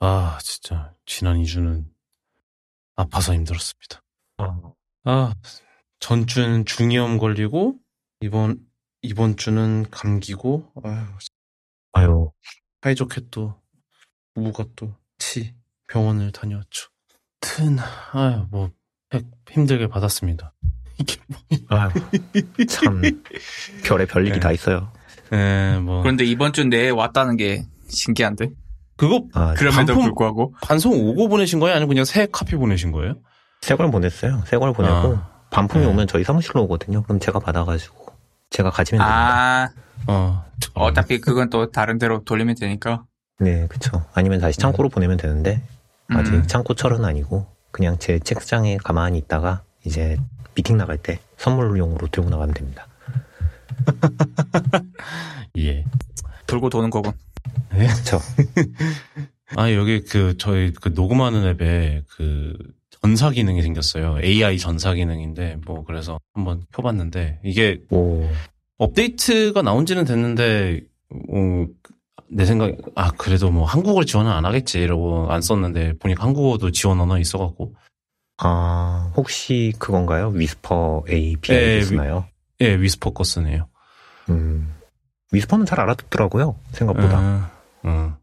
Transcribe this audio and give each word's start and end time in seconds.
아, 0.00 0.38
진짜, 0.42 0.94
지난 1.06 1.38
2주는 1.42 1.84
아파서 2.94 3.34
힘들었습니다. 3.34 4.02
어. 4.38 4.74
아, 5.04 5.34
전주는 5.98 6.64
중이염 6.64 7.18
걸리고, 7.18 7.76
이번, 8.20 8.64
이번 9.02 9.36
주는 9.36 9.88
감기고, 9.90 10.72
아유, 10.84 11.06
아유, 11.92 12.30
사이좋게 12.82 13.22
또, 13.30 13.60
부부가 14.34 14.64
또, 14.76 14.94
치, 15.18 15.54
병원을 15.88 16.30
다녀왔죠. 16.30 16.90
튼, 17.40 17.78
아유, 18.12 18.46
뭐, 18.50 18.70
핵 19.12 19.26
힘들게 19.50 19.88
받았습니다. 19.88 20.54
이게 21.00 21.16
뭐, 21.26 21.40
아유, 21.70 21.90
참, 22.68 23.02
별의 23.84 24.06
별일이 24.06 24.34
네. 24.34 24.40
다 24.40 24.52
있어요. 24.52 24.92
에, 25.32 25.78
뭐. 25.78 26.02
그런데 26.02 26.24
이번 26.24 26.52
주 26.52 26.64
내에 26.64 26.90
왔다는 26.90 27.36
게 27.36 27.64
신기한데? 27.88 28.50
그거 28.98 29.22
아, 29.32 29.54
그럼에도 29.54 29.94
반품- 29.94 30.02
불구하고. 30.02 30.54
반송 30.60 30.92
오고 30.92 31.28
보내신 31.28 31.60
거예요? 31.60 31.74
아니면 31.76 31.88
그냥 31.88 32.04
새 32.04 32.26
카피 32.30 32.56
보내신 32.56 32.92
거예요? 32.92 33.14
새 33.62 33.74
걸 33.76 33.90
보냈어요. 33.90 34.42
새 34.46 34.58
걸 34.58 34.72
보내고, 34.74 35.16
아. 35.16 35.28
반품이 35.50 35.84
네. 35.86 35.90
오면 35.90 36.06
저희 36.08 36.24
사무실로 36.24 36.64
오거든요. 36.64 37.02
그럼 37.04 37.18
제가 37.20 37.38
받아가지고, 37.38 38.12
제가 38.50 38.70
가지면 38.70 39.00
됩니다. 39.00 39.64
아, 39.64 39.68
어. 40.08 40.44
어차피 40.74 41.20
그건 41.20 41.48
또 41.48 41.70
다른 41.70 41.98
데로 41.98 42.22
돌리면 42.24 42.56
되니까. 42.60 43.04
네, 43.40 43.66
그쵸. 43.68 44.04
아니면 44.14 44.40
다시 44.40 44.58
창고로 44.58 44.88
보내면 44.90 45.16
되는데, 45.16 45.62
아직 46.10 46.34
음. 46.34 46.46
창고 46.46 46.74
철은 46.74 47.04
아니고, 47.04 47.46
그냥 47.70 47.96
제 47.98 48.18
책상에 48.18 48.76
가만히 48.78 49.18
있다가, 49.18 49.62
이제 49.86 50.16
미팅 50.54 50.76
나갈 50.76 50.98
때 50.98 51.20
선물용으로 51.36 52.08
들고 52.08 52.28
나가면 52.30 52.54
됩니다. 52.54 52.86
예. 55.58 55.84
돌고 56.46 56.70
도는 56.70 56.90
거군. 56.90 57.12
그쵸. 57.70 58.18
아, 59.56 59.72
여기 59.72 60.02
그, 60.02 60.36
저희 60.36 60.72
그 60.72 60.90
녹음하는 60.90 61.46
앱에 61.46 62.02
그 62.08 62.56
전사 63.02 63.30
기능이 63.30 63.62
생겼어요. 63.62 64.18
AI 64.22 64.58
전사 64.58 64.94
기능인데, 64.94 65.58
뭐, 65.64 65.84
그래서 65.84 66.18
한번 66.34 66.62
켜봤는데, 66.72 67.40
이게 67.44 67.80
오, 67.90 68.28
업데이트가 68.76 69.62
나온 69.62 69.86
지는 69.86 70.04
됐는데, 70.04 70.82
어, 71.10 71.66
내 72.30 72.44
생각, 72.44 72.76
아, 72.94 73.10
그래도 73.12 73.50
뭐 73.50 73.64
한국어를 73.64 74.04
지원을 74.04 74.30
안 74.30 74.44
하겠지, 74.44 74.80
이러고 74.80 75.30
안 75.30 75.40
썼는데, 75.40 75.94
보니까 75.98 76.24
한국어도 76.24 76.70
지원 76.70 77.00
언어 77.00 77.18
있어갖고, 77.18 77.74
아, 78.38 79.12
혹시 79.16 79.72
그건가요? 79.78 80.28
Whisper 80.28 81.02
API 81.08 81.56
네, 81.56 81.82
쓰나요? 81.82 82.26
예, 82.60 82.74
Whisper 82.74 83.10
거 83.10 83.24
쓰네요. 83.24 83.68
음, 84.30 84.74
Whisper는 85.32 85.66
잘 85.66 85.80
알아듣더라고요. 85.80 86.58
생각보다. 86.72 87.18
어, 87.18 87.50
어. 87.84 88.16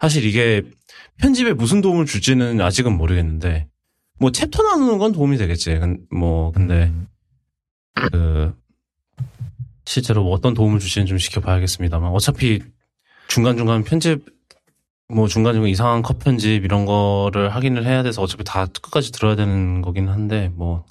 사실 0.00 0.24
이게 0.24 0.62
편집에 1.18 1.52
무슨 1.52 1.80
도움을 1.80 2.06
줄지는 2.06 2.60
아직은 2.60 2.96
모르겠는데, 2.96 3.68
뭐 4.18 4.30
챕터 4.32 4.62
나누는 4.62 4.98
건 4.98 5.12
도움이 5.12 5.36
되겠지. 5.38 5.78
근- 5.78 6.06
뭐, 6.10 6.52
근데, 6.52 6.84
음, 6.84 7.06
그, 7.94 8.54
실제로 9.84 10.22
뭐 10.22 10.32
어떤 10.32 10.54
도움을 10.54 10.78
줄지는 10.78 11.06
좀 11.06 11.18
지켜봐야겠습니다만, 11.18 12.10
어차피 12.12 12.62
중간 13.28 13.56
중간 13.56 13.84
편집, 13.84 14.24
뭐 15.08 15.28
중간 15.28 15.54
중간 15.54 15.68
이상한 15.70 16.02
컷 16.02 16.18
편집 16.18 16.64
이런 16.64 16.86
거를 16.86 17.54
확인을 17.54 17.84
해야 17.84 18.02
돼서 18.02 18.22
어차피 18.22 18.44
다 18.44 18.66
끝까지 18.66 19.12
들어야 19.12 19.36
되는 19.36 19.82
거긴 19.82 20.08
한데, 20.08 20.50
뭐, 20.54 20.84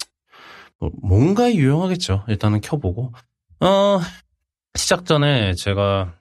뭐 0.78 0.90
뭔가 1.02 1.52
유용하겠죠. 1.54 2.24
일단은 2.28 2.60
켜보고. 2.60 3.12
어, 3.60 4.00
시작 4.76 5.04
전에 5.06 5.54
제가, 5.54 6.14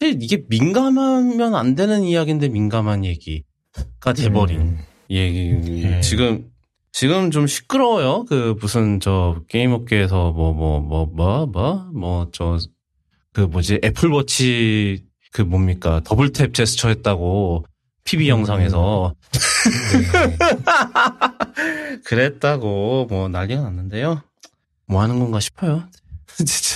이게 0.00 0.44
민감하면 0.48 1.54
안 1.54 1.74
되는 1.74 2.02
이야기인데 2.02 2.48
민감한 2.48 3.04
얘기가 3.04 4.12
돼버린 4.16 4.60
음, 4.60 4.78
얘기. 5.10 5.84
예. 5.84 6.00
지금, 6.00 6.50
지금 6.90 7.30
좀 7.30 7.46
시끄러워요. 7.46 8.24
그, 8.24 8.56
무슨, 8.60 8.98
저, 9.00 9.40
게임 9.48 9.72
업계에서 9.72 10.32
뭐, 10.32 10.52
뭐, 10.52 10.80
뭐, 10.80 11.06
뭐, 11.06 11.46
뭐, 11.46 11.88
뭐, 11.94 12.28
저, 12.32 12.58
그 13.32 13.42
뭐지, 13.42 13.80
애플워치, 13.84 15.04
그 15.32 15.42
뭡니까, 15.42 16.00
더블 16.04 16.32
탭 16.32 16.52
제스처 16.54 16.88
했다고, 16.88 17.64
PB 18.04 18.28
영상에서. 18.28 19.14
네. 19.92 20.42
그랬다고, 22.04 23.06
뭐, 23.08 23.28
난리가 23.28 23.62
났는데요. 23.62 24.22
뭐 24.86 25.00
하는 25.00 25.20
건가 25.20 25.38
싶어요. 25.38 25.84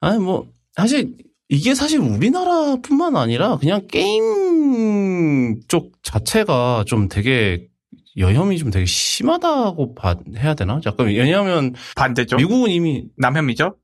아니, 0.00 0.18
뭐, 0.18 0.46
사실, 0.74 1.16
이게 1.48 1.74
사실 1.74 1.98
우리나라뿐만 2.00 3.16
아니라 3.16 3.56
그냥 3.56 3.86
게임 3.88 5.60
쪽 5.68 5.92
자체가 6.02 6.84
좀 6.86 7.08
되게 7.08 7.66
여혐이 8.16 8.58
좀 8.58 8.70
되게 8.70 8.84
심하다고 8.84 9.94
봐, 9.94 10.16
해야 10.36 10.54
되나? 10.54 10.80
약간 10.84 11.06
왜냐하면 11.06 11.74
반대죠. 11.96 12.36
미국은 12.36 12.70
이미 12.70 13.04
남혐이죠? 13.16 13.76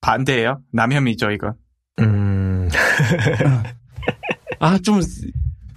반대예요. 0.00 0.60
남혐이죠, 0.72 1.30
이건. 1.32 1.54
음, 2.00 2.68
아 4.60 4.78
좀 4.78 5.00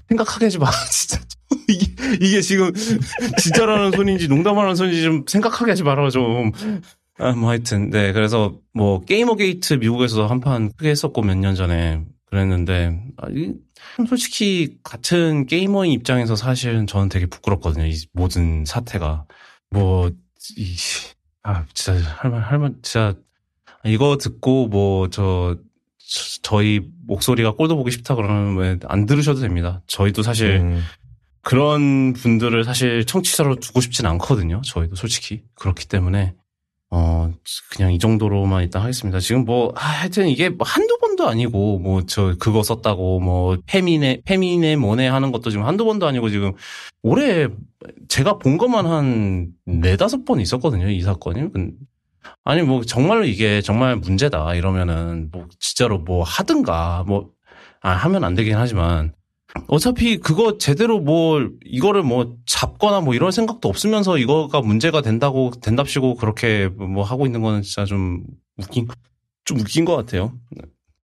생각하게 0.09 0.45
하지 0.45 0.59
마 0.59 0.69
진짜 0.91 1.19
이게 1.67 1.91
이게 2.21 2.41
지금 2.41 2.71
진짜라는 3.39 3.91
소리인지 3.91 4.27
농담하는 4.27 4.75
소리인지 4.75 5.03
좀 5.03 5.23
생각하게 5.27 5.71
하지 5.71 5.83
말아 5.83 6.09
좀. 6.11 6.51
아, 7.19 7.31
뭐 7.33 7.49
하여튼 7.49 7.89
네 7.89 8.13
그래서 8.13 8.57
뭐 8.73 9.01
게이머 9.01 9.35
게이트 9.35 9.75
미국에서 9.75 10.27
한판 10.27 10.71
크게 10.73 10.89
했었고 10.89 11.21
몇 11.21 11.35
년 11.37 11.55
전에 11.55 12.03
그랬는데 12.25 12.99
아, 13.17 13.27
이- 13.29 13.53
솔직히 14.07 14.77
같은 14.83 15.45
게이머의 15.45 15.91
입장에서 15.93 16.35
사실은 16.35 16.87
저는 16.87 17.09
되게 17.09 17.25
부끄럽거든요 17.25 17.85
이 17.85 17.95
모든 18.13 18.63
사태가 18.65 19.25
뭐 19.71 20.09
이 20.57 20.75
아 21.43 21.65
진짜 21.73 21.99
할말 22.17 22.41
할말 22.41 22.73
진짜 22.83 23.15
이거 23.83 24.17
듣고 24.17 24.67
뭐 24.67 25.07
저 25.09 25.57
저희 26.43 26.81
목소리가 27.07 27.53
꼴도 27.55 27.75
보기 27.77 27.91
싫다 27.91 28.15
그러면 28.15 28.57
왜 28.57 28.77
안 28.87 29.05
들으셔도 29.05 29.39
됩니다. 29.39 29.81
저희도 29.87 30.23
사실 30.23 30.59
음, 30.61 30.83
그런 31.41 32.13
분들을 32.13 32.63
사실 32.63 33.05
청취자로 33.05 33.55
두고 33.57 33.81
싶진 33.81 34.05
않거든요. 34.05 34.61
저희도 34.65 34.95
솔직히 34.95 35.43
그렇기 35.55 35.87
때문에 35.87 36.33
어 36.37 36.40
그냥 37.75 37.91
이 37.93 37.99
정도로만 37.99 38.63
일단 38.63 38.81
하겠습니다. 38.81 39.19
지금 39.19 39.45
뭐 39.45 39.73
아, 39.75 39.79
하여튼 39.85 40.27
이게 40.27 40.49
뭐 40.49 40.65
한두 40.67 40.97
번도 40.99 41.27
아니고 41.27 41.79
뭐 41.79 42.01
저 42.07 42.35
그거 42.39 42.63
썼다고 42.63 43.19
뭐 43.19 43.57
페미네 43.65 44.21
페미네 44.25 44.75
뭐네 44.75 45.07
하는 45.07 45.31
것도 45.31 45.49
지금 45.49 45.65
한두 45.65 45.85
번도 45.85 46.05
아니고 46.07 46.29
지금 46.29 46.53
올해 47.03 47.47
제가 48.09 48.37
본 48.37 48.57
것만 48.57 48.85
한 48.85 49.47
네다섯 49.65 50.25
번 50.25 50.39
있었거든요. 50.39 50.89
이 50.89 51.01
사건이. 51.01 51.51
근- 51.51 51.73
아니 52.43 52.61
뭐 52.61 52.83
정말로 52.83 53.25
이게 53.25 53.61
정말 53.61 53.95
문제다 53.95 54.53
이러면은 54.55 55.29
뭐 55.31 55.47
진짜로 55.59 55.97
뭐 55.99 56.23
하든가 56.23 57.03
뭐 57.07 57.29
아, 57.81 57.91
하면 57.91 58.23
안 58.23 58.35
되긴 58.35 58.55
하지만 58.57 59.13
어차피 59.67 60.17
그거 60.17 60.57
제대로 60.57 60.99
뭐 60.99 61.49
이거를 61.65 62.03
뭐 62.03 62.35
잡거나 62.45 63.01
뭐 63.01 63.13
이런 63.13 63.31
생각도 63.31 63.69
없으면서 63.69 64.17
이거가 64.17 64.61
문제가 64.61 65.01
된다고 65.01 65.51
된답시고 65.51 66.15
그렇게 66.15 66.67
뭐 66.67 67.03
하고 67.03 67.25
있는 67.25 67.41
거는 67.41 67.61
진짜 67.61 67.85
좀 67.85 68.23
웃긴 68.57 68.87
좀 69.45 69.59
웃긴 69.59 69.85
것 69.85 69.95
같아요. 69.95 70.33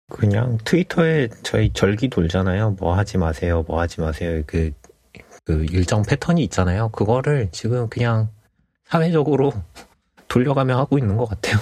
그냥 0.10 0.58
트위터에 0.64 1.30
저희 1.44 1.72
절기 1.74 2.10
돌잖아요. 2.10 2.72
뭐 2.80 2.96
하지 2.96 3.18
마세요, 3.18 3.64
뭐 3.68 3.80
하지 3.80 4.02
마세요. 4.02 4.44
그, 4.46 4.72
그 5.44 5.66
일정 5.72 6.04
패턴이 6.04 6.44
있잖아요. 6.44 6.90
그거를 6.90 7.50
지금 7.52 7.90
그냥 7.90 8.30
사회적으로 8.86 9.52
돌려가며 10.28 10.78
하고 10.78 10.98
있는 10.98 11.18
것 11.18 11.26
같아요. 11.26 11.58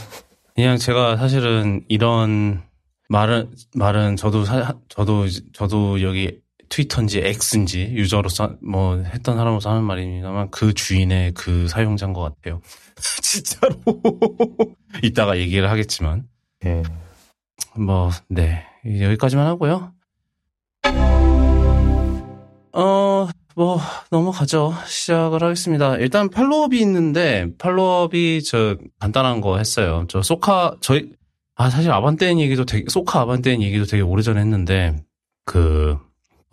그냥 0.56 0.78
제가 0.78 1.18
사실은 1.18 1.84
이런 1.88 2.62
말은 3.10 3.52
말은 3.76 4.18
저도 4.18 4.46
사, 4.46 4.76
저도 4.90 5.26
저도 5.54 6.02
여기 6.02 6.43
트위터인지 6.70 7.20
X인지 7.20 7.92
유저로서 7.94 8.56
뭐 8.62 8.98
했던 8.98 9.38
사람으로서 9.38 9.70
하는 9.70 9.84
말입니다만 9.84 10.52
그 10.52 10.74
주인의 10.74 11.34
그 11.34 11.68
사용자인 11.68 12.14
것 12.14 12.22
같아요. 12.22 12.62
진짜로 13.22 13.76
이따가 15.04 15.38
얘기를 15.38 15.70
하겠지만 15.70 16.28
예. 16.66 16.84
뭐네 17.76 18.66
여기까지만 18.86 19.48
하고요. 19.48 19.94
어. 22.74 23.28
뭐 23.56 23.80
넘어가죠. 24.10 24.74
시작을 24.88 25.44
하겠습니다. 25.44 25.98
일단 25.98 26.30
팔로업이 26.30 26.80
있는데 26.82 27.48
팔로업이 27.60 28.44
저 28.44 28.78
간단한 29.00 29.42
거 29.42 29.58
했어요. 29.58 30.06
저 30.08 30.22
소카 30.22 30.78
저희 30.82 31.12
아 31.56 31.70
사실 31.70 31.92
아반떼인 31.92 32.40
얘기도 32.40 32.66
되게 32.66 32.86
소카 32.90 33.22
아반떼인 33.22 33.62
얘기도 33.62 33.86
되게 33.86 34.02
오래전에 34.02 34.40
했는데 34.42 34.96
그 35.46 35.98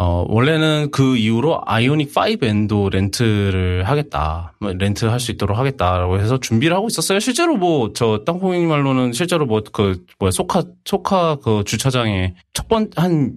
어, 0.02 0.24
원래는 0.28 0.90
그 0.92 1.18
이후로 1.18 1.60
아이오닉 1.66 2.10
5 2.16 2.42
엔도 2.46 2.88
렌트를 2.88 3.84
하겠다. 3.86 4.54
뭐 4.58 4.72
렌트 4.72 5.04
할 5.04 5.20
수 5.20 5.30
있도록 5.30 5.58
하겠다라고 5.58 6.18
해서 6.18 6.40
준비를 6.40 6.74
하고 6.74 6.86
있었어요. 6.86 7.20
실제로 7.20 7.58
뭐, 7.58 7.92
저, 7.92 8.22
땅콩이 8.24 8.64
말로는 8.64 9.12
실제로 9.12 9.44
뭐, 9.44 9.62
그, 9.70 10.02
뭐야, 10.18 10.30
소카, 10.30 10.64
소카 10.86 11.36
그 11.44 11.64
주차장에 11.66 12.34
첫 12.54 12.66
번, 12.66 12.88
한 12.96 13.34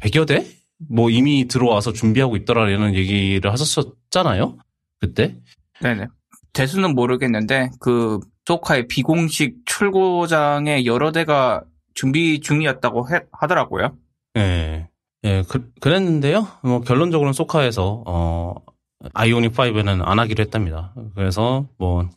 100여 0.00 0.24
대? 0.28 0.46
뭐 0.88 1.10
이미 1.10 1.48
들어와서 1.48 1.92
준비하고 1.92 2.36
있더라라는 2.36 2.94
얘기를 2.94 3.50
하셨었잖아요. 3.50 4.56
그때. 5.00 5.34
네네. 5.80 6.06
대수는 6.52 6.94
모르겠는데 6.94 7.70
그 7.80 8.20
소카의 8.46 8.86
비공식 8.86 9.66
출고장에 9.66 10.84
여러 10.84 11.10
대가 11.10 11.62
준비 11.94 12.38
중이었다고 12.38 13.10
해- 13.12 13.22
하더라고요. 13.32 13.96
예. 14.36 14.86
예, 15.28 15.42
그, 15.48 15.70
그랬는데요. 15.80 16.48
뭐 16.62 16.80
결론적으로는 16.80 17.32
소카에서 17.32 18.02
어 18.06 18.54
아이오닉 19.14 19.52
5는 19.52 20.00
안 20.04 20.18
하기로 20.18 20.42
했답니다. 20.42 20.94
그래서 21.14 21.66
뭐 21.78 22.08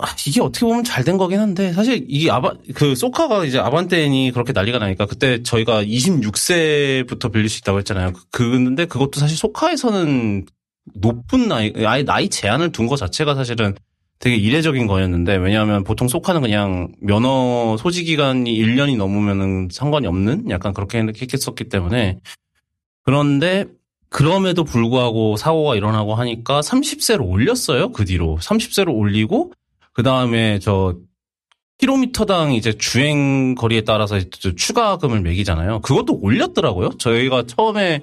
아, 0.00 0.06
이게 0.26 0.40
어떻게 0.40 0.64
보면 0.66 0.84
잘 0.84 1.04
된 1.04 1.16
거긴 1.18 1.40
한데 1.40 1.72
사실 1.72 2.04
이 2.08 2.28
아바 2.30 2.54
그 2.74 2.94
소카가 2.94 3.44
이제 3.44 3.58
아반떼인이 3.58 4.30
그렇게 4.32 4.52
난리가 4.52 4.78
나니까 4.78 5.06
그때 5.06 5.42
저희가 5.42 5.82
26세부터 5.84 7.32
빌릴 7.32 7.48
수 7.48 7.58
있다고 7.60 7.78
했잖아요. 7.78 8.12
그- 8.30 8.50
근데 8.50 8.84
그것도 8.86 9.18
사실 9.20 9.36
소카에서는 9.36 10.46
높은 10.94 11.48
나이 11.48 11.72
아예 11.84 12.02
나이 12.02 12.28
제한을 12.28 12.72
둔 12.72 12.86
거 12.86 12.96
자체가 12.96 13.34
사실은 13.34 13.74
되게 14.20 14.36
이례적인 14.36 14.86
거였는데 14.88 15.36
왜냐하면 15.36 15.84
보통 15.84 16.08
소카는 16.08 16.40
그냥 16.40 16.88
면허 17.00 17.76
소지 17.78 18.04
기간이 18.04 18.52
1년이 18.52 18.96
넘으면은 18.96 19.68
상관이 19.70 20.06
없는 20.08 20.50
약간 20.50 20.72
그렇게 20.74 21.04
했었기 21.32 21.68
때문에 21.68 22.18
그런데 23.08 23.64
그럼에도 24.10 24.64
불구하고 24.64 25.38
사고가 25.38 25.76
일어나고 25.76 26.14
하니까 26.14 26.60
30세로 26.60 27.26
올렸어요. 27.26 27.90
그 27.90 28.04
뒤로 28.04 28.36
30세로 28.38 28.94
올리고 28.94 29.54
그 29.94 30.02
다음에 30.02 30.58
저 30.58 30.94
킬로미터당 31.78 32.52
이제 32.52 32.74
주행 32.74 33.54
거리에 33.54 33.80
따라서 33.80 34.20
추가금을 34.20 35.22
매기잖아요. 35.22 35.80
그것도 35.80 36.18
올렸더라고요. 36.20 36.98
저희가 36.98 37.44
처음에 37.46 38.02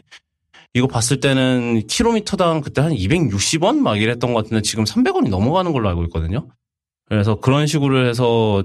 이거 0.74 0.88
봤을 0.88 1.20
때는 1.20 1.86
킬로미터당 1.86 2.62
그때 2.62 2.82
한 2.82 2.92
260원 2.92 3.78
막 3.78 4.02
이랬던 4.02 4.34
것 4.34 4.44
같은데 4.44 4.64
지금 4.64 4.86
300원이 4.86 5.30
넘어가는 5.30 5.72
걸로 5.72 5.88
알고 5.88 6.04
있거든요. 6.06 6.48
그래서 7.08 7.36
그런 7.36 7.68
식으로 7.68 8.08
해서 8.08 8.64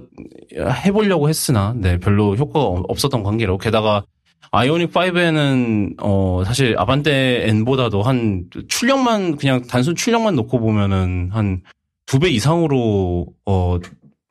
해보려고 0.56 1.28
했으나 1.28 1.74
네 1.76 1.98
별로 1.98 2.34
효과가 2.34 2.64
없었던 2.88 3.24
관계로 3.24 3.58
게다가 3.58 4.04
아이오닉 4.52 4.92
5에는 4.92 5.96
어 6.00 6.42
사실 6.44 6.74
아반떼 6.78 7.48
N보다도 7.48 8.02
한 8.02 8.44
출력만 8.68 9.36
그냥 9.36 9.62
단순 9.66 9.94
출력만 9.94 10.34
놓고 10.36 10.58
보면은 10.60 11.30
한 11.32 11.62
두 12.06 12.18
배 12.18 12.28
이상으로 12.30 13.26
어 13.46 13.78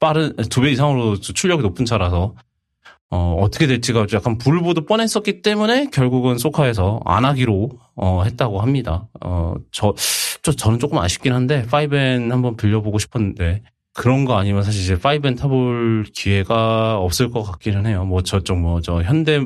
빠른 0.01 0.35
두 0.49 0.61
배 0.61 0.71
이상으로 0.71 1.15
출력이 1.21 1.63
높은 1.63 1.85
차라서 1.85 2.35
어 3.09 3.37
어떻게 3.39 3.67
될지가 3.67 4.07
약간 4.13 4.37
불을 4.37 4.61
보듯 4.61 4.85
뻔했었기 4.85 5.41
때문에 5.41 5.85
결국은 5.91 6.37
소카에서 6.37 6.99
안 7.05 7.23
하기로 7.23 7.69
어 7.95 8.23
했다고 8.25 8.59
합니다. 8.61 9.07
어저 9.21 9.93
저, 10.43 10.51
저는 10.51 10.79
조금 10.79 10.97
아쉽긴 10.97 11.31
한데 11.31 11.65
5N 11.71 12.29
한번 12.29 12.57
빌려보고 12.57 12.99
싶었는데 12.99 13.61
그런 13.93 14.25
거 14.25 14.37
아니면 14.37 14.63
사실 14.63 14.81
이제 14.81 14.95
5N 14.97 15.37
타볼 15.37 16.07
기회가 16.13 16.97
없을 16.97 17.31
것 17.31 17.43
같기는 17.43 17.85
해요. 17.85 18.03
뭐 18.03 18.21
저쪽 18.23 18.59
뭐 18.59 18.81
저 18.81 19.01
현대 19.03 19.45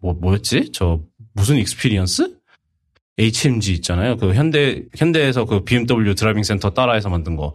뭐 0.00 0.14
뭐였지? 0.14 0.70
저 0.72 1.00
무슨 1.34 1.56
experience? 1.56 2.36
HMG 3.18 3.74
있잖아요. 3.74 4.16
그 4.16 4.34
현대 4.34 4.82
현대에서 4.96 5.44
그 5.44 5.64
BMW 5.64 6.14
드라이빙 6.14 6.42
센터 6.42 6.70
따라해서 6.70 7.08
만든 7.08 7.36
거. 7.36 7.54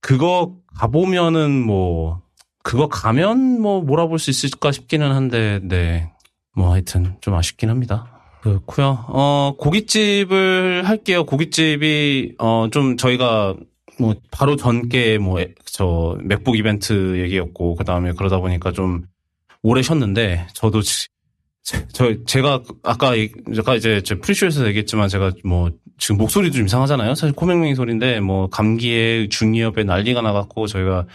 그거 0.00 0.56
가보면은 0.76 1.50
뭐 1.64 2.22
그거 2.62 2.88
가면 2.88 3.60
뭐 3.60 3.80
몰아볼 3.82 4.18
수 4.18 4.30
있을까 4.30 4.72
싶기는 4.72 5.10
한데 5.10 5.60
네. 5.62 6.10
뭐 6.54 6.72
하여튼 6.72 7.16
좀 7.20 7.34
아쉽긴 7.34 7.70
합니다. 7.70 8.06
그렇고요. 8.42 9.04
어 9.08 9.54
고깃집을 9.58 10.86
할게요. 10.86 11.24
고깃집이 11.24 12.34
어 12.38 12.68
좀 12.70 12.96
저희가 12.96 13.54
뭐 13.98 14.14
바로 14.30 14.56
전께 14.56 15.18
뭐 15.18 15.38
저 15.72 16.18
맥북 16.22 16.58
이벤트 16.58 17.20
얘기였고 17.22 17.76
그다음에 17.76 18.12
그러다 18.12 18.38
보니까 18.38 18.72
좀 18.72 19.04
오래 19.62 19.82
쉬었는데 19.82 20.48
저도 20.52 20.82
지- 20.82 21.06
제- 21.62 21.86
저 21.92 22.24
제가 22.24 22.62
아까 22.82 23.14
이- 23.14 23.30
아까 23.58 23.74
이제 23.76 24.02
제 24.02 24.14
프리쇼에서 24.16 24.66
얘기했지만 24.68 25.08
제가 25.08 25.32
뭐 25.44 25.70
지금 25.98 26.16
목소리도 26.16 26.56
좀 26.56 26.66
이상하잖아요. 26.66 27.14
사실 27.14 27.34
코맹맹이 27.34 27.74
소리인데 27.74 28.20
뭐 28.20 28.48
감기에 28.48 29.28
중이염에 29.28 29.84
난리가 29.84 30.22
나갖고 30.22 30.66
저희가 30.66 31.06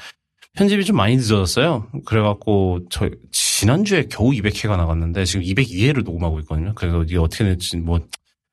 편집이 0.53 0.85
좀 0.85 0.95
많이 0.95 1.15
늦어졌어요. 1.17 1.87
그래갖고 2.05 2.81
저 2.89 3.09
지난주에 3.31 4.05
겨우 4.09 4.31
200회가 4.31 4.77
나갔는데 4.77 5.25
지금 5.25 5.41
202회를 5.43 6.03
녹음하고 6.05 6.39
있거든요. 6.41 6.73
그래서 6.75 7.03
이게 7.03 7.17
어떻게 7.17 7.43
될지 7.43 7.77
뭐 7.77 7.99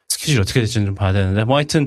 스케줄이 0.08 0.40
어떻게 0.40 0.60
될지는 0.60 0.86
좀 0.86 0.94
봐야 0.94 1.12
되는데 1.12 1.44
뭐 1.44 1.56
하여튼 1.56 1.86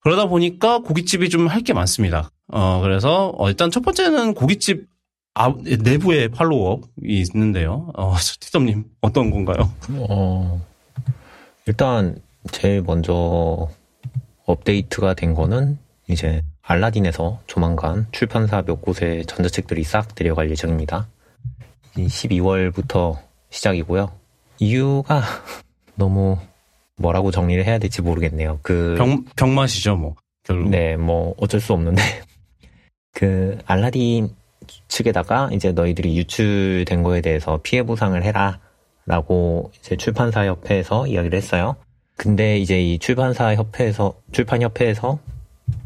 그러다 0.00 0.26
보니까 0.26 0.78
고깃집이 0.80 1.28
좀 1.28 1.46
할 1.48 1.62
게 1.62 1.72
많습니다. 1.72 2.30
어 2.48 2.80
그래서 2.82 3.32
어, 3.38 3.48
일단 3.48 3.70
첫 3.70 3.82
번째는 3.82 4.34
고깃집 4.34 4.86
아, 5.34 5.52
내부에 5.82 6.28
팔로워업이 6.28 6.84
있는데요. 7.02 7.90
어, 7.94 8.14
티덤님 8.40 8.84
어떤 9.00 9.30
건가요? 9.30 9.70
어, 10.08 10.60
일단 11.66 12.16
제일 12.52 12.82
먼저 12.82 13.68
업데이트가 14.46 15.14
된 15.14 15.34
거는 15.34 15.78
이제 16.08 16.42
알라딘에서 16.62 17.40
조만간 17.46 18.06
출판사 18.12 18.62
몇 18.62 18.80
곳에 18.82 19.22
전자책들이 19.26 19.82
싹 19.84 20.14
들여갈 20.14 20.50
예정입니다. 20.50 21.08
12월부터 21.96 23.18
시작이고요. 23.50 24.10
이유가 24.58 25.22
너무 25.96 26.38
뭐라고 26.96 27.30
정리를 27.30 27.64
해야 27.64 27.78
될지 27.78 28.02
모르겠네요. 28.02 28.60
그 28.62 28.94
병 28.96 29.24
병맛이죠, 29.36 29.96
뭐 29.96 30.14
결국. 30.44 30.68
네, 30.70 30.96
뭐 30.96 31.34
어쩔 31.38 31.60
수 31.60 31.72
없는데 31.72 32.02
그 33.12 33.58
알라딘 33.66 34.30
측에다가 34.88 35.50
이제 35.52 35.72
너희들이 35.72 36.16
유출된 36.18 37.02
거에 37.02 37.20
대해서 37.20 37.60
피해 37.62 37.82
보상을 37.82 38.20
해라 38.22 38.58
라고 39.06 39.70
이제 39.78 39.96
출판사 39.96 40.46
협회에서 40.46 41.06
이야기를 41.06 41.36
했어요. 41.36 41.76
근데 42.16 42.58
이제 42.58 42.80
이 42.80 42.98
출판사 42.98 43.54
협회에서 43.54 44.14
출판 44.32 44.62
협회에서 44.62 45.18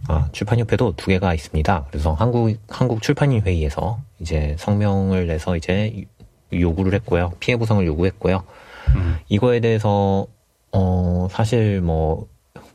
아 0.09 0.29
출판 0.33 0.59
협회도 0.59 0.95
두 0.97 1.07
개가 1.07 1.35
있습니다. 1.35 1.87
그래서 1.91 2.13
한국 2.13 2.57
한국 2.69 3.03
출판인 3.03 3.43
회의에서 3.43 4.01
이제 4.21 4.55
성명을 4.59 5.27
내서 5.27 5.57
이제 5.57 6.05
요구를 6.53 6.95
했고요. 6.95 7.33
피해 7.41 7.57
보상을 7.57 7.85
요구했고요. 7.87 8.43
음. 8.95 9.19
이거에 9.29 9.61
대해서 9.61 10.27
어 10.73 11.29
사실 11.31 11.81
뭐 11.81 12.29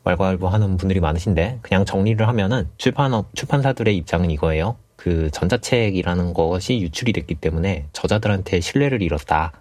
왈가왈부하는 0.04 0.78
분들이 0.78 1.00
많으신데 1.00 1.60
그냥 1.62 1.86
정리를 1.86 2.28
하면은 2.28 2.68
출판업 2.78 3.34
출판사들의 3.36 3.96
입장은 3.98 4.32
이거예요. 4.32 4.76
그 5.04 5.30
전자책이라는 5.32 6.34
것이 6.34 6.80
유출이 6.80 7.12
됐기 7.12 7.36
때문에 7.36 7.88
저자들한테 7.92 8.62
신뢰를 8.62 9.02
잃었다가 9.02 9.52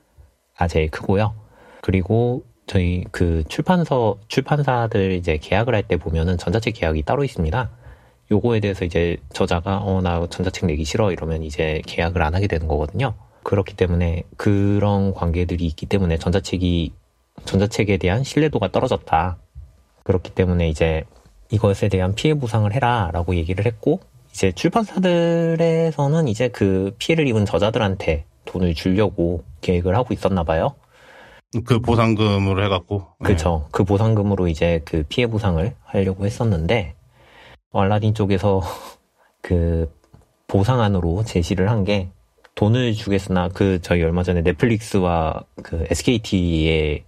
제일 0.71 0.89
크고요. 0.89 1.35
그리고 1.81 2.45
저희 2.69 3.03
그 3.11 3.43
출판서 3.49 4.19
출판사들 4.29 5.11
이제 5.11 5.39
계약을 5.39 5.75
할 5.75 5.83
때 5.83 5.97
보면은 5.97 6.39
전자책 6.39 6.75
계약이 6.77 7.03
따로 7.03 7.25
있습니다. 7.25 7.71
요거에 8.31 8.61
대해서 8.61 8.85
이제 8.85 9.17
저자가 9.33 9.79
어 9.79 10.01
나 10.01 10.25
전자책 10.31 10.67
내기 10.67 10.85
싫어 10.85 11.11
이러면 11.11 11.43
이제 11.43 11.83
계약을 11.87 12.23
안 12.23 12.37
하게 12.37 12.47
되는 12.47 12.69
거거든요. 12.69 13.15
그렇기 13.43 13.75
때문에 13.75 14.23
그런 14.37 15.13
관계들이 15.13 15.67
있기 15.67 15.87
때문에 15.87 16.19
전자책이 16.19 16.93
전자책에 17.47 17.97
대한 17.97 18.23
신뢰도가 18.23 18.71
떨어졌다. 18.71 19.39
그렇기 20.05 20.31
때문에 20.37 20.69
이제 20.69 21.03
이것에 21.51 21.89
대한 21.89 22.15
피해 22.15 22.35
보상을 22.35 22.73
해라라고 22.73 23.35
얘기를 23.35 23.67
했고 23.67 23.99
이제 24.33 24.51
출판사들에서는 24.53 26.29
이제 26.29 26.49
그 26.49 26.95
피해를 26.99 27.27
입은 27.29 27.45
저자들한테 27.45 28.25
돈을 28.45 28.75
주려고 28.75 29.45
계획을 29.61 29.95
하고 29.95 30.15
있었나 30.15 30.43
봐요. 30.43 30.75
그 31.67 31.81
보상금으로 31.81 32.65
해갖고. 32.65 33.07
네. 33.21 33.27
그렇죠. 33.27 33.69
그 33.71 33.85
보상금으로 33.85 34.49
이제 34.49 34.81
그 34.85 35.05
피해 35.09 35.27
보상을 35.27 35.75
하려고 35.85 36.25
했었는데 36.25 36.95
알라딘 37.75 38.15
쪽에서 38.15 38.63
그 39.43 39.93
보상안으로 40.47 41.25
제시를 41.25 41.71
한 41.71 41.85
게 41.85 42.09
돈을 42.55 42.93
주겠으나 42.93 43.49
그 43.49 43.81
저희 43.81 44.03
얼마 44.03 44.23
전에 44.23 44.43
넷플릭스와 44.43 45.43
그 45.63 45.87
SKT의 45.91 47.05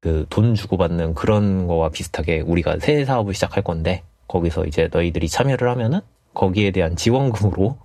그 0.00 0.26
돈 0.28 0.54
주고받는 0.56 1.14
그런 1.14 1.68
거와 1.68 1.90
비슷하게 1.90 2.40
우리가 2.40 2.78
새 2.80 3.04
사업을 3.04 3.34
시작할 3.34 3.62
건데 3.62 4.02
거기서 4.26 4.64
이제 4.66 4.88
너희들이 4.92 5.28
참여를 5.28 5.68
하면은 5.70 6.00
거기에 6.34 6.70
대한 6.70 6.96
지원금으로 6.96 7.78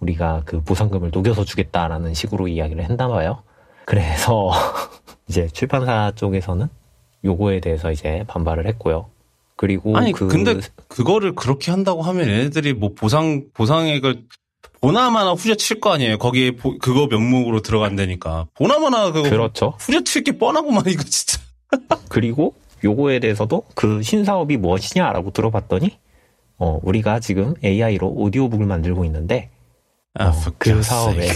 우리가 0.00 0.42
그 0.44 0.62
보상금을 0.62 1.10
녹여서 1.12 1.44
주겠다라는 1.44 2.14
식으로 2.14 2.48
이야기를 2.48 2.84
했나 2.84 3.08
봐요. 3.08 3.42
그래서 3.84 4.50
이제 5.28 5.48
출판사 5.52 6.12
쪽에서는 6.14 6.68
요거에 7.24 7.60
대해서 7.60 7.90
이제 7.90 8.24
반발을 8.28 8.66
했고요. 8.66 9.06
그리고 9.56 9.96
아니 9.96 10.12
그 10.12 10.28
근데 10.28 10.56
그거를 10.86 11.34
그렇게 11.34 11.70
한다고 11.72 12.02
하면 12.02 12.28
얘네들이 12.28 12.74
뭐 12.74 12.94
보상 12.94 13.44
보상액을 13.54 14.24
보나마나 14.80 15.32
후려칠 15.32 15.80
거 15.80 15.90
아니에요. 15.92 16.18
거기에 16.18 16.52
보- 16.52 16.78
그거 16.78 17.08
명목으로 17.08 17.62
들어간다니까. 17.62 18.46
보나마나 18.54 19.10
그거 19.10 19.28
그렇죠. 19.28 19.74
후려칠 19.80 20.22
게 20.22 20.38
뻔하고만 20.38 20.84
이거 20.86 21.02
진짜. 21.02 21.40
그리고 22.08 22.54
요거에 22.84 23.18
대해서도 23.18 23.64
그 23.74 24.02
신사업이 24.02 24.56
무엇이냐라고 24.58 25.32
들어봤더니 25.32 25.98
어, 26.58 26.80
우리가 26.82 27.20
지금 27.20 27.54
AI로 27.64 28.08
오디오북을 28.08 28.66
만들고 28.66 29.04
있는데 29.04 29.50
아, 30.14 30.28
어, 30.28 30.32
그 30.58 30.82
사업에. 30.82 31.28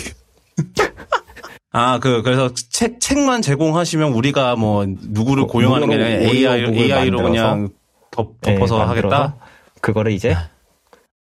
아, 1.73 1.99
그, 2.01 2.23
그래서 2.23 2.53
책, 2.53 3.01
책만 3.01 3.41
제공하시면 3.41 4.13
우리가 4.13 4.57
뭐, 4.57 4.85
누구를 4.87 5.45
어, 5.45 5.47
고용하는 5.47 5.89
게 5.89 5.95
아니라 5.95 6.09
AI, 6.09 6.65
AI로 6.75 7.23
그냥 7.23 7.71
덮, 8.11 8.35
예, 8.47 8.55
덮어서 8.55 8.79
만들어서 8.79 9.17
하겠다? 9.17 9.37
그거를 9.81 10.13
이제 10.13 10.35
아. 10.35 10.51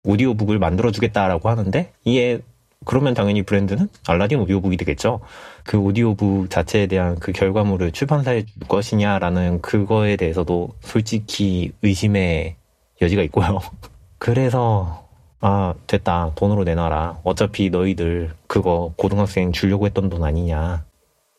오디오북을 0.04 0.58
만들어주겠다라고 0.58 1.50
하는데 1.50 1.92
이게 2.04 2.40
그러면 2.84 3.12
당연히 3.12 3.42
브랜드는 3.42 3.88
알라딘 4.06 4.40
오디오북이 4.40 4.76
되겠죠. 4.78 5.20
그 5.64 5.76
오디오북 5.78 6.48
자체에 6.48 6.86
대한 6.86 7.18
그 7.18 7.32
결과물을 7.32 7.92
출판사에 7.92 8.46
줄 8.46 8.68
것이냐라는 8.68 9.60
그거에 9.60 10.16
대해서도 10.16 10.70
솔직히 10.80 11.72
의심의 11.82 12.56
여지가 13.00 13.22
있고요. 13.24 13.60
그래서 14.18 15.08
아 15.40 15.74
됐다 15.86 16.32
돈으로 16.34 16.64
내놔라. 16.64 17.20
어차피 17.24 17.70
너희들 17.70 18.34
그거 18.46 18.92
고등학생 18.96 19.52
주려고 19.52 19.86
했던 19.86 20.08
돈 20.08 20.24
아니냐. 20.24 20.84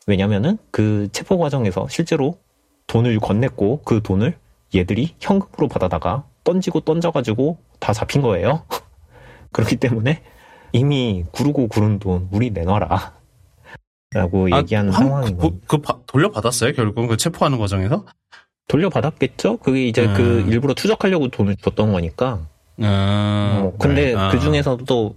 왜냐면은 0.06 0.58
그 0.70 1.08
체포 1.12 1.38
과정에서 1.38 1.86
실제로 1.88 2.38
돈을 2.86 3.18
건넸고 3.18 3.84
그 3.84 4.02
돈을 4.02 4.36
얘들이 4.74 5.14
현금으로 5.20 5.68
받아다가 5.68 6.24
던지고 6.44 6.80
던져가지고 6.80 7.58
다 7.78 7.92
잡힌 7.92 8.22
거예요. 8.22 8.64
그렇기 9.52 9.76
때문에 9.76 10.22
이미 10.72 11.24
구르고 11.32 11.68
구른 11.68 11.98
돈 11.98 12.28
우리 12.32 12.50
내놔라. 12.50 13.14
라고 14.12 14.50
얘기한 14.56 14.88
한- 14.90 15.04
상황인 15.04 15.36
그, 15.36 15.50
거 15.50 15.56
그, 15.66 15.78
바- 15.78 15.98
돌려받았어요, 16.06 16.72
결국은 16.72 17.06
그 17.08 17.16
체포하는 17.16 17.58
과정에서? 17.58 18.04
돌려받았겠죠? 18.68 19.58
그게 19.58 19.86
이제 19.86 20.06
그 20.06 20.40
음. 20.40 20.48
일부러 20.48 20.74
투적하려고 20.74 21.28
돈을 21.28 21.56
줬던 21.56 21.92
거니까. 21.92 22.46
아, 22.82 23.62
어, 23.62 23.76
근데 23.78 24.14
아. 24.14 24.30
그 24.30 24.38
중에서도 24.38 25.14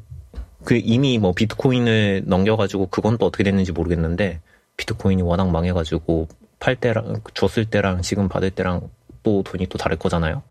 그 0.63 0.75
이미 0.75 1.17
뭐 1.17 1.33
비트코인을 1.33 2.23
넘겨가지고 2.25 2.87
그건 2.87 3.17
또 3.17 3.25
어떻게 3.25 3.43
됐는지 3.43 3.71
모르겠는데 3.71 4.41
비트코인이 4.77 5.21
워낙 5.21 5.49
망해가지고 5.49 6.27
팔 6.59 6.75
때랑 6.75 7.21
줬을 7.33 7.65
때랑 7.65 8.01
지금 8.01 8.29
받을 8.29 8.49
때랑 8.49 8.89
또 9.21 9.43
돈이 9.43 9.67
또 9.67 9.77
다를 9.77 9.97
거잖아요. 9.97 10.41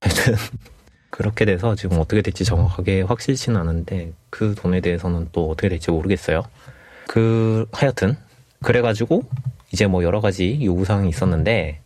하여튼 0.00 0.34
그렇게 1.10 1.44
돼서 1.44 1.76
지금 1.76 2.00
어떻게 2.00 2.22
될지 2.22 2.44
정확하게 2.44 3.02
확실치는 3.02 3.58
않은데 3.60 4.12
그 4.30 4.54
돈에 4.56 4.80
대해서는 4.80 5.28
또 5.32 5.50
어떻게 5.50 5.68
될지 5.68 5.90
모르겠어요. 5.90 6.42
그 7.06 7.66
하여튼 7.72 8.16
그래가지고 8.62 9.22
이제 9.72 9.86
뭐 9.86 10.02
여러 10.02 10.20
가지 10.20 10.58
요구사항이 10.64 11.08
있었는데 11.08 11.80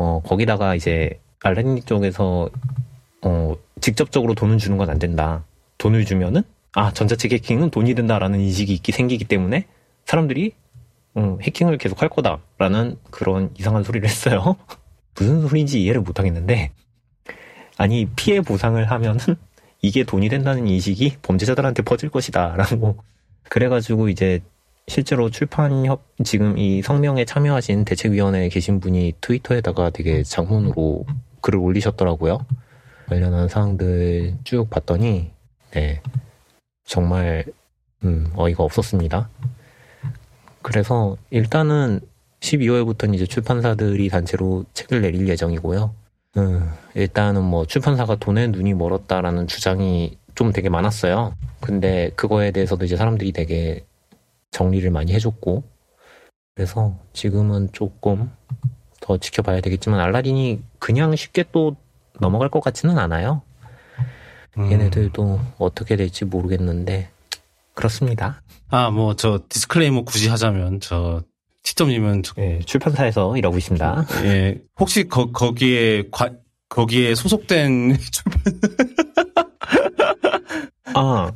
어 0.00 0.22
거기다가 0.24 0.74
이제 0.74 1.20
알렌니 1.42 1.82
쪽에서 1.82 2.48
어 3.22 3.54
직접적으로 3.82 4.34
돈을 4.34 4.56
주는 4.56 4.78
건 4.78 4.88
안 4.88 4.98
된다. 4.98 5.44
돈을 5.76 6.06
주면은 6.06 6.42
아 6.72 6.90
전자책 6.90 7.32
해킹은 7.32 7.70
돈이 7.70 7.94
된다라는 7.94 8.40
인식이 8.40 8.72
있기 8.72 8.92
생기기 8.92 9.26
때문에 9.26 9.66
사람들이 10.06 10.52
음, 11.18 11.38
해킹을 11.42 11.76
계속 11.76 12.00
할 12.00 12.08
거다라는 12.08 12.96
그런 13.10 13.50
이상한 13.58 13.82
소리를 13.84 14.08
했어요. 14.08 14.56
무슨 15.16 15.42
소리인지 15.46 15.82
이해를 15.82 16.00
못 16.00 16.18
하겠는데 16.18 16.70
아니 17.76 18.06
피해 18.16 18.40
보상을 18.40 18.82
하면은 18.90 19.18
이게 19.82 20.04
돈이 20.04 20.30
된다는 20.30 20.66
인식이 20.66 21.18
범죄자들한테 21.22 21.82
퍼질 21.82 22.08
것이다라고 22.08 22.96
그래가지고 23.50 24.08
이제 24.08 24.40
실제로 24.90 25.30
출판협 25.30 26.02
지금 26.24 26.58
이 26.58 26.82
성명에 26.82 27.24
참여하신 27.24 27.84
대책위원회에 27.84 28.48
계신 28.48 28.80
분이 28.80 29.12
트위터에다가 29.20 29.90
되게 29.90 30.24
장문으로 30.24 31.06
글을 31.42 31.60
올리셨더라고요. 31.60 32.44
관련한 33.06 33.46
사항들 33.46 34.38
쭉 34.42 34.68
봤더니 34.68 35.30
네 35.70 36.02
정말 36.84 37.44
음, 38.02 38.32
어이가 38.34 38.64
없었습니다. 38.64 39.28
그래서 40.60 41.16
일단은 41.30 42.00
12월부터는 42.40 43.14
이제 43.14 43.26
출판사들이 43.26 44.08
단체로 44.08 44.64
책을 44.74 45.02
내릴 45.02 45.28
예정이고요. 45.28 45.94
음, 46.38 46.68
일단은 46.94 47.44
뭐 47.44 47.64
출판사가 47.64 48.16
돈에 48.16 48.48
눈이 48.48 48.74
멀었다라는 48.74 49.46
주장이 49.46 50.18
좀 50.34 50.52
되게 50.52 50.68
많았어요. 50.68 51.36
근데 51.60 52.10
그거에 52.16 52.50
대해서도 52.50 52.84
이제 52.84 52.96
사람들이 52.96 53.30
되게 53.30 53.84
정리를 54.50 54.90
많이 54.90 55.12
해줬고, 55.12 55.64
그래서 56.54 56.96
지금은 57.12 57.70
조금 57.72 58.30
더 59.00 59.16
지켜봐야 59.16 59.60
되겠지만 59.60 59.98
알라딘이 60.00 60.62
그냥 60.78 61.16
쉽게 61.16 61.44
또 61.52 61.76
넘어갈 62.20 62.48
것 62.48 62.60
같지는 62.60 62.98
않아요. 62.98 63.42
음. 64.58 64.70
얘네들도 64.70 65.40
어떻게 65.58 65.96
될지 65.96 66.24
모르겠는데 66.24 67.08
그렇습니다. 67.74 68.42
아, 68.68 68.90
뭐, 68.90 69.16
저, 69.16 69.40
disclaimer 69.48 70.02
굳이 70.02 70.28
하자면, 70.28 70.80
저, 70.80 71.22
티점님은, 71.62 72.22
저, 72.22 72.34
예, 72.38 72.60
출판사에서 72.60 73.36
일하고 73.36 73.56
있습니다. 73.58 74.06
예, 74.24 74.60
혹시 74.78 75.08
거, 75.08 75.32
거기에, 75.32 76.04
과, 76.10 76.30
거기에 76.68 77.14
소속된 77.14 77.96
출판, 78.12 78.40
아 80.94 81.32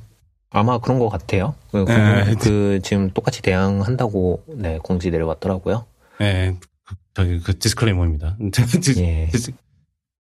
아마 0.54 0.78
그런 0.78 1.00
것 1.00 1.08
같아요. 1.08 1.54
그, 1.72 1.78
네. 1.78 2.34
그 2.40 2.78
지금 2.84 3.10
똑같이 3.10 3.42
대항한다고 3.42 4.44
네 4.48 4.78
공지 4.78 5.10
내려왔더라고요. 5.10 5.84
예, 6.20 6.56
그, 6.86 6.94
저기, 7.12 7.40
그 7.40 7.58
디스클레이머입니다. 7.58 8.36
디- 8.52 9.02
예. 9.02 9.28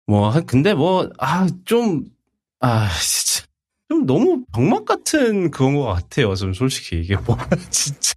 뭐, 0.06 0.30
한- 0.30 0.46
근데 0.46 0.72
뭐, 0.72 1.10
아, 1.18 1.46
좀, 1.66 2.06
아, 2.60 2.88
진짜. 2.98 3.46
좀 3.90 4.06
너무 4.06 4.44
병맛 4.54 4.86
같은 4.86 5.50
그건 5.50 5.74
것 5.76 5.84
같아요. 5.84 6.34
좀 6.34 6.54
솔직히. 6.54 7.00
이게 7.00 7.14
뭐, 7.16 7.36
진짜. 7.68 8.14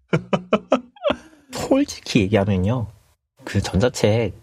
솔직히 1.52 2.22
얘기하면요. 2.22 2.88
그 3.44 3.62
전자책 3.62 4.34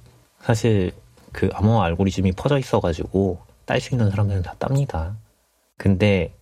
사실 0.43 0.93
그 1.33 1.49
암호화 1.55 1.85
알고리즘이 1.87 2.33
퍼져 2.33 2.59
있어가지고 2.59 3.39
딸 3.65 3.81
수 3.81 3.95
있는 3.95 4.11
사람들은 4.11 4.43
다 4.43 4.55
땁니다. 4.59 5.17
근데 5.79 6.35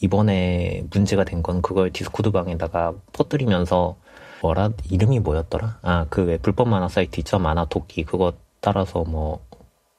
이번에 0.00 0.84
문제가 0.90 1.24
된 1.24 1.42
건 1.42 1.62
그걸 1.62 1.90
디스코드 1.92 2.30
방에다가 2.30 2.94
퍼뜨리면서 3.12 3.96
뭐라 4.42 4.70
이름이 4.90 5.20
뭐였더라? 5.20 5.78
아 5.82 6.06
그 6.10 6.22
왜 6.22 6.38
불법 6.38 6.68
만화 6.68 6.88
사이트 6.88 7.20
있죠? 7.20 7.38
만화 7.38 7.64
토끼 7.66 8.04
그거 8.04 8.32
따라서 8.60 9.04
뭐 9.04 9.40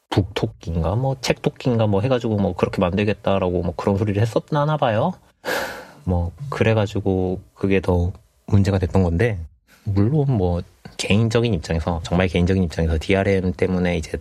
북토끼인가 0.10 0.96
뭐 0.96 1.18
책토끼인가 1.22 1.88
뭐 1.88 2.02
해가지고 2.02 2.38
뭐 2.38 2.54
그렇게 2.56 2.80
만들겠다라고 2.82 3.62
뭐 3.64 3.74
그런 3.76 3.98
소리를 3.98 4.22
했었나 4.22 4.78
봐요. 4.78 5.14
뭐 6.06 6.32
그래가지고 6.50 7.42
그게 7.54 7.82
더 7.82 8.12
문제가 8.48 8.80
됐던 8.80 9.04
건데 9.04 9.40
물론 9.84 10.26
뭐 10.38 10.62
개인적인 10.98 11.54
입장에서 11.54 12.00
정말 12.04 12.28
개인적인 12.28 12.64
입장에서 12.64 12.98
DRM 13.00 13.54
때문에 13.54 13.98
이제 13.98 14.18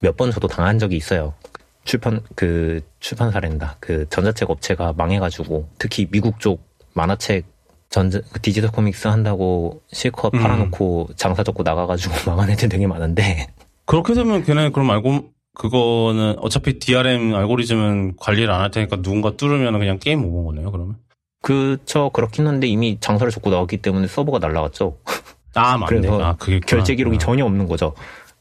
몇 0.00 0.16
번 0.16 0.30
저도 0.32 0.48
당한 0.48 0.78
적이 0.78 0.96
있어요. 0.96 1.34
출판 1.84 2.20
그 2.34 2.80
출판사랜다. 3.00 3.76
그 3.80 4.08
전자책 4.08 4.50
업체가 4.50 4.94
망해가지고 4.96 5.68
특히 5.78 6.06
미국 6.10 6.40
쪽 6.40 6.62
만화책 6.94 7.44
전자 7.90 8.20
그 8.32 8.40
디지털 8.40 8.70
코믹스 8.70 9.08
한다고 9.08 9.82
실컷 9.92 10.32
음. 10.34 10.40
팔아놓고 10.40 11.10
장사 11.16 11.42
접고 11.42 11.62
나가가지고 11.62 12.14
망한 12.30 12.50
애들 12.50 12.68
되게 12.68 12.86
많은데 12.86 13.48
그렇게 13.84 14.14
되면 14.14 14.44
걔네 14.44 14.70
그럼 14.70 14.90
알고, 14.90 15.24
그거는 15.54 16.36
어차피 16.38 16.78
DRM 16.78 17.34
알고리즘은 17.34 18.16
관리를 18.16 18.50
안 18.50 18.62
할 18.62 18.70
테니까 18.70 19.02
누군가 19.02 19.36
뚫으면 19.36 19.78
그냥 19.78 19.98
게임 19.98 20.20
못본 20.22 20.46
거네요, 20.46 20.70
그러면? 20.70 20.96
그쵸 21.42 22.08
그렇긴 22.10 22.46
한데 22.46 22.68
이미 22.68 22.98
장사를 23.00 23.30
접고 23.30 23.50
나왔기 23.50 23.78
때문에 23.78 24.06
서버가 24.06 24.38
날라갔죠. 24.38 24.96
아, 25.54 25.76
맞네. 25.76 25.86
그래서 26.00 26.22
아. 26.22 26.36
결제 26.66 26.94
기록이 26.94 27.16
아. 27.16 27.18
전혀 27.18 27.44
없는 27.44 27.68
거죠. 27.68 27.92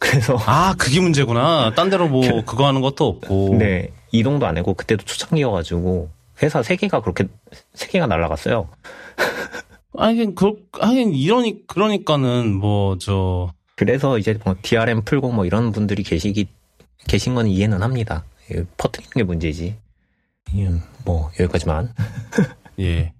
그래서 0.01 0.35
아, 0.47 0.73
그게 0.79 0.99
문제구나. 0.99 1.73
딴 1.75 1.91
데로 1.91 2.07
뭐, 2.09 2.23
그거 2.43 2.65
하는 2.65 2.81
것도 2.81 3.07
없고. 3.07 3.55
네, 3.59 3.89
이동도 4.11 4.47
안 4.47 4.57
하고 4.57 4.73
그때도 4.73 5.05
초창기여가지고 5.05 6.09
회사 6.41 6.63
세 6.63 6.75
개가 6.75 7.01
그렇게 7.01 7.27
세 7.75 7.87
개가 7.87 8.07
날라갔어요. 8.07 8.67
하긴, 9.95 10.33
그, 10.33 10.53
하긴, 10.73 11.13
이러니, 11.13 11.67
그러니까는, 11.67 12.55
뭐, 12.55 12.97
저, 12.97 13.53
그래서 13.75 14.17
이제 14.17 14.39
뭐 14.43 14.55
DRM 14.59 15.03
풀고 15.03 15.31
뭐 15.31 15.45
이런 15.45 15.71
분들이 15.71 16.01
계시기 16.01 16.47
계신 17.07 17.35
건 17.35 17.45
이해는 17.47 17.83
합니다. 17.83 18.23
예, 18.51 18.63
퍼뜨리는 18.77 19.11
게 19.11 19.23
문제지. 19.23 19.75
음, 20.55 20.81
뭐 21.05 21.29
여기까지만. 21.39 21.93
예. 22.79 23.13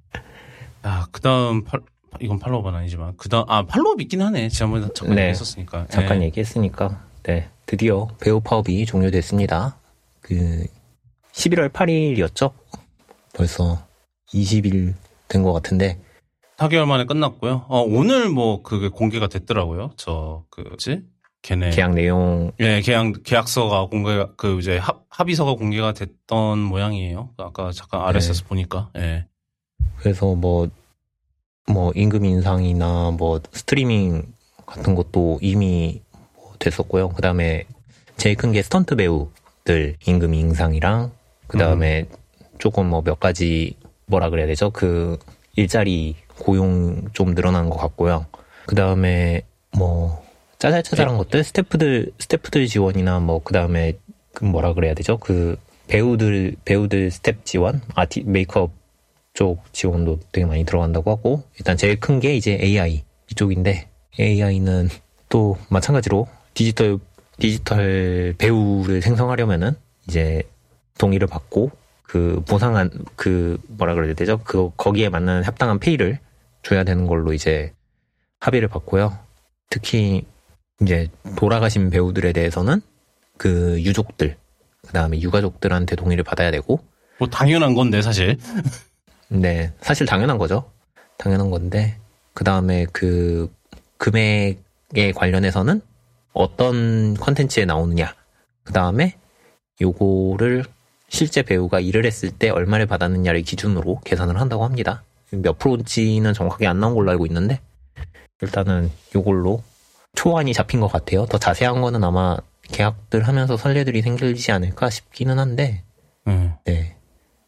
아, 0.82 1.06
그 1.12 1.22
다음, 1.22 1.64
팔, 1.64 1.82
이건 2.20 2.40
팔로우는 2.40 2.78
아니지만, 2.80 3.14
그 3.18 3.30
다음, 3.30 3.46
아, 3.48 3.64
팔로우 3.66 3.96
있긴 4.02 4.22
하네. 4.22 4.50
지난번에 4.50 4.88
잠깐 4.94 5.16
네. 5.16 5.22
얘기했었으니까. 5.24 5.88
잠깐 5.88 6.22
예. 6.22 6.26
얘기했으니까 6.26 7.04
네 7.24 7.50
드디어 7.66 8.08
배우 8.20 8.40
파업이 8.42 8.86
종료됐습니다. 8.86 9.78
그 10.22 10.66
11월 11.34 11.70
8일이었죠? 11.72 12.52
벌써 13.34 13.86
20일 14.34 14.94
된 15.28 15.44
것 15.44 15.54
같은데 15.54 16.00
4개월 16.58 16.86
만에 16.86 17.06
끝났고요. 17.06 17.66
어, 17.70 17.82
오늘 17.82 18.30
뭐, 18.30 18.62
그게 18.62 18.88
공개가 18.90 19.28
됐더라고요. 19.28 19.92
저, 19.98 20.44
그, 20.52 20.62
뭐지? 20.62 21.04
걔네 21.44 21.72
계약 21.72 21.94
내용 21.96 22.52
예, 22.60 22.82
계약 22.82 23.14
계약서가 23.24 23.88
공개 23.88 24.28
그 24.38 24.60
이제 24.60 24.78
합, 24.78 25.06
합의서가 25.10 25.56
공개가 25.56 25.92
됐던 25.92 26.60
모양이에요. 26.60 27.32
아까 27.38 27.72
잠깐 27.72 28.02
RSS 28.02 28.44
보니까. 28.46 28.92
예. 28.98 29.26
그래서 29.98 30.36
뭐, 30.36 30.68
뭐, 31.72 31.92
임금 31.96 32.26
인상이나 32.26 33.12
뭐, 33.18 33.42
스트리밍 33.52 34.24
같은 34.66 34.96
것도 34.96 35.40
이미 35.42 36.02
뭐 36.36 36.54
됐었고요. 36.60 37.10
그 37.10 37.22
다음에 37.22 37.66
제일 38.18 38.36
큰 38.36 38.52
게 38.52 38.62
스턴트 38.62 38.96
배우들 38.96 39.96
임금 40.06 40.34
인상이랑, 40.34 41.12
그 41.48 41.58
다음에 41.58 42.06
조금 42.60 42.88
뭐 42.88 43.02
몇 43.02 43.20
가지, 43.20 43.76
뭐라 44.06 44.30
그래야 44.30 44.48
되죠? 44.48 44.70
그, 44.70 45.18
일자리 45.56 46.16
고용 46.40 47.08
좀 47.14 47.36
늘어난 47.36 47.70
것 47.70 47.78
같고요. 47.78 48.26
그 48.66 48.76
다음에 48.76 49.42
뭐, 49.78 50.24
짜잘짜잘한 50.60 51.18
것들, 51.18 51.44
스태프들, 51.44 52.12
스태프들 52.20 52.68
지원이나 52.68 53.20
뭐, 53.20 53.42
그 53.44 53.54
다음에, 53.54 53.94
그 54.34 54.46
뭐라 54.46 54.74
그래야 54.74 54.94
되죠? 54.94 55.18
그, 55.18 55.58
배우들, 55.88 56.56
배우들 56.64 57.12
스텝 57.12 57.44
지원? 57.46 57.82
아티, 57.96 58.24
메이크업 58.24 58.72
쪽 59.34 59.64
지원도 59.74 60.20
되게 60.32 60.46
많이 60.46 60.64
들어간다고 60.66 61.12
하고 61.12 61.44
일단 61.58 61.78
제일 61.78 62.00
큰 62.00 62.20
게 62.20 62.36
이제 62.36 62.58
AI 62.62 63.04
이쪽인데 63.32 63.88
AI는 64.20 64.90
또 65.30 65.58
마찬가지로 65.70 66.28
디지털 66.54 67.00
디지털 67.40 68.36
배우를 68.38 69.02
생성하려면은 69.02 69.74
이제 70.08 70.44
동의를 71.00 71.28
받고 71.28 71.72
그 72.04 72.44
보상한 72.48 72.92
그 73.16 73.58
뭐라 73.68 73.96
그래야 73.96 74.14
되죠? 74.14 74.40
그 74.44 74.70
거기에 74.76 75.08
맞는 75.10 75.44
합당한 75.44 75.80
페이를 75.80 76.20
줘야 76.62 76.84
되는 76.84 77.08
걸로 77.08 77.34
이제 77.34 77.74
합의를 78.42 78.68
받고요. 78.68 79.18
특히 79.70 80.26
이제 80.82 81.08
돌아가신 81.38 81.90
배우들에 81.90 82.34
대해서는 82.34 82.82
그 83.38 83.82
유족들 83.82 84.36
그다음에 84.88 85.22
유가족들한테 85.22 85.96
동의를 85.96 86.24
받아야 86.26 86.52
되고 86.52 86.80
뭐 87.18 87.30
당연한 87.30 87.74
건데 87.74 88.02
사실. 88.02 88.38
네, 89.34 89.72
사실 89.80 90.06
당연한 90.06 90.38
거죠. 90.38 90.70
당연한 91.18 91.50
건데, 91.50 91.98
그 92.34 92.44
다음에 92.44 92.86
그 92.92 93.50
금액에 93.98 95.14
관련해서는 95.16 95.82
어떤 96.34 97.14
컨텐츠에 97.14 97.64
나오느냐, 97.64 98.14
그 98.64 98.74
다음에 98.74 99.16
요거를 99.80 100.66
실제 101.08 101.44
배우가 101.44 101.80
일을 101.80 102.06
했을 102.06 102.30
때 102.32 102.50
얼마를 102.50 102.88
받았느냐를 102.88 103.42
기준으로 103.44 104.02
계산을 104.04 104.40
한다고 104.40 104.66
합니다. 104.66 105.04
몇 105.32 105.58
프로인지는 105.58 106.34
정확하게 106.34 106.68
안 106.68 106.82
나온 106.82 106.94
걸로 106.94 107.12
알고 107.12 107.26
있는데, 107.28 107.62
일단은 108.42 108.92
요걸로 109.16 109.64
초안이 110.14 110.54
잡힌 110.54 110.82
것 110.82 110.92
같아요. 110.92 111.26
더 111.26 111.38
자세한 111.38 111.80
거는 111.80 112.04
아마 112.04 112.36
계약들 112.64 113.26
하면서 113.26 113.56
선례들이 113.56 114.02
생기지 114.02 114.52
않을까 114.52 114.90
싶기는 114.90 115.40
한데, 115.40 115.84
예. 116.28 116.52
네. 116.66 116.98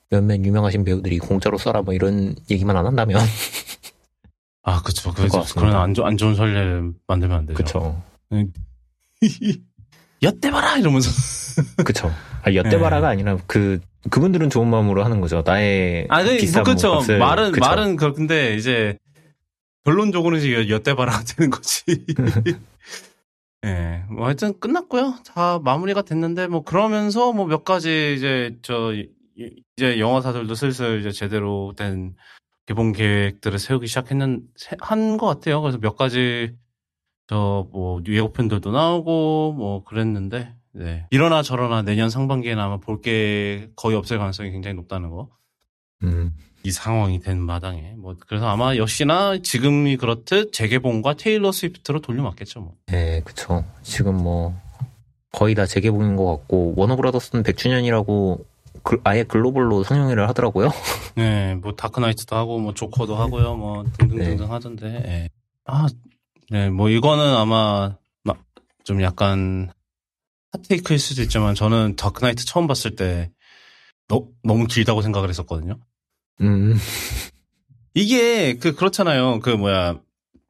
몇몇 0.10 0.44
유명하신 0.44 0.84
배우들이 0.84 1.20
공짜로 1.20 1.58
써라 1.58 1.82
뭐 1.82 1.94
이런 1.94 2.36
얘기만 2.50 2.76
안 2.78 2.86
한다면 2.86 3.20
아, 4.66 4.82
그쵸. 4.82 5.12
그, 5.14 5.28
같습니다. 5.28 5.60
그런 5.60 5.76
안, 5.76 5.94
좋, 5.94 6.06
안 6.06 6.16
좋은 6.18 6.36
선례를 6.36 6.94
만들면 7.08 7.38
안 7.40 7.46
되죠. 7.46 7.58
그쵸 7.58 8.02
엿대 10.24 10.52
봐라! 10.52 10.78
이러면서. 10.78 11.10
그쵸 11.84 12.10
아, 12.44 12.54
엿대바라가 12.54 13.10
아니라 13.10 13.38
그 13.46 13.80
그분들은 14.10 14.50
좋은 14.50 14.68
마음으로 14.70 15.04
하는 15.04 15.20
거죠 15.22 15.44
나의 15.46 16.08
아, 16.10 16.24
그, 16.24 16.38
비싼 16.38 16.64
뭐, 16.64 16.74
그쵸. 16.74 16.88
몸값을 16.94 17.18
말은, 17.20 17.52
그쵸. 17.52 17.60
말은 17.66 17.96
그런데 17.98 18.56
이제, 18.56 18.98
결론적으로는 19.84 20.40
이제 20.44 20.70
엿대 20.70 20.96
봐라 20.96 21.22
되는 21.28 21.50
거지. 21.52 21.84
예, 23.66 24.04
뭐 24.10 24.26
하여튼 24.26 24.58
끝났고요. 24.60 25.16
다 25.34 25.60
마무리가 25.60 26.02
됐는데 26.02 26.48
뭐 26.48 26.64
그러면서 26.64 27.32
뭐 27.34 27.46
몇 27.46 27.64
가지 27.66 28.14
이제 28.18 28.56
저 28.62 28.94
이- 29.38 29.64
이제 29.78 30.00
영화사들도 30.00 30.54
슬슬 30.56 31.00
이제 31.00 31.12
제대로 31.12 31.74
된 31.76 32.16
개봉 32.66 32.92
계획들을 32.94 33.60
세우기 33.60 33.88
시작했는 33.88 34.42
한 34.80 35.18
것 35.18 35.26
같아요. 35.28 35.62
그래서 35.62 35.78
몇 35.80 35.96
가지 35.96 36.54
저 37.28 37.68
뭐 37.72 38.02
예고편들도 38.08 38.72
나오고 38.72 39.54
뭐 39.54 39.84
그랬는데 39.84 40.54
네. 40.74 41.06
이러나 41.12 41.42
저러나 41.44 41.82
내년 41.82 42.10
상반기에는 42.10 42.62
아마 42.62 42.78
볼 42.78 43.02
게 43.02 43.70
거의 43.76 43.96
없을 43.96 44.18
가능성이 44.18 44.52
굉장히 44.52 44.76
높다는 44.76 45.10
거. 45.10 45.30
음, 46.04 46.32
이 46.64 46.72
상황이 46.72 47.20
된 47.20 47.40
마당에 47.40 47.94
뭐 47.98 48.16
그래서 48.28 48.48
아마 48.48 48.76
역시나 48.76 49.38
지금이 49.42 49.96
그렇듯 49.98 50.52
재개봉과 50.52 51.14
테일러 51.16 51.52
스위프트로 51.52 52.00
돌려막겠죠 52.02 52.60
뭐. 52.62 52.76
네 52.88 53.22
그쵸 53.24 53.64
지금 53.84 54.18
뭐 54.22 54.54
거의 55.32 55.56
다 55.56 55.66
재개봉인 55.66 56.16
것 56.18 56.26
같고 56.26 56.74
워너브라더스는 56.76 57.44
100주년이라고 57.44 58.44
그- 58.82 59.00
아예 59.04 59.24
글로벌로 59.24 59.84
상영회를 59.84 60.28
하더라고요 60.30 60.70
네, 61.16 61.56
뭐 61.56 61.74
다크나이트도 61.76 62.36
하고 62.36 62.60
뭐 62.60 62.74
조커도 62.74 63.16
하고요, 63.16 63.56
뭐 63.56 63.84
등등등등 64.00 64.52
하던데. 64.52 64.88
예. 65.06 65.30
아, 65.66 65.88
네, 66.50 66.70
뭐 66.70 66.90
이거는 66.90 67.24
아마 67.36 67.96
막 68.24 68.38
좀 68.84 69.02
약간 69.02 69.72
hot 70.52 70.68
take일 70.68 71.00
수도 71.00 71.22
있지만 71.22 71.56
저는 71.56 71.96
다크나이트 71.96 72.46
처음 72.46 72.68
봤을 72.68 72.96
때 72.96 73.32
너, 74.08 74.28
너무 74.44 74.68
길다고 74.68 75.02
생각을 75.02 75.30
했었거든요. 75.30 75.78
음 76.42 76.76
이게 77.94 78.56
그 78.58 78.74
그렇잖아요. 78.76 79.40
그 79.40 79.50
뭐야 79.52 80.00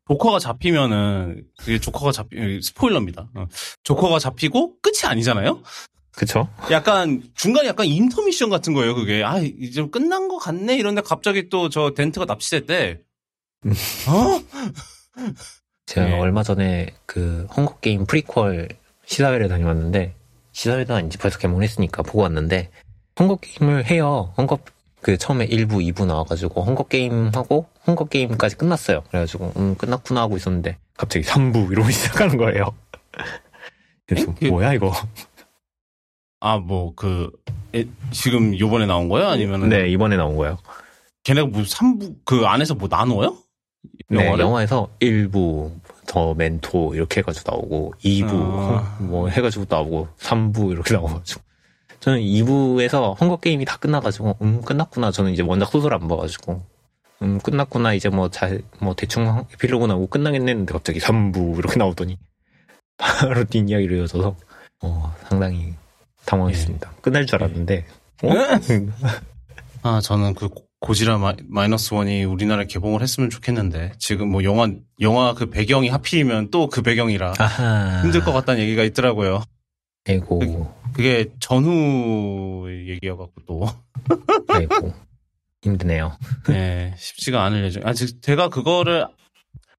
조커가 0.08 0.40
잡히면은 0.40 1.46
그게 1.58 1.80
조커가 1.80 2.12
잡히 2.12 2.62
스포일러입니다. 2.62 3.30
어. 3.36 3.48
조커가 3.84 4.20
잡히고 4.20 4.80
끝이 4.82 5.06
아니잖아요. 5.06 5.62
그쵸 6.16 6.48
약간 6.72 7.24
중간에 7.36 7.68
약간 7.70 7.86
인터미션 7.88 8.50
같은 8.50 8.74
거예요. 8.74 8.94
그게 8.96 9.24
아 9.24 9.40
이제 9.40 9.72
좀 9.72 9.90
끝난 9.92 10.28
것 10.28 10.38
같네 10.38 10.76
이런데 10.78 11.02
갑자기 11.02 11.50
또 11.50 11.70
저 11.70 11.94
덴트가 11.96 12.26
납치됐대. 12.26 13.00
어? 14.08 14.42
제가 15.86 16.08
네. 16.08 16.20
얼마 16.20 16.44
전에 16.44 16.88
그 17.06 17.48
헝거 17.56 17.80
게임 17.80 18.06
프리퀄 18.06 18.68
시사회를 19.06 19.48
다녀왔는데 19.50 20.14
시사회도 20.52 20.94
아닌지 20.94 21.18
벌써 21.18 21.38
개봉했으니까 21.40 22.04
보고 22.04 22.22
왔는데 22.22 22.70
헝거 23.20 23.38
게임을 23.38 23.86
해요. 23.88 24.34
헝거 24.38 24.60
그 25.02 25.18
처음에 25.18 25.48
1부, 25.48 25.86
2부 25.94 26.06
나와가지고 26.06 26.64
헝거 26.64 26.84
게임 26.88 27.32
하고 27.34 27.68
헝거 27.88 28.06
게임까지 28.06 28.56
끝났어요. 28.56 29.04
그래가지고 29.10 29.52
음 29.58 29.76
끝났구나 29.76 30.22
하고 30.22 30.38
있었는데 30.38 30.78
갑자기 30.96 31.26
3부 31.26 31.72
이러고 31.72 31.90
시작하는 31.92 32.38
거예요. 32.38 32.74
그래서 34.08 34.34
에? 34.42 34.50
뭐야 34.50 34.74
이거? 34.74 34.94
아 36.46 36.58
뭐그 36.58 37.32
지금 38.12 38.60
요번에 38.60 38.86
나온 38.86 39.08
거예요? 39.08 39.30
아니면은 39.30 39.70
네 39.70 39.88
이번에 39.90 40.18
나온 40.18 40.36
거예요. 40.36 40.58
걔네가 41.24 41.48
뭐 41.48 41.62
3부 41.62 42.16
그 42.26 42.46
안에서 42.46 42.76
뭐 42.76 42.90
나눠요? 42.92 43.38
네 44.10 44.26
영화를? 44.26 44.44
영화에서 44.44 44.90
1부 45.00 45.72
더 46.06 46.34
멘토 46.34 46.94
이렇게 46.96 47.22
해가지고 47.22 47.50
나오고 47.50 47.94
2부 48.04 48.30
아. 48.34 48.98
뭐 49.00 49.30
해가지고 49.30 49.66
나오고 49.70 50.10
3부 50.20 50.72
이렇게 50.72 50.94
나와가지고 50.96 51.42
저는 52.02 52.20
2부에서 52.20 53.20
헝거 53.22 53.38
게임이 53.38 53.64
다 53.64 53.78
끝나가지고 53.78 54.36
음 54.42 54.62
끝났구나 54.64 55.12
저는 55.12 55.32
이제 55.32 55.42
원작 55.44 55.72
소설 55.72 55.94
안 55.94 56.10
봐가지고 56.10 56.62
음 57.22 57.40
끝났구나 57.40 57.94
이제 57.94 58.10
뭐 58.10 58.28
잘 58.28 58.62
뭐 58.82 58.94
대충 58.96 59.46
에필로그 59.54 59.86
나오고 59.86 60.08
끝나겠네 60.08 60.52
했는데 60.52 60.74
갑자기 60.74 61.00
3부 61.00 61.58
이렇게 61.58 61.78
나오더니 61.80 62.18
바로 62.98 63.46
뒷이야기로 63.46 63.96
이어져서 63.96 64.36
어 64.82 65.16
상당히 65.30 65.74
당황했습니다 66.26 66.92
끝날 67.02 67.26
줄 67.26 67.36
알았는데 67.44 67.86
어? 68.24 68.30
아 69.84 70.00
저는 70.02 70.34
그 70.34 70.50
고지라 70.80 71.18
마, 71.18 71.34
마이너스 71.46 71.94
원이 71.94 72.24
우리나라에 72.24 72.66
개봉을 72.66 73.02
했으면 73.02 73.30
좋겠는데 73.30 73.94
지금 74.00 74.30
뭐 74.30 74.44
영화 74.44 74.68
영화 75.02 75.34
그 75.34 75.50
배경이 75.50 75.90
하필이면 75.90 76.52
또 76.52 76.68
그 76.68 76.82
배경이라 76.82 77.34
아하 77.38 78.02
힘들 78.04 78.22
것 78.24 78.32
같다는 78.34 78.62
얘기가 78.62 78.84
있더라고요. 78.84 79.44
아이고 80.08 80.40
그 80.94 81.02
게 81.02 81.28
전후 81.40 82.68
얘기여갖고 82.70 83.34
또 83.48 83.68
아이고 84.50 84.94
힘드네요 85.64 86.18
네, 86.48 86.94
쉽지가 86.98 87.44
않을 87.46 87.64
예정. 87.66 87.84
아, 87.88 87.94
즉, 87.94 88.22
제가 88.22 88.50
그거를 88.50 89.08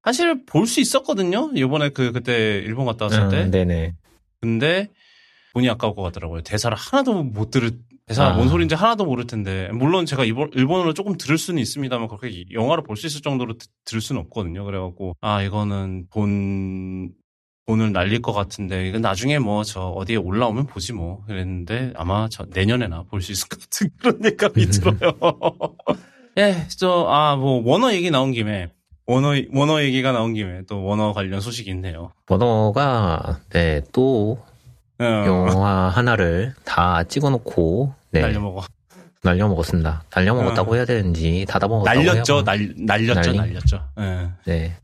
사실 0.03 0.43
볼 0.45 0.65
수 0.67 0.79
있었거든요. 0.81 1.51
이번에 1.55 1.89
그 1.89 2.11
그때 2.11 2.57
일본 2.57 2.85
갔다 2.85 3.05
왔을 3.05 3.29
때. 3.29 3.43
아, 3.43 3.45
네네 3.45 3.93
근데 4.41 4.89
돈이 5.55 5.69
아까울 5.69 5.95
것 5.95 6.01
같더라고요. 6.03 6.41
대사를 6.41 6.75
하나도 6.77 7.23
못 7.23 7.49
들을 7.49 7.71
대사가 8.05 8.33
아. 8.33 8.35
뭔 8.35 8.49
소리인지 8.49 8.75
하나도 8.75 9.05
모를 9.05 9.25
텐데 9.25 9.69
물론 9.71 10.05
제가 10.05 10.25
일본, 10.25 10.51
일본어로 10.53 10.93
조금 10.93 11.15
들을 11.17 11.37
수는 11.37 11.61
있습니다만 11.61 12.07
그렇게 12.09 12.43
영화를 12.51 12.83
볼 12.83 12.97
수 12.97 13.07
있을 13.07 13.21
정도로 13.21 13.57
드- 13.57 13.67
들을 13.85 14.01
수는 14.01 14.21
없거든요. 14.23 14.65
그래갖고 14.65 15.15
아 15.21 15.41
이거는 15.41 16.07
돈 16.11 17.11
돈을 17.67 17.93
날릴 17.93 18.21
것 18.21 18.31
같은데 18.33 18.87
이건 18.89 19.01
나중에 19.01 19.39
뭐 19.39 19.63
저 19.63 19.79
어디에 19.87 20.17
올라오면 20.17 20.67
보지 20.67 20.91
뭐 20.93 21.23
그랬는데 21.25 21.93
아마 21.95 22.27
저 22.29 22.45
내년에나 22.53 23.03
볼 23.09 23.21
수 23.21 23.31
있을 23.31 23.47
것 23.47 23.59
같은 23.61 23.89
그런 23.97 24.23
예감이 24.25 24.65
들어요. 24.67 25.13
예, 26.37 26.67
저 26.77 27.07
아 27.09 27.35
뭐 27.37 27.61
원어 27.65 27.93
얘기 27.93 28.11
나온 28.11 28.33
김에 28.33 28.67
워너 29.07 29.33
워너 29.53 29.81
얘기가 29.83 30.11
나온 30.11 30.33
김에 30.33 30.63
또 30.67 30.83
워너 30.83 31.13
관련 31.13 31.39
소식이 31.39 31.69
있네요. 31.71 32.11
워너가 32.29 33.39
네, 33.51 33.81
또 33.93 34.37
어, 34.99 35.03
영화 35.03 35.89
하나를 35.89 36.53
다 36.63 37.03
찍어놓고 37.03 37.93
네, 38.11 38.21
날려먹어. 38.21 38.63
날려먹었습니다. 39.23 40.03
날려먹었다고 40.15 40.71
어. 40.71 40.75
해야 40.75 40.85
되는지 40.85 41.45
닫아먹었다고 41.49 42.03
날렸죠. 42.03 42.43
날 42.43 42.73
날렸죠. 42.77 43.13
날리? 43.33 43.37
날렸죠. 43.37 43.83
예. 43.99 44.29
네. 44.45 44.75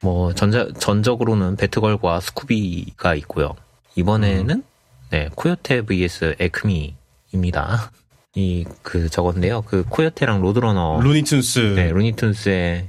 뭐 0.00 0.32
전자, 0.34 0.66
전적으로는 0.78 1.56
배트걸과 1.56 2.20
스쿠비가 2.20 3.14
있고요. 3.16 3.54
이번에는 3.94 4.50
음. 4.56 4.62
네, 5.10 5.28
코요테 5.34 5.82
vs 5.82 6.36
에크미입니다. 6.40 7.90
이 8.34 8.64
그 8.82 9.10
저건데요. 9.10 9.60
그 9.62 9.84
코요테랑 9.88 10.40
로드러너 10.40 11.00
루니툰스. 11.02 11.74
네, 11.76 11.92
루니툰스의 11.92 12.88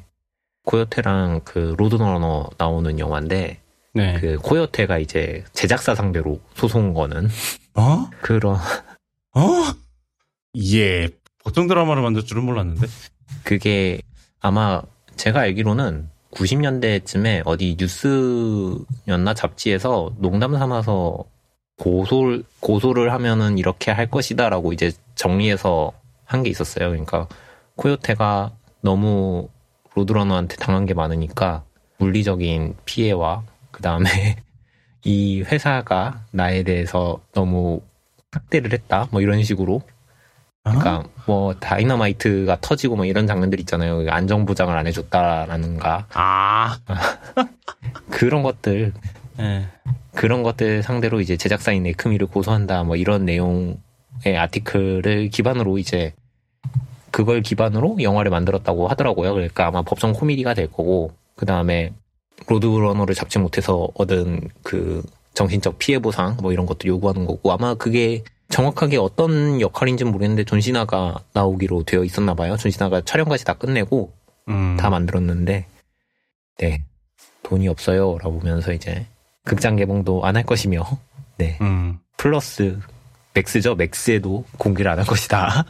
코요테랑 0.66 1.42
그 1.44 1.76
로드러너 1.78 2.50
나오는 2.58 2.98
영화인데 2.98 3.60
네. 3.94 4.20
그 4.20 4.38
코요테가 4.38 4.98
이제 4.98 5.44
제작사 5.54 5.94
상대로 5.96 6.40
소송 6.56 6.94
거는 6.94 7.30
어? 7.76 8.10
그런 8.22 8.56
어? 8.56 9.40
예. 10.74 11.10
보통 11.44 11.68
드라마를 11.68 12.02
만들 12.02 12.24
줄은 12.24 12.44
몰랐는데. 12.44 12.88
그게 13.44 14.02
아마 14.40 14.82
제가 15.16 15.42
알기로는 15.42 16.10
90년대쯤에 16.32 17.44
어디 17.46 17.76
뉴스였나 17.80 19.34
잡지에서 19.36 20.14
농담 20.18 20.58
삼아서 20.58 21.26
고소 21.78 22.42
고소를 22.60 23.12
하면은 23.14 23.58
이렇게 23.58 23.92
할 23.92 24.10
것이다라고 24.10 24.74
이제 24.74 24.92
정리해서 25.16 25.92
한 26.26 26.42
게 26.44 26.50
있었어요. 26.50 26.90
그러니까 26.90 27.28
코요테가 27.76 28.52
너무 28.82 29.50
로드러너한테 29.94 30.56
당한 30.56 30.86
게 30.86 30.94
많으니까 30.96 31.64
물리적인 31.98 32.76
피해와 32.86 33.44
그 33.74 33.82
다음에 33.82 34.08
이 35.04 35.42
회사가 35.42 36.22
나에 36.32 36.64
대해서 36.64 37.20
너무 37.34 37.82
학대를 38.32 38.72
했다 38.72 39.10
뭐 39.12 39.20
이런 39.20 39.44
식으로 39.44 39.82
그러니까 40.64 41.04
뭐 41.26 41.54
다이너마이트가 41.56 42.60
터지고 42.62 42.96
뭐 42.96 43.04
이런 43.04 43.28
장면들 43.28 43.60
있잖아요. 43.62 44.10
안전 44.10 44.46
보장을 44.46 44.76
안 44.76 44.88
해줬다라는가 44.88 46.08
아. 46.14 46.80
그런 48.10 48.44
것들 48.44 48.94
예. 49.40 49.68
그런 50.16 50.44
것들 50.44 50.84
상대로 50.84 51.20
이제 51.20 51.36
제작사인 51.36 51.86
에크미를 51.86 52.28
고소한다 52.28 52.84
뭐 52.84 52.96
이런 52.96 53.26
내용의 53.26 54.38
아티클을 54.38 55.30
기반으로 55.30 55.80
이제 55.80 56.14
그걸 57.12 57.42
기반으로 57.42 57.98
영화를 58.02 58.32
만들었다고 58.32 58.88
하더라고요. 58.88 59.34
그러니까 59.34 59.68
아마 59.68 59.82
법정 59.82 60.14
코미디가 60.14 60.54
될 60.54 60.68
거고 60.68 61.12
그 61.36 61.46
다음에 61.46 61.92
로드러너를 62.48 63.16
잡지 63.16 63.40
못해서 63.40 63.90
얻은 63.96 64.50
그 64.64 65.04
정신적 65.34 65.80
피해 65.80 66.00
보상 66.00 66.38
뭐 66.42 66.52
이런 66.52 66.66
것도 66.66 66.88
요구하는 66.88 67.26
거고 67.26 67.52
아마 67.52 67.74
그게 67.74 68.24
정확하게 68.50 68.98
어떤 68.98 69.60
역할인지는 69.62 70.12
모르겠는데 70.12 70.44
존시나가 70.44 71.16
나오기로 71.34 71.84
되어 71.84 72.04
있었나 72.04 72.34
봐요. 72.36 72.56
존시나가 72.58 73.02
촬영까지 73.02 73.46
다 73.46 73.54
끝내고 73.54 74.14
음. 74.50 74.78
다 74.78 74.90
만들었는데 74.90 75.66
네 76.60 76.84
돈이 77.44 77.68
없어요 77.68 78.18
라보면서 78.22 78.74
이제 78.74 79.08
극장 79.46 79.76
개봉도 79.76 80.24
안 80.26 80.36
할 80.36 80.44
것이며 80.44 80.86
네 81.38 81.58
음. 81.62 81.98
플러스 82.18 82.78
맥스죠 83.34 83.76
맥스에도 83.76 84.46
공개를 84.58 84.92
안 84.92 85.00
할 85.00 85.06
것이다 85.06 85.66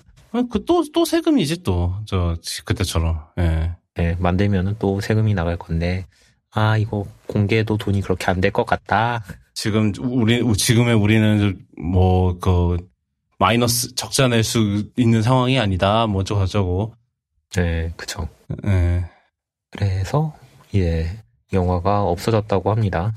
그또 0.52 0.84
또 0.94 1.06
세금이지 1.06 1.64
또 1.64 1.94
저 2.06 2.36
그때처럼. 2.66 3.22
예. 3.40 3.72
네 3.96 4.16
만들면은 4.20 4.76
또 4.80 5.00
세금이 5.00 5.34
나갈 5.36 5.56
건데 5.58 6.06
아 6.54 6.78
이거 6.78 7.06
공개도 7.28 7.78
돈이 7.78 8.02
그렇게 8.02 8.26
안 8.28 8.40
될 8.42 8.52
것 8.52 8.66
같다 8.66 9.24
지금 9.54 9.92
우리 10.00 10.42
지금의 10.56 10.94
우리는 10.96 11.60
뭐 11.78 12.38
그 12.40 12.78
마이너스 13.40 13.94
적자 13.96 14.28
낼 14.28 14.44
수 14.44 14.90
있는 14.96 15.22
상황이 15.22 15.60
아니다. 15.60 16.08
뭐 16.08 16.22
어쩌고 16.22 16.42
저쩌고. 16.46 16.94
네 17.56 17.94
그쵸 17.98 18.28
예. 18.66 19.06
그래서 19.72 20.34
예 20.76 21.18
영화가 21.52 22.04
없어졌다고 22.04 22.72
합니다 22.72 23.14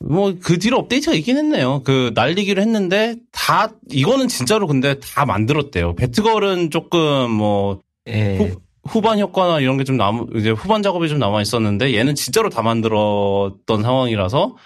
뭐 0.00 0.32
그 0.42 0.58
뒤로 0.58 0.78
업데이트가 0.78 1.14
있긴 1.16 1.36
했네요. 1.38 1.82
그 1.84 2.12
날리기로 2.14 2.60
했는데 2.62 3.16
다 3.32 3.70
이거는 3.90 4.28
진짜로 4.28 4.66
근데 4.66 4.98
다 5.00 5.24
만들었대요. 5.26 5.94
배트걸은 5.96 6.70
조금 6.70 7.30
뭐예 7.30 8.36
후, 8.38 8.60
후반 8.88 9.18
효과나 9.20 9.60
이런 9.60 9.76
게 9.76 9.84
좀 9.84 9.96
남, 9.96 10.26
이제 10.36 10.50
후반 10.50 10.82
작업이 10.82 11.08
좀 11.08 11.18
남아 11.18 11.42
있었는데 11.42 11.94
얘는 11.94 12.14
진짜로 12.14 12.48
다 12.50 12.62
만들었던 12.62 13.82
상황이라서 13.82 14.56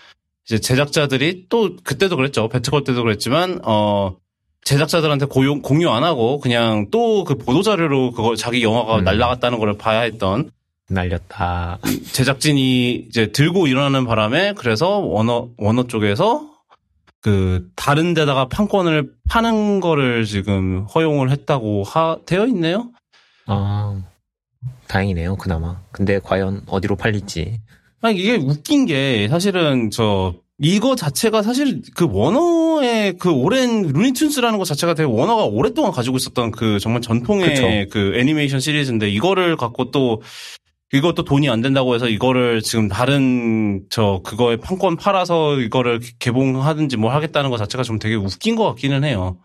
이제 0.47 0.59
제작자들이 0.59 1.47
또 1.49 1.77
그때도 1.85 2.17
그랬죠. 2.17 2.49
배트걸 2.49 2.85
때도 2.85 3.03
그랬지만, 3.03 3.61
어, 3.65 4.17
제작자들한테 4.65 5.27
고용, 5.27 5.63
공유 5.63 5.91
안 5.91 6.05
하고 6.05 6.39
그냥 6.41 6.89
또 6.91 7.25
그 7.25 7.35
보도자료로 7.37 8.13
그걸 8.13 8.37
자기 8.37 8.63
영화가 8.63 8.99
음. 8.99 9.05
날라갔다는 9.05 9.59
걸 9.59 9.77
봐야 9.79 10.01
했던 10.01 10.51
날렸다 10.89 11.79
제작진이 12.13 13.07
이제 13.09 13.31
들고 13.33 13.69
일어나는 13.69 14.05
바람에 14.07 14.55
그래서 14.57 14.99
워너, 14.99 15.49
워너 15.57 15.87
쪽에서 15.87 16.51
그 17.23 17.69
다른 17.77 18.13
데다가 18.15 18.49
판권을 18.49 19.13
파는 19.29 19.81
거를 19.81 20.25
지금 20.25 20.85
허용을 20.95 21.31
했다고 21.31 21.85
하, 21.85 22.17
되어 22.27 22.47
있네요. 22.49 22.91
아 23.53 24.01
다행이네요 24.87 25.37
그나마 25.37 25.81
근데 25.91 26.21
과연 26.21 26.63
어디로 26.67 26.95
팔릴지 26.95 27.61
아니 28.01 28.19
이게 28.19 28.37
웃긴 28.37 28.87
게 28.87 29.27
사실은 29.29 29.91
저 29.91 30.35
이거 30.59 30.95
자체가 30.95 31.43
사실 31.43 31.83
그 31.95 32.07
워너의 32.09 33.17
그 33.19 33.31
오랜 33.31 33.83
루니툰스라는 33.83 34.59
것 34.59 34.67
자체가 34.67 34.95
되게 34.95 35.11
워너가 35.11 35.47
오랫동안 35.47 35.91
가지고 35.91 36.17
있었던 36.19 36.53
그 36.53 36.79
정말 36.79 37.01
전통의 37.01 37.89
그 37.91 38.13
애니메이션 38.17 38.61
시리즈인데 38.61 39.11
이거를 39.11 39.57
갖고 39.57 39.91
또 39.91 40.23
이것도 40.93 41.25
돈이 41.25 41.49
안 41.49 41.61
된다고 41.61 41.95
해서 41.95 42.09
이거를 42.09 42.63
지금 42.63 42.89
다른 42.89 43.85
저 43.91 44.21
그거에 44.25 44.57
판권 44.57 44.97
팔아서 44.97 45.59
이거를 45.61 46.01
개봉하든지 46.19 46.97
뭐 46.99 47.11
하겠다는 47.13 47.51
것 47.51 47.57
자체가 47.57 47.83
좀 47.83 47.99
되게 47.99 48.17
웃긴 48.17 48.55
것 48.55 48.65
같기는 48.69 49.03
해요. 49.05 49.39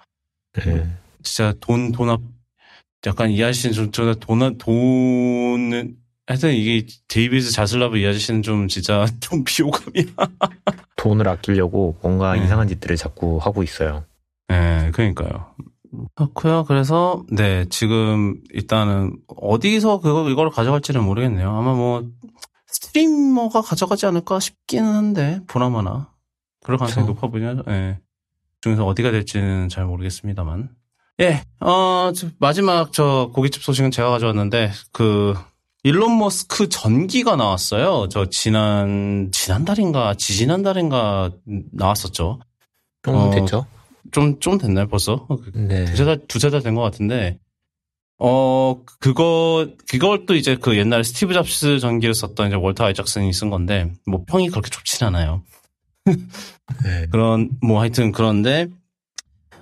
네. 0.54 0.88
진짜 1.24 1.54
돈 1.60 1.92
돈합 1.92 2.20
약간 3.06 3.30
이 3.32 3.44
아저씨는 3.44 3.92
좀돈 3.92 4.58
돈은 4.58 5.96
하여튼 6.28 6.54
이게 6.54 6.88
데이비드 7.08 7.52
자슬라브 7.52 7.98
이 7.98 8.08
아저씨는 8.08 8.42
좀 8.42 8.68
진짜 8.68 9.06
좀 9.20 9.44
비호감이야. 9.44 10.06
돈을 10.96 11.28
아끼려고 11.28 11.98
뭔가 12.02 12.36
네. 12.36 12.44
이상한 12.44 12.68
짓들을 12.68 12.96
자꾸 12.96 13.38
하고 13.38 13.62
있어요. 13.64 14.06
네, 14.48 14.90
그러니까요. 14.92 15.54
그렇고요. 16.16 16.66
그래서 16.66 17.24
네 17.32 17.66
지금 17.70 18.42
일단은 18.52 19.16
어디서 19.38 20.00
그거 20.00 20.30
이걸 20.30 20.50
가져갈지는 20.50 21.04
모르겠네요. 21.04 21.50
아마 21.50 21.74
뭐 21.74 22.04
스트리머가 22.68 23.62
가져가지 23.62 24.06
않을까 24.06 24.40
싶기는 24.40 24.86
한데 24.86 25.40
보나마나 25.48 26.10
그럴 26.64 26.78
가능성이 26.78 27.06
그쵸. 27.06 27.14
높아 27.14 27.28
보이죠. 27.28 27.64
예. 27.70 28.00
중에서 28.62 28.86
어디가 28.86 29.12
될지는 29.12 29.70
잘 29.70 29.86
모르겠습니다만. 29.86 30.70
예, 31.22 31.42
어, 31.62 32.12
저 32.14 32.28
마지막 32.40 32.92
저 32.92 33.32
고깃집 33.34 33.64
소식은 33.64 33.92
제가 33.92 34.10
가져왔는데, 34.10 34.72
그, 34.92 35.34
일론 35.84 36.18
머스크 36.18 36.68
전기가 36.68 37.36
나왔어요. 37.36 38.08
저 38.10 38.26
지난, 38.30 39.30
지난달인가, 39.32 40.16
지지난달인가 40.16 41.32
나왔었죠. 41.72 42.40
좀 43.04 43.16
어, 43.16 43.30
됐죠? 43.32 43.66
좀, 44.12 44.40
좀 44.40 44.58
됐나요, 44.58 44.88
벌써? 44.88 45.28
네. 45.54 45.86
두세 45.86 46.04
달, 46.06 46.20
두세 46.28 46.50
달 46.50 46.62
된 46.62 46.76
것 46.76 46.82
같은데, 46.82 47.40
어, 48.18 48.82
그거, 49.00 49.68
그걸 49.90 50.26
또 50.26 50.36
이제 50.36 50.56
그 50.56 50.76
옛날에 50.78 51.04
스티브 51.04 51.34
잡스 51.34 51.80
전기를 51.80 52.14
썼던 52.14 52.48
이제 52.48 52.56
월터 52.56 52.86
아이작슨이 52.86 53.32
쓴 53.32 53.50
건데, 53.50 53.94
뭐 54.06 54.24
평이 54.28 54.50
그렇게 54.50 54.70
좋진 54.70 55.06
않아요. 55.08 55.44
네. 56.84 57.06
그런, 57.12 57.52
뭐 57.62 57.80
하여튼 57.80 58.12
그런데, 58.12 58.68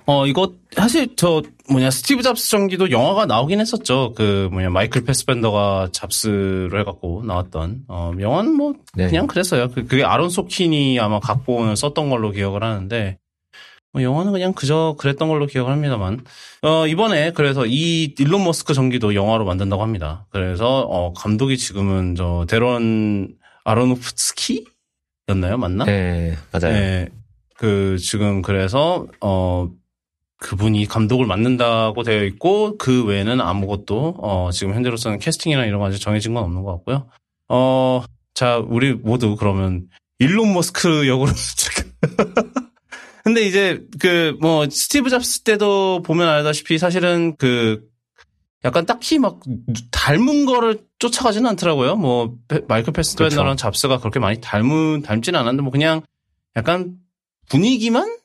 어, 0.06 0.26
이거, 0.26 0.52
사실 0.72 1.16
저, 1.16 1.42
뭐냐, 1.70 1.90
스티브 1.90 2.22
잡스 2.22 2.50
전기도 2.50 2.90
영화가 2.90 3.24
나오긴 3.24 3.60
했었죠. 3.60 4.12
그, 4.14 4.48
뭐냐, 4.52 4.68
마이클 4.68 5.02
패스밴더가 5.04 5.88
잡스로 5.92 6.78
해갖고 6.78 7.22
나왔던, 7.24 7.84
어, 7.88 8.12
영화는 8.20 8.54
뭐, 8.54 8.74
네. 8.94 9.08
그냥 9.08 9.26
그랬어요. 9.26 9.70
그, 9.70 9.86
그게 9.86 10.04
아론 10.04 10.28
소킨이 10.28 11.00
아마 11.00 11.20
각본을 11.20 11.76
썼던 11.76 12.10
걸로 12.10 12.32
기억을 12.32 12.62
하는데, 12.62 13.18
뭐 13.92 14.02
영화는 14.02 14.32
그냥 14.32 14.52
그저 14.52 14.96
그랬던 14.98 15.28
걸로 15.28 15.46
기억을 15.46 15.72
합니다만, 15.72 16.22
어, 16.60 16.86
이번에 16.86 17.30
그래서 17.30 17.64
이 17.64 18.14
일론 18.18 18.44
머스크 18.44 18.74
전기도 18.74 19.14
영화로 19.14 19.46
만든다고 19.46 19.82
합니다. 19.82 20.26
그래서, 20.30 20.80
어, 20.80 21.14
감독이 21.14 21.56
지금은 21.56 22.14
저, 22.14 22.44
데런 22.46 23.28
아로노프스키? 23.64 24.66
였나요? 25.30 25.56
맞나? 25.56 25.86
네, 25.86 26.36
맞아요. 26.52 26.74
네. 26.74 27.08
그, 27.56 27.96
지금 27.98 28.42
그래서, 28.42 29.06
어, 29.22 29.70
그분이 30.44 30.84
감독을 30.86 31.24
맡는다고 31.26 32.02
되어 32.02 32.22
있고, 32.24 32.76
그 32.76 33.02
외에는 33.04 33.40
아무것도, 33.40 34.16
어, 34.18 34.50
지금 34.52 34.74
현재로서는 34.74 35.18
캐스팅이나 35.18 35.64
이런 35.64 35.80
거 35.80 35.86
아직 35.86 35.98
정해진 36.00 36.34
건 36.34 36.44
없는 36.44 36.62
것 36.62 36.72
같고요. 36.76 37.08
어, 37.48 38.04
자, 38.34 38.58
우리 38.58 38.92
모두 38.92 39.36
그러면 39.36 39.88
일론 40.18 40.52
머스크 40.52 41.08
역으로 41.08 41.32
근데 43.24 43.40
이제 43.40 43.82
그 43.98 44.36
뭐 44.38 44.68
스티브 44.68 45.08
잡스 45.08 45.40
때도 45.44 46.02
보면 46.02 46.28
알다시피 46.28 46.76
사실은 46.76 47.36
그 47.38 47.88
약간 48.64 48.84
딱히 48.84 49.18
막 49.18 49.40
닮은 49.90 50.44
거를 50.44 50.84
쫓아가지는 50.98 51.48
않더라고요. 51.50 51.96
뭐 51.96 52.36
마이클 52.68 52.92
패스트베너랑 52.92 53.44
그렇죠. 53.44 53.56
잡스가 53.56 53.98
그렇게 53.98 54.18
많이 54.20 54.40
닮은 54.42 55.02
닮지는 55.02 55.40
않았는데 55.40 55.62
뭐 55.62 55.72
그냥 55.72 56.02
약간 56.56 56.96
분위기만 57.48 58.18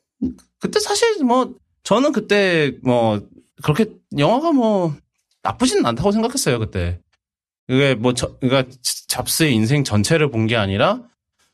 그때 0.59 0.79
사실 0.81 1.23
뭐 1.23 1.53
저는 1.83 2.11
그때 2.11 2.73
뭐 2.83 3.21
그렇게 3.63 3.85
영화가 4.17 4.51
뭐 4.51 4.95
나쁘진 5.43 5.85
않다고 5.85 6.11
생각했어요 6.11 6.59
그때. 6.59 6.99
그게 7.67 7.93
뭐 7.95 8.13
저, 8.13 8.35
그러니까 8.39 8.71
잡스의 9.07 9.53
인생 9.53 9.83
전체를 9.83 10.29
본 10.31 10.47
게 10.47 10.55
아니라 10.55 11.01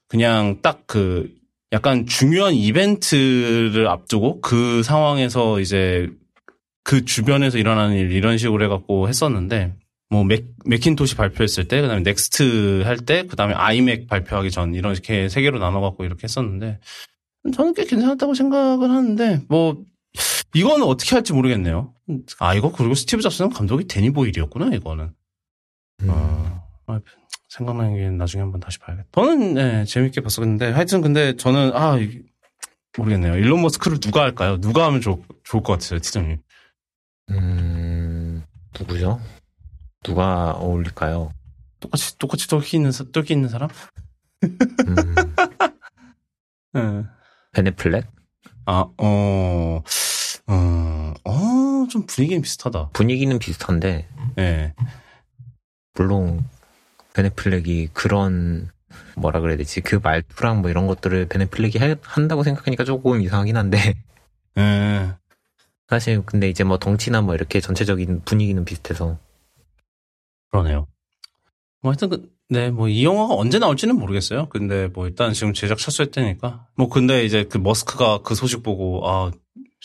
그냥 0.08 0.60
딱 0.62 0.84
그 0.88 1.30
약간 1.74 2.06
중요한 2.06 2.54
이벤트를 2.54 3.88
앞두고 3.88 4.40
그 4.42 4.82
상황에서 4.84 5.60
이제 5.60 6.10
그 6.84 7.04
주변에서 7.06 7.58
일어나는 7.58 7.98
일 7.98 8.12
이런 8.12 8.38
식으로 8.38 8.64
해갖고 8.64 9.10
했었는데 9.10 9.74
뭐 10.10 10.24
맥, 10.24 10.46
맥킨토시 10.66 11.16
발표했을 11.16 11.68
때 11.68 11.82
그다음에 11.82 12.02
넥스트 12.04 12.84
할 12.86 12.98
때 12.98 13.24
그다음에 13.26 13.56
아이맥 13.56 14.08
발표하기 14.08 14.52
전 14.52 14.74
이렇게 14.76 15.28
세 15.28 15.42
개로 15.42 15.58
나눠갖고 15.60 16.06
이렇게 16.06 16.26
했었는데 16.26 16.80
저는 17.54 17.74
꽤 17.74 17.84
괜찮았다고 17.86 18.36
생각을 18.36 18.90
하는데 18.90 19.42
뭐 19.50 19.84
이거는 20.56 20.88
어떻게 20.88 21.16
할지 21.16 21.34
모르겠네요. 21.34 21.94
아 22.40 22.56
이거 22.56 22.72
그리고 22.72 22.96
스티브 22.96 23.22
잡스는 23.22 23.50
감독이 23.50 23.86
데니 23.88 24.12
보일이었구나 24.12 24.74
이거는. 24.74 25.14
음. 26.02 26.10
어, 26.10 26.68
아, 26.88 27.00
생각나는 27.50 27.96
게 27.96 28.10
나중에 28.10 28.42
한번 28.42 28.62
다시 28.62 28.80
봐야겠다. 28.80 29.10
저는 29.14 29.54
네, 29.56 29.86
재밌게 29.86 30.22
봤었는데 30.22 30.72
하여튼 30.72 31.02
근데 31.02 31.36
저는 31.36 31.72
아 31.76 31.98
모르겠네요. 32.98 33.36
일론 33.36 33.62
머스크를 33.62 34.00
누가 34.00 34.22
할까요? 34.22 34.60
누가 34.62 34.86
하면 34.86 35.02
좋, 35.02 35.22
좋을 35.44 35.62
것 35.62 35.74
같아요, 35.74 36.00
티장님. 36.00 36.38
음 37.32 38.44
누구죠? 38.80 39.20
누가 40.04 40.52
어울릴까요? 40.52 41.34
똑같이 41.82 42.18
똑같이 42.18 42.48
똘끼 42.48 42.78
있는 42.78 42.92
똘끼 43.12 43.34
있는 43.34 43.50
사람? 43.50 43.70
음. 44.44 44.56
네. 46.74 47.04
베네플렉? 47.52 48.06
아, 48.66 48.86
어, 48.98 49.82
어, 50.48 51.14
어, 51.24 51.88
좀 51.90 52.06
분위기는 52.06 52.42
비슷하다. 52.42 52.90
분위기는 52.94 53.38
비슷한데, 53.40 54.08
네. 54.36 54.74
물론 55.94 56.46
베네플렉이 57.14 57.90
그런 57.94 58.70
뭐라 59.16 59.40
그래야 59.40 59.58
되지 59.58 59.82
그 59.82 60.00
말투랑 60.02 60.62
뭐 60.62 60.70
이런 60.70 60.88
것들을 60.88 61.28
베네플렉이 61.28 61.74
해, 61.80 61.96
한다고 62.02 62.44
생각하니까 62.44 62.84
조금 62.84 63.22
이상하긴 63.22 63.56
한데 63.58 63.96
음. 64.58 65.14
사실 65.88 66.22
근데 66.26 66.50
이제 66.50 66.64
뭐 66.64 66.78
덩치나 66.78 67.22
뭐 67.22 67.34
이렇게 67.36 67.62
전체적인 67.62 68.22
분위기는 68.26 68.64
비슷해서 68.66 69.18
그러네요. 70.52 70.88
뭐 71.82 71.92
하여튼 71.92 72.10
그, 72.10 72.30
네, 72.50 72.70
뭐 72.72 72.90
이 72.90 73.06
영화가 73.06 73.34
언제 73.36 73.60
나올지는 73.60 73.96
모르겠어요. 73.98 74.50
근데 74.50 74.88
뭐 74.88 75.08
일단 75.08 75.34
지금 75.34 75.54
제작 75.54 75.78
첫수했다니까. 75.78 76.68
뭐 76.76 76.90
근데 76.90 77.24
이제 77.24 77.46
그 77.46 77.58
머스크가 77.58 78.20
그 78.24 78.36
소식 78.36 78.64
보고 78.64 79.08
아 79.10 79.32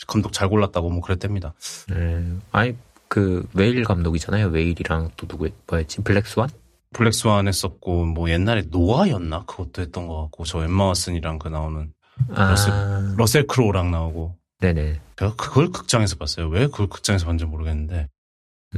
감독 0.07 0.33
잘 0.33 0.49
골랐다고 0.49 0.89
뭐 0.89 1.01
그랬답니다. 1.01 1.53
네, 1.89 2.25
아니 2.51 2.75
그 3.07 3.47
웨일 3.53 3.83
감독이잖아요. 3.83 4.47
웨일이랑 4.47 5.11
또 5.17 5.27
누구 5.27 5.49
뭐였지? 5.67 6.01
블랙스완? 6.03 6.49
블랙스완 6.93 7.47
했었고 7.47 8.05
뭐 8.05 8.29
옛날에 8.29 8.63
노아였나? 8.69 9.45
그것도 9.45 9.81
했던 9.81 10.07
것 10.07 10.21
같고 10.23 10.43
저 10.45 10.63
엠마 10.63 10.91
왓슨이랑 10.91 11.39
그 11.39 11.47
나오는 11.47 11.93
아... 12.33 12.49
러셀, 12.51 12.73
러셀 13.17 13.47
크로우랑 13.47 13.91
나오고. 13.91 14.37
네네. 14.59 14.99
제가 15.17 15.35
그걸 15.35 15.71
극장에서 15.71 16.15
봤어요. 16.17 16.47
왜 16.49 16.67
그걸 16.67 16.87
극장에서 16.87 17.25
봤는지 17.25 17.45
모르겠는데. 17.45 18.07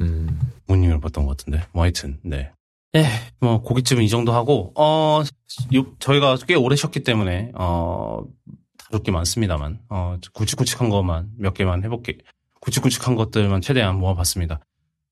음. 0.01 0.39
모닝을 0.67 0.99
봤던 0.99 1.25
것 1.25 1.37
같은데. 1.37 1.65
뭐 1.71 1.83
하여튼 1.83 2.19
네. 2.23 2.51
예, 2.95 3.05
뭐 3.39 3.61
고깃집은 3.61 4.03
이 4.03 4.09
정도 4.09 4.33
하고 4.33 4.71
어 4.75 5.23
저희가 5.99 6.37
꽤 6.47 6.53
오래 6.53 6.75
쉬었기 6.75 7.03
때문에 7.03 7.51
어 7.55 8.23
다룰 8.93 9.03
게 9.03 9.11
많습니다만 9.11 9.79
어 9.89 10.17
굵직굵직한 10.33 10.89
것만 10.89 11.29
몇 11.37 11.53
개만 11.55 11.83
해볼게 11.83 12.19
굵직굵직한 12.61 13.15
것들만 13.15 13.61
최대한 13.61 13.97
모아봤습니다. 13.97 14.59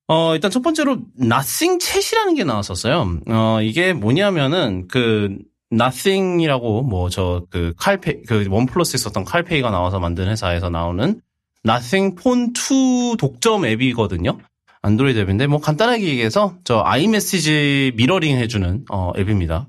어, 0.07 0.35
일단 0.35 0.51
첫 0.51 0.61
번째로 0.61 0.99
nothing 1.19 1.83
chat이라는 1.83 2.35
게 2.35 2.43
나왔었어요. 2.43 3.19
어, 3.27 3.59
이게 3.61 3.93
뭐냐면은 3.93 4.87
그 4.87 5.37
nothing이라고 5.71 6.83
뭐 6.83 7.09
저 7.09 7.45
그 7.49 7.73
칼페 7.77 8.21
그 8.27 8.45
원 8.49 8.65
플러스에 8.67 8.97
있었던 8.97 9.23
칼페이가 9.25 9.71
나와서 9.71 9.99
만든 9.99 10.27
회사에서 10.27 10.69
나오는 10.69 11.19
nothing 11.65 12.15
폰 12.21 12.53
2 12.53 13.17
독점 13.17 13.65
앱이거든요. 13.65 14.37
안드로이드 14.83 15.19
앱인데 15.19 15.47
뭐 15.47 15.59
간단하게 15.59 16.03
얘기해서 16.07 16.55
저 16.65 16.81
아이메시지 16.85 17.93
미러링 17.95 18.37
해주는 18.37 18.85
어, 18.91 19.11
앱입니다. 19.17 19.67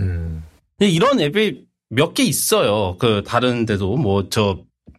음. 0.00 0.44
이런 0.80 1.20
앱이 1.20 1.67
몇 1.90 2.14
개 2.14 2.22
있어요. 2.22 2.96
그 2.98 3.22
다른 3.26 3.64
데도 3.66 3.96
뭐 3.96 4.28
저 4.28 4.58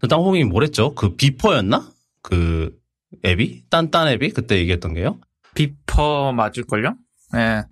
땅콩이 0.09 0.43
뭐랬죠? 0.45 0.95
그 0.95 1.15
비퍼였나? 1.15 1.89
그 2.21 2.77
앱이 3.25 3.63
딴딴 3.69 4.07
앱이 4.09 4.29
그때 4.31 4.57
얘기했던 4.57 4.93
게요. 4.93 5.19
비퍼 5.55 6.31
맞을걸요? 6.33 6.95
네. 7.33 7.63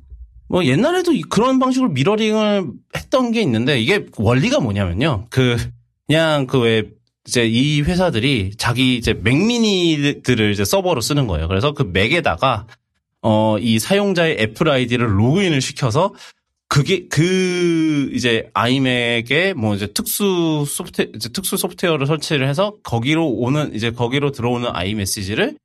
뭐 0.49 0.63
옛날에도 0.65 1.11
그런 1.29 1.59
방식으로 1.59 1.89
미러링을 1.89 2.67
했던 2.95 3.31
게 3.31 3.41
있는데 3.41 3.79
이게 3.79 4.05
원리가 4.17 4.59
뭐냐면요. 4.59 5.27
그 5.29 5.57
그냥 6.07 6.47
그 6.47 6.59
왜 6.59 6.83
이제 7.27 7.45
이 7.45 7.81
회사들이 7.81 8.51
자기 8.57 8.95
이제 8.95 9.13
맥미니들을 9.13 10.51
이제 10.51 10.63
서버로 10.63 11.01
쓰는 11.01 11.27
거예요. 11.27 11.49
그래서 11.49 11.73
그 11.73 11.83
맥에다가 11.83 12.67
어 13.21 13.57
이 13.59 13.79
사용자의 13.79 14.37
애플 14.39 14.69
아이디를 14.69 15.19
로그인을 15.19 15.59
시켜서 15.61 16.13
그게 16.69 17.07
그 17.07 18.09
이제 18.13 18.49
아이맥에 18.53 19.53
뭐 19.55 19.73
이제 19.75 19.87
특수 19.87 20.65
소프트 20.67 21.11
이제 21.15 21.29
특수 21.29 21.57
소프트웨어를 21.57 22.07
설치를 22.07 22.47
해서 22.47 22.75
거기로 22.83 23.29
오는 23.29 23.73
이제 23.73 23.91
거기로 23.91 24.31
들어오는 24.31 24.69
아이 24.73 24.93
메시지를 24.93 25.57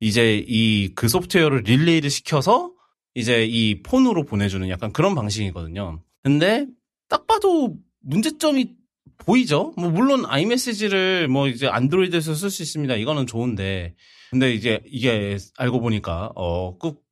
이제 0.00 0.44
이 0.46 0.90
그 0.94 1.08
소프트웨어를 1.08 1.62
릴레이를 1.64 2.10
시켜서 2.10 2.70
이제 3.14 3.44
이 3.46 3.82
폰으로 3.82 4.24
보내주는 4.24 4.68
약간 4.68 4.92
그런 4.92 5.14
방식이거든요. 5.14 6.00
근데 6.22 6.66
딱 7.08 7.26
봐도 7.26 7.76
문제점이 8.00 8.72
보이죠? 9.18 9.72
뭐 9.76 9.88
물론 9.90 10.24
아이메시지를 10.26 11.28
뭐 11.28 11.48
이제 11.48 11.68
안드로이드에서 11.68 12.34
쓸 12.34 12.50
수 12.50 12.62
있습니다. 12.62 12.96
이거는 12.96 13.26
좋은데 13.26 13.94
근데 14.30 14.52
이제 14.52 14.80
이게 14.86 15.38
알고 15.56 15.80
보니까 15.80 16.32
어꼭 16.34 17.03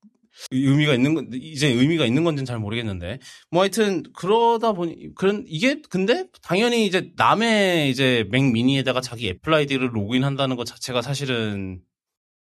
의미가 0.50 0.94
있는 0.94 1.14
건 1.14 1.28
이제 1.32 1.68
의미가 1.68 2.06
있는 2.06 2.24
건지는 2.24 2.44
잘 2.46 2.58
모르겠는데 2.58 3.18
뭐 3.50 3.62
하여튼 3.62 4.02
그러다 4.14 4.72
보니 4.72 5.14
그런 5.14 5.44
이게 5.46 5.80
근데 5.90 6.26
당연히 6.42 6.86
이제 6.86 7.12
남의 7.16 7.90
이제 7.90 8.26
맥 8.30 8.50
미니에다가 8.50 9.00
자기 9.00 9.28
애플 9.28 9.52
아이디를 9.54 9.90
로그인한다는 9.94 10.56
것 10.56 10.64
자체가 10.64 11.02
사실은 11.02 11.80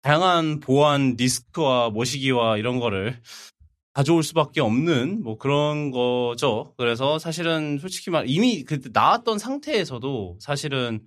다양한 0.02 0.60
보안 0.60 1.14
리스크와 1.16 1.90
모시기와 1.90 2.58
이런 2.58 2.78
거를 2.80 3.20
가져올 3.94 4.22
수밖에 4.22 4.60
없는 4.60 5.22
뭐 5.22 5.38
그런 5.38 5.90
거죠. 5.90 6.74
그래서 6.76 7.18
사실은 7.18 7.78
솔직히 7.78 8.10
말 8.10 8.24
이미 8.28 8.64
그 8.64 8.80
나왔던 8.92 9.38
상태에서도 9.38 10.38
사실은 10.40 11.00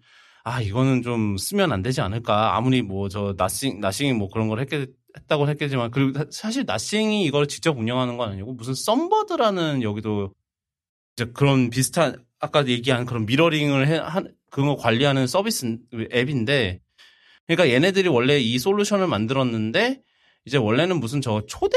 아 0.44 0.62
이거는 0.62 1.02
좀 1.04 1.38
쓰면 1.38 1.72
안 1.74 1.82
되지 1.82 2.00
않을까 2.02 2.56
아무리 2.56 2.82
뭐 2.82 3.10
저 3.10 3.36
나싱 3.38 3.82
나싱이 3.82 4.13
뭐 4.13 4.30
그런 4.30 4.48
걸 4.48 4.62
했겠 4.62 4.90
했다고 5.18 5.50
했겠지만 5.50 5.92
그리고 5.92 6.24
사실 6.32 6.66
나싱이 6.66 7.24
이걸 7.26 7.48
직접 7.48 7.78
운영하는 7.78 8.18
건 8.18 8.32
아니고 8.32 8.54
무슨 8.54 8.74
썸버드라는 8.74 9.84
여기도 9.84 10.34
이제 11.16 11.26
그런 11.34 11.70
비슷한 11.70 12.24
아까 12.40 12.68
얘기한 12.68 13.06
그런 13.06 13.26
미러링을 13.26 13.88
해, 13.88 13.98
한 13.98 14.34
그거 14.50 14.76
관리하는 14.76 15.28
서비스 15.28 15.78
앱인데 16.14 16.80
그러니까 17.48 17.74
얘네들이 17.74 18.10
원래 18.10 18.38
이 18.40 18.60
솔루션을 18.60 19.08
만들었는데 19.08 20.02
이제 20.46 20.58
원래는 20.58 21.00
무슨 21.00 21.22
저 21.22 21.44
초대 21.48 21.76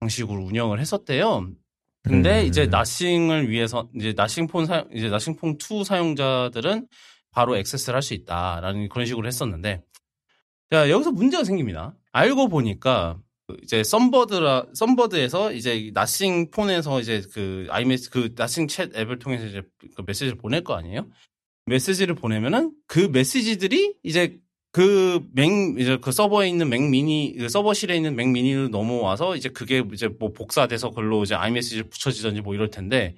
방식으로 0.00 0.42
운영을 0.42 0.80
했었대요. 0.80 1.50
근데 2.02 2.42
음. 2.42 2.46
이제 2.46 2.66
나싱을 2.66 3.50
위해서 3.50 3.88
이제 3.96 4.14
나싱폰 4.16 4.66
사용 4.66 4.88
이제 4.94 5.08
나싱폰 5.08 5.58
2 5.58 5.84
사용자들은 5.84 6.86
바로 7.30 7.56
액세스를 7.56 7.94
할 7.94 8.02
수 8.02 8.14
있다라는 8.14 8.88
그런 8.88 9.06
식으로 9.06 9.26
했었는데 9.26 9.82
자, 10.70 10.90
여기서 10.90 11.12
문제가 11.12 11.44
생깁니다. 11.44 11.94
알고 12.12 12.48
보니까 12.48 13.18
이제 13.62 13.82
썬버드라 13.82 14.66
썬버드에서 14.74 15.52
이제 15.52 15.90
나싱 15.94 16.50
폰에서 16.50 17.00
이제 17.00 17.22
그 17.32 17.66
아이메시 17.70 18.10
그 18.10 18.34
나싱 18.36 18.66
챗 18.66 18.94
앱을 18.94 19.18
통해서 19.18 19.46
이제 19.46 19.62
그 19.96 20.02
메시지를 20.06 20.36
보낼 20.36 20.62
거 20.62 20.74
아니에요? 20.74 21.08
메시지를 21.66 22.14
보내면은 22.14 22.72
그 22.86 23.00
메시지들이 23.00 23.94
이제 24.02 24.38
그 24.70 25.26
맥, 25.32 25.48
이제 25.78 25.96
그 25.96 26.12
서버에 26.12 26.48
있는 26.48 26.68
맥 26.68 26.82
미니, 26.82 27.34
그 27.38 27.48
서버실에 27.48 27.96
있는 27.96 28.16
맥 28.16 28.28
미니로 28.28 28.68
넘어와서 28.68 29.36
이제 29.36 29.48
그게 29.48 29.82
이제 29.92 30.08
뭐 30.08 30.32
복사돼서 30.32 30.90
그걸로 30.90 31.22
이제 31.22 31.34
아이메시지를 31.34 31.84
붙여지든지 31.84 32.42
뭐 32.42 32.54
이럴 32.54 32.70
텐데 32.70 33.16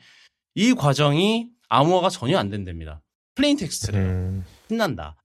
이 0.54 0.74
과정이 0.74 1.48
암호화가 1.68 2.08
전혀 2.08 2.38
안 2.38 2.50
된답니다. 2.50 3.02
plain 3.34 3.56
text래요. 3.56 4.02
음, 4.02 4.44
신난다. 4.68 5.16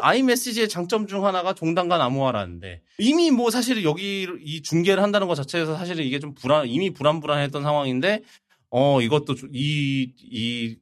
아이메시지의 0.00 0.68
장점 0.68 1.06
중 1.06 1.26
하나가 1.26 1.54
종단간 1.54 2.00
암호화라는데 2.00 2.82
이미 2.98 3.30
뭐 3.30 3.50
사실 3.50 3.84
여기 3.84 4.26
이 4.40 4.62
중계를 4.62 5.02
한다는 5.02 5.26
것 5.26 5.34
자체에서 5.34 5.76
사실은 5.76 6.04
이게 6.04 6.18
좀 6.18 6.34
불안 6.34 6.66
이미 6.66 6.92
불안불안했던 6.92 7.62
상황인데 7.62 8.22
어 8.70 9.00
이것도 9.00 9.34
이이 9.52 10.76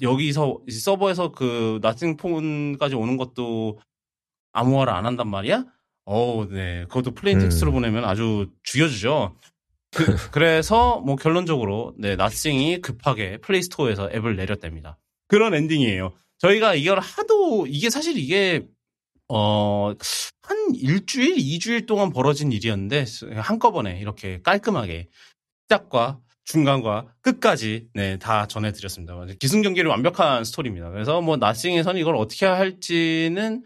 여기서 0.00 0.60
이 0.66 0.72
서버에서 0.72 1.32
그 1.32 1.78
나싱폰까지 1.82 2.94
오는 2.94 3.16
것도 3.16 3.78
암호화를 4.52 4.92
안 4.92 5.06
한단 5.06 5.28
말이야? 5.28 5.64
어, 6.06 6.46
네. 6.50 6.84
그것도 6.88 7.12
plain 7.12 7.38
음. 7.38 7.42
text로 7.42 7.72
보내면 7.72 8.04
아주 8.04 8.50
죽여주죠. 8.62 9.36
그, 9.94 10.38
래서뭐 10.38 11.16
결론적으로 11.16 11.94
네 11.98 12.16
나싱이 12.16 12.80
급하게 12.80 13.38
플레이스토어에서 13.38 14.10
앱을 14.12 14.36
내렸답니다. 14.36 14.98
그런 15.28 15.54
엔딩이에요. 15.54 16.12
저희가 16.38 16.74
이걸 16.74 17.00
하도 17.00 17.66
이게 17.68 17.90
사실 17.90 18.16
이게 18.18 18.66
어 19.28 19.94
한 20.46 20.74
일주일, 20.74 21.36
이주일 21.38 21.86
동안 21.86 22.10
벌어진 22.12 22.52
일이었는데 22.52 23.06
한꺼번에 23.36 23.98
이렇게 23.98 24.40
깔끔하게 24.42 25.08
시작과 25.68 26.20
중간과 26.44 27.06
끝까지 27.22 27.88
네 27.94 28.18
다 28.18 28.46
전해드렸습니다. 28.46 29.16
기승전결이 29.40 29.88
완벽한 29.88 30.44
스토리입니다. 30.44 30.90
그래서 30.90 31.22
뭐 31.22 31.38
나싱에서는 31.38 31.98
이걸 32.00 32.16
어떻게 32.16 32.44
할지는 32.46 33.64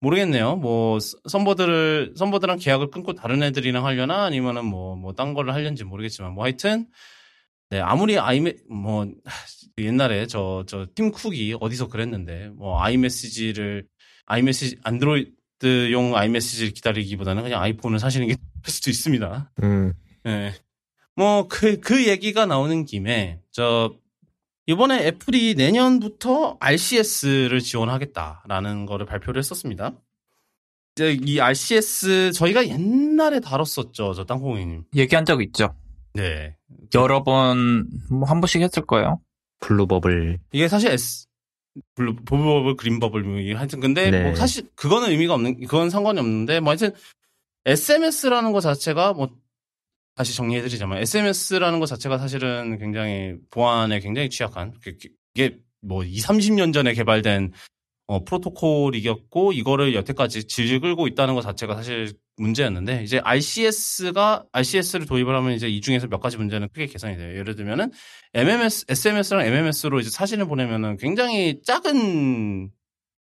모르겠네요. 0.00 0.56
뭐 0.56 0.98
선버들을 1.28 2.14
선버들랑 2.16 2.58
계약을 2.58 2.90
끊고 2.90 3.14
다른 3.14 3.42
애들이랑 3.44 3.84
하려나 3.86 4.24
아니면은 4.24 4.64
뭐 4.64 4.96
뭐 4.96 5.12
딴 5.12 5.34
거를 5.34 5.54
하려는지 5.54 5.84
모르겠지만 5.84 6.32
뭐 6.32 6.44
하여튼 6.44 6.86
네 7.70 7.80
아무리 7.80 8.18
아이메 8.18 8.54
뭐 8.70 9.06
옛날에 9.84 10.26
저 10.26 10.64
저 10.66 10.86
팀 10.94 11.10
쿡이 11.12 11.54
어디서 11.60 11.88
그랬는데 11.88 12.50
뭐 12.56 12.80
아이메시지를 12.80 13.86
아이메시지 14.26 14.78
안드로이드용 14.82 16.16
아이메시지를 16.16 16.72
기다리기보다는 16.72 17.42
그냥 17.42 17.62
아이폰을 17.62 17.98
사시는 17.98 18.28
게 18.28 18.34
나을 18.34 18.70
수도 18.70 18.90
있습니다. 18.90 19.52
음, 19.62 19.92
네. 20.24 20.52
뭐, 21.16 21.48
그, 21.48 21.80
그 21.80 22.06
얘기가 22.06 22.46
나오는 22.46 22.84
김에, 22.84 23.40
저, 23.50 23.92
이번에 24.66 25.04
애플이 25.06 25.54
내년부터 25.56 26.56
RCS를 26.60 27.58
지원하겠다라는 27.58 28.86
거를 28.86 29.04
발표를 29.04 29.40
했었습니다. 29.40 29.94
이제 30.94 31.16
이 31.24 31.40
RCS, 31.40 32.30
저희가 32.32 32.68
옛날에 32.68 33.40
다뤘었죠, 33.40 34.12
저 34.14 34.24
땅콩이님. 34.26 34.84
얘기한 34.94 35.24
적 35.24 35.42
있죠. 35.42 35.74
네. 36.14 36.54
여러 36.94 37.24
번, 37.24 37.88
뭐 38.10 38.28
한 38.28 38.40
번씩 38.40 38.62
했을 38.62 38.84
거예요. 38.86 39.20
blue 39.60 39.88
bubble. 39.88 40.38
이게 40.52 40.68
사실 40.68 40.90
S, 40.90 41.26
blue, 41.94 42.16
bubble 42.24 42.48
bubble, 42.48 42.76
green 42.76 42.95
bubble, 42.95 43.22
뭐 43.22 43.58
하여튼, 43.58 43.80
근데 43.80 44.10
네. 44.10 44.22
뭐 44.24 44.34
사실 44.34 44.68
그거는 44.74 45.10
의미가 45.10 45.34
없는, 45.34 45.60
그건 45.60 45.90
상관이 45.90 46.18
없는데, 46.18 46.60
뭐 46.60 46.70
하여튼, 46.70 46.92
SMS라는 47.66 48.52
것 48.52 48.60
자체가 48.60 49.12
뭐, 49.12 49.30
다시 50.14 50.34
정리해드리자면, 50.34 50.98
SMS라는 50.98 51.78
것 51.80 51.86
자체가 51.86 52.18
사실은 52.18 52.78
굉장히 52.78 53.36
보안에 53.50 54.00
굉장히 54.00 54.28
취약한, 54.30 54.72
그- 54.82 54.96
그- 55.00 55.08
이게 55.34 55.58
뭐 55.80 56.02
2, 56.02 56.18
30년 56.20 56.72
전에 56.72 56.92
개발된 56.94 57.52
어, 58.08 58.24
프로토콜이었고, 58.24 59.52
이거를 59.52 59.94
여태까지 59.94 60.48
질질 60.48 60.80
끌고 60.80 61.06
있다는 61.06 61.34
것 61.34 61.42
자체가 61.42 61.74
사실 61.76 62.14
문제였는데, 62.38 63.04
이제 63.04 63.18
RCS가, 63.22 64.46
RCS를 64.50 65.06
도입을 65.06 65.34
하면 65.36 65.52
이제 65.52 65.68
이 65.68 65.80
중에서 65.80 66.06
몇 66.08 66.18
가지 66.18 66.36
문제는 66.38 66.68
크게 66.68 66.86
개선이 66.86 67.16
돼요. 67.16 67.36
예를 67.38 67.54
들면은, 67.54 67.90
MMS, 68.34 68.86
SMS랑 68.88 69.46
MMS로 69.46 70.00
이제 70.00 70.08
사진을 70.10 70.46
보내면은 70.46 70.96
굉장히 70.96 71.60
작은, 71.64 72.70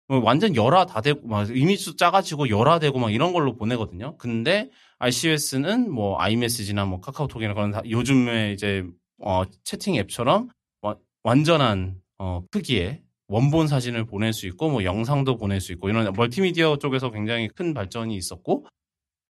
뭐 0.09 0.18
완전 0.18 0.57
열화 0.57 0.85
다 0.87 1.01
되고, 1.01 1.27
막 1.29 1.49
이미지도 1.49 1.95
작아지고 1.97 2.49
열화되고 2.49 2.99
막 2.99 3.12
이런 3.14 3.33
걸로 3.33 3.55
보내거든요. 3.57 4.16
근데 4.18 4.68
RCS는 4.99 5.92
뭐 5.92 6.18
아이메시지나 6.21 6.85
뭐 6.87 7.01
카카오톡이나 7.01 7.55
그런 7.55 7.71
다- 7.71 7.83
요즘에 7.88 8.53
이제 8.53 8.85
어, 9.21 9.45
채팅 9.64 9.95
앱처럼 9.97 10.49
와- 10.83 10.97
완전한 11.23 11.97
어, 12.18 12.42
크기의 12.51 13.03
원본 13.33 13.66
사진을 13.66 14.05
보낼 14.05 14.35
수 14.35 14.47
있고 14.47 14.68
뭐 14.68 14.85
영상도 14.85 15.38
보낼 15.38 15.61
수 15.61 15.73
있고 15.73 15.88
이런 15.88 16.12
멀티미디어 16.12 16.77
쪽에서 16.77 17.11
굉장히 17.11 17.49
큰 17.49 17.73
발전이 17.73 18.14
있었고 18.14 18.66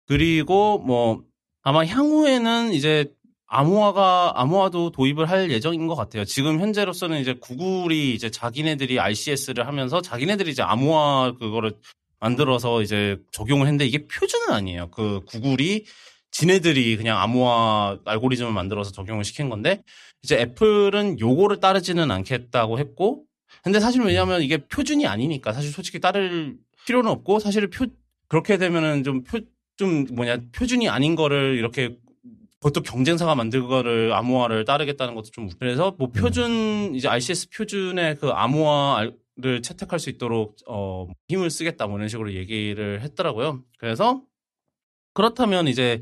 그리고 0.09 0.79
뭐 0.81 1.23
아마 1.62 1.85
향후에는 1.85 2.73
이제 2.73 3.07
암호화가 3.47 4.33
암호화도 4.35 4.91
도입을 4.91 5.31
할 5.31 5.53
예정인 5.53 5.87
것 5.87 5.95
같아요. 5.95 6.25
지금 6.25 6.59
현재로서는 6.59 7.21
이제 7.21 7.35
구글이 7.35 8.15
이제 8.15 8.29
자기네들이 8.29 8.99
RCS를 8.99 9.69
하면서 9.69 10.01
자기네들이 10.01 10.51
이제 10.51 10.62
암호화 10.62 11.35
그거를 11.38 11.75
만들어서 12.19 12.83
이제 12.83 13.19
적용을 13.31 13.67
했는데 13.67 13.87
이게 13.87 14.07
표준은 14.09 14.51
아니에요. 14.53 14.91
그 14.91 15.21
구글이 15.27 15.85
지네들이 16.33 16.97
그냥 16.97 17.19
암호화 17.21 17.99
알고리즘을 18.05 18.53
만들어서 18.53 18.91
적용을 18.91 19.23
시킨 19.23 19.49
건데 19.49 19.83
이제 20.25 20.41
애플은 20.41 21.21
요거를 21.21 21.61
따르지는 21.61 22.11
않겠다고 22.11 22.81
했고 22.81 23.27
근데 23.62 23.81
사실 23.81 24.03
왜냐하면 24.03 24.42
이게 24.42 24.59
표준이 24.59 25.07
아니니까 25.07 25.53
사실 25.53 25.70
솔직히 25.70 26.01
따를 26.01 26.57
필요는 26.87 27.11
없고 27.11 27.38
사실 27.38 27.68
표 27.70 27.87
그렇게 28.29 28.59
되면은 28.59 29.03
좀 29.05 29.22
표 29.25 29.40
좀 29.77 30.05
뭐냐 30.12 30.37
표준이 30.53 30.88
아닌 30.90 31.16
거를 31.16 31.57
이렇게 31.57 31.96
그것도 32.61 32.83
경쟁사가 32.83 33.35
만든 33.35 33.66
거를 33.66 34.12
암호화를 34.12 34.64
따르겠다는 34.66 35.14
것도 35.14 35.31
좀 35.31 35.48
웃- 35.48 35.59
그래서 35.59 35.94
뭐 35.98 36.09
표준 36.12 36.94
이제 36.94 37.09
RCS 37.09 37.48
표준의 37.51 38.16
그 38.16 38.29
암호화를 38.29 39.62
채택할 39.62 39.98
수 39.98 40.11
있도록 40.11 40.57
어 40.68 41.09
힘을 41.29 41.48
쓰겠다 41.51 41.87
뭐 41.87 41.96
이런 41.96 42.09
식으로 42.09 42.35
얘기를 42.35 43.01
했더라고요. 43.01 43.62
그래서 43.79 44.22
그렇다면 45.14 45.68
이제 45.68 46.01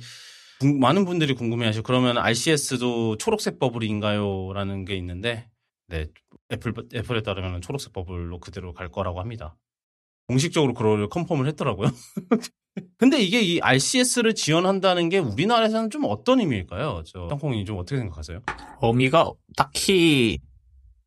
궁- 0.60 0.80
많은 0.80 1.04
분들이 1.04 1.34
궁금해하시고 1.34 1.84
그러면 1.84 2.18
RCS도 2.18 3.16
초록색 3.18 3.58
버블인가요?라는 3.60 4.84
게 4.84 4.96
있는데 4.96 5.48
네 5.86 6.08
애플 6.52 6.74
애플에 6.94 7.22
따르면 7.22 7.60
초록색 7.60 7.92
버블로 7.92 8.40
그대로 8.40 8.72
갈 8.72 8.88
거라고 8.90 9.20
합니다. 9.20 9.56
공식적으로 10.28 10.74
그걸 10.74 11.08
컨펌을 11.08 11.46
했더라고요. 11.48 11.90
근데 12.98 13.18
이게 13.20 13.40
이 13.40 13.60
RCS를 13.60 14.34
지원한다는 14.34 15.08
게 15.08 15.18
우리나라에서는 15.18 15.90
좀 15.90 16.04
어떤 16.04 16.40
의미일까요? 16.40 17.02
저 17.04 17.26
땅콩이 17.28 17.64
좀 17.64 17.78
어떻게 17.78 17.98
생각하세요? 17.98 18.40
의미가 18.82 19.32
딱히 19.56 20.38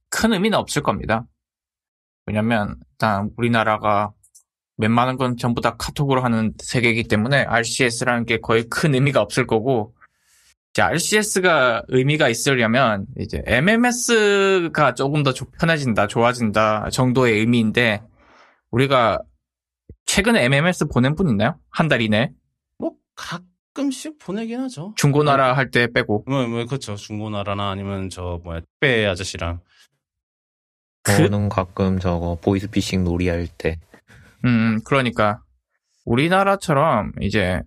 큰 0.10 0.34
의미는 0.34 0.58
없을 0.58 0.84
겁니다. 0.84 1.26
왜냐면 2.26 2.76
일단 2.92 3.30
우리나라가 3.38 4.12
웬만한 4.78 5.18
건 5.18 5.38
전부 5.38 5.62
다 5.62 5.78
카톡으로 5.78 6.22
하는 6.22 6.54
세계이기 6.62 7.04
때문에 7.08 7.44
RCS라는 7.44 8.26
게 8.26 8.40
거의 8.40 8.64
큰 8.70 8.94
의미가 8.94 9.22
없을 9.22 9.48
거고 9.48 9.96
이제 10.74 10.82
RCS가 10.82 11.84
의미가 11.88 12.30
있으려면 12.30 13.06
이제 13.20 13.44
MMS가 13.46 14.96
조금 14.96 15.22
더 15.22 15.32
조- 15.32 15.46
편해진다, 15.60 16.08
좋아진다 16.08 16.90
정도의 16.90 17.40
의미인데 17.40 18.02
우리가 18.72 19.20
최근에 20.06 20.44
MMS 20.46 20.88
보낸 20.88 21.16
분 21.16 21.30
있나요? 21.30 21.60
한 21.70 21.88
달 21.90 22.02
이내 22.02 22.32
뭐 22.80 22.94
가끔씩 23.16 24.18
보내긴 24.18 24.62
하죠. 24.62 24.94
중고나라 24.98 25.54
할때 25.56 25.88
빼고 25.94 26.24
뭐, 26.28 26.48
뭐 26.48 26.66
그렇죠. 26.66 26.96
중고나라나 26.96 27.70
아니면 27.70 28.10
저 28.10 28.40
뭐야 28.44 28.62
택배 28.62 29.06
아저씨랑 29.06 29.60
저는 31.04 31.50
가끔 31.50 32.00
저거 32.00 32.38
보이스피싱 32.42 33.04
놀이 33.04 33.28
할 33.30 33.48
때. 33.48 33.78
음, 34.46 34.80
그러니까 34.86 35.42
우리나라처럼 36.06 37.12
이제 37.22 37.62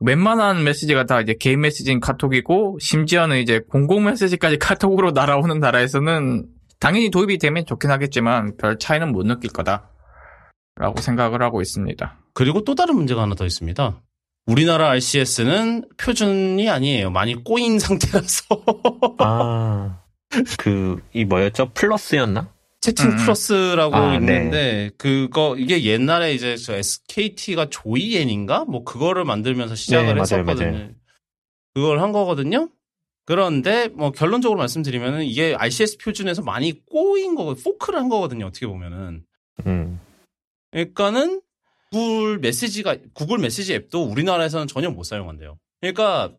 웬만한 0.00 0.62
메시지가 0.64 1.04
다 1.06 1.20
이제 1.20 1.34
개인 1.38 1.60
메시지인 1.60 2.00
카톡이고 2.00 2.78
심지어는 2.80 3.38
이제 3.38 3.60
공공 3.68 4.04
메시지까지 4.04 4.58
카톡으로 4.60 5.10
날아오는 5.10 5.58
나라에서는 5.58 6.46
당연히 6.80 7.10
도입이 7.10 7.38
되면 7.38 7.66
좋긴 7.66 7.90
하겠지만 7.90 8.56
별 8.56 8.78
차이는 8.78 9.10
못 9.10 9.26
느낄 9.26 9.50
거다라고 9.50 11.00
생각을 11.00 11.42
하고 11.42 11.60
있습니다. 11.60 12.18
그리고 12.34 12.62
또 12.62 12.74
다른 12.74 12.94
문제가 12.94 13.22
하나 13.22 13.34
더 13.34 13.44
있습니다. 13.44 14.00
우리나라 14.46 14.90
RCS는 14.90 15.84
표준이 15.98 16.70
아니에요. 16.70 17.10
많이 17.10 17.34
꼬인 17.34 17.78
상태라서 17.80 18.44
아, 19.18 20.00
그, 20.58 21.02
이 21.12 21.24
뭐였죠? 21.24 21.72
플러스였나? 21.74 22.52
채팅 22.80 23.10
음. 23.10 23.16
플러스라고 23.16 23.96
아, 23.96 24.14
있는데 24.14 24.90
그거 24.96 25.56
이게 25.58 25.82
옛날에 25.84 26.32
이제 26.34 26.56
저 26.56 26.74
SKT가 26.74 27.68
조이엔인가 27.70 28.64
뭐 28.66 28.84
그거를 28.84 29.24
만들면서 29.24 29.74
시작을 29.74 30.06
네, 30.06 30.12
맞아요, 30.14 30.22
했었거든요. 30.22 30.70
맞아요. 30.70 30.90
그걸 31.74 32.00
한 32.00 32.12
거거든요. 32.12 32.70
그런데 33.24 33.88
뭐 33.88 34.10
결론적으로 34.10 34.58
말씀드리면은 34.58 35.24
이게 35.24 35.54
RCS 35.54 35.98
표준에서 35.98 36.42
많이 36.42 36.84
꼬인 36.86 37.34
거, 37.34 37.54
포크를 37.54 37.98
한 37.98 38.08
거거든요. 38.08 38.46
어떻게 38.46 38.66
보면은. 38.66 39.22
음. 39.66 40.00
그러니까는 40.70 41.42
구글 41.90 42.38
메시지가 42.38 42.96
구글 43.12 43.38
메시지 43.38 43.74
앱도 43.74 44.04
우리나라에서는 44.04 44.66
전혀 44.66 44.90
못 44.90 45.02
사용한대요. 45.02 45.58
그러니까 45.80 46.32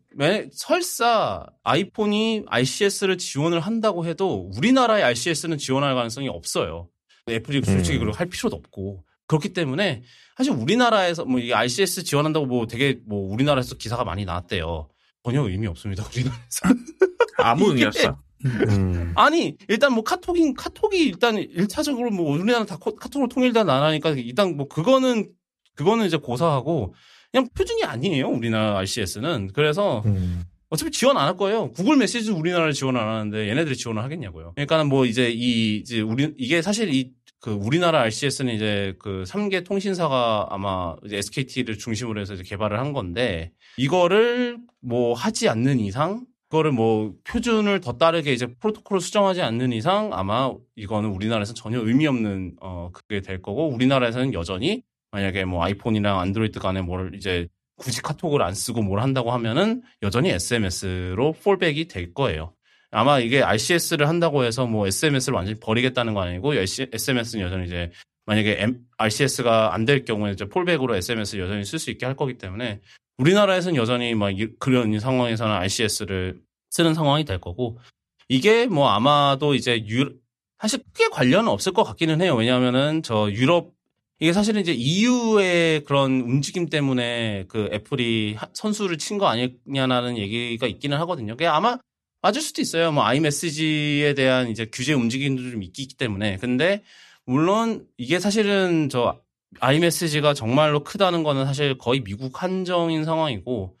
설사 0.52 1.46
아이폰이 1.62 2.44
RCS를 2.46 3.16
지원을 3.18 3.60
한다고 3.60 4.04
해도 4.04 4.50
우리나라의 4.54 5.02
RCS는 5.02 5.58
지원할 5.58 5.94
가능성이 5.94 6.28
없어요. 6.28 6.88
애플이 7.28 7.62
솔직히 7.64 7.96
음. 7.98 8.00
그걸 8.00 8.14
할 8.14 8.26
필요도 8.26 8.56
없고 8.56 9.04
그렇기 9.26 9.52
때문에 9.52 10.02
사실 10.36 10.52
우리나라에서 10.52 11.24
뭐이 11.24 11.52
RCS 11.54 12.02
지원한다고 12.04 12.46
뭐 12.46 12.66
되게 12.66 13.00
뭐 13.06 13.32
우리나라에서 13.32 13.76
기사가 13.76 14.04
많이 14.04 14.24
나왔대요. 14.24 14.88
전혀 15.24 15.42
의미 15.48 15.66
없습니다. 15.68 16.04
우리나라에서 16.12 16.60
아무 17.38 17.68
의미 17.68 17.84
없어. 17.84 18.20
음. 18.44 19.12
아니 19.16 19.56
일단 19.68 19.92
뭐 19.92 20.02
카톡인 20.02 20.54
카톡이 20.54 20.98
일단 21.04 21.36
일차적으로 21.36 22.10
뭐 22.10 22.32
우리나라 22.32 22.64
다 22.64 22.76
카톡으로 22.78 23.28
통일된 23.28 23.66
나라니까 23.66 24.10
일단 24.10 24.56
뭐 24.56 24.66
그거는 24.66 25.30
그거는 25.76 26.06
이제 26.06 26.16
고사하고 26.16 26.94
그냥 27.32 27.48
표준이 27.54 27.84
아니에요. 27.84 28.28
우리나라 28.28 28.78
RCS는 28.78 29.50
그래서 29.54 30.02
음. 30.06 30.44
어차피 30.68 30.90
지원 30.92 31.16
안 31.16 31.26
할 31.26 31.36
거예요. 31.36 31.72
구글 31.72 31.96
메시지 31.96 32.30
우리나라를 32.30 32.72
지원 32.72 32.96
안 32.96 33.08
하는데 33.08 33.48
얘네들이 33.48 33.76
지원을 33.76 34.02
하겠냐고요. 34.02 34.52
그러니까는 34.54 34.88
뭐 34.88 35.04
이제 35.04 35.30
이 35.30 35.78
이제 35.78 36.00
우리 36.00 36.32
이게 36.38 36.62
사실 36.62 36.92
이 36.94 37.12
그 37.42 37.52
우리나라 37.52 38.00
RCS는 38.02 38.54
이제 38.54 38.94
그 38.98 39.24
3개 39.26 39.64
통신사가 39.64 40.48
아마 40.50 40.94
이제 41.06 41.16
SKT를 41.16 41.78
중심으로 41.78 42.20
해서 42.20 42.34
이제 42.34 42.42
개발을 42.42 42.78
한 42.78 42.92
건데 42.92 43.50
이거를 43.78 44.58
뭐 44.82 45.14
하지 45.14 45.48
않는 45.48 45.80
이상 45.80 46.26
그거를 46.50 46.72
뭐 46.72 47.14
표준을 47.24 47.80
더 47.80 47.96
따르게 47.96 48.34
이제 48.34 48.46
프로토콜을 48.46 49.00
수정하지 49.00 49.40
않는 49.40 49.72
이상 49.72 50.10
아마 50.12 50.52
이거는 50.76 51.08
우리나라에서 51.08 51.54
전혀 51.54 51.80
의미 51.80 52.06
없는 52.06 52.56
어 52.60 52.90
그게 52.92 53.22
될 53.22 53.40
거고 53.40 53.68
우리나라에서는 53.68 54.34
여전히 54.34 54.82
만약에 55.12 55.44
뭐 55.44 55.64
아이폰이랑 55.64 56.20
안드로이드 56.20 56.60
간에 56.60 56.82
뭘 56.82 57.14
이제 57.14 57.48
굳이 57.76 58.02
카톡을 58.02 58.42
안 58.42 58.54
쓰고 58.54 58.82
뭘 58.82 59.00
한다고 59.00 59.32
하면은 59.32 59.82
여전히 60.02 60.30
SMS로 60.30 61.32
폴백이 61.42 61.88
될 61.88 62.12
거예요. 62.12 62.52
아마 62.90 63.18
이게 63.20 63.42
RCS를 63.42 64.08
한다고 64.08 64.44
해서 64.44 64.66
뭐 64.66 64.86
SMS를 64.86 65.34
완전히 65.36 65.58
버리겠다는 65.60 66.12
거 66.14 66.22
아니고 66.22 66.54
SMS는 66.54 67.44
여전히 67.44 67.66
이제 67.66 67.90
만약에 68.26 68.66
RCS가 68.98 69.74
안 69.74 69.86
될 69.86 70.04
경우에 70.04 70.32
이제 70.32 70.44
폴백으로 70.44 70.94
SMS를 70.96 71.44
여전히 71.44 71.64
쓸 71.64 71.78
수 71.78 71.90
있게 71.90 72.06
할 72.06 72.14
거기 72.16 72.36
때문에 72.36 72.80
우리나라에서는 73.18 73.76
여전히 73.76 74.14
막 74.14 74.32
그런 74.58 74.98
상황에서는 74.98 75.52
RCS를 75.52 76.40
쓰는 76.70 76.94
상황이 76.94 77.24
될 77.24 77.40
거고 77.40 77.78
이게 78.28 78.66
뭐 78.66 78.88
아마도 78.88 79.54
이제 79.54 79.84
유 79.88 80.12
사실 80.58 80.80
크게 80.92 81.08
관련은 81.08 81.48
없을 81.48 81.72
것 81.72 81.84
같기는 81.84 82.20
해요. 82.20 82.36
왜냐하면은 82.36 83.02
저 83.02 83.30
유럽 83.30 83.72
이게 84.20 84.32
사실은 84.34 84.60
이제 84.60 84.72
EU의 84.72 85.84
그런 85.84 86.20
움직임 86.20 86.68
때문에 86.68 87.46
그 87.48 87.68
애플이 87.72 88.36
선수를 88.52 88.98
친 88.98 89.18
거 89.18 89.26
아니냐라는 89.26 90.18
얘기가 90.18 90.66
있기는 90.66 90.96
하거든요. 90.98 91.32
그게 91.32 91.46
아마 91.46 91.78
맞을 92.22 92.42
수도 92.42 92.60
있어요. 92.60 92.92
뭐 92.92 93.04
아이메시지에 93.04 94.12
대한 94.14 94.48
이제 94.50 94.66
규제 94.70 94.92
움직임도 94.92 95.50
좀 95.50 95.62
있기 95.62 95.88
때문에. 95.96 96.36
근데 96.36 96.82
물론 97.24 97.86
이게 97.96 98.18
사실은 98.20 98.88
저 98.90 99.20
아이메시지가 99.60 100.34
정말로 100.34 100.84
크다는 100.84 101.22
거는 101.22 101.46
사실 101.46 101.78
거의 101.78 102.00
미국 102.04 102.42
한정인 102.42 103.04
상황이고 103.04 103.76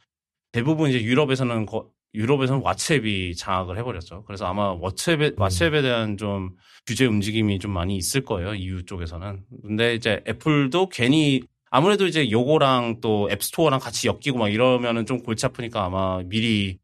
대부분 0.52 0.90
이제 0.90 1.02
유럽에서는 1.02 1.66
거, 1.66 1.90
유럽에서는 2.14 2.62
왓츠앱이 2.62 3.36
장악을 3.36 3.78
해버렸죠. 3.78 4.24
그래서 4.26 4.46
아마 4.46 4.74
왓츠앱에, 4.76 5.36
왓츠앱에 5.36 5.78
음. 5.78 5.82
대한 5.82 6.16
좀 6.16 6.50
규제 6.86 7.06
움직임이 7.06 7.58
좀 7.58 7.72
많이 7.72 7.96
있을 7.96 8.24
거예요. 8.24 8.54
EU 8.54 8.84
쪽에서는. 8.84 9.44
근데 9.62 9.94
이제 9.94 10.22
애플도 10.28 10.88
괜히 10.88 11.42
아무래도 11.70 12.06
이제 12.06 12.30
요거랑 12.30 13.00
또 13.00 13.28
앱스토어랑 13.30 13.78
같이 13.78 14.08
엮이고 14.08 14.38
막 14.38 14.48
이러면은 14.48 15.06
좀 15.06 15.22
골치 15.22 15.46
아프니까 15.46 15.84
아마 15.84 16.20
미리 16.24 16.78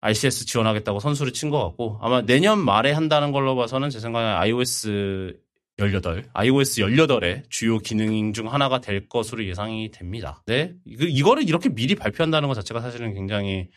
RCS 0.00 0.46
지원하겠다고 0.46 1.00
선수를 1.00 1.32
친 1.32 1.50
것 1.50 1.64
같고 1.64 1.98
아마 2.02 2.20
내년 2.22 2.58
말에 2.58 2.92
한다는 2.92 3.32
걸로 3.32 3.56
봐서는 3.56 3.90
제 3.90 4.00
생각에 4.00 4.26
iOS 4.26 5.38
18, 5.78 6.24
iOS 6.34 6.82
18의 6.82 7.44
주요 7.48 7.78
기능 7.78 8.32
중 8.32 8.52
하나가 8.52 8.80
될 8.80 9.08
것으로 9.08 9.44
예상이 9.46 9.90
됩니다. 9.90 10.42
네. 10.46 10.74
이거를 10.84 11.48
이렇게 11.48 11.68
미리 11.68 11.94
발표한다는 11.94 12.48
것 12.48 12.54
자체가 12.54 12.80
사실은 12.80 13.14
굉장히 13.14 13.68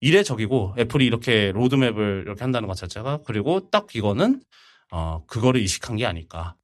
이례적이고 0.00 0.74
애플이 0.78 1.06
이렇게 1.06 1.52
로드맵을 1.52 2.24
이렇게 2.26 2.42
한다는 2.42 2.68
것 2.68 2.74
자체가 2.74 3.20
그리고 3.24 3.70
딱 3.70 3.94
이거는 3.94 4.42
어 4.92 5.24
그거를 5.26 5.60
의식한 5.60 5.96
게 5.96 6.06
아닐까 6.06 6.56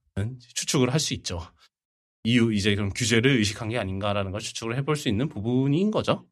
추측을 0.54 0.92
할 0.92 1.00
수 1.00 1.14
있죠. 1.14 1.40
이유 2.24 2.52
이제 2.52 2.74
그런 2.74 2.90
규제를 2.90 3.38
의식한 3.38 3.68
게 3.70 3.78
아닌가라는 3.78 4.30
걸 4.30 4.40
추측을 4.40 4.76
해볼 4.78 4.96
수 4.96 5.08
있는 5.08 5.28
부분인 5.28 5.90
거죠. 5.90 6.24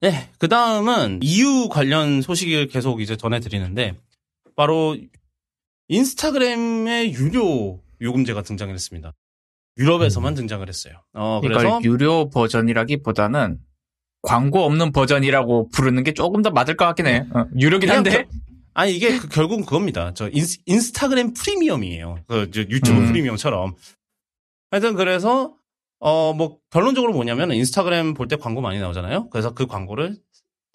네, 0.00 0.30
그 0.38 0.48
다음은 0.48 1.20
EU 1.22 1.68
관련 1.68 2.22
소식을 2.22 2.68
계속 2.68 3.00
이제 3.00 3.16
전해드리는데 3.16 3.96
바로 4.54 4.96
인스타그램의 5.88 7.14
유료 7.14 7.82
요금제가 8.00 8.42
등장했습니다. 8.42 9.12
유럽에서만 9.78 10.34
음. 10.34 10.36
등장을 10.36 10.68
했어요. 10.68 11.02
어, 11.14 11.40
그래서 11.40 11.80
유료 11.82 12.28
버전이라기보다는 12.30 13.58
광고 14.24 14.64
없는 14.64 14.92
버전이라고 14.92 15.68
부르는 15.68 16.02
게 16.02 16.12
조금 16.14 16.42
더 16.42 16.50
맞을 16.50 16.76
것 16.76 16.84
같긴 16.86 17.06
해. 17.06 17.24
어, 17.34 17.46
유료긴 17.58 17.90
한데. 17.90 18.10
겨, 18.10 18.24
아니 18.74 18.94
이게 18.96 19.18
그, 19.18 19.28
결국은 19.28 19.64
그겁니다. 19.64 20.12
저 20.14 20.28
인, 20.32 20.80
스타그램 20.80 21.32
프리미엄이에요. 21.34 22.18
그 22.26 22.50
유튜브 22.56 22.98
음. 23.00 23.06
프리미엄처럼. 23.08 23.74
하여튼 24.70 24.94
그래서 24.94 25.54
어 26.00 26.32
뭐 26.34 26.58
결론적으로 26.70 27.12
뭐냐면 27.12 27.52
인스타그램 27.52 28.14
볼 28.14 28.26
때 28.28 28.36
광고 28.36 28.60
많이 28.60 28.80
나오잖아요. 28.80 29.28
그래서 29.30 29.54
그 29.54 29.66
광고를 29.66 30.16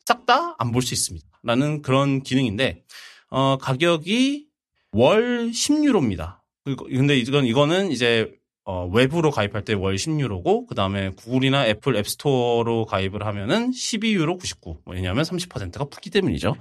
싹 0.06 0.26
다 0.26 0.56
안 0.60 0.72
볼 0.72 0.82
수 0.82 0.93
있습니다. 0.93 1.28
라는 1.43 1.82
그런 1.82 2.24
기능인데 2.24 2.84
어 3.30 3.58
가격이 3.58 4.47
월 4.93 5.52
10유로입니다. 5.52 6.38
근데 6.66 7.18
이건 7.18 7.45
이거는 7.45 7.91
이제 7.91 8.32
어, 8.72 8.86
외부로 8.93 9.32
가입할 9.32 9.63
때 9.63 9.74
월 9.74 9.95
10유로고 9.95 10.67
그 10.67 10.76
다음에 10.76 11.09
구글이나 11.09 11.65
애플 11.65 11.95
앱스토어로 11.95 12.86
가입을 12.86 13.26
하면은 13.26 13.72
12유로 13.72 14.39
99. 14.39 14.82
왜냐하면 14.86 15.24
30%가 15.24 15.86
붙기 15.86 16.11
때문이죠. 16.11 16.55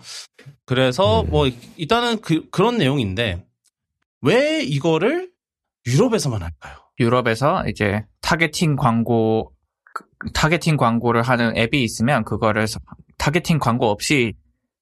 그래서 0.64 1.20
음. 1.20 1.28
뭐 1.28 1.50
일단은 1.76 2.22
그 2.22 2.48
그런 2.48 2.78
내용인데 2.78 3.44
왜 4.22 4.62
이거를 4.62 5.30
유럽에서만 5.86 6.40
할까요? 6.40 6.76
유럽에서 6.98 7.68
이제 7.68 8.06
targeting 8.22 8.76
광고 8.76 9.52
그, 9.92 10.32
targeting 10.32 10.78
광고를 10.78 11.20
하는 11.20 11.54
앱이 11.58 11.82
있으면 11.84 12.24
그거를 12.24 12.64
targeting 13.18 13.58
광고 13.58 13.90
없이 13.90 14.32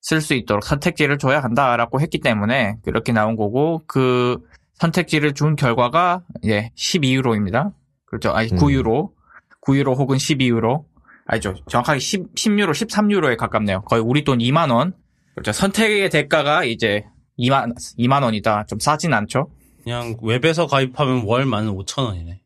쓸 0.00 0.20
수 0.20 0.34
있도록 0.34 0.62
선택지를 0.62 1.18
줘야 1.18 1.42
한다라고 1.42 2.00
했기 2.00 2.20
때문에 2.20 2.76
그렇게 2.84 3.10
나온 3.12 3.34
거고 3.34 3.82
그 3.88 4.38
선택지를 4.78 5.34
준 5.34 5.56
결과가 5.56 6.22
예 6.44 6.70
12유로입니다. 6.76 7.72
그렇죠. 8.06 8.30
아니 8.30 8.48
9유로, 8.48 9.10
음. 9.10 9.14
9유로 9.62 9.96
혹은 9.96 10.16
12유로. 10.16 10.84
아니죠. 11.26 11.54
정확하게 11.68 11.98
10, 11.98 12.34
10유로, 12.34 12.70
13유로에 12.70 13.36
가깝네요. 13.36 13.82
거의 13.82 14.00
우리 14.00 14.22
돈 14.22 14.38
2만 14.38 14.72
원. 14.72 14.94
그렇죠. 15.34 15.52
선택의 15.52 16.08
대가가 16.10 16.64
이제 16.64 17.04
2만 17.38 17.74
2만 17.98 18.22
원이다. 18.22 18.66
좀 18.66 18.78
싸진 18.78 19.12
않죠. 19.12 19.50
그냥 19.82 20.16
웹에서 20.22 20.66
가입하면 20.66 21.24
월 21.26 21.44
15,000원이네. 21.44 22.40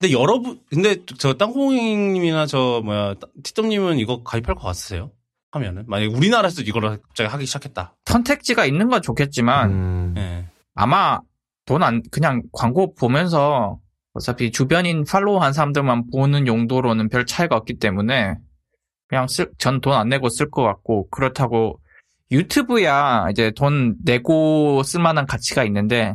근데 0.00 0.12
여러분, 0.12 0.60
근데 0.70 0.96
저 1.18 1.34
땅콩님이나 1.34 2.46
저 2.46 2.82
뭐야 2.84 3.14
티덤님은 3.42 3.98
이거 3.98 4.22
가입할 4.22 4.54
것 4.54 4.62
같으세요? 4.62 5.10
하면은 5.50 5.84
만약 5.88 6.12
우리나라에서 6.12 6.62
이걸 6.62 7.00
갑자기 7.00 7.28
하기 7.28 7.46
시작했다. 7.46 7.96
선택지가 8.04 8.66
있는 8.66 8.88
건 8.88 9.02
좋겠지만 9.02 9.70
음. 9.70 10.12
네. 10.14 10.46
아마 10.78 11.18
돈 11.66 11.82
안, 11.82 12.02
그냥 12.12 12.42
광고 12.52 12.94
보면서 12.94 13.80
어차피 14.12 14.52
주변인 14.52 15.04
팔로우 15.04 15.38
한 15.38 15.52
사람들만 15.52 16.10
보는 16.12 16.46
용도로는 16.46 17.08
별 17.08 17.26
차이가 17.26 17.56
없기 17.56 17.80
때문에 17.80 18.36
그냥 19.08 19.26
쓸, 19.26 19.50
전돈 19.58 19.92
안 19.92 20.08
내고 20.08 20.28
쓸 20.28 20.50
것 20.50 20.62
같고 20.62 21.08
그렇다고 21.10 21.80
유튜브야 22.30 23.26
이제 23.32 23.50
돈 23.56 23.96
내고 24.04 24.84
쓸 24.84 25.00
만한 25.00 25.26
가치가 25.26 25.64
있는데 25.64 26.14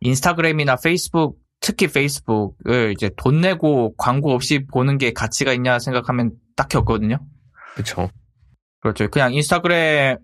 인스타그램이나 0.00 0.76
페이스북 0.76 1.38
특히 1.60 1.86
페이스북을 1.86 2.92
이제 2.92 3.10
돈 3.18 3.42
내고 3.42 3.94
광고 3.98 4.32
없이 4.32 4.64
보는 4.64 4.96
게 4.96 5.12
가치가 5.12 5.52
있냐 5.52 5.78
생각하면 5.78 6.32
딱히 6.56 6.78
없거든요. 6.78 7.18
그렇죠. 7.74 8.08
그렇죠. 8.80 9.08
그냥 9.10 9.34
인스타그램 9.34 10.16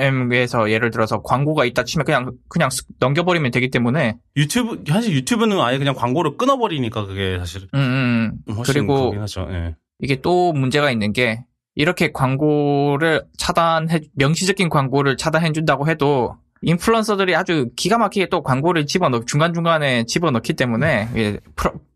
에서 0.00 0.70
예를 0.70 0.90
들어서 0.90 1.22
광고가 1.22 1.64
있다 1.64 1.84
치면 1.84 2.04
그냥 2.04 2.32
그냥 2.48 2.68
넘겨버리면 2.98 3.50
되기 3.50 3.70
때문에 3.70 4.16
유튜브 4.36 4.82
사실 4.88 5.14
유튜브는 5.14 5.60
아예 5.60 5.78
그냥 5.78 5.94
광고를 5.94 6.36
끊어버리니까 6.36 7.06
그게 7.06 7.38
사실 7.38 7.62
음, 7.74 7.78
음. 7.78 8.32
음. 8.48 8.62
그리고 8.64 9.14
네. 9.48 9.74
이게 10.00 10.20
또 10.20 10.52
문제가 10.52 10.90
있는 10.90 11.12
게 11.12 11.44
이렇게 11.74 12.12
광고를 12.12 13.24
차단해 13.36 14.00
명시적인 14.14 14.68
광고를 14.68 15.16
차단해 15.16 15.52
준다고 15.52 15.88
해도 15.88 16.36
인플루언서들이 16.62 17.36
아주 17.36 17.70
기가 17.76 17.98
막히게 17.98 18.28
또 18.28 18.42
광고를 18.42 18.86
집어넣 18.86 19.26
중간 19.26 19.54
중간에 19.54 20.04
집어넣기 20.04 20.54
때문에 20.54 21.08
음. 21.14 21.38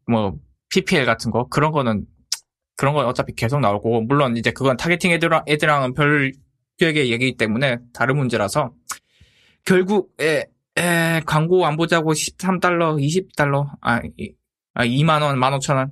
뭐 0.09 0.35
PPL 0.71 1.05
같은 1.05 1.31
거 1.31 1.47
그런 1.49 1.73
거는 1.73 2.07
그런 2.77 2.95
건 2.95 3.07
어차피 3.07 3.35
계속 3.35 3.61
나오고 3.61 4.03
물론 4.03 4.37
이제 4.37 4.51
그건 4.51 4.77
targeting 4.77 5.13
애들랑 5.13 5.43
애들랑은 5.47 5.95
별 5.95 6.33
개의 6.83 7.13
얘기이기 7.13 7.37
때문에 7.37 7.79
다른 7.93 8.17
문제라서 8.17 8.73
결국 9.65 10.13
에, 10.21 10.47
에, 10.77 11.21
광고 11.27 11.65
안 11.65 11.77
보자고 11.77 12.13
13달러, 12.13 12.99
20달러, 13.01 13.69
아, 13.81 14.01
이, 14.19 14.33
아 14.75 14.85
2만 14.85 15.23
원, 15.23 15.39
15,000원. 15.39 15.91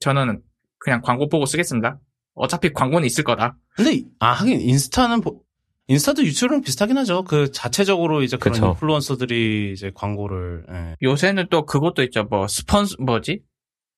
저는 0.00 0.42
그냥 0.78 1.00
광고 1.00 1.28
보고 1.28 1.46
쓰겠습니다. 1.46 2.00
어차피 2.34 2.72
광고는 2.72 3.06
있을 3.06 3.22
거다. 3.22 3.56
근데 3.76 4.02
아 4.18 4.32
하긴 4.32 4.60
인스타는 4.60 5.20
보- 5.20 5.42
인스타도 5.86 6.24
유튜브랑 6.24 6.62
비슷하긴 6.62 6.96
하죠. 6.98 7.22
그 7.24 7.52
자체적으로 7.52 8.22
이제 8.22 8.36
그런 8.36 8.54
그쵸. 8.54 8.66
인플루언서들이 8.70 9.72
이제 9.74 9.92
광고를 9.94 10.64
예. 10.72 10.96
요새는 11.02 11.46
또 11.50 11.66
그것도 11.66 12.02
있죠. 12.04 12.24
뭐 12.24 12.48
스폰스 12.48 12.96
뭐지? 13.00 13.42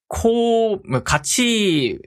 코 0.09 0.81
뭐, 0.89 1.01
같이 1.03 1.99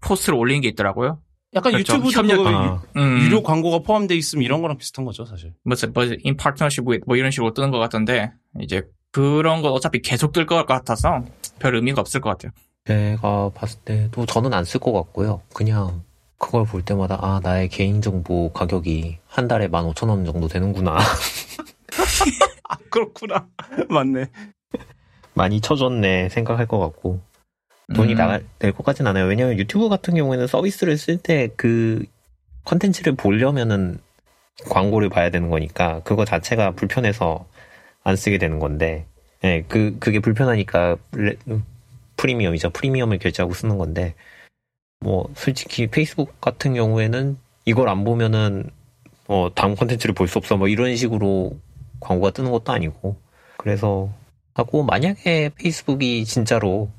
포스트를 0.00 0.38
올리는 0.38 0.60
게 0.60 0.68
있더라고요. 0.68 1.22
약간 1.54 1.72
그렇죠. 1.72 1.94
유튜브도 1.94 2.10
협력- 2.18 2.42
그 2.44 2.48
아, 2.48 2.82
음, 2.96 3.20
유료 3.22 3.42
광고가 3.42 3.78
포함돼 3.80 4.14
있으면 4.14 4.44
이런 4.44 4.60
거랑 4.60 4.76
비슷한 4.76 5.04
거죠, 5.04 5.24
사실. 5.24 5.54
무슨 5.64 5.92
뭐 5.92 6.02
in 6.04 6.36
partnership 6.36 6.86
with 6.88 7.04
뭐 7.06 7.16
이런 7.16 7.30
식으로 7.30 7.54
뜨는 7.54 7.70
것 7.70 7.78
같던데 7.78 8.32
이제 8.60 8.82
그런 9.12 9.62
건 9.62 9.72
어차피 9.72 10.00
계속 10.02 10.32
뜰 10.32 10.44
것 10.46 10.66
같아서 10.66 11.24
별 11.58 11.74
의미가 11.74 12.00
없을 12.02 12.20
것 12.20 12.30
같아요. 12.30 12.52
제가 12.86 13.50
봤을 13.54 13.80
때도 13.84 14.26
저는 14.26 14.52
안 14.52 14.64
쓸 14.64 14.80
것 14.80 14.92
같고요. 14.92 15.40
그냥 15.54 16.02
그걸 16.38 16.64
볼 16.64 16.82
때마다 16.82 17.18
아 17.20 17.40
나의 17.42 17.68
개인정보 17.68 18.52
가격이 18.52 19.18
한 19.26 19.48
달에 19.48 19.68
15,000원 19.68 20.24
정도 20.26 20.48
되는구나. 20.48 20.98
아 22.68 22.76
그렇구나. 22.90 23.46
맞네. 23.88 24.26
많이 25.34 25.60
쳐줬네 25.60 26.28
생각할 26.30 26.66
것 26.66 26.78
같고 26.78 27.20
돈이 27.94 28.14
음, 28.14 28.16
나갈 28.16 28.44
될 28.58 28.72
것까진 28.72 29.06
않아요. 29.06 29.26
왜냐면 29.26 29.58
유튜브 29.58 29.88
같은 29.88 30.14
경우에는 30.14 30.46
서비스를 30.46 30.96
쓸 30.98 31.18
때 31.18 31.48
그 31.56 32.04
컨텐츠를 32.64 33.16
보려면은 33.16 33.98
광고를 34.68 35.08
봐야 35.08 35.30
되는 35.30 35.50
거니까 35.50 36.00
그거 36.04 36.24
자체가 36.24 36.72
불편해서 36.72 37.46
안 38.04 38.16
쓰게 38.16 38.38
되는 38.38 38.58
건데, 38.58 39.06
예, 39.44 39.64
그 39.68 39.96
그게 40.00 40.20
불편하니까 40.20 40.96
레- 41.12 41.36
프리미엄이죠. 42.16 42.70
프리미엄을 42.70 43.18
결제하고 43.18 43.54
쓰는 43.54 43.78
건데, 43.78 44.14
뭐 45.00 45.28
솔직히 45.34 45.86
페이스북 45.86 46.40
같은 46.40 46.74
경우에는 46.74 47.38
이걸 47.64 47.88
안 47.88 48.04
보면은 48.04 48.70
어 49.28 49.48
다음 49.54 49.74
컨텐츠를 49.76 50.14
볼 50.14 50.28
수 50.28 50.38
없어 50.38 50.56
뭐 50.56 50.68
이런 50.68 50.96
식으로 50.96 51.58
광고가 52.00 52.32
뜨는 52.32 52.50
것도 52.50 52.72
아니고 52.72 53.16
그래서 53.58 54.10
하고 54.54 54.82
만약에 54.84 55.50
페이스북이 55.56 56.24
진짜로 56.24 56.90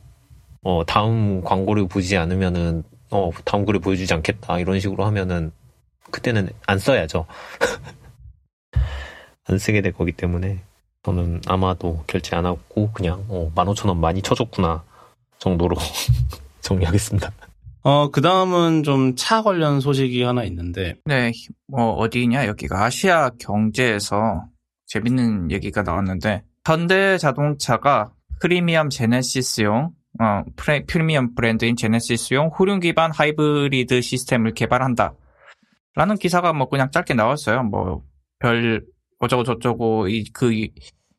어 0.61 0.83
다음 0.85 1.41
광고를 1.43 1.87
보지 1.87 2.17
않으면은 2.17 2.83
어 3.11 3.31
다음 3.45 3.65
글을 3.65 3.79
보여주지 3.79 4.13
않겠다. 4.13 4.59
이런 4.59 4.79
식으로 4.79 5.05
하면은 5.05 5.51
그때는 6.11 6.49
안 6.67 6.79
써야죠. 6.79 7.25
안 9.47 9.57
쓰게 9.57 9.81
될 9.81 9.93
거기 9.93 10.11
때문에 10.11 10.59
저는 11.03 11.41
아마도 11.47 12.03
결제 12.07 12.35
안 12.35 12.45
하고 12.45 12.91
그냥 12.93 13.25
어 13.29 13.51
15,000원 13.55 13.97
많이 13.97 14.21
쳐줬구나 14.21 14.83
정도로 15.39 15.75
정리하겠습니다. 16.61 17.31
어, 17.81 18.11
그 18.11 18.21
다음은 18.21 18.83
좀 18.83 19.15
차 19.15 19.41
관련 19.41 19.79
소식이 19.79 20.21
하나 20.23 20.43
있는데, 20.43 20.95
네, 21.05 21.31
뭐 21.67 21.93
어디냐? 21.93 22.45
여기가 22.47 22.83
아시아 22.83 23.29
경제에서 23.39 24.43
재밌는 24.87 25.51
얘기가 25.51 25.83
나왔는데. 25.83 26.43
현대 26.65 27.17
자동차가 27.17 28.11
프리미엄 28.41 28.89
제네시스용 28.89 29.91
어, 30.21 30.43
프레, 30.55 30.83
프리미엄 30.85 31.35
브랜드인 31.35 31.75
제네시스용 31.75 32.49
후륜 32.53 32.79
기반 32.79 33.11
하이브리드 33.11 34.01
시스템을 34.01 34.53
개발한다. 34.53 35.13
라는 35.95 36.15
기사가 36.17 36.53
뭐 36.53 36.67
그냥 36.69 36.89
짧게 36.91 37.13
나왔어요. 37.13 37.63
뭐 37.63 38.03
별 38.39 38.85
어쩌고 39.19 39.43
저쩌고 39.43 40.07
이, 40.07 40.23
그 40.31 40.53
이- 40.53 40.71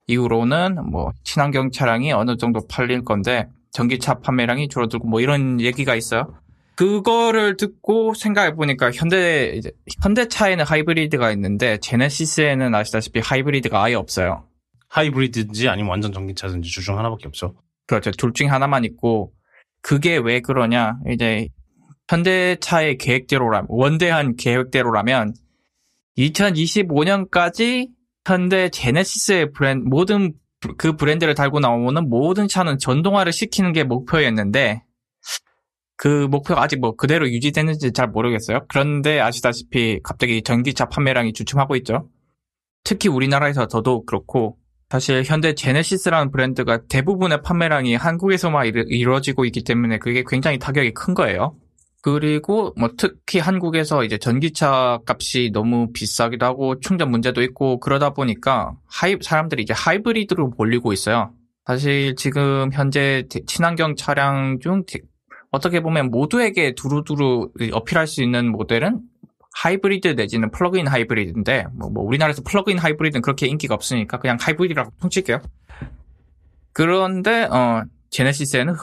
이후로는 0.07 0.91
뭐 0.91 1.13
친환경 1.23 1.71
차량이 1.71 2.13
어느 2.13 2.37
정도 2.39 2.67
팔릴 2.67 3.05
건데 3.05 3.47
전기차 3.73 4.21
판매량이 4.21 4.69
줄어들고 4.69 5.07
뭐 5.07 5.21
이런 5.21 5.61
얘기가 5.61 5.95
있어요. 5.95 6.35
그거를 6.77 7.59
듣고 7.59 8.15
생각해 8.15 8.55
보니까 8.55 8.91
현대 8.91 9.53
이제 9.55 9.71
현대차에는 10.03 10.65
하이브리드가 10.65 11.31
있는데 11.33 11.77
제네시스에는 11.77 12.75
아시다시피 12.75 13.21
하이브리드가 13.21 13.83
아예 13.85 13.95
없어요. 13.95 14.45
하이브리드인지 14.89 15.69
아니면 15.69 15.91
완전 15.91 16.11
전기차든지 16.13 16.71
주중 16.71 16.99
하나밖에 16.99 17.29
없죠. 17.29 17.55
그렇죠. 17.91 18.11
둘 18.13 18.33
중에 18.33 18.47
하나만 18.47 18.85
있고 18.85 19.33
그게 19.83 20.17
왜 20.17 20.41
그러냐? 20.41 20.99
이제 21.11 21.49
현대차의 22.09 22.99
계획대로라면 22.99 23.67
원대한 23.69 24.37
계획대로라면 24.37 25.35
2025년까지 26.19 27.89
현대 28.27 28.69
제네시스의 28.69 29.53
브랜드 29.53 29.89
모든 29.89 30.35
브- 30.61 30.75
그 30.77 30.95
브랜드를 30.97 31.35
달고 31.35 31.61
나오는 31.61 32.09
모든 32.09 32.47
차는 32.47 32.79
전동화를 32.79 33.33
시키는 33.33 33.73
게 33.73 33.83
목표였는데 33.85 34.83
그 35.97 36.27
목표가 36.31 36.63
아직 36.63 36.81
뭐 36.81 36.95
그대로 36.97 37.29
유지되는지 37.29 37.93
잘 37.93 38.09
모르겠어요. 38.09 38.67
그런데 38.69 39.21
아시다시피 39.21 40.01
갑자기 40.03 40.43
전기차 40.43 40.87
판매량이 40.87 41.33
주춤하고 41.33 41.77
있죠. 41.77 42.09
특히 42.85 43.09
우리나라에서 43.09 43.67
더더욱 43.67 44.07
그렇고 44.07 44.59
사실 44.91 45.23
현대 45.25 45.55
제네시스라는 45.55 46.33
브랜드가 46.33 46.81
대부분의 46.89 47.43
판매량이 47.43 47.95
한국에서만 47.95 48.67
이루- 48.67 48.85
이루어지고 48.89 49.45
있기 49.45 49.63
때문에 49.63 49.99
그게 49.99 50.25
굉장히 50.27 50.59
타격이 50.59 50.93
큰 50.95 51.15
거예요. 51.15 51.55
그리고 52.03 52.75
뭐 52.79 52.91
특히 52.97 53.39
한국에서 53.39 54.03
이제 54.05 54.19
전기차 54.19 55.01
값이 55.07 55.51
너무 55.53 55.93
비싸기도 55.93 56.45
하고 56.47 56.81
충전 56.81 57.11
문제도 57.11 57.41
있고 57.43 57.79
그러다 57.79 58.11
보니까 58.15 58.73
하이 58.89 59.17
사람들이 59.21 59.63
이제 59.63 59.73
하이브리드로 59.77 60.55
몰리고 60.57 60.93
있어요. 60.93 61.33
사실 61.67 62.17
지금 62.17 62.71
현재 62.73 63.25
대- 63.31 63.45
친환경 63.47 63.95
차량 63.95 64.59
중 64.61 64.83
대- 64.87 65.01
어떻게 65.53 65.81
보면 65.81 66.11
모두에게 66.11 66.75
두루두루 66.75 67.51
어필할 67.73 68.07
수 68.09 68.23
있는 68.25 68.51
모델은 68.51 69.01
하이브리드 69.63 70.09
내지는 70.09 70.51
플러그인 70.51 70.87
하이브리드인데 70.87 71.67
뭐, 71.73 71.91
뭐 71.91 72.05
우리나라에서 72.05 72.43
플러그인 72.43 72.79
하이브리드는 72.79 73.23
그렇게 73.23 73.47
인기가 73.47 73.75
없으니까 73.75 74.19
그냥 74.19 74.37
하이브리드라고 74.41 74.93
통칠게요. 75.01 75.41
그런데 76.73 77.45
어 77.45 77.85
제네시스에는 78.11 78.75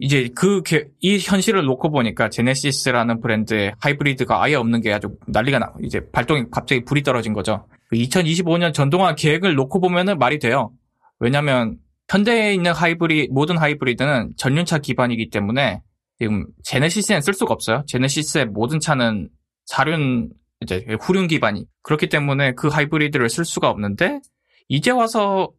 이제 0.00 0.28
그 0.34 0.62
이 1.00 1.18
현실을 1.18 1.64
놓고 1.64 1.90
보니까 1.90 2.28
제네시스라는 2.30 3.20
브랜드의 3.20 3.74
하이브리드가 3.80 4.42
아예 4.42 4.54
없는 4.54 4.80
게 4.80 4.92
아주 4.92 5.16
난리가 5.26 5.58
나 5.58 5.72
이제 5.82 6.00
발등이 6.12 6.44
갑자기 6.50 6.84
불이 6.84 7.02
떨어진 7.02 7.32
거죠. 7.32 7.66
그 7.88 7.96
2025년 7.96 8.72
전동화 8.72 9.14
계획을 9.14 9.54
놓고 9.54 9.80
보면은 9.80 10.18
말이 10.18 10.38
돼요. 10.38 10.72
왜냐하면 11.18 11.76
현대에 12.08 12.54
있는 12.54 12.72
하이브리 12.72 13.28
모든 13.30 13.58
하이브리드는 13.58 14.34
전륜차 14.36 14.78
기반이기 14.78 15.30
때문에 15.30 15.82
지금 16.18 16.46
제네시스엔 16.62 17.20
쓸 17.20 17.34
수가 17.34 17.52
없어요. 17.52 17.82
제네시스의 17.86 18.46
모든 18.46 18.78
차는 18.80 19.28
사륜 19.66 20.30
이제 20.60 20.84
후륜 21.00 21.26
기반이 21.26 21.66
그렇기 21.82 22.08
때문에 22.08 22.52
그 22.54 22.68
하이브리드를 22.68 23.28
쓸 23.28 23.44
수가 23.44 23.68
없는데 23.70 24.20
이제 24.68 24.90
와서 24.90 25.50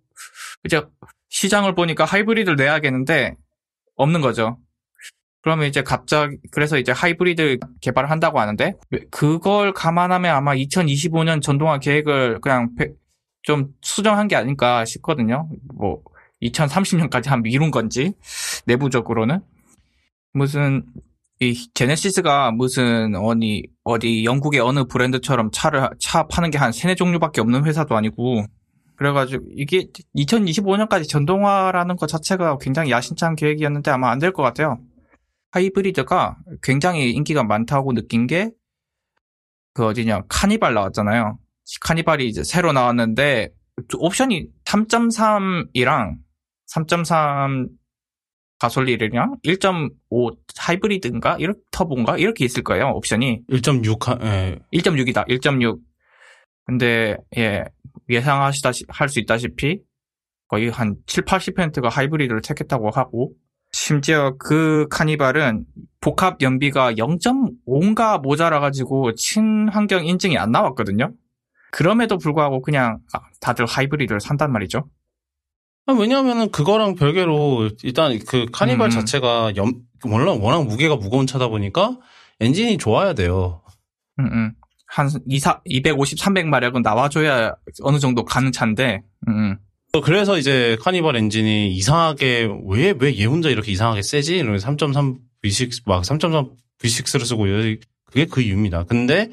이제 0.64 0.82
시장을 1.30 1.76
보니까 1.76 2.06
하이브리드를 2.06 2.56
내야겠는데 2.56 3.36
없는 3.95 4.22
거죠. 4.22 4.58
그러면 5.41 5.68
이제 5.68 5.84
갑자기 5.84 6.38
그래서 6.51 6.78
이제 6.78 6.93
하이브리드 6.93 7.60
개발을 7.82 8.10
한다고 8.10 8.39
하는데 8.39 8.76
그걸 9.12 9.74
감안하면 9.74 10.34
아마 10.34 10.56
2025년 10.56 11.41
전동화 11.41 11.80
계획을 11.80 12.39
그냥 12.39 12.74
배- 12.76 12.93
좀 13.41 13.74
수정한 13.82 14.30
게 14.30 14.38
아닐까 14.38 14.86
싶거든요. 14.86 15.49
뭐 15.76 16.01
2030년까지 16.41 17.28
한 17.28 17.41
미룬 17.43 17.72
건지 17.72 18.14
내부적으로는 18.68 19.41
무슨 20.32 20.86
이 21.50 21.70
제네시스가 21.74 22.52
무슨 22.52 23.16
어디 23.16 23.68
어디 23.84 24.26
영국의 24.26 24.60
어느 24.62 24.86
브랜드처럼 24.86 25.52
차를 25.52 25.89
차 26.00 26.24
파는 26.28 26.52
게 26.52 26.58
한 26.58 26.72
세네 26.72 26.96
종류밖에 26.96 27.41
없는 27.41 27.66
회사도 27.66 27.96
아니고 27.96 28.46
그래가지고 28.96 29.46
이게 29.56 29.88
2025년까지 30.16 31.08
전동화라는 31.10 31.96
것 31.96 32.08
자체가 32.08 32.58
굉장히 32.60 32.91
야심찬 32.91 33.36
계획이었는데 33.36 33.91
아마 33.91 34.12
안 34.12 34.20
될 34.20 34.32
것 34.32 34.44
같아요. 34.44 34.80
하이브리드가 35.52 36.38
굉장히 36.62 37.12
인기가 37.12 37.44
많다고 37.44 37.94
느낀 37.94 38.28
게 38.28 38.52
그 39.76 39.86
어디냐 39.86 40.22
카니발 40.30 40.74
나왔잖아요. 40.76 41.39
카니발이 41.82 42.28
이제 42.28 42.44
새로 42.44 42.74
나왔는데 42.74 43.50
옵션이 43.98 44.48
3.3이랑 44.66 46.18
3.3 46.72 47.68
가솔린이랑 48.64 49.38
1.5 49.43 50.38
하이브리드인가 50.57 51.36
이렇게 51.39 51.59
터보인가 51.72 52.18
이렇게 52.18 52.45
있을 52.45 52.64
거예요 52.64 52.91
옵션이 52.95 53.41
1.6, 53.49 54.24
예. 54.24 54.59
1.6이다 54.74 55.28
1.6 55.28 55.80
근데 56.66 57.18
예 57.38 57.66
예상하시다 58.09 58.72
할 58.88 59.09
수 59.09 59.20
있다시피 59.20 59.80
거의 60.47 60.70
한 60.70 60.95
7, 61.07 61.26
80%가 61.26 61.89
하이브리드를 61.89 62.41
택했다고 62.41 62.89
하고 62.91 63.34
심지어 63.72 64.36
그 64.38 64.88
카니발은 64.89 65.66
복합 65.99 66.41
연비가 66.41 66.93
0.5인가 66.93 68.22
모자라 68.22 68.59
가지고 68.59 69.16
친환경 69.16 70.05
인증이 70.05 70.38
안 70.38 70.51
나왔거든요. 70.51 71.11
그럼에도 71.72 72.18
불구하고 72.18 72.61
그냥 72.61 72.99
아, 73.14 73.20
다들 73.41 73.66
하이브리드를 73.66 74.22
산단 74.22 74.51
말이죠. 74.51 74.88
아, 75.86 75.93
왜냐하면 75.93 76.49
그거랑 76.51 76.95
별개로 76.95 77.69
일단 77.84 78.17
그 78.27 78.45
카니발 78.51 78.88
음. 78.88 78.89
자체가 78.89 79.53
염, 79.57 79.73
워낙, 80.05 80.41
워낙 80.41 80.65
무게가 80.65 80.95
무거운 80.95 81.27
차다 81.27 81.49
보니까 81.49 81.97
엔진이 82.39 82.77
좋아야 82.77 83.13
돼요. 83.13 83.61
음, 84.19 84.25
음. 84.31 84.51
한 84.88 85.09
2, 85.27 85.39
250, 85.65 86.19
300 86.19 86.47
마력은 86.47 86.81
나와줘야 86.84 87.55
어느 87.81 87.99
정도 87.99 88.23
가는 88.23 88.51
차인데, 88.51 89.01
음, 89.27 89.34
음. 89.34 89.57
그래서 90.03 90.38
이제 90.38 90.77
카니발 90.81 91.15
엔진이 91.15 91.71
이상하게 91.73 92.49
왜 92.65 92.93
왜 92.93 93.13
얘 93.15 93.25
혼자 93.25 93.49
이렇게 93.49 93.71
이상하게 93.71 94.01
세지? 94.01 94.38
이러면서 94.38 94.67
3.3 94.67 95.17
V6 95.43 95.84
막 95.86 96.01
3.3 96.03 96.51
V6를 96.81 97.25
쓰고 97.25 97.49
요 97.49 97.75
그게 98.05 98.25
그 98.25 98.41
이유입니다. 98.41 98.84
근데 98.86 99.29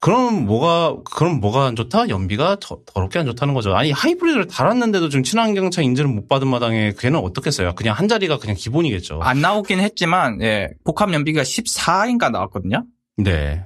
그럼 0.00 0.46
뭐가 0.46 0.96
그럼 1.04 1.40
뭐가 1.40 1.66
안 1.66 1.76
좋다? 1.76 2.08
연비가 2.08 2.56
더, 2.58 2.78
더럽게 2.86 3.18
안 3.18 3.26
좋다는 3.26 3.52
거죠. 3.52 3.76
아니 3.76 3.90
하이브리드를 3.90 4.46
달았는데도 4.46 5.10
지금 5.10 5.22
친환경차 5.22 5.82
인증을 5.82 6.10
못 6.10 6.26
받은 6.26 6.48
마당에 6.48 6.94
걔는 6.98 7.18
어떻겠어요? 7.18 7.74
그냥 7.74 7.94
한 7.94 8.08
자리가 8.08 8.38
그냥 8.38 8.56
기본이겠죠. 8.56 9.20
안 9.22 9.42
나오긴 9.42 9.78
했지만, 9.78 10.40
예, 10.40 10.70
복합 10.84 11.12
연비가 11.12 11.42
14인가 11.42 12.30
나왔거든요. 12.30 12.84
네. 13.18 13.62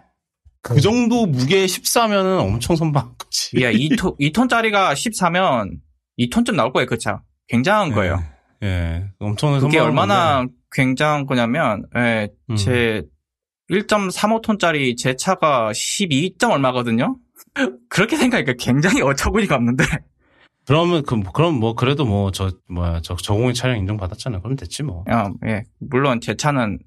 그 0.61 0.81
정도 0.81 1.27
무게 1.27 1.67
14면은 1.67 2.41
엄청 2.41 2.75
선방한 2.75 3.13
거지. 3.17 3.63
야, 3.63 3.71
2톤, 3.71 4.19
2톤짜리가 4.19 4.93
14면 4.93 5.71
2톤쯤 6.19 6.57
나올 6.57 6.73
거예요, 6.73 6.87
그 6.87 6.99
차. 6.99 7.23
굉장한 7.47 7.93
거예요. 7.93 8.21
예. 8.63 8.67
예. 8.67 9.05
엄청 9.21 9.61
그게 9.61 9.79
얼마나 9.79 10.39
건데. 10.39 10.55
굉장한 10.73 11.27
거냐면, 11.27 11.85
예, 11.97 12.29
음. 12.51 12.57
제 12.57 13.03
1.35톤짜리 13.71 14.97
제 14.97 15.17
차가 15.17 15.73
12. 15.73 16.37
얼마거든요? 16.51 17.17
그렇게 17.89 18.17
생각하니까 18.17 18.55
굉장히 18.59 19.03
어처구니가 19.03 19.55
없는데. 19.57 19.85
그러면 20.67 21.03
그 21.03 21.21
그럼 21.35 21.61
뭐 21.61 21.75
그래도 21.75 22.05
뭐 22.07 22.31
저 22.31 22.51
뭐야 22.69 23.01
저 23.03 23.17
저공해 23.17 23.53
차량 23.53 23.79
인정 23.79 23.97
받았잖아요. 23.99 24.41
그럼 24.41 24.57
됐지 24.57 24.83
뭐. 24.83 25.05
어, 25.11 25.31
예. 25.47 25.65
물론 25.79 26.21
제 26.21 26.35
차는 26.37 26.79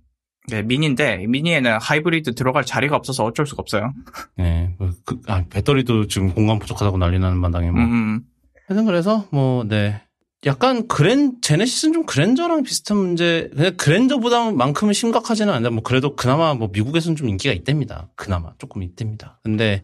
네, 0.49 0.63
미니인데, 0.63 1.27
미니에는 1.27 1.77
하이브리드 1.81 2.33
들어갈 2.33 2.63
자리가 2.63 2.95
없어서 2.95 3.25
어쩔 3.25 3.45
수가 3.45 3.59
없어요. 3.61 3.93
예. 4.39 4.73
그, 4.79 4.91
그, 5.05 5.21
아, 5.27 5.43
배터리도 5.49 6.07
지금 6.07 6.33
공간 6.33 6.57
부족하다고 6.57 6.97
난리 6.97 7.19
나는 7.19 7.37
마당에 7.37 7.69
뭐. 7.69 7.81
음, 7.81 7.91
음. 7.91 8.21
하여튼 8.67 8.85
그래서 8.85 9.25
뭐 9.31 9.65
네. 9.65 10.01
약간 10.45 10.87
그랜 10.87 11.41
제네시스는 11.41 11.93
좀 11.93 12.05
그랜저랑 12.05 12.63
비슷한 12.63 12.97
문제. 12.97 13.49
그냥 13.55 13.75
그랜저보다만큼은 13.77 14.93
심각하지는 14.93 15.51
않는데 15.51 15.73
뭐 15.73 15.83
그래도 15.83 16.15
그나마 16.15 16.53
뭐 16.53 16.69
미국에서는 16.71 17.15
좀 17.15 17.27
인기가 17.27 17.53
있답니다. 17.53 18.09
그나마 18.15 18.53
조금 18.59 18.83
있답니다. 18.83 19.39
근데 19.43 19.83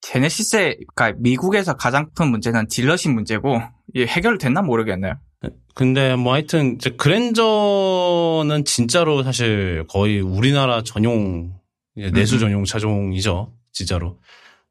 제네시스의, 0.00 0.80
그러니까 0.94 1.18
미국에서 1.22 1.76
가장 1.76 2.10
큰 2.14 2.28
문제는 2.28 2.68
딜러십 2.68 3.10
문제고, 3.12 3.58
이게 3.94 4.06
해결됐나 4.06 4.60
모르겠네요. 4.60 5.14
근데 5.74 6.14
뭐 6.14 6.34
하여튼 6.34 6.74
이제 6.74 6.90
그랜저는 6.90 8.64
진짜로 8.66 9.22
사실 9.22 9.86
거의 9.88 10.20
우리나라 10.20 10.82
전용 10.82 11.54
내수 11.94 12.34
음. 12.34 12.40
전용 12.40 12.64
차종이죠. 12.64 13.54
진짜로. 13.72 14.18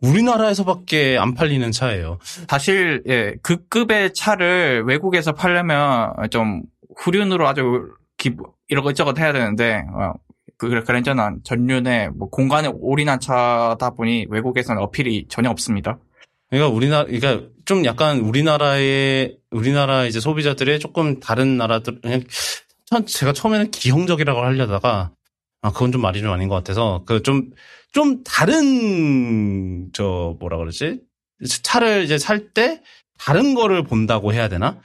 우리나라에서밖에 0.01 1.17
안 1.17 1.33
팔리는 1.33 1.71
차예요. 1.71 2.19
사실, 2.49 3.03
예, 3.07 3.35
그 3.41 3.67
급의 3.67 4.13
차를 4.13 4.83
외국에서 4.85 5.31
팔려면 5.33 6.13
좀 6.29 6.63
후륜으로 6.97 7.47
아주 7.47 7.89
기, 8.17 8.35
이런 8.67 8.83
거 8.83 8.91
이것저것 8.91 9.17
해야 9.17 9.31
되는데, 9.33 9.83
어, 9.93 10.13
그, 10.57 10.83
그랜저는 10.83 11.41
전륜에 11.43 12.09
뭐 12.09 12.29
공간에 12.29 12.69
올인한 12.71 13.19
차다 13.19 13.91
보니 13.91 14.27
외국에서는 14.29 14.81
어필이 14.81 15.27
전혀 15.29 15.49
없습니다. 15.49 15.97
그러니까 16.49 16.73
우리나라, 16.75 17.05
그러니까 17.05 17.47
좀 17.65 17.85
약간 17.85 18.19
우리나라의, 18.19 19.37
우리나라 19.51 20.05
이제 20.05 20.19
소비자들의 20.19 20.79
조금 20.79 21.19
다른 21.19 21.57
나라들, 21.57 21.99
그냥, 22.01 22.21
전 22.85 23.05
제가 23.05 23.33
처음에는 23.33 23.71
기형적이라고 23.71 24.41
하려다가, 24.41 25.11
아, 25.63 25.71
그건 25.71 25.93
좀 25.93 26.01
말이 26.01 26.21
좀 26.21 26.29
아닌 26.31 26.49
것 26.49 26.55
같아서, 26.55 27.03
그 27.05 27.23
좀, 27.23 27.49
좀 27.93 28.21
다른, 28.23 29.89
저, 29.93 30.35
뭐라 30.39 30.57
그러지? 30.57 30.99
차를 31.63 32.03
이제 32.03 32.17
살 32.17 32.49
때, 32.53 32.81
다른 33.17 33.55
거를 33.55 33.83
본다고 33.83 34.33
해야 34.33 34.49
되나? 34.49 34.81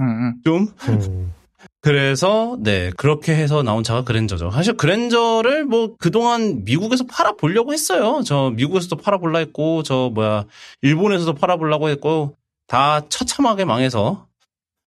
음, 0.00 0.04
음. 0.04 0.34
좀? 0.44 0.66
음, 0.88 1.32
그래서, 1.80 2.58
네, 2.60 2.90
그렇게 2.96 3.36
해서 3.36 3.62
나온 3.62 3.84
차가 3.84 4.02
그랜저죠. 4.02 4.50
사실 4.50 4.76
그랜저를 4.76 5.64
뭐 5.64 5.94
그동안 5.96 6.64
미국에서 6.64 7.04
팔아 7.06 7.36
보려고 7.36 7.72
했어요. 7.72 8.22
저 8.26 8.50
미국에서도 8.50 8.96
팔아 8.96 9.18
볼라 9.18 9.38
했고, 9.38 9.84
저 9.84 10.10
뭐야, 10.12 10.44
일본에서도 10.82 11.34
팔아 11.34 11.56
보려고 11.56 11.88
했고, 11.88 12.36
다 12.66 13.08
처참하게 13.08 13.64
망해서, 13.64 14.26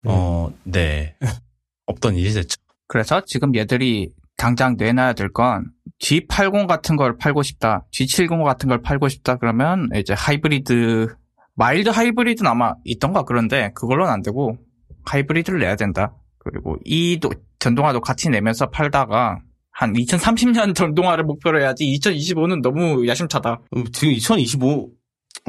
어, 0.06 0.50
네. 0.64 1.14
없던 1.84 2.16
일이 2.16 2.32
됐죠. 2.32 2.56
그래서 2.88 3.20
지금 3.26 3.54
얘들이 3.54 4.08
당장 4.36 4.76
내놔야 4.78 5.14
될 5.14 5.32
건 5.32 5.70
G80 6.00 6.66
같은 6.66 6.96
걸 6.96 7.16
팔고 7.16 7.42
싶다, 7.42 7.86
G70 7.92 8.44
같은 8.44 8.68
걸 8.68 8.82
팔고 8.82 9.08
싶다 9.08 9.36
그러면 9.36 9.88
이제 9.94 10.12
하이브리드, 10.12 11.08
마일드 11.54 11.88
하이브리드는 11.88 12.50
아마 12.50 12.74
있던가 12.84 13.22
그런데 13.22 13.70
그걸로는 13.74 14.12
안 14.12 14.22
되고 14.22 14.58
하이브리드를 15.06 15.58
내야 15.60 15.76
된다. 15.76 16.14
그리고 16.38 16.76
이 16.84 17.18
도 17.18 17.30
전동화도 17.58 18.00
같이 18.02 18.28
내면서 18.28 18.68
팔다가 18.70 19.38
한 19.72 19.92
2030년 19.94 20.74
전동화를 20.74 21.24
목표로 21.24 21.60
해야지 21.60 21.84
2025는 21.84 22.62
너무 22.62 23.06
야심차다. 23.08 23.60
음, 23.76 23.84
지금 23.92 24.12
2025, 24.12 24.90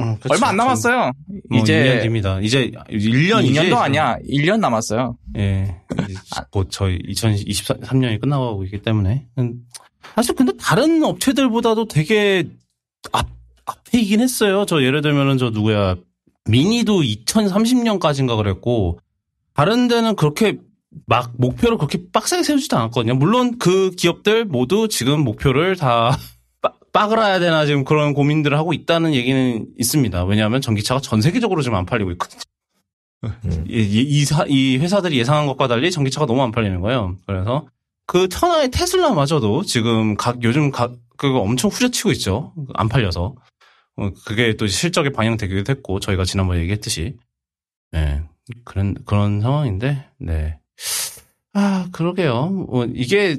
음, 0.00 0.16
그쵸. 0.18 0.34
얼마 0.34 0.48
안 0.48 0.56
남았어요. 0.56 1.12
뭐 1.50 1.60
이제 1.60 1.74
2년 1.74 2.00
뒤입니다. 2.02 2.40
이제 2.40 2.70
1년이지. 2.70 3.54
2년도 3.54 3.76
아니야. 3.76 4.16
1년 4.28 4.60
남았어요. 4.60 5.16
예. 5.36 5.76
곧 6.50 6.68
저희 6.70 6.98
2023년이 6.98 8.20
끝나가고 8.20 8.64
있기 8.64 8.82
때문에. 8.82 9.26
음, 9.38 9.54
사실 10.14 10.34
근데 10.34 10.52
다른 10.58 11.02
업체들보다도 11.02 11.88
되게 11.88 12.48
앞, 13.12 13.28
앞에 13.66 13.98
이긴 13.98 14.20
했어요. 14.20 14.64
저 14.66 14.82
예를 14.82 15.02
들면은 15.02 15.38
저 15.38 15.50
누구야. 15.50 15.96
미니도 16.48 17.02
2030년까지인가 17.02 18.36
그랬고, 18.36 18.98
다른 19.54 19.86
데는 19.88 20.16
그렇게 20.16 20.58
막 21.06 21.32
목표를 21.36 21.76
그렇게 21.76 22.10
빡세게 22.10 22.42
세우지도 22.42 22.76
않았거든요. 22.76 23.14
물론 23.14 23.58
그 23.58 23.90
기업들 23.90 24.44
모두 24.46 24.88
지금 24.88 25.20
목표를 25.24 25.76
다 25.76 26.16
빠- 26.92 27.00
빠그라야 27.00 27.38
되나 27.38 27.66
지금 27.66 27.84
그런 27.84 28.14
고민들을 28.14 28.56
하고 28.56 28.72
있다는 28.72 29.14
얘기는 29.14 29.66
있습니다. 29.78 30.24
왜냐하면 30.24 30.60
전기차가 30.60 31.00
전 31.00 31.20
세계적으로 31.20 31.62
지금 31.62 31.76
안 31.76 31.86
팔리고 31.86 32.10
있거든요. 32.12 32.40
음. 33.24 33.64
이, 33.68 33.80
이, 33.80 34.00
이 34.02 34.24
사- 34.24 34.44
이 34.46 34.78
회사들이 34.78 35.18
예상한 35.18 35.46
것과 35.46 35.66
달리 35.68 35.90
전기차가 35.90 36.26
너무 36.26 36.42
안 36.42 36.52
팔리는 36.52 36.80
거예요. 36.80 37.16
그래서 37.26 37.66
그 38.06 38.28
천하의 38.28 38.70
테슬라마저도 38.70 39.64
지금 39.64 40.16
각 40.16 40.42
요즘 40.42 40.70
각 40.70 40.94
그거 41.16 41.40
엄청 41.40 41.70
후려치고 41.70 42.12
있죠. 42.12 42.52
안 42.74 42.88
팔려서 42.88 43.34
어, 43.96 44.10
그게 44.24 44.54
또 44.56 44.66
실적에 44.68 45.10
반영되기도 45.10 45.70
했고 45.72 45.98
저희가 46.00 46.24
지난번에 46.24 46.60
얘기했듯이 46.60 47.16
네 47.90 48.22
그런 48.64 48.94
그런 49.04 49.40
상황인데 49.40 50.06
네. 50.20 50.58
아 51.54 51.88
그러게요. 51.90 52.66
어, 52.70 52.84
이게 52.94 53.38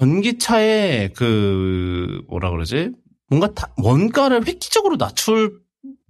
전기차의 0.00 1.12
그 1.14 2.22
뭐라 2.28 2.50
그러지? 2.50 2.90
뭔가 3.28 3.52
다, 3.54 3.68
원가를 3.76 4.46
획기적으로 4.46 4.96
낮출 4.96 5.60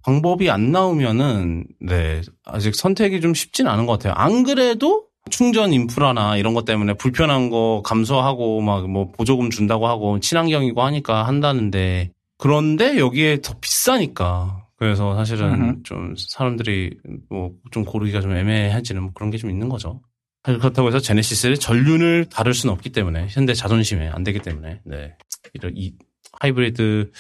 방법이 0.04 0.48
안 0.48 0.70
나오면은 0.72 1.66
네 1.80 2.22
아직 2.46 2.74
선택이 2.74 3.20
좀 3.20 3.34
쉽진 3.34 3.66
않은 3.66 3.86
것 3.86 3.92
같아요. 3.98 4.14
안 4.14 4.44
그래도 4.44 5.06
충전 5.28 5.72
인프라나 5.72 6.36
이런 6.38 6.54
것 6.54 6.64
때문에 6.64 6.94
불편한 6.94 7.50
거 7.50 7.82
감소하고 7.84 8.60
막 8.62 8.86
뭐 8.88 9.10
보조금 9.12 9.50
준다고 9.50 9.86
하고 9.86 10.18
친환경이고 10.20 10.80
하니까 10.82 11.26
한다는데 11.26 12.12
그런데 12.38 12.98
여기에 12.98 13.42
더 13.42 13.54
비싸니까 13.60 14.66
그래서 14.76 15.14
사실은. 15.16 15.82
좀 15.84 16.14
사람들이 16.16 16.96
뭐 17.28 17.50
좀 17.70 17.84
고르기가 17.84 18.20
좀 18.22 18.34
애매해지는 18.34 19.02
뭐 19.02 19.10
그런 19.14 19.30
게 19.30 19.36
좀 19.36 19.50
있는 19.50 19.68
거죠. 19.68 20.00
사실 20.44 20.58
그렇다고 20.58 20.88
해서 20.88 21.00
제네시스의 21.00 21.58
전륜을 21.58 22.26
다룰 22.30 22.54
수는 22.54 22.72
없기 22.72 22.90
때문에 22.90 23.26
현대 23.28 23.52
자존심에 23.54 24.08
안 24.08 24.24
되기 24.24 24.38
때문에 24.38 24.80
네 24.84 25.16
이런 25.54 25.76
이 25.76 25.94
하이브리드 26.40 27.10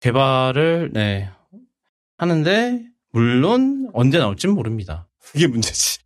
개발을 0.00 0.90
네 0.92 1.28
하는데 2.16 2.82
물론 3.12 3.90
언제 3.92 4.18
나올지는 4.18 4.54
모릅니다. 4.54 5.08
그게 5.18 5.46
문제지. 5.46 5.98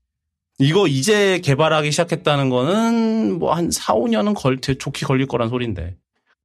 이거 0.59 0.87
이제 0.87 1.41
개발하기 1.41 1.91
시작했다는 1.91 2.49
거는 2.49 3.39
뭐 3.39 3.55
한 3.55 3.71
4, 3.71 3.95
5년은 3.95 4.35
걸 4.35 4.61
좋게 4.61 5.07
걸릴 5.07 5.27
거란 5.27 5.49
소린데. 5.49 5.97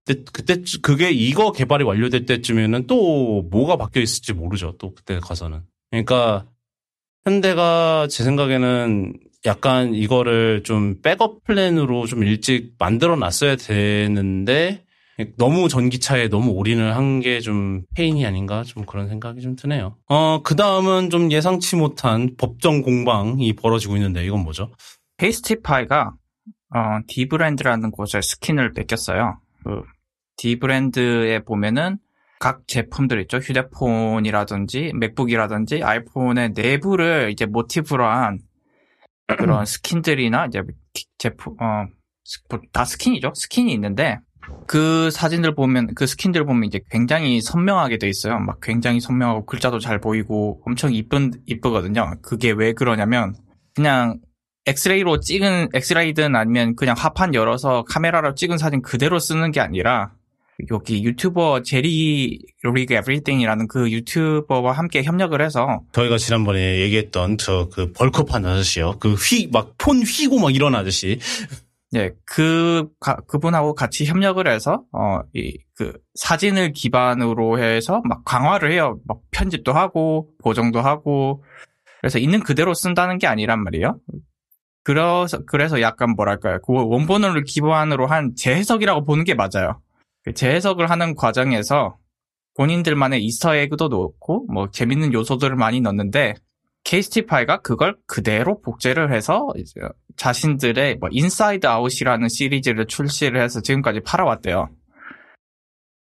그때 0.06 0.24
그때 0.34 0.64
그게 0.82 1.12
이거 1.12 1.52
개발이 1.52 1.84
완료될 1.84 2.26
때쯤에는 2.26 2.88
또 2.88 3.44
뭐가 3.44 3.76
바뀌어 3.78 4.02
있을지 4.02 4.34
모르죠. 4.34 4.76
또 4.80 4.94
그때 4.94 5.20
가서는. 5.20 5.62
그러니까 5.92 6.48
현대가 7.24 8.08
제 8.10 8.24
생각에는 8.24 9.14
약간 9.46 9.94
이거를 9.94 10.64
좀 10.64 11.02
backup 11.02 11.44
plan으로 11.46 12.06
좀 12.06 12.24
일찍 12.24 12.74
만들어 12.78 13.16
놨어야 13.16 13.56
되는데 13.56 14.84
너무 15.38 15.68
전기차에 15.70 16.30
너무 16.30 16.52
올인을 16.52 16.96
한 16.96 17.20
게 17.22 17.40
좀 17.42 17.84
패인이 17.96 18.26
아닌가 18.26 18.64
좀 18.64 18.86
그런 18.86 19.08
생각이 19.10 19.42
좀 19.42 19.56
드네요. 19.56 19.96
어, 20.08 20.42
그 20.44 20.56
다음은 20.56 21.10
좀 21.10 21.32
예상치 21.32 21.76
못한 21.76 22.36
법정 22.38 22.82
공방이 22.82 23.54
벌어지고 23.54 23.96
있는데 23.98 24.26
이건 24.26 24.44
뭐죠? 24.44 24.72
케이스티파이가 25.18 26.14
어, 26.76 26.80
dbrand라는 27.08 27.92
곳에 27.92 28.22
스킨을 28.22 28.74
뺏겼어요. 28.74 29.40
그 29.64 29.82
dbrand에 30.38 31.40
보면은 31.44 31.98
각 32.40 32.62
제품들 32.68 33.20
있죠. 33.24 33.38
휴대폰이라든지 33.38 34.94
맥북이라든지 34.96 35.84
아이폰의 35.84 36.52
내부를 36.56 37.30
이제 37.32 37.46
모티브로 37.46 38.06
한 38.06 38.40
그런 39.38 39.66
스킨들이나 39.66 40.48
이제 40.48 40.62
제품 41.18 41.56
어, 41.62 41.86
다 42.72 42.86
스킨이죠. 42.86 43.34
스킨이 43.36 43.72
있는데 43.74 44.20
그 44.68 45.12
사진들 45.12 45.56
보면 45.56 45.94
그 45.96 46.08
스킨들 46.08 46.46
보면 46.46 46.64
이제 46.66 46.82
굉장히 46.90 47.42
선명하게 47.42 47.98
돼 47.98 48.08
있어요. 48.08 48.40
막 48.40 48.60
굉장히 48.62 49.00
선명하고 49.00 49.46
글자도 49.46 49.80
잘 49.80 50.00
보이고 50.00 50.62
엄청 50.66 50.94
이쁜 50.94 51.32
이쁘거든요. 51.46 52.16
그게 52.22 52.52
왜 52.52 52.74
그러냐면 52.74 53.36
그냥 53.76 54.20
엑스레이로 54.66 55.20
찍은 55.20 55.70
엑스레이든 55.74 56.36
아니면 56.36 56.76
그냥 56.76 56.96
하판 56.98 57.34
열어서 57.34 57.84
카메라로 57.88 58.36
찍은 58.36 58.58
사진 58.58 58.82
그대로 58.82 59.20
쓰는 59.20 59.52
게 59.52 59.60
아니라 59.60 60.12
여기 60.72 61.04
유튜버 61.04 61.62
제리 61.64 62.40
리그 62.64 62.94
에브리띵이라는 62.94 63.68
그 63.68 63.90
유튜버와 63.92 64.74
함께 64.74 65.04
협력을 65.04 65.40
해서 65.42 65.82
저희가 65.94 66.18
지난번에 66.18 66.80
얘기했던 66.82 67.38
저 67.38 67.70
그 67.72 67.92
벌크판 67.94 68.46
아저씨요. 68.46 68.98
그 69.00 69.14
휘 69.14 69.50
막 69.52 69.76
폰 69.78 70.02
휘고 70.04 70.40
막 70.40 70.54
이런 70.54 70.76
아저씨. 70.76 71.20
네, 71.92 72.12
그, 72.24 72.88
가, 73.00 73.16
그분하고 73.28 73.74
같이 73.74 74.06
협력을 74.06 74.48
해서, 74.48 74.84
어, 74.94 75.22
이, 75.34 75.58
그, 75.76 75.94
사진을 76.14 76.72
기반으로 76.72 77.58
해서 77.58 78.04
막 78.06 78.24
강화를 78.26 78.72
해요. 78.72 79.00
막 79.08 79.22
편집도 79.32 79.74
하고, 79.74 80.28
보정도 80.44 80.82
하고, 80.82 81.44
그래서 82.00 82.20
있는 82.20 82.42
그대로 82.42 82.76
쓴다는 82.76 83.18
게 83.18 83.26
아니란 83.26 83.64
말이에요. 83.64 83.98
그래서, 84.84 85.44
그래서 85.48 85.82
약간 85.82 86.12
뭐랄까요. 86.12 86.60
그 86.64 86.74
원본을 86.74 87.44
기반으로 87.46 88.06
한 88.06 88.34
재해석이라고 88.36 89.04
보는 89.04 89.24
게 89.24 89.34
맞아요. 89.34 89.82
그 90.24 90.34
재해석을 90.34 90.90
하는 90.90 91.16
과정에서 91.16 91.98
본인들만의 92.56 93.24
Easter 93.24 93.56
egg도 93.56 93.88
넣고, 93.88 94.48
뭐, 94.52 94.70
재밌는 94.72 95.14
요소들을 95.14 95.56
많이 95.56 95.82
넣는데, 95.82 96.36
케이스티파이가 96.84 97.62
그걸 97.62 97.96
그대로 98.08 98.62
복제를 98.62 99.14
해서 99.14 99.48
이제 99.58 99.74
자신들의 100.16 100.98
뭐 101.00 101.10
Inside 101.12 101.68
Out이라는 101.68 102.30
시리즈를 102.30 102.88
출시를 102.88 103.42
해서 103.42 103.62
지금까지 103.62 104.00
팔아왔대요. 104.00 104.70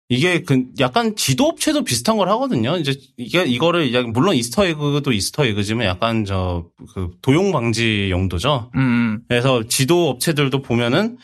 이게 0.08 0.42
그 0.42 0.64
약간 0.80 1.14
지도 1.16 1.46
업체도 1.48 1.84
비슷한 1.84 2.16
걸 2.16 2.28
하거든요. 2.30 2.76
이제 2.78 2.94
이게 3.18 3.44
이거를 3.44 4.06
물론 4.06 4.34
Easter 4.34 4.66
egg도 4.66 5.12
Easter 5.12 5.44
egg지만 5.44 5.86
약간 5.86 6.24
저 6.24 6.70
그 6.94 7.10
도용 7.22 7.52
방지 7.52 8.08
용도죠. 8.10 8.70
음. 8.76 9.20
그래서 9.28 9.62
지도 9.68 10.08
업체들도 10.08 10.62
보면은 10.62 11.18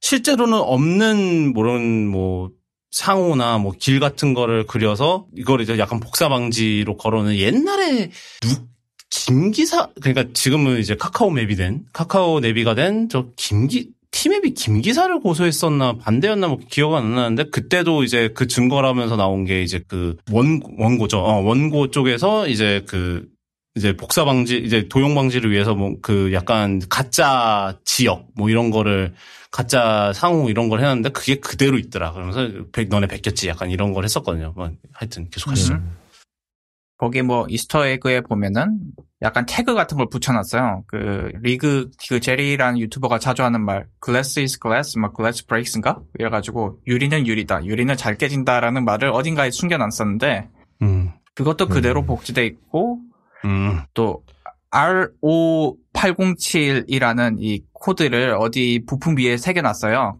실제로는 0.00 0.54
없는 0.58 1.52
뭐런 1.52 2.06
뭐 2.06 2.50
상호나 2.90 3.58
뭐 3.58 3.72
길 3.78 4.00
같은 4.00 4.34
거를 4.34 4.66
그려서 4.66 5.26
이걸 5.36 5.60
이제 5.60 5.78
약간 5.78 6.00
복사 6.00 6.28
방지로 6.28 6.96
걸어는 6.96 7.36
옛날에 7.36 8.10
누 8.42 8.48
김기사 9.10 9.88
그러니까 10.00 10.32
지금은 10.34 10.78
이제 10.78 10.96
카카오 10.96 11.30
맵이 11.30 11.56
된 11.56 11.84
카카오 11.92 12.40
내비가 12.40 12.74
된 12.74 13.08
저 13.08 13.26
김기 13.36 13.90
티맵이 14.10 14.54
김기사를 14.54 15.20
고소했었나 15.20 15.98
반대였나 15.98 16.48
뭐 16.48 16.58
기억 16.70 16.94
안 16.94 17.14
나는데 17.14 17.50
그때도 17.50 18.02
이제 18.02 18.30
그 18.34 18.46
증거라면서 18.46 19.16
나온 19.16 19.44
게 19.44 19.62
이제 19.62 19.80
그 19.86 20.16
원 20.30 20.60
원고죠. 20.78 21.18
어, 21.18 21.42
원고 21.42 21.90
쪽에서 21.90 22.48
이제 22.48 22.82
그 22.86 23.26
이제 23.76 23.94
복사 23.94 24.24
방지 24.24 24.56
이제 24.56 24.88
도용 24.88 25.14
방지를 25.14 25.50
위해서 25.50 25.74
뭐 25.74 25.96
그 26.00 26.32
약간 26.32 26.80
가짜 26.88 27.78
지역 27.84 28.28
뭐 28.36 28.48
이런 28.48 28.70
거를 28.70 29.12
가짜 29.56 30.12
상호 30.14 30.50
이런 30.50 30.68
걸 30.68 30.80
해놨는데 30.80 31.08
그게 31.10 31.36
그대로 31.36 31.78
있더라. 31.78 32.12
그러면서 32.12 32.46
너네 32.90 33.06
베꼈지 33.06 33.48
약간 33.48 33.70
이런 33.70 33.94
걸 33.94 34.04
했었거든요. 34.04 34.52
뭐 34.54 34.70
하여튼 34.92 35.30
계속 35.30 35.50
하시죠. 35.50 35.72
음. 35.72 35.96
거기 36.98 37.22
뭐 37.22 37.46
이스터 37.48 37.86
에그에 37.86 38.20
보면은 38.20 38.78
약간 39.22 39.46
태그 39.46 39.72
같은 39.72 39.96
걸 39.96 40.10
붙여놨어요. 40.10 40.84
그 40.86 41.30
리그 41.40 41.90
그 42.06 42.20
제리라는 42.20 42.78
유튜버가 42.80 43.18
자주 43.18 43.44
하는 43.44 43.64
말 43.64 43.86
glass 44.04 44.40
is 44.40 44.58
glass, 44.60 44.98
막 44.98 45.16
glass 45.16 45.46
breaks인가? 45.46 46.02
이래가지고 46.18 46.80
유리는 46.86 47.26
유리다, 47.26 47.64
유리는 47.64 47.96
잘 47.96 48.18
깨진다라는 48.18 48.84
말을 48.84 49.08
어딘가에 49.08 49.50
숨겨놨었는데 49.50 50.50
음. 50.82 51.12
그것도 51.34 51.68
그대로 51.68 52.02
음. 52.02 52.06
복제돼 52.06 52.44
있고 52.44 52.98
음. 53.46 53.80
또 53.94 54.22
R5807이라는 54.70 57.36
이 57.38 57.62
코드를 57.86 58.36
어디 58.38 58.82
부품 58.84 59.16
위에 59.16 59.36
새겨놨어요. 59.36 60.18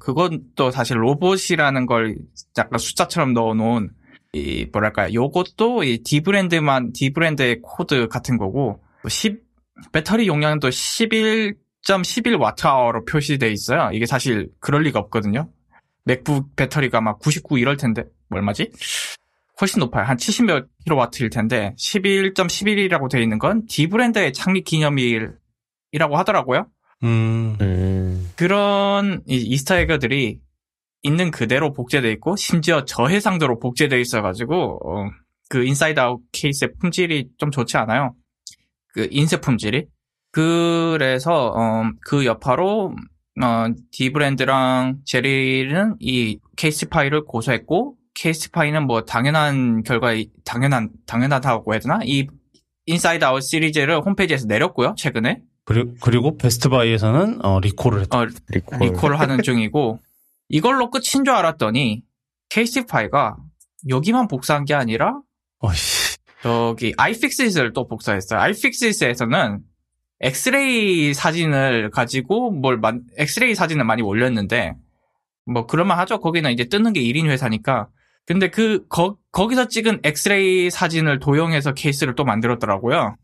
또 0.54 0.70
사실 0.70 1.02
로봇이라는 1.02 1.86
걸 1.86 2.16
약간 2.56 2.78
숫자처럼 2.78 3.32
넣어놓은 3.34 3.90
이 4.32 4.66
뭐랄까 4.72 5.12
요것도 5.12 5.82
이 5.82 6.02
dbrand만 6.04 6.92
dbrand의 6.92 7.60
코드 7.62 8.06
같은 8.06 8.38
거고 8.38 8.80
10 9.08 9.42
배터리 9.92 10.28
용량도 10.28 10.68
11.11 10.68 12.40
watt 12.40 12.66
hour로 12.66 13.04
표시돼 13.04 13.50
있어요. 13.50 13.90
이게 13.92 14.06
사실 14.06 14.48
그럴 14.60 14.82
리가 14.82 15.00
없거든요. 15.00 15.50
맥북 16.04 16.54
배터리가 16.54 17.00
막 17.00 17.18
99 17.18 17.58
이럴 17.58 17.76
텐데 17.76 18.04
얼마지? 18.30 18.70
훨씬 19.60 19.80
높아요. 19.80 20.04
한 20.04 20.16
70몇 20.16 20.68
킬로와트일 20.84 21.30
텐데 21.30 21.74
11.11이라고 21.78 23.10
되어 23.10 23.20
있는 23.20 23.38
건 23.38 23.66
dbrand의 23.66 24.32
창립 24.32 24.64
기념일이라고 24.64 26.16
하더라고요. 26.16 26.66
음. 27.02 27.56
음. 27.60 28.30
그런 28.36 29.22
이 29.26 29.36
Easter 29.36 29.81
egg들이 29.81 30.40
있는 31.02 31.30
그대로 31.30 31.72
복제돼 31.72 32.10
있고 32.12 32.36
심지어 32.36 32.84
저해상도로 32.84 33.58
복제돼 33.60 34.00
있어가지고 34.00 34.80
어, 34.84 35.10
그 35.48 35.64
Inside 35.64 36.00
Out 36.00 36.20
케이스의 36.32 36.72
품질이 36.80 37.28
좀 37.38 37.50
좋지 37.50 37.76
않아요. 37.76 38.14
그 38.88 39.08
인쇄 39.10 39.40
품질이. 39.40 39.86
그래서 40.32 41.52
어, 41.54 41.90
그 42.00 42.24
여파로 42.26 42.94
어, 43.42 43.66
dbrand랑 43.92 45.00
제리는 45.04 45.96
이 46.00 46.38
케이스티파이를 46.56 47.24
고소했고 47.24 47.96
케이스티파이는 48.14 48.86
뭐 48.86 49.04
당연한 49.04 49.82
결과 49.82 50.14
당연한 50.44 50.90
당연하다고 51.06 51.72
해야 51.72 51.80
되나 51.80 52.00
이 52.04 52.26
Inside 52.86 53.24
Out 53.24 53.42
시리즈를 53.42 54.00
홈페이지에서 54.00 54.46
내렸고요 54.46 54.94
최근에 54.96 55.42
그리고, 55.66 55.94
그리고 56.00 56.36
베스트바이에서는 56.38 57.44
어, 57.44 57.60
리콜을 57.60 58.02
했다. 58.02 58.18
어, 58.18 58.26
리콜. 58.48 58.78
리콜을 58.78 59.20
하는 59.20 59.42
중이고 59.42 59.98
이걸로 60.48 60.90
끝인 60.90 61.24
줄 61.24 61.30
알았더니 61.30 62.02
케이스티파이가 62.48 63.36
여기만 63.88 64.28
복사한 64.28 64.64
게 64.64 64.74
아니라 64.74 65.20
어이씨. 65.58 66.16
저기 66.42 66.94
아이픽스잇을 66.96 67.72
또 67.72 67.88
복사했어요. 67.88 68.38
iFixit에서는 68.40 69.60
엑스레이 70.20 71.12
사진을 71.12 71.90
가지고 71.90 72.52
뭘 72.52 72.78
만, 72.78 73.02
엑스레이 73.16 73.56
사진을 73.56 73.84
많이 73.84 74.02
올렸는데 74.02 74.74
뭐 75.46 75.66
그럴만 75.66 75.98
하죠. 75.98 76.20
거기는 76.20 76.50
이제 76.52 76.64
뜯는 76.66 76.92
게 76.92 77.00
일인 77.00 77.26
회사니까. 77.26 77.88
근데 78.24 78.50
그 78.50 78.86
거, 78.88 79.16
거기서 79.32 79.66
찍은 79.66 80.00
엑스레이 80.04 80.70
사진을 80.70 81.18
도용해서 81.18 81.74
케이스를 81.74 82.14
또 82.14 82.24
만들었더라고요. 82.24 83.16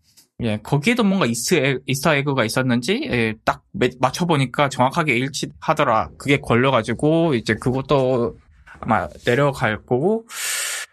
예, 0.43 0.59
거기에도 0.63 1.05
뭔가 1.05 1.27
Easter, 1.27 2.15
egg가 2.15 2.45
있었는지, 2.45 3.01
예, 3.11 3.35
딱 3.45 3.63
맞춰 4.01 4.27
보니까 4.27 4.69
정확하게 4.69 5.17
일치하더라. 5.17 6.11
그게 6.19 6.39
걸려가지고, 6.39 7.35
이제 7.35 7.55
그것도 7.55 8.37
아마 8.81 9.09
내려갈 9.25 9.79
거고. 9.85 10.27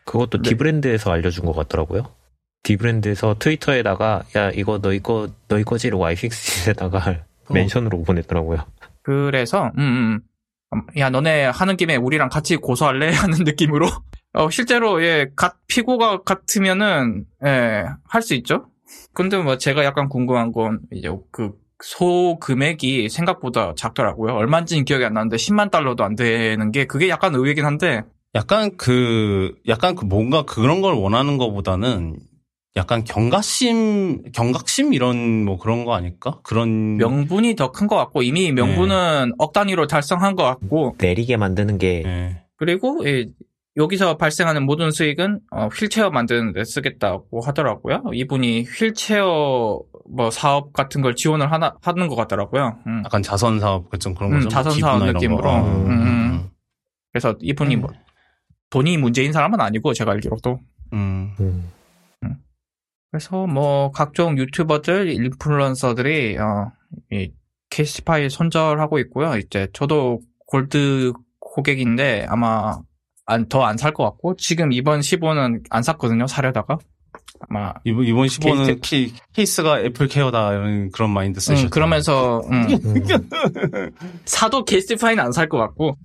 그것도 0.06 0.42
네. 0.42 0.50
dbrand에서 0.50 1.12
알려준 1.12 1.46
것 1.46 1.54
같더라고요. 1.54 2.04
dbrand에서 2.64 3.38
트위터에다가, 3.40 4.24
야, 4.36 4.52
이거 4.52 4.80
너희 4.80 5.00
거, 5.00 5.30
너희 5.48 5.64
거지? 5.64 5.88
이러고 5.88 6.06
iFixit에다가 6.06 7.26
어. 7.50 7.54
mention으로 7.54 8.04
보냈더라고요. 8.04 8.66
그래서, 9.02 9.72
음, 9.78 10.20
음, 10.74 10.82
야, 10.98 11.10
너네 11.10 11.46
하는 11.46 11.78
김에 11.78 11.96
우리랑 11.96 12.30
같이 12.30 12.58
고소할래? 12.58 13.10
하는 13.14 13.40
느낌으로. 13.44 13.88
어, 14.34 14.50
실제로, 14.52 15.02
예, 15.04 15.28
갓, 15.36 15.56
피고가 15.68 16.22
같으면은, 16.24 17.26
예, 17.46 17.86
할 18.08 18.22
수 18.22 18.36
있죠? 18.36 18.69
근데 19.14 19.38
뭐 19.38 19.58
제가 19.58 19.84
약간 19.84 20.10
궁금한 20.10 20.52
건 20.52 20.80
이제 20.92 21.10
그 21.32 21.52
소 21.84 22.38
금액이 22.40 23.10
생각보다 23.10 23.74
작더라고요. 23.76 24.34
얼마인지는 24.34 24.84
기억이 24.86 25.06
안 25.06 25.14
나는데 25.14 25.38
10만 25.38 25.72
달러도 25.72 26.04
안 26.04 26.16
되는 26.16 26.72
게 26.72 26.86
그게 26.86 27.08
약간 27.10 27.34
의외긴 27.36 27.66
한데 27.66 28.02
약간 28.36 28.76
그 28.78 29.56
약간 29.68 29.96
그 29.96 30.06
뭔가 30.06 30.44
그런 30.44 30.82
걸 30.82 30.94
원하는 30.94 31.38
것보다는 31.38 32.18
약간 32.76 33.04
경각심, 33.04 34.32
경각심 34.34 34.94
이런 34.94 35.46
뭐 35.46 35.58
그런 35.58 35.86
거 35.86 35.94
아닐까? 35.94 36.40
그런 36.44 36.98
명분이 36.98 37.56
더 37.56 37.72
큰 37.72 37.88
것 37.88 37.96
같고 37.96 38.22
이미 38.22 38.52
명분은 38.52 39.34
억 39.38 39.54
단위로 39.54 39.88
달성한 39.88 40.36
것 40.36 40.44
같고 40.44 40.96
내리게 41.00 41.38
만드는 41.38 41.78
게 41.78 42.04
예. 42.06 42.44
그리고 42.58 43.00
예, 43.06 43.26
여기서 43.78 44.18
발생하는 44.18 44.66
모든 44.66 44.92
수익은 44.92 45.40
어, 45.52 45.68
휠체어 45.68 46.10
만드는 46.10 46.54
데 46.54 46.64
쓰겠다고 46.64 47.42
하더라고요. 47.42 48.04
이분이 48.14 48.64
휠체어 48.64 49.82
뭐 50.10 50.32
사업 50.32 50.74
같은 50.74 51.02
걸 51.02 51.16
지원을 51.16 51.52
하나 51.52 51.76
하는 51.82 52.08
것 52.08 52.16
같더라고요. 52.16 52.80
음. 52.88 53.04
약간 53.06 53.22
자선 53.22 53.60
사업 53.60 53.90
같은 53.90 54.16
그런 54.16 54.32
음, 54.34 54.38
거죠. 54.38 54.50
자선 54.50 54.74
기부나 54.74 54.92
사업 54.92 55.02
이런 55.04 55.14
느낌으로. 55.14 55.42
거. 55.42 55.50
어, 55.50 55.64
음, 55.66 55.90
음, 55.92 56.50
그래서 57.12 57.36
이분이 57.40 57.76
뭐 57.78 57.90
돈이 58.70 58.98
문제인 58.98 59.32
사람은 59.32 59.62
아니고 59.62 59.94
제가 59.94 60.12
알기로도. 60.12 60.60
음. 60.94 61.32
음, 61.40 61.70
그래서 63.12 63.48
뭐 63.48 63.92
각종 63.92 64.38
유튜버들, 64.38 65.10
인플루언서들이 65.10 66.38
어, 66.38 66.72
이 67.12 67.32
캐시파이 67.70 68.30
손절하고 68.30 69.00
있고요. 69.00 69.38
이제 69.38 69.68
저도 69.74 70.22
골드 70.48 71.14
고객인데 71.40 72.26
아마 72.30 72.80
더 73.50 73.64
안 73.66 73.78
살 73.78 73.94
것 73.94 74.04
같고 74.04 74.36
지금 74.38 74.72
이번 74.72 75.00
15는 75.02 75.64
안 75.70 75.84
샀거든요. 75.84 76.28
사려다가 76.28 76.78
아마 77.48 77.74
이번 77.86 78.06
이번 78.06 78.28
15는 78.28 78.80
케이, 78.82 79.14
케이스가 79.34 79.80
AppleCare다 79.82 80.52
이런 80.54 80.92
그런 80.92 81.10
마인드 81.12 81.40
쓰셨죠. 81.40 81.68
음, 81.68 81.70
그러면서 81.70 82.42
음, 82.52 82.68
음. 82.84 83.04
사도 84.26 84.66
케이스티파이는 84.66 85.24
안 85.24 85.32
살 85.32 85.48
것 85.48 85.58
같고 85.58 85.96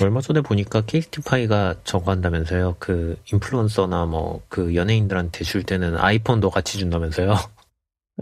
얼마 0.00 0.20
전에 0.20 0.42
보니까 0.42 0.82
케이스티파이가 0.82 1.76
저거 1.84 2.10
한다면서요. 2.10 2.76
그 2.78 3.16
인플루언서나 3.32 4.06
뭐 4.06 4.42
그 4.48 4.74
연예인들한테 4.74 5.44
줄 5.44 5.62
때는 5.62 5.96
아이폰도 5.98 6.50
같이 6.50 6.78
준다면서요. 6.78 7.34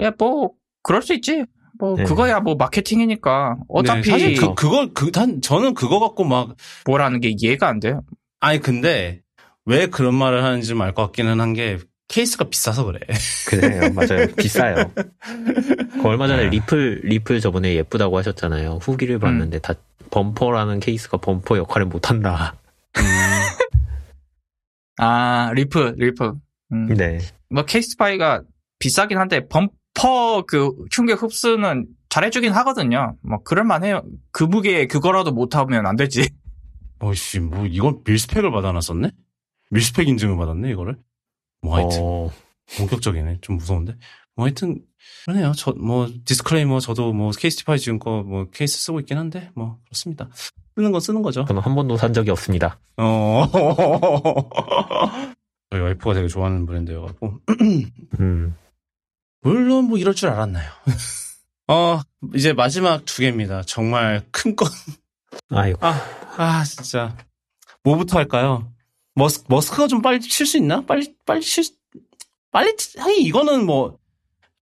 야 0.02 0.12
뭐 0.18 0.52
그럴 0.82 1.02
수 1.02 1.12
있지. 1.14 1.44
뭐 1.78 1.96
네. 1.96 2.04
그거야 2.04 2.38
뭐 2.38 2.54
마케팅이니까 2.54 3.56
어차피 3.68 4.02
네, 4.02 4.10
사실 4.10 4.36
그 4.36 4.54
그걸 4.54 4.94
그단 4.94 5.40
저는 5.42 5.74
그거 5.74 5.98
갖고 5.98 6.22
막 6.22 6.54
뭐라는 6.86 7.20
게 7.20 7.34
이해가 7.36 7.66
안 7.68 7.80
돼요. 7.80 8.02
아니 8.44 8.60
근데 8.60 9.22
왜 9.64 9.86
그런 9.86 10.14
말을 10.14 10.44
하는지 10.44 10.68
좀 10.68 10.82
알 10.82 10.92
것 10.94 11.06
같기는 11.06 11.40
한 11.40 11.54
게 11.54 11.78
케이스가 12.08 12.44
비싸서 12.44 12.84
그래. 12.84 13.00
그래요, 13.48 13.90
맞아요. 13.94 14.26
비싸요. 14.36 14.92
그 14.94 16.02
얼마 16.04 16.26
전에 16.28 16.44
네. 16.44 16.50
리프 16.50 17.00
리프 17.04 17.40
저번에 17.40 17.74
예쁘다고 17.76 18.18
하셨잖아요. 18.18 18.78
후기를 18.82 19.18
봤는데 19.18 19.60
다 19.60 19.72
범퍼라는 20.10 20.80
케이스가 20.80 21.16
범퍼 21.16 21.56
역할을 21.56 21.86
못한다. 21.86 22.54
아 24.98 25.50
리프 25.54 25.94
리프. 25.96 26.34
음. 26.72 26.94
네. 26.94 27.18
뭐 27.50 27.64
케이스티파이가 27.64 28.42
비싸긴 28.78 29.18
한데 29.18 29.48
범퍼 29.48 30.44
그 30.46 30.72
충격 30.90 31.22
흡수는 31.22 31.86
잘해주긴 32.10 32.52
하거든요. 32.52 33.16
뭐 33.22 33.42
그럴만해요. 33.42 34.02
그 34.30 34.44
무게에 34.44 34.86
그거라도 34.86 35.32
못하면 35.32 35.86
안 35.86 35.96
되지. 35.96 36.28
어씨 37.00 37.40
뭐 37.40 37.66
이건 37.66 38.02
mil-spec을 38.04 38.50
받아놨었네? 38.50 39.10
mil-spec 39.70 40.08
인증을 40.08 40.36
받았네 40.36 40.70
이거를. 40.70 40.96
뭐 41.62 41.76
하여튼 41.76 41.98
어, 42.02 42.30
본격적이네. 42.76 43.38
좀 43.40 43.56
무서운데. 43.56 43.96
뭐 44.36 44.46
하여튼 44.46 44.82
그러네요. 45.24 45.52
저 45.52 45.72
뭐 45.72 46.08
disclaimer 46.24 46.80
저도 46.80 47.12
뭐 47.12 47.30
케이스티파이 47.30 47.78
지금 47.78 47.98
거 47.98 48.22
뭐 48.22 48.46
케이스 48.50 48.78
쓰고 48.78 49.00
있긴 49.00 49.18
한데 49.18 49.50
뭐 49.54 49.78
그렇습니다. 49.84 50.28
쓰는 50.76 50.90
건 50.92 51.00
쓰는 51.00 51.22
거죠. 51.22 51.44
저는 51.44 51.62
한 51.62 51.74
번도 51.74 51.96
산 51.96 52.12
적이 52.12 52.30
없습니다. 52.30 52.78
어. 52.96 53.46
저희 55.70 55.80
와이프가 55.80 56.14
되게 56.14 56.28
좋아하는 56.28 56.66
브랜드여갖고 56.66 57.40
음. 58.20 58.56
물론 59.42 59.84
뭐 59.86 59.98
이럴 59.98 60.14
줄 60.14 60.28
알았나요. 60.30 60.70
어 61.68 62.00
이제 62.34 62.52
마지막 62.52 63.04
두 63.04 63.20
개입니다. 63.22 63.62
정말 63.62 64.22
큰 64.30 64.54
건. 64.56 64.68
아이고. 65.50 65.78
아, 65.86 66.00
아 66.36 66.64
진짜 66.64 67.16
뭐부터 67.82 68.18
할까요? 68.18 68.70
머스 69.14 69.44
머스크가 69.48 69.86
좀 69.86 70.02
빨리 70.02 70.20
칠 70.20 70.46
수 70.46 70.56
있나? 70.56 70.80
빨리 70.84 71.14
빨리 71.24 71.40
칠 71.42 71.62
수- 71.64 71.74
빨리 72.50 72.76
치- 72.76 72.98
하긴 72.98 73.22
이거는 73.26 73.66
뭐 73.66 73.98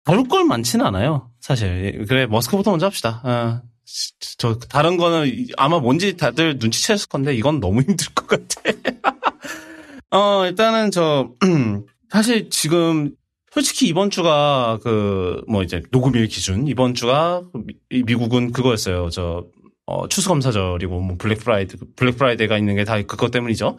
다룰 0.04 0.28
걸 0.28 0.44
많지는 0.46 0.86
않아요. 0.86 1.32
사실 1.40 2.06
그래 2.08 2.26
머스크부터 2.26 2.72
먼저 2.72 2.86
합시다. 2.86 3.22
아, 3.24 3.62
시- 3.86 4.12
저 4.38 4.58
다른 4.60 4.98
거는 4.98 5.28
이- 5.28 5.48
아마 5.58 5.80
뭔지 5.80 6.18
다들 6.18 6.60
눈치챘을 6.60 7.10
건데 7.10 7.36
이건 7.36 7.60
너무 7.60 7.82
힘들 7.88 8.08
것 8.14 8.28
같아. 8.28 8.62
어 10.12 10.46
일단은 10.46 10.92
저 10.92 11.30
사실 12.10 12.50
지금 12.50 13.16
솔직히 13.52 13.88
이번 13.88 14.10
주가 14.10 14.80
그 14.84 15.44
뭐 15.48 15.64
이제 15.64 15.82
녹음일 15.92 16.28
기준 16.28 16.68
이번 16.68 16.94
주가 16.94 17.42
미- 17.54 18.04
미국은 18.04 18.52
그거였어요. 18.52 19.10
저 19.10 19.46
어, 19.86 20.08
추수감사절이고 20.08 21.00
뭐 21.00 21.16
Black 21.18 21.40
Fri- 21.40 21.78
Black 21.96 22.18
Friday가 22.18 22.58
있는 22.58 22.76
게 22.76 22.84
다 22.86 23.02
그것 23.02 23.32
때문이죠. 23.32 23.78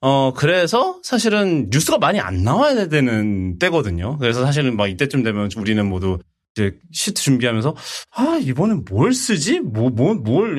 어 0.00 0.32
그래서 0.34 1.00
사실은 1.02 1.68
뉴스가 1.70 1.98
많이 1.98 2.20
안 2.20 2.42
나와야 2.42 2.88
되는 2.88 3.58
때거든요. 3.58 4.18
그래서 4.18 4.44
사실은 4.44 4.76
막 4.76 4.88
이때쯤 4.88 5.22
되면 5.22 5.48
우리는 5.56 5.86
모두 5.88 6.18
이제 6.56 6.76
시트 6.92 7.20
준비하면서 7.22 7.74
아 8.14 8.38
이번엔 8.40 8.84
뭘 8.90 9.12
쓰지? 9.14 9.60
뭐 9.60 9.90
뭐 9.90 10.22
뭘 10.22 10.56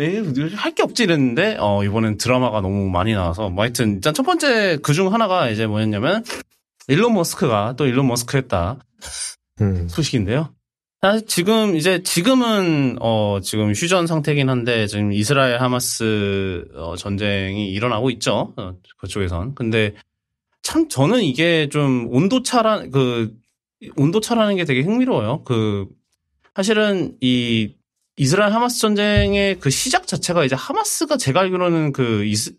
할 0.56 0.74
게 0.76 0.84
없지 0.84 1.04
이랬는데 1.04 1.58
어 1.60 1.84
이번엔 1.84 2.18
드라마가 2.18 2.62
너무 2.62 2.90
많이 2.90 3.14
나와서 3.14 3.50
뭐 3.50 3.64
하여튼 3.64 3.96
일단 3.96 4.14
첫 4.14 4.24
번째 4.24 4.78
그 4.82 4.94
중 4.94 5.14
하나가 5.14 5.50
이제 5.50 5.68
뭐였냐면 5.68 6.24
일론 6.88 7.14
머스크가 7.14 7.76
또 7.78 7.86
일론 7.86 8.08
머스크 8.08 8.38
했다 8.38 8.80
음. 9.62 9.88
소식인데요. 9.88 10.50
사실 11.06 11.28
지금 11.28 11.76
이제 11.76 12.02
지금은 12.02 12.98
어 13.00 13.40
지금 13.44 13.74
휴전 13.74 14.08
상태긴 14.08 14.50
한데 14.50 14.88
지금 14.88 15.14
이스라엘 15.14 15.62
하마스 15.62 16.66
어, 16.74 16.96
전쟁이 16.96 17.70
일어나고 17.70 18.10
있죠. 18.12 18.54
어, 18.58 18.74
그쪽에선. 18.98 19.54
근데 19.54 19.94
참 20.64 20.90
저는 20.90 21.22
이게 21.22 21.70
좀 21.70 22.08
온도 22.10 22.42
차라 22.42 22.82
그 22.88 23.36
온도 23.98 24.20
차라는 24.20 24.56
게 24.56 24.66
되게 24.66 24.82
흥미로워요. 24.82 25.44
그 25.44 25.86
사실은 26.56 27.16
이 27.22 27.76
이스라엘 28.18 28.52
하마스 28.54 28.80
전쟁의 28.80 29.60
그 29.60 29.70
시작 29.70 30.08
자체가 30.08 30.44
이제 30.44 30.56
하마스가 30.56 31.18
제가 31.18 31.42
알기로는 31.42 31.92
그 31.92 32.26
이스, 32.26 32.56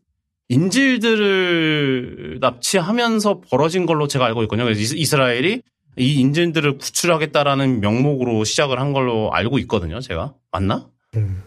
인질들을 0.50 2.38
납치하면서 2.40 3.40
벌어진 3.50 3.86
걸로 3.86 4.06
제가 4.06 4.24
알고 4.26 4.42
있거든요. 4.44 4.66
그래서 4.66 4.80
이스- 4.80 4.94
이스라엘이 4.94 5.62
이 5.98 6.20
인질들을 6.20 6.78
구출하겠다라는 6.78 7.80
명목으로 7.80 8.44
시작을 8.44 8.80
한 8.80 8.92
걸로 8.92 9.32
알고 9.32 9.58
있거든요. 9.60 10.00
제가 10.00 10.34
맞나? 10.50 10.88
음. 11.16 11.42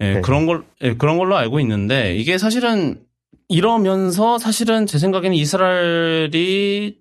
예, 0.00 0.14
네. 0.14 0.20
그런 0.20 0.46
걸, 0.46 0.64
예, 0.82 0.94
그런 0.94 1.16
걸로 1.16 1.36
알고 1.36 1.60
있는데, 1.60 2.16
이게 2.16 2.36
사실은, 2.36 3.02
이러면서 3.48 4.38
사실은 4.38 4.86
제 4.86 4.98
생각에는 4.98 5.34
이스라엘이 5.34 6.98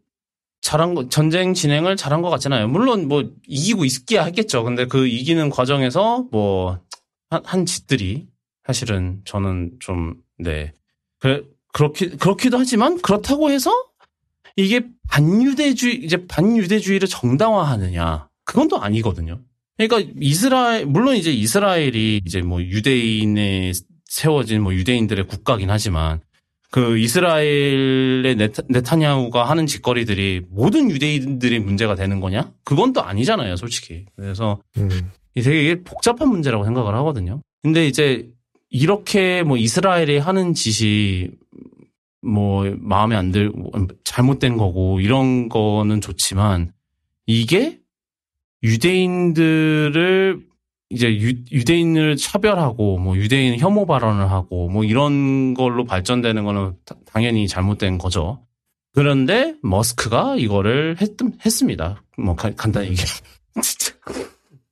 잘한 0.62 0.96
거, 0.96 1.10
전쟁 1.10 1.54
진행을 1.54 1.98
잘한 1.98 2.22
것 2.22 2.30
같진 2.30 2.54
않아요. 2.54 2.68
물론 2.70 3.08
뭐, 3.08 3.30
이기고 3.48 3.84
있기야 3.84 4.24
했겠죠. 4.24 4.64
근데 4.64 4.86
그 4.86 5.08
이기는 5.08 5.50
과정에서 5.50 6.28
뭐, 6.32 6.80
한, 7.30 7.42
한 7.44 7.66
짓들이 7.66 8.28
사실은 8.66 9.22
저는 9.26 9.74
좀, 9.80 10.16
네. 10.38 10.72
그, 11.20 11.54
그렇게, 11.74 12.08
그렇기도 12.10 12.58
하지만 12.58 13.02
그렇다고 13.02 13.52
해서 13.52 13.72
이게 14.56 14.82
반유대주의, 15.10 16.04
이제 16.04 16.26
반유대주의를 16.28 17.08
정당화하느냐. 17.08 18.28
그건 18.44 18.68
또 18.68 18.82
아니거든요. 18.82 19.42
그러니까 19.78 20.12
이스라엘 20.20 20.86
물론 20.86 21.16
이제 21.16 21.32
이스라엘이 21.32 22.22
이제 22.26 22.42
뭐 22.42 22.62
유대인에 22.62 23.74
세워진 24.06 24.62
뭐 24.62 24.74
유대인들의 24.74 25.28
국가긴 25.28 25.70
하지만 25.70 26.22
그 26.72 26.98
이스라엘의 26.98 28.36
네타, 28.36 28.64
네타냐후가 28.70 29.50
하는 29.50 29.66
짓거리들이 29.66 30.44
모든 30.50 30.90
유대인들이 30.92 31.60
문제가 31.60 31.96
되는 31.96 32.20
거냐? 32.20 32.52
그건 32.64 32.94
또 32.94 33.02
아니잖아요, 33.02 33.56
솔직히. 33.56 34.06
그래서 34.16 34.60
음. 34.78 35.12
이 35.36 35.42
되게 35.42 35.82
복잡한 35.84 36.30
문제라고 36.30 36.64
생각을 36.64 36.94
하거든요. 36.96 37.42
근데 37.64 37.88
이제 37.88 38.30
이렇게 38.70 39.44
뭐 39.44 39.58
이스라엘이 39.58 40.18
하는 40.18 40.54
짓이 40.54 41.30
뭐 42.26 42.66
마음에 42.80 43.16
안 43.16 43.32
들, 43.32 43.52
잘못된 44.04 44.58
거고 44.58 45.00
이런 45.00 45.50
거는 45.50 46.02
좋지만 46.02 46.72
이게 47.26 47.80
유대인들을 48.64 50.40
이제 50.90 51.08
유, 51.18 51.66
대인을 51.66 52.16
차별하고 52.16 52.98
뭐 53.00 53.18
유대인 53.18 53.58
혐오 53.60 53.86
발언을 53.86 54.30
하고 54.30 54.70
뭐 54.70 54.84
이런 54.84 55.54
걸로 55.54 55.84
발전되는 55.84 56.44
거는 56.44 56.74
다- 56.86 56.96
당연히 57.06 57.48
잘못된 57.48 57.98
거죠. 57.98 58.46
그런데 58.94 59.56
머스크가 59.62 60.36
이거를 60.38 60.98
했, 61.02 61.12
했습니다. 61.44 62.04
뭐 62.18 62.36
가- 62.36 62.52
간단히 62.56 62.90
얘기해. 62.90 63.06
진짜. 63.62 63.94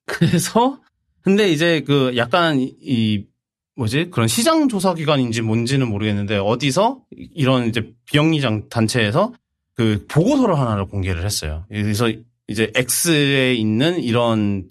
그래서 0.06 0.80
근데 1.22 1.50
이제 1.50 1.80
그 1.86 2.12
약간 2.16 2.58
이- 2.60 2.74
이 2.80 3.24
뭐지 3.76 4.10
그런 4.10 4.28
시장 4.28 4.68
조사 4.68 4.94
기관인지 4.94 5.42
뭔지는 5.42 5.88
모르겠는데 5.88 6.36
어디서 6.36 7.00
이런 7.10 7.68
이제 7.68 7.92
비영리장 8.06 8.68
단체에서 8.68 9.32
그 9.74 10.04
보고서를 10.08 10.58
하나를 10.58 10.86
공개를 10.86 11.24
했어요. 11.24 11.64
그래서 11.68 12.10
이제 12.46 12.72
X에 12.74 13.54
있는 13.54 14.00
이런 14.00 14.68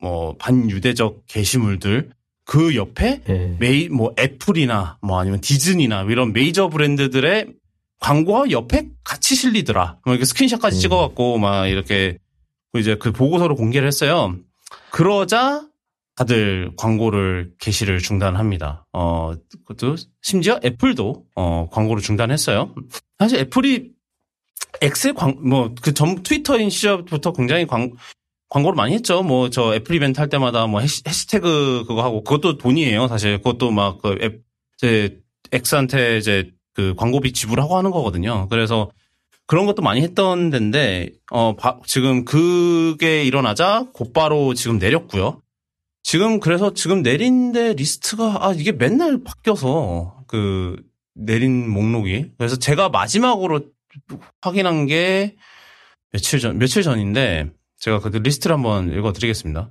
뭐 0.00 0.36
반유대적 0.36 1.24
게시물들 1.26 2.10
그 2.44 2.76
옆에 2.76 3.22
예. 3.28 3.56
메이 3.58 3.88
뭐 3.88 4.14
애플이나 4.18 4.98
뭐 5.02 5.18
아니면 5.18 5.40
디즈니나 5.40 6.02
이런 6.02 6.32
메이저 6.32 6.68
브랜드들의 6.68 7.46
광고가 8.00 8.50
옆에 8.50 8.88
같이 9.02 9.34
실리더라. 9.34 9.98
뭐 10.04 10.14
이렇게 10.14 10.26
스크린샷까지 10.26 10.76
음. 10.76 10.80
찍어갖고 10.80 11.38
막 11.38 11.66
이렇게 11.66 12.18
이제 12.76 12.96
그 12.96 13.12
보고서를 13.12 13.56
공개를 13.56 13.88
했어요. 13.88 14.36
그러자 14.90 15.66
다들 16.16 16.70
광고를 16.76 17.52
게시를 17.58 17.98
중단합니다. 17.98 18.86
어, 18.92 19.32
그것도 19.66 19.96
심지어 20.22 20.60
애플도 20.64 21.24
어, 21.34 21.68
광고를 21.70 22.02
중단했어요. 22.02 22.74
사실 23.18 23.38
애플이 23.40 23.90
X에 24.80 25.14
광, 25.14 25.36
뭐, 25.48 25.72
그 25.80 25.92
전, 25.94 26.22
트위터인 26.22 26.70
시절부터 26.70 27.32
굉장히 27.32 27.66
광, 27.66 27.92
광고를 28.48 28.76
많이 28.76 28.94
했죠. 28.94 29.22
뭐, 29.22 29.50
저 29.50 29.74
애플 29.74 29.94
이벤트 29.94 30.18
할 30.20 30.28
때마다 30.28 30.66
뭐 30.66 30.80
해시, 30.80 31.02
해시태그 31.06 31.84
그거 31.86 32.02
하고, 32.02 32.22
그것도 32.24 32.58
돈이에요, 32.58 33.06
사실. 33.08 33.38
그것도 33.38 33.70
막, 33.70 34.02
그, 34.02 34.18
앱, 34.20 34.42
이제, 34.78 35.18
X한테 35.52 36.18
이제 36.18 36.50
그 36.74 36.94
광고비 36.96 37.32
지불하고 37.32 37.76
하는 37.76 37.92
거거든요. 37.92 38.48
그래서 38.50 38.90
그런 39.46 39.66
것도 39.66 39.82
많이 39.82 40.00
했던 40.02 40.50
데인데, 40.50 41.10
어, 41.30 41.54
바- 41.54 41.78
지금 41.86 42.24
그게 42.24 43.22
일어나자 43.24 43.86
곧바로 43.92 44.54
지금 44.54 44.78
내렸고요. 44.78 45.40
지금 46.04 46.38
그래서 46.38 46.74
지금 46.74 47.02
내린 47.02 47.55
데 47.55 47.72
리스트가, 47.72 48.46
아, 48.46 48.52
이게 48.52 48.72
맨날 48.72 49.24
바뀌어서 49.24 50.22
그 50.26 50.76
내린 51.14 51.68
목록이. 51.68 52.32
그래서 52.36 52.56
제가 52.56 52.90
마지막으로 52.90 53.62
확인한 54.42 54.86
게 54.86 55.34
며칠 56.12 56.40
전, 56.40 56.58
며칠 56.58 56.82
전인데, 56.82 57.50
제가 57.78 58.00
그 58.00 58.08
리스트를 58.18 58.54
한번 58.54 58.92
읽어드리겠습니다. 58.92 59.70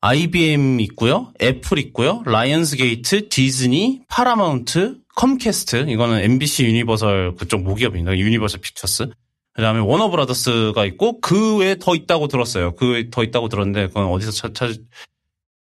IBM 0.00 0.80
있고요, 0.80 1.32
애플 1.42 1.78
있고요, 1.78 2.22
라이언스게이트, 2.24 3.28
디즈니, 3.28 4.00
파라마운트, 4.08 4.96
컴캐스트, 5.14 5.90
이거는 5.90 6.20
NBC 6.22 6.64
유니버설 6.64 7.34
그쪽 7.36 7.62
모기업입니다. 7.62 8.16
유니버설 8.16 8.60
픽처스. 8.62 9.10
그 9.52 9.62
다음에 9.62 9.80
워너브라더스가 9.80 10.86
있고, 10.86 11.20
그 11.20 11.58
외에 11.58 11.76
더 11.78 11.94
있다고 11.94 12.28
들었어요. 12.28 12.74
그 12.76 12.92
외에 12.92 13.10
더 13.10 13.22
있다고 13.22 13.50
들었는데, 13.50 13.88
그건 13.88 14.06
어디서 14.06 14.30
찾, 14.30 14.54
찾, 14.54 14.70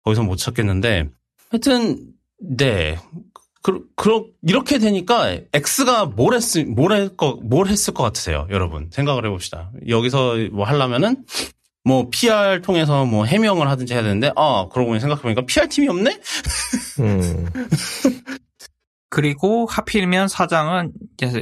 거기서 0.06 0.24
못 0.24 0.38
찾겠는데, 0.38 1.10
하여튼, 1.52 2.14
네. 2.40 2.98
그, 3.62 3.86
그, 3.96 4.26
이렇게 4.44 4.78
되니까 4.78 5.38
X가 5.54 6.06
뭘 6.06 6.36
했, 6.36 6.42
뭘 6.68 6.94
했, 6.94 7.18
거, 7.18 7.40
뭘 7.44 7.68
했을 7.68 7.94
것 7.94 8.04
같으세요, 8.04 8.48
여러분? 8.52 8.90
생각을 8.92 9.26
해봅시다. 9.26 9.72
여기서 9.88 10.36
뭐 10.52 10.66
하려면은, 10.66 11.26
뭐 11.84 12.10
PR 12.10 12.62
통해서 12.62 13.06
뭐 13.06 13.26
해명을 13.26 13.68
하든지 13.70 13.94
해야 13.94 14.04
되는데, 14.04 14.32
아, 14.36 14.68
그러고 14.72 14.90
보니 14.90 15.00
생각해보니까 15.00 15.42
PR 15.46 15.68
팀이 15.68 15.88
없네? 15.90 16.20
음. 17.02 17.50
그리고 19.10 19.66
하필이면 19.68 20.28
사장은 20.28 20.92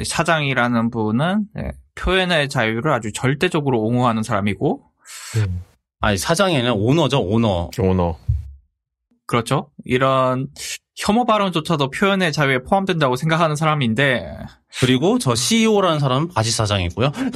사장이라는 0.06 0.92
분은 0.92 1.46
예, 1.58 1.72
표현의 1.96 2.48
자유를 2.50 2.92
아주 2.92 3.12
절대적으로 3.12 3.82
옹호하는 3.82 4.22
사람이고 4.22 4.84
음. 5.38 5.64
아니, 6.00 6.18
사장이 6.18 6.56
아니라 6.56 6.74
오너죠, 6.74 7.22
오너. 7.22 7.72
오너. 7.80 8.18
그렇죠. 9.34 9.72
이런 9.84 10.48
혐오 10.96 11.26
발언조차도 11.26 11.90
표현의 11.90 12.32
자유에 12.32 12.60
포함된다고 12.60 13.16
생각하는 13.16 13.56
사람인데 13.56 14.32
그리고 14.80 15.18
저 15.18 15.34
CEO라는 15.34 15.98
사람은 15.98 16.28
바지 16.28 16.52
사장이고요. 16.52 17.12
음. 17.18 17.32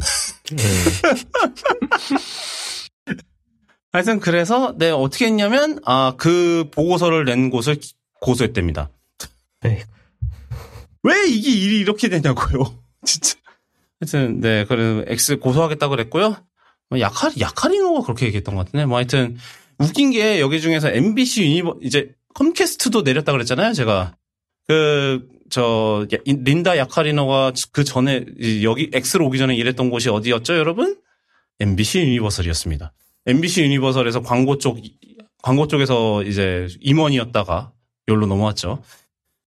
하여튼 3.92 4.20
그래서, 4.20 4.76
네, 4.78 4.92
어떻게 4.92 5.26
했냐면, 5.26 5.80
아, 5.86 6.14
그 6.18 6.70
보고서를 6.72 7.26
낸 7.26 7.50
곳을 7.50 7.78
고소했답니다. 8.22 8.92
에이. 9.66 9.80
왜 11.02 11.28
이게 11.28 11.50
일이 11.50 11.80
이렇게 11.80 12.10
되냐고요. 12.10 12.78
진짜. 13.06 13.40
하여튼, 14.00 14.40
네, 14.40 14.66
그래서 14.66 15.04
X 15.08 15.40
고소하겠다고 15.40 15.90
그랬고요. 15.90 16.36
뭐 16.92 17.00
야카, 17.00 17.32
야카리노가 17.40 18.02
그렇게 18.02 18.28
얘기했던 18.28 18.54
것 18.54 18.68
같은데. 18.68 18.86
뭐 18.86 18.98
하여튼, 18.98 19.40
웃긴 19.80 20.12
게 20.12 20.40
여기 20.40 20.60
중에서 20.62 20.90
NBC 20.90 21.44
유니버, 21.44 21.78
이제 21.82 22.12
컴캐스트도 22.34 23.02
내렸다 23.04 23.32
그랬잖아요, 23.32 23.74
제가. 23.74 24.16
그, 24.68 25.28
저, 25.50 26.06
야- 26.14 26.18
린다 26.26 26.78
야카리노가 26.78 27.54
그 27.72 27.84
전에, 27.84 28.26
이- 28.40 28.64
여기 28.64 28.90
X로 28.94 29.26
오기 29.28 29.38
전에 29.38 29.56
일했던 29.56 29.90
곳이 29.90 30.10
어디였죠, 30.10 30.58
여러분? 30.58 30.98
NBC 31.60 32.00
유니버설이었습니다. 32.00 32.94
MBC 33.28 33.64
유니버설에서 33.64 34.22
광고 34.22 34.58
쪽, 34.58 34.80
광고 35.42 35.68
쪽에서 35.68 36.24
이제 36.24 36.68
임원이었다가 36.82 37.72
여기로 38.08 38.26
넘어왔죠. 38.28 38.82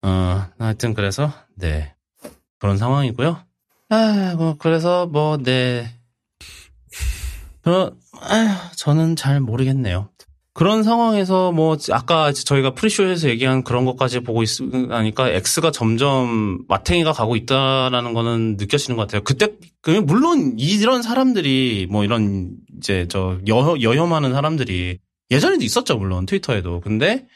어, 0.02 0.46
하여튼 0.58 0.94
그래서, 0.94 1.32
네. 1.56 1.94
그런 2.58 2.76
상황이고요. 2.78 3.38
아, 3.90 4.34
뭐, 4.36 4.56
그래서 4.58 5.06
뭐, 5.06 5.36
네. 5.38 5.90
저, 7.64 7.94
아, 8.20 8.70
저는 8.76 9.16
잘 9.16 9.40
모르겠네요. 9.40 10.10
그런 10.54 10.84
상황에서 10.84 11.50
뭐 11.50 11.76
아까 11.90 12.30
저희가 12.32 12.74
프리쇼에서 12.74 13.28
얘기한 13.28 13.64
그런 13.64 13.84
것까지 13.84 14.20
보고 14.20 14.40
있으니까 14.44 15.28
X가 15.28 15.72
점점 15.72 16.60
마탱이가 16.68 17.12
가고 17.12 17.34
있다라는 17.34 18.14
거는 18.14 18.56
느껴지는 18.56 18.96
것 18.96 19.02
같아요. 19.02 19.22
그때 19.24 19.48
그 19.82 19.90
물론 19.90 20.54
이런 20.56 21.02
사람들이 21.02 21.88
뭐 21.90 22.04
이런 22.04 22.52
이제 22.78 23.06
저 23.08 23.38
여, 23.48 23.76
여혐하는 23.82 24.32
사람들이 24.32 24.98
예전에도 25.32 25.64
있었죠 25.64 25.96
물론 25.96 26.24
트위터에도 26.24 26.80
근데 26.80 27.26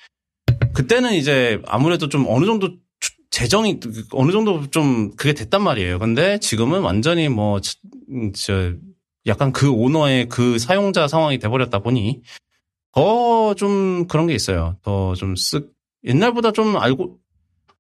그때는 0.73 1.15
이제 1.15 1.61
아무래도 1.67 2.09
좀 2.09 2.25
어느 2.29 2.47
정도 2.47 2.69
추- 3.01 3.11
재정이 3.31 3.81
어느 4.13 4.31
정도 4.31 4.71
좀 4.71 5.11
그게 5.17 5.35
됐단 5.35 5.61
말이에요. 5.63 5.99
근데 5.99 6.39
지금은 6.39 6.83
완전히 6.83 7.29
뭐 7.29 7.59
저 8.35 8.73
약간 9.27 9.53
그 9.53 9.71
오너의 9.71 10.29
그 10.29 10.59
사용자 10.59 11.09
상황이 11.09 11.39
돼버렸다 11.41 11.81
보니 11.81 12.23
더 12.95 13.55
좀 13.55 14.07
그런 14.09 14.27
게 14.27 14.35
있어요. 14.35 14.77
더 14.83 15.15
좀 15.15 15.35
쓱, 15.35 15.69
옛날보다 16.05 16.53
좀 16.53 16.77
알고, 16.77 17.19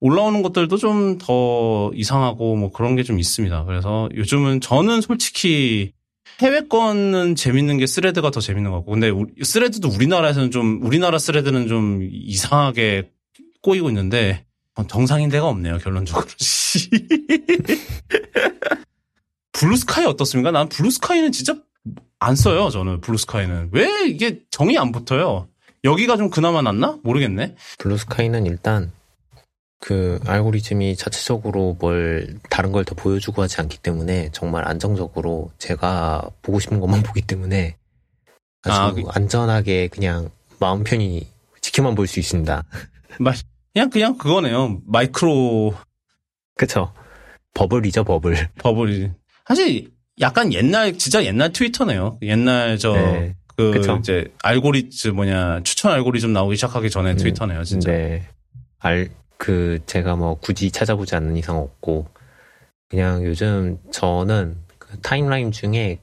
올라오는 0.00 0.42
것들도 0.42 0.76
좀 0.76 1.18
더 1.18 1.90
이상하고 1.94 2.56
뭐 2.56 2.70
그런 2.70 2.94
게 2.96 3.02
좀 3.02 3.18
있습니다. 3.18 3.64
그래서 3.64 4.08
요즘은 4.14 4.60
저는 4.60 5.00
솔직히 5.00 5.92
해외 6.40 6.60
거는 6.68 7.34
재밌는 7.34 7.78
게 7.78 7.86
스레드가 7.86 8.30
더 8.30 8.40
재밌는 8.40 8.70
것 8.70 8.76
같고. 8.78 8.92
근데 8.92 9.10
스레드도 9.42 9.88
우리나라에서는 9.88 10.50
좀, 10.52 10.80
우리나라 10.84 11.18
스레드는 11.18 11.66
좀 11.68 12.06
이상하게 12.12 13.10
꼬이고 13.62 13.88
있는데, 13.88 14.44
어, 14.76 14.86
정상인 14.86 15.30
데가 15.30 15.48
없네요, 15.48 15.78
결론적으로. 15.78 16.26
블루스카이 19.52 20.04
어떻습니까? 20.06 20.52
난 20.52 20.68
블루스카이는 20.68 21.32
진짜 21.32 21.56
안 22.20 22.34
써요, 22.36 22.68
저는 22.70 23.00
블루스카이는. 23.00 23.70
왜 23.72 24.06
이게 24.08 24.40
정이 24.50 24.76
안 24.78 24.90
붙어요? 24.92 25.48
여기가 25.84 26.16
좀 26.16 26.30
그나마 26.30 26.62
낫나? 26.62 26.98
모르겠네. 27.04 27.54
블루스카이는 27.78 28.46
일단 28.46 28.90
그 29.80 30.18
알고리즘이 30.26 30.96
자체적으로 30.96 31.76
뭘 31.78 32.36
다른 32.50 32.72
걸 32.72 32.84
더 32.84 32.94
보여주고 32.96 33.42
하지 33.42 33.60
않기 33.60 33.78
때문에 33.78 34.30
정말 34.32 34.66
안정적으로 34.66 35.52
제가 35.58 36.28
보고 36.42 36.58
싶은 36.58 36.80
것만 36.80 37.02
보기 37.04 37.22
때문에 37.22 37.76
아주 38.62 38.74
아, 38.76 38.92
그- 38.92 39.04
안전하게 39.08 39.86
그냥 39.88 40.30
마음 40.58 40.82
편히 40.82 41.28
지켜만 41.60 41.94
볼 41.94 42.08
수 42.08 42.18
있습니다. 42.18 42.64
그냥, 43.72 43.90
그냥 43.90 44.18
그거네요. 44.18 44.80
마이크로 44.86 45.74
그쵸? 46.56 46.92
버블이죠, 47.54 48.02
버블. 48.02 48.48
버블이. 48.58 49.10
사실 49.46 49.92
약간 50.20 50.52
옛날, 50.52 50.96
진짜 50.98 51.24
옛날 51.24 51.52
트위터네요. 51.52 52.18
옛날 52.22 52.78
저, 52.78 52.92
네. 52.92 53.34
그, 53.56 53.72
그쵸. 53.72 53.96
이제 54.00 54.32
알고리즘 54.42 55.16
뭐냐, 55.16 55.60
추천 55.64 55.92
알고리즘 55.92 56.32
나오기 56.32 56.56
시작하기 56.56 56.90
전에 56.90 57.12
음, 57.12 57.16
트위터네요, 57.16 57.64
진짜. 57.64 57.90
네. 57.90 58.26
알, 58.78 59.08
그, 59.36 59.78
제가 59.86 60.16
뭐 60.16 60.38
굳이 60.38 60.70
찾아보지 60.70 61.14
않는 61.16 61.36
이상 61.36 61.56
없고, 61.58 62.06
그냥 62.88 63.24
요즘 63.24 63.78
저는 63.92 64.56
그 64.78 64.98
timeline 65.00 65.52
중에, 65.52 65.98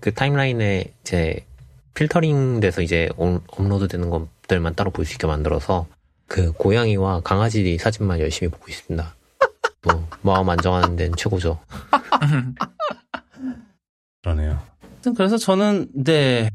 그 0.00 0.12
timeline에 0.14 0.84
이제 1.02 1.44
필터링 1.94 2.60
돼서 2.60 2.82
이제 2.82 3.08
업- 3.16 3.42
업로드 3.58 3.88
되는 3.88 4.10
것들만 4.10 4.74
따로 4.74 4.90
볼 4.90 5.04
수 5.06 5.12
있게 5.14 5.26
만들어서, 5.26 5.86
그 6.28 6.52
고양이와 6.52 7.20
강아지 7.20 7.78
사진만 7.78 8.18
열심히 8.20 8.50
보고 8.50 8.66
있습니다. 8.68 9.14
뭐, 9.84 10.08
마음 10.22 10.48
안정하는 10.50 10.96
데는 10.96 11.14
최고죠. 11.16 11.60
그러네요. 14.26 14.60
그래서 15.16 15.38
저는 15.38 15.86
네. 15.94 16.50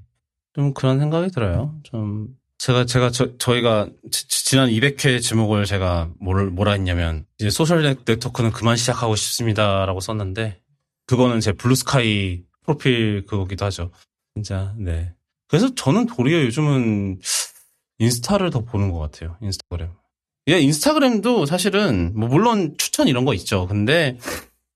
좀 0.53 0.73
그런 0.73 0.99
생각이 0.99 1.31
들어요. 1.31 1.73
좀 1.83 2.27
제가 2.57 2.83
제가 2.85 3.11
저, 3.11 3.37
저희가 3.37 3.87
지, 4.11 4.27
지난 4.27 4.69
200회 4.69 5.21
제목을 5.23 5.63
제가 5.63 6.09
뭘 6.19 6.49
뭐라 6.51 6.73
했냐면 6.73 7.25
이제 7.39 7.49
소셜 7.49 7.81
네- 7.83 7.95
네트워크는 8.05 8.51
그만 8.51 8.75
시작하고 8.75 9.15
싶습니다라고 9.15 10.01
썼는데 10.01 10.59
그거는 11.07 11.39
제 11.39 11.53
블루스카이 11.53 12.41
프로필 12.65 13.25
그거기도 13.25 13.63
하죠. 13.65 13.91
진짜, 14.35 14.73
네. 14.77 15.13
그래서 15.47 15.73
저는 15.73 16.07
도리어 16.07 16.41
요즘은 16.43 17.19
인스타를 17.99 18.49
더 18.49 18.65
보는 18.65 18.91
것 18.91 18.99
같아요. 18.99 19.37
인스타그램. 19.41 19.89
예, 20.49 20.59
인스타그램도 20.59 21.45
사실은, 21.45 22.11
뭐, 22.15 22.27
물론 22.27 22.75
추천 22.77 23.07
이런 23.07 23.25
거 23.25 23.33
있죠. 23.35 23.67
근데 23.67 24.17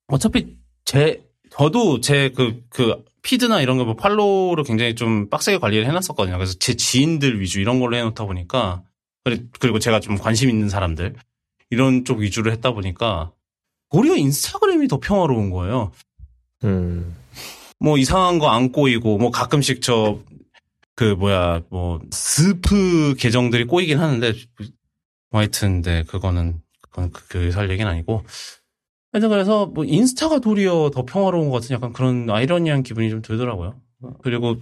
어차피 0.08 0.56
제, 0.86 1.24
저도 1.58 2.01
제 2.01 2.30
그, 2.30 2.64
그, 2.70 3.03
feed나 3.22 3.61
이런 3.62 3.78
거 3.78 3.86
뭐 3.86 3.95
follow를 3.95 4.63
굉장히 4.64 4.93
좀 4.95 5.30
빡세게 5.30 5.58
관리를 5.60 5.86
해놨었거든요. 5.88 6.38
그래서 6.38 6.53
제 6.60 6.76
지인들 6.76 7.39
위주 7.41 7.60
이런 7.60 7.80
걸로 7.80 7.95
해놓다 7.97 8.26
보니까, 8.26 8.84
그리고 9.60 9.80
제가 9.80 9.99
좀 9.99 10.18
관심 10.18 10.49
있는 10.49 10.70
사람들, 10.70 11.16
이런 11.72 12.06
쪽 12.06 12.20
위주로 12.20 12.51
했다 12.51 12.72
보니까, 12.72 13.32
도리어 13.91 14.16
인스타그램이 14.16 14.88
더 14.88 14.99
평화로운 14.99 15.49
거예요. 15.49 15.91
음. 16.64 17.16
뭐 17.80 17.97
이상한 17.97 18.39
거 18.39 18.47
안 18.49 18.72
꼬이고 18.72 19.18
뭐 19.18 19.32
가끔씩 19.32 19.82
저 19.82 20.20
그 20.97 21.14
뭐야 21.16 21.62
뭐 21.70 21.99
스프 22.10 23.16
계정들이 23.20 23.66
꼬이긴 23.66 23.99
하는데 23.99 24.32
뭐 25.30 25.39
하여튼 25.41 25.82
네 25.82 26.03
그거는 26.03 26.62
그건 26.80 27.12
그살 27.12 27.70
얘기는 27.70 27.89
아니고 27.91 28.24
하여튼 29.16 29.30
그래서 29.30 29.66
뭐 29.66 29.86
인스타가 29.86 30.39
도리어 30.39 30.91
더 30.93 31.05
평화로운 31.05 31.49
것 31.49 31.61
같은 31.61 31.74
약간 31.74 31.93
그런 31.93 32.30
아이러니한 32.30 32.84
기분이 32.84 33.09
좀 33.09 33.22
들더라고요. 33.22 33.80
그리고 34.22 34.57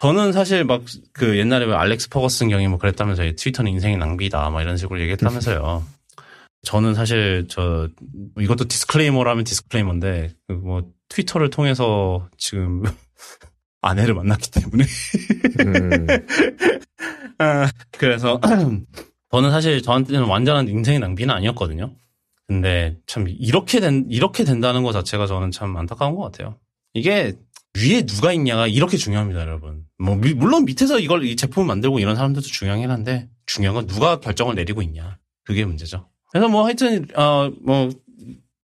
저는 0.00 0.32
사실 0.32 0.64
막 0.64 0.82
그 1.12 1.38
옛날에 1.38 1.66
왜 1.66 1.74
알렉스 1.74 2.08
퍼거슨 2.08 2.48
경이 2.48 2.66
뭐 2.66 2.78
그랬다면서요. 2.78 3.36
트위터는 3.36 3.70
인생의 3.70 3.98
낭비다 3.98 4.50
막 4.50 4.60
이런 4.60 4.76
식으로 4.76 5.00
얘기했다면서요. 5.02 5.84
저는 6.62 6.94
사실 6.94 7.46
저 7.48 7.88
이것도 8.40 8.66
디스클레이머라면 8.66 9.44
디스클레이머인데 9.44 10.34
그뭐 10.48 10.90
트위터를 11.08 11.50
통해서 11.50 12.28
지금 12.36 12.82
아내를 13.82 14.14
만났기 14.14 14.50
때문에 14.50 14.84
음. 15.60 16.06
아, 17.38 17.70
그래서 17.92 18.40
저는 19.30 19.52
사실 19.52 19.80
저한테는 19.80 20.24
완전한 20.24 20.66
인생의 20.66 20.98
낭비는 20.98 21.32
아니었거든요. 21.32 21.94
근데 22.52 22.96
참 23.06 23.26
이렇게 23.28 23.80
된 23.80 24.04
이렇게 24.10 24.44
된다는 24.44 24.82
것 24.82 24.92
자체가 24.92 25.26
저는 25.26 25.50
참 25.52 25.74
안타까운 25.76 26.14
것 26.14 26.22
같아요. 26.22 26.58
이게 26.92 27.32
위에 27.78 28.02
누가 28.04 28.32
있냐가 28.34 28.66
이렇게 28.66 28.98
중요합니다, 28.98 29.40
여러분. 29.40 29.84
뭐 29.98 30.16
미- 30.16 30.34
물론 30.34 30.66
밑에서 30.66 30.98
이걸 30.98 31.24
이 31.24 31.34
제품을 31.34 31.66
만들고 31.66 31.98
이런 31.98 32.14
사람들도 32.14 32.46
중요하긴 32.46 32.90
한데 32.90 33.28
중요한 33.46 33.74
건 33.74 33.86
누가 33.86 34.20
결정을 34.20 34.54
내리고 34.54 34.82
있냐. 34.82 35.18
그게 35.44 35.64
문제죠. 35.64 36.08
그래서 36.30 36.48
뭐 36.48 36.64
하여튼 36.66 37.06
어뭐 37.14 37.90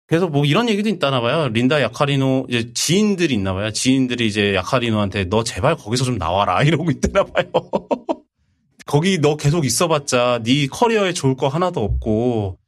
그래서 0.07 0.28
뭐 0.28 0.45
이런 0.47 0.68
얘기도 0.70 0.89
있다나 0.89 1.20
봐요. 1.20 1.49
린다 1.49 1.82
야카리노 1.82 2.47
이제 2.49 2.72
지인들이 2.72 3.35
있나 3.35 3.53
봐요. 3.53 3.70
지인들이 3.70 4.26
이제 4.26 4.55
야카리노한테 4.55 5.24
너 5.26 5.45
제발 5.45 5.76
거기서 5.76 6.05
좀 6.05 6.16
나와라 6.16 6.62
이러고 6.64 6.91
있다나 6.91 7.24
봐요. 7.24 7.45
거기 8.87 9.18
너 9.18 9.37
계속 9.37 9.64
있어봤자 9.66 10.41
네 10.45 10.66
커리어에 10.66 11.12
좋을 11.12 11.37
거 11.37 11.49
하나도 11.49 11.82
없고 11.85 12.59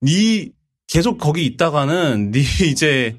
네 0.00 0.50
계속 0.86 1.18
거기 1.18 1.44
있다가는 1.46 2.30
네 2.30 2.40
이제 2.70 3.16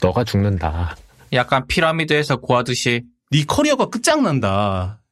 너가 0.00 0.24
죽는다. 0.24 0.96
약간 1.32 1.66
피라미드에서 1.66 2.36
구하듯이. 2.38 3.02
네 3.30 3.44
커리어가 3.44 3.86
끝장난다. 3.86 5.02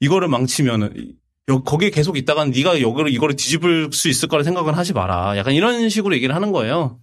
이거를 0.00 0.28
망치면은 0.28 1.14
여- 1.48 1.62
거기에 1.62 1.90
계속 1.90 2.16
있다가는 2.16 2.52
네가 2.52 2.80
여기를 2.80 3.12
이거를 3.12 3.36
뒤집을 3.36 3.90
수 3.92 4.08
있을 4.08 4.28
거라 4.28 4.42
생각은 4.42 4.74
하지 4.74 4.92
마라. 4.92 5.36
약간 5.36 5.54
이런 5.54 5.88
식으로 5.88 6.14
얘기를 6.14 6.34
하는 6.34 6.52
거예요. 6.52 7.00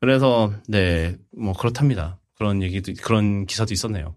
그래서 0.00 0.52
네 0.68 1.16
뭐 1.36 1.52
그렇답니다. 1.52 2.18
그런 2.34 2.62
얘기도 2.62 2.92
그런 3.02 3.46
기사도 3.46 3.72
있었네요. 3.74 4.14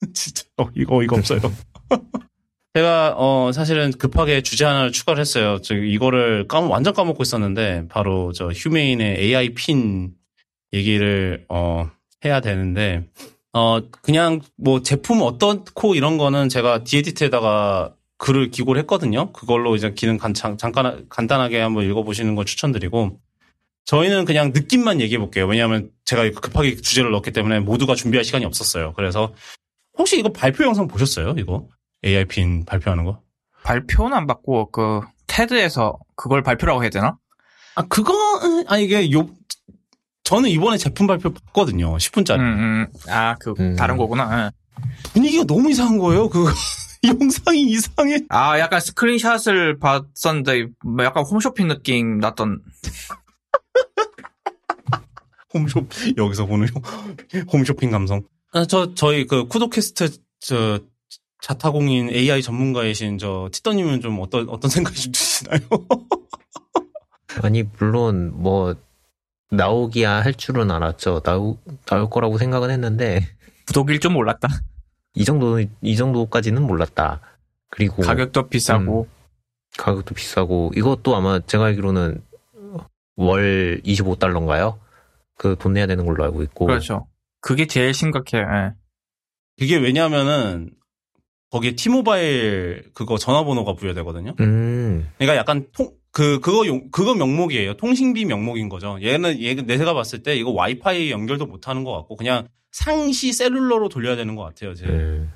진짜 0.14 0.44
어, 0.58 0.68
이거 0.74 1.02
이거 1.02 1.16
없어요. 1.16 1.40
제가 2.74 3.14
어 3.16 3.50
사실은 3.52 3.90
급하게 3.90 4.42
주제 4.42 4.64
하나를 4.64 4.92
추가를 4.92 5.20
했어요. 5.20 5.58
저 5.60 5.74
이거를 5.74 6.46
까 6.46 6.60
완전 6.60 6.94
까먹고 6.94 7.22
있었는데 7.22 7.88
바로 7.88 8.32
저 8.32 8.48
휴메인의 8.48 9.18
AI 9.18 9.54
핀 9.54 10.12
얘기를 10.72 11.44
어 11.48 11.90
해야 12.24 12.40
되는데 12.40 13.04
어 13.52 13.80
그냥 14.02 14.40
뭐 14.56 14.82
제품 14.82 15.20
어떻고 15.22 15.96
이런 15.96 16.16
거는 16.16 16.48
제가 16.48 16.84
디에디트에다가 16.84 17.94
글을 18.18 18.50
기고를 18.52 18.80
했거든요. 18.82 19.32
그걸로 19.32 19.74
이제 19.74 19.92
기능 19.92 20.16
간, 20.18 20.32
잠- 20.34 20.56
잠깐 20.56 21.06
간단하게 21.08 21.58
한번 21.58 21.84
읽어보시는 21.86 22.36
걸 22.36 22.44
추천드리고 22.44 23.18
저희는 23.86 24.26
그냥 24.26 24.52
느낌만 24.54 25.00
얘기해 25.00 25.18
볼게요. 25.18 25.46
왜냐하면 25.48 25.90
제가 26.04 26.30
급하게 26.30 26.76
주제를 26.76 27.10
넣었기 27.10 27.32
때문에 27.32 27.58
모두가 27.60 27.96
준비할 27.96 28.22
시간이 28.24 28.44
없었어요. 28.44 28.92
그래서 28.94 29.32
혹시 29.98 30.20
이거 30.20 30.28
발표 30.30 30.62
영상 30.64 30.86
보셨어요? 30.86 31.34
이거 31.38 31.66
AI 32.04 32.24
핀 32.26 32.64
발표하는 32.64 33.04
거? 33.04 33.20
발표는 33.62 34.16
안 34.16 34.26
받고, 34.26 34.70
그, 34.70 35.00
테드에서 35.26 35.98
그걸 36.16 36.42
발표라고 36.42 36.82
해야 36.82 36.90
되나? 36.90 37.16
아 37.76 37.82
그거 37.82 38.12
아 38.66 38.78
이게 38.78 39.12
요 39.12 39.28
저는 40.24 40.50
이번에 40.50 40.76
제품 40.76 41.06
발표 41.06 41.32
봤거든요. 41.32 41.96
10분짜리. 41.96 42.38
음, 42.38 42.44
음. 42.44 42.86
아, 43.08 43.34
그, 43.36 43.54
음. 43.58 43.74
다른 43.74 43.96
거구나. 43.96 44.46
예. 44.46 44.50
분위기가 45.12 45.44
너무 45.44 45.70
이상한 45.70 45.98
거예요. 45.98 46.28
그 46.28 46.44
영상이 47.04 47.62
이상해. 47.62 48.20
아, 48.28 48.58
약간 48.60 48.80
스크린샷을 48.80 49.80
봤었는데, 49.80 50.68
뭐 50.84 51.04
약간 51.04 51.24
홈쇼핑 51.24 51.66
느낌 51.68 52.18
났던. 52.18 52.60
홈쇼 55.52 55.84
여기서 56.16 56.46
보는 56.46 56.68
홈쇼핑 57.52 57.90
감성. 57.90 58.22
아, 58.52 58.64
저 58.66 58.94
저희 58.94 59.26
그 59.26 59.48
쿠도캐스트 59.48 60.10
저 60.38 60.78
자타공인 61.42 62.10
AI 62.10 62.42
전문가이신 62.42 63.18
저 63.18 63.48
티더님은 63.52 64.00
좀 64.00 64.18
어떤 64.20 64.48
어떤 64.48 64.68
생각이 64.70 64.96
좀 65.00 65.12
드시나요? 65.12 65.60
아니 67.42 67.62
물론 67.78 68.32
뭐 68.34 68.74
나오기야 69.50 70.22
할 70.22 70.34
줄은 70.34 70.70
알았죠. 70.70 71.20
나오, 71.20 71.58
나올 71.86 72.08
거라고 72.10 72.38
생각은 72.38 72.70
했는데 72.70 73.26
부독일 73.66 74.00
줄 74.00 74.12
몰랐다. 74.12 74.48
이 75.14 75.24
정도 75.24 75.60
이 75.80 75.96
정도까지는 75.96 76.62
몰랐다. 76.62 77.20
그리고 77.68 78.02
가격도 78.02 78.48
비싸고. 78.48 79.08
가격도 79.78 80.14
비싸고 80.14 80.72
이것도 80.76 81.14
아마 81.16 81.38
제가 81.40 81.66
알기로는 81.66 82.22
월 83.16 83.80
25달러인가요? 83.84 84.78
그 85.36 85.56
돈 85.56 85.72
내야 85.72 85.86
되는 85.86 86.04
걸로 86.04 86.22
알고 86.24 86.42
있고 86.42 86.66
그렇죠. 86.66 87.06
그게 87.40 87.66
제일 87.66 87.94
심각해요. 87.94 88.42
예. 88.42 88.74
그게 89.58 89.76
왜냐하면은 89.78 90.70
거기에 91.50 91.72
티모바일 91.72 92.84
그거 92.94 93.18
전화번호가 93.18 93.74
부여되거든요. 93.74 94.34
음 94.40 95.08
그러니까 95.18 95.36
약간 95.36 95.66
통, 95.72 95.90
그, 96.12 96.40
그거 96.40 96.66
용, 96.66 96.90
그거 96.90 97.14
명목이에요. 97.14 97.74
통신비 97.74 98.24
명목인 98.24 98.68
거죠. 98.68 98.98
얘는, 99.00 99.40
얘, 99.42 99.54
내가 99.54 99.94
봤을 99.94 100.22
때 100.22 100.36
이거 100.36 100.50
와이파이 100.50 101.10
연결도 101.10 101.46
못 101.46 101.68
하는 101.68 101.84
것 101.84 101.92
같고, 101.92 102.16
그냥 102.16 102.48
상시 102.72 103.32
셀룰러로 103.32 103.88
돌려야 103.88 104.16
되는 104.16 104.34
것 104.34 104.42
같아요, 104.42 104.74
제. 104.74 104.86
음. 104.86 105.32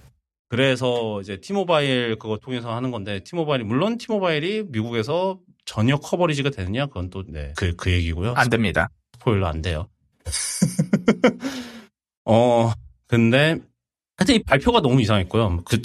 그래서 0.48 1.20
이제 1.20 1.40
티모바일 1.40 2.16
그거 2.18 2.38
통해서 2.38 2.74
하는 2.74 2.90
건데, 2.90 3.22
티모바일이, 3.22 3.64
물론 3.64 3.98
티모바일이 3.98 4.64
미국에서 4.68 5.38
전혀 5.64 5.96
coverage가 5.96 6.50
되느냐? 6.50 6.86
그건 6.86 7.10
또, 7.10 7.22
네. 7.26 7.52
그, 7.56 7.74
그 7.76 7.92
얘기고요. 7.92 8.34
안 8.36 8.50
됩니다. 8.50 8.88
스포일러 9.14 9.46
안 9.46 9.62
돼요. 9.62 9.88
어, 12.24 12.72
근데, 13.06 13.60
하여튼 14.16 14.34
이 14.36 14.42
발표가 14.42 14.80
너무 14.80 15.00
이상했고요. 15.00 15.60
그, 15.64 15.80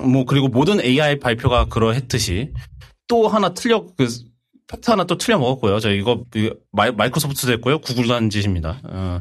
뭐, 0.00 0.24
그리고 0.24 0.48
모든 0.48 0.80
AI 0.80 1.18
발표가 1.18 1.66
그러했듯이 1.66 2.52
또 3.06 3.28
하나 3.28 3.54
틀려, 3.54 3.86
그, 3.96 4.08
팩트 4.68 4.90
하나 4.90 5.04
또 5.04 5.16
틀려 5.16 5.38
먹었고요. 5.38 5.80
저 5.80 5.90
이거, 5.90 6.24
마이, 6.72 6.90
마이크로소프트도 6.90 7.52
했고요. 7.52 7.78
구글도 7.78 8.12
한 8.14 8.28
짓입니다. 8.28 8.80
어, 8.84 9.20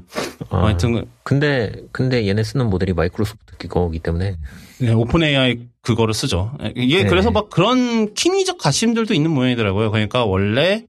아, 0.49 0.65
하여튼, 0.65 1.05
근데 1.23 1.71
근데 1.93 2.27
얘네 2.27 2.43
쓰는 2.43 2.69
모델이 2.69 2.91
마이크로소프트 2.93 3.67
거기 3.69 3.99
때문에 3.99 4.35
네, 4.79 4.91
OpenAI 4.91 5.59
그거를 5.81 6.13
쓰죠. 6.13 6.57
이게 6.75 7.03
네. 7.03 7.09
그래서 7.09 7.31
막 7.31 7.49
그런 7.49 8.13
킹리적 8.13 8.57
갓심들도 8.57 9.13
있는 9.13 9.31
모양이더라고요. 9.31 9.89
그러니까 9.89 10.25
원래 10.25 10.85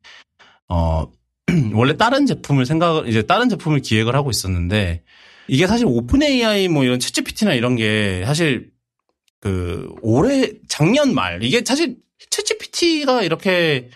어 0.69 1.07
원래 1.74 1.97
다른 1.97 2.27
제품을 2.27 2.66
생각을 2.66 3.09
이제 3.09 3.23
다른 3.23 3.49
제품을 3.49 3.81
기획을 3.81 4.15
하고 4.16 4.31
있었는데 4.31 5.03
이게 5.49 5.66
사실 5.66 5.87
오픈 5.87 6.23
AI 6.23 6.69
뭐 6.69 6.85
이런 6.85 6.99
챗GPT나 6.99 7.57
이런 7.57 7.77
게 7.77 8.23
사실 8.27 8.70
그 9.41 9.89
올해 10.03 10.53
작년 10.69 11.15
말 11.15 11.43
이게 11.43 11.62
사실 11.65 11.97
챗GPT가 12.31 13.25
이렇게 13.25 13.91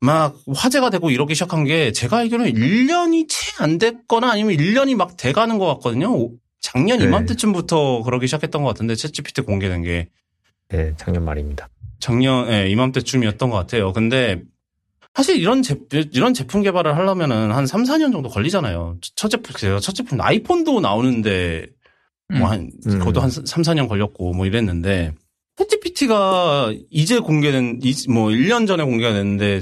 막 0.00 0.36
화제가 0.54 0.90
되고 0.90 1.10
이러기 1.10 1.34
시작한 1.34 1.64
게 1.64 1.92
제가 1.92 2.18
알기로는 2.18 2.52
1년이 2.52 3.26
채 3.28 3.48
안 3.60 3.78
됐거나 3.78 4.30
아니면 4.30 4.56
1년이 4.56 4.94
막 4.94 5.16
돼가는 5.16 5.58
것 5.58 5.66
같거든요. 5.74 6.14
오- 6.14 6.36
작년 6.60 6.98
네. 6.98 7.04
이맘때쯤부터 7.04 8.02
그러기 8.04 8.26
시작했던 8.28 8.62
것 8.62 8.68
같은데 8.68 8.94
챗GPT 8.94 9.44
공개된 9.46 9.82
게 9.82 10.08
네, 10.68 10.92
작년 10.96 11.24
말입니다. 11.24 11.68
작년 11.98 12.48
예, 12.52 12.68
이맘때쯤이었던 12.68 13.50
것 13.50 13.56
같아요. 13.56 13.92
근데 13.92 14.42
사실 15.18 15.36
이런 15.40 15.62
제, 15.62 15.76
이런 16.12 16.32
제품 16.32 16.62
개발을 16.62 16.94
하려면은 16.96 17.50
한 17.50 17.66
3, 17.66 17.82
4년 17.82 18.12
정도 18.12 18.28
걸리잖아요. 18.28 18.98
첫 19.16 19.28
제품, 19.28 19.52
제가 19.56 19.80
첫 19.80 19.92
제품 19.92 20.20
아이폰도 20.20 20.78
나오는데 20.78 21.66
뭐 22.38 22.46
한, 22.48 22.70
음. 22.86 22.98
그것도 23.00 23.20
한 23.20 23.28
3, 23.28 23.62
4년 23.62 23.88
걸렸고 23.88 24.32
뭐 24.32 24.46
이랬는데 24.46 25.12
챗GPT가 25.56 26.84
이제 26.90 27.18
공개된, 27.18 27.80
이- 27.82 28.08
뭐 28.08 28.28
1년 28.28 28.68
전에 28.68 28.84
공개가 28.84 29.12
됐는데 29.12 29.60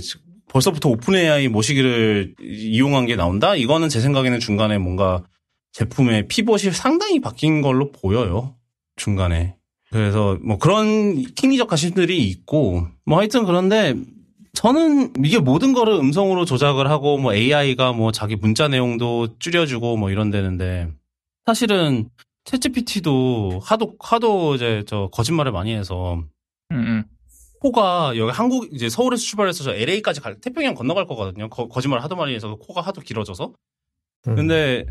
벌써부터 0.50 0.90
오픈 0.90 1.14
AI 1.14 1.48
모시기를 1.48 2.34
이용한 2.38 3.06
게 3.06 3.16
나온다? 3.16 3.56
이거는 3.56 3.88
제 3.88 4.00
생각에는 4.00 4.38
중간에 4.40 4.76
뭔가 4.76 5.24
제품의 5.72 6.28
피벗이 6.28 6.70
상당히 6.72 7.18
바뀐 7.22 7.62
걸로 7.62 7.90
보여요. 7.92 8.56
중간에. 8.96 9.56
그래서 9.90 10.36
뭐 10.44 10.58
그런 10.58 11.24
심리적 11.34 11.66
가심들이 11.66 12.28
있고 12.28 12.88
뭐 13.06 13.18
하여튼 13.20 13.46
그런데 13.46 13.94
저는 14.56 15.12
이게 15.22 15.38
모든 15.38 15.74
거를 15.74 15.92
음성으로 15.94 16.46
조작을 16.46 16.88
하고 16.88 17.18
뭐 17.18 17.34
AI가 17.34 17.92
뭐 17.92 18.10
자기 18.10 18.36
문자 18.36 18.68
내용도 18.68 19.28
줄여주고 19.38 19.98
뭐 19.98 20.10
이런 20.10 20.30
데는데 20.30 20.88
사실은 21.44 22.08
챗GPT도 22.44 23.60
하도 23.62 23.94
하도 24.00 24.54
이제 24.54 24.82
저 24.86 25.10
거짓말을 25.12 25.52
많이 25.52 25.74
해서 25.74 26.22
음, 26.72 26.76
음. 26.76 27.04
코가 27.60 28.16
여기 28.16 28.32
한국 28.32 28.72
이제 28.72 28.88
서울에서 28.88 29.22
출발해서 29.22 29.62
저 29.62 29.74
LA까지 29.74 30.22
갈 30.22 30.40
태평양 30.40 30.74
건너갈 30.74 31.06
거거든요. 31.06 31.50
거, 31.50 31.68
거짓말 31.68 32.00
하도 32.00 32.16
많이 32.16 32.34
해서 32.34 32.56
코가 32.56 32.80
하도 32.80 33.02
길어져서. 33.02 33.52
음. 34.28 34.34
근데 34.34 34.86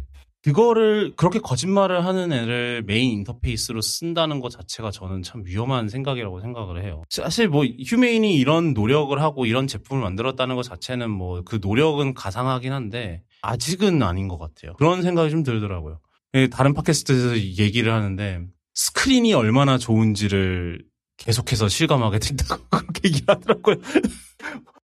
그거를 0.46 1.14
그렇게 1.16 1.40
거짓말을 1.40 2.06
하는 2.06 2.32
애를 2.32 2.84
메인 2.86 3.10
인터페이스로 3.12 3.82
쓴다는 3.82 4.40
것 4.40 4.50
자체가 4.50 4.92
저는 4.92 5.24
참 5.24 5.42
위험한 5.44 5.90
생각이라고 5.90 6.40
생각을 6.40 6.84
해요. 6.84 7.02
사실 7.10 7.48
뭐 7.50 7.66
휴메인이 7.66 8.36
이런 8.36 8.76
노력을 8.76 9.20
하고 9.20 9.48
이런 9.48 9.66
제품을 9.66 10.04
만들었다는 10.04 10.56
것 10.56 10.62
자체는 10.62 11.10
뭐 11.10 11.42
그 11.46 11.60
노력은 11.62 12.14
가상하긴 12.14 12.72
한데 12.74 13.24
아직은 13.42 14.04
아닌 14.04 14.28
것 14.28 14.38
같아요. 14.38 14.74
그런 14.74 15.02
생각이 15.02 15.32
좀 15.32 15.42
들더라고요. 15.42 16.00
예, 16.36 16.48
다른 16.48 16.74
팟캐스트에서 16.76 17.38
얘기를 17.38 17.92
하는데 17.92 18.42
스크린이 18.76 19.34
얼마나 19.34 19.78
좋은지를 19.80 20.84
계속해서 21.18 21.70
실감하게 21.70 22.20
된다고 22.20 22.64
그렇게 22.70 23.10
얘기를 23.10 23.26
하더라고요. 23.28 23.78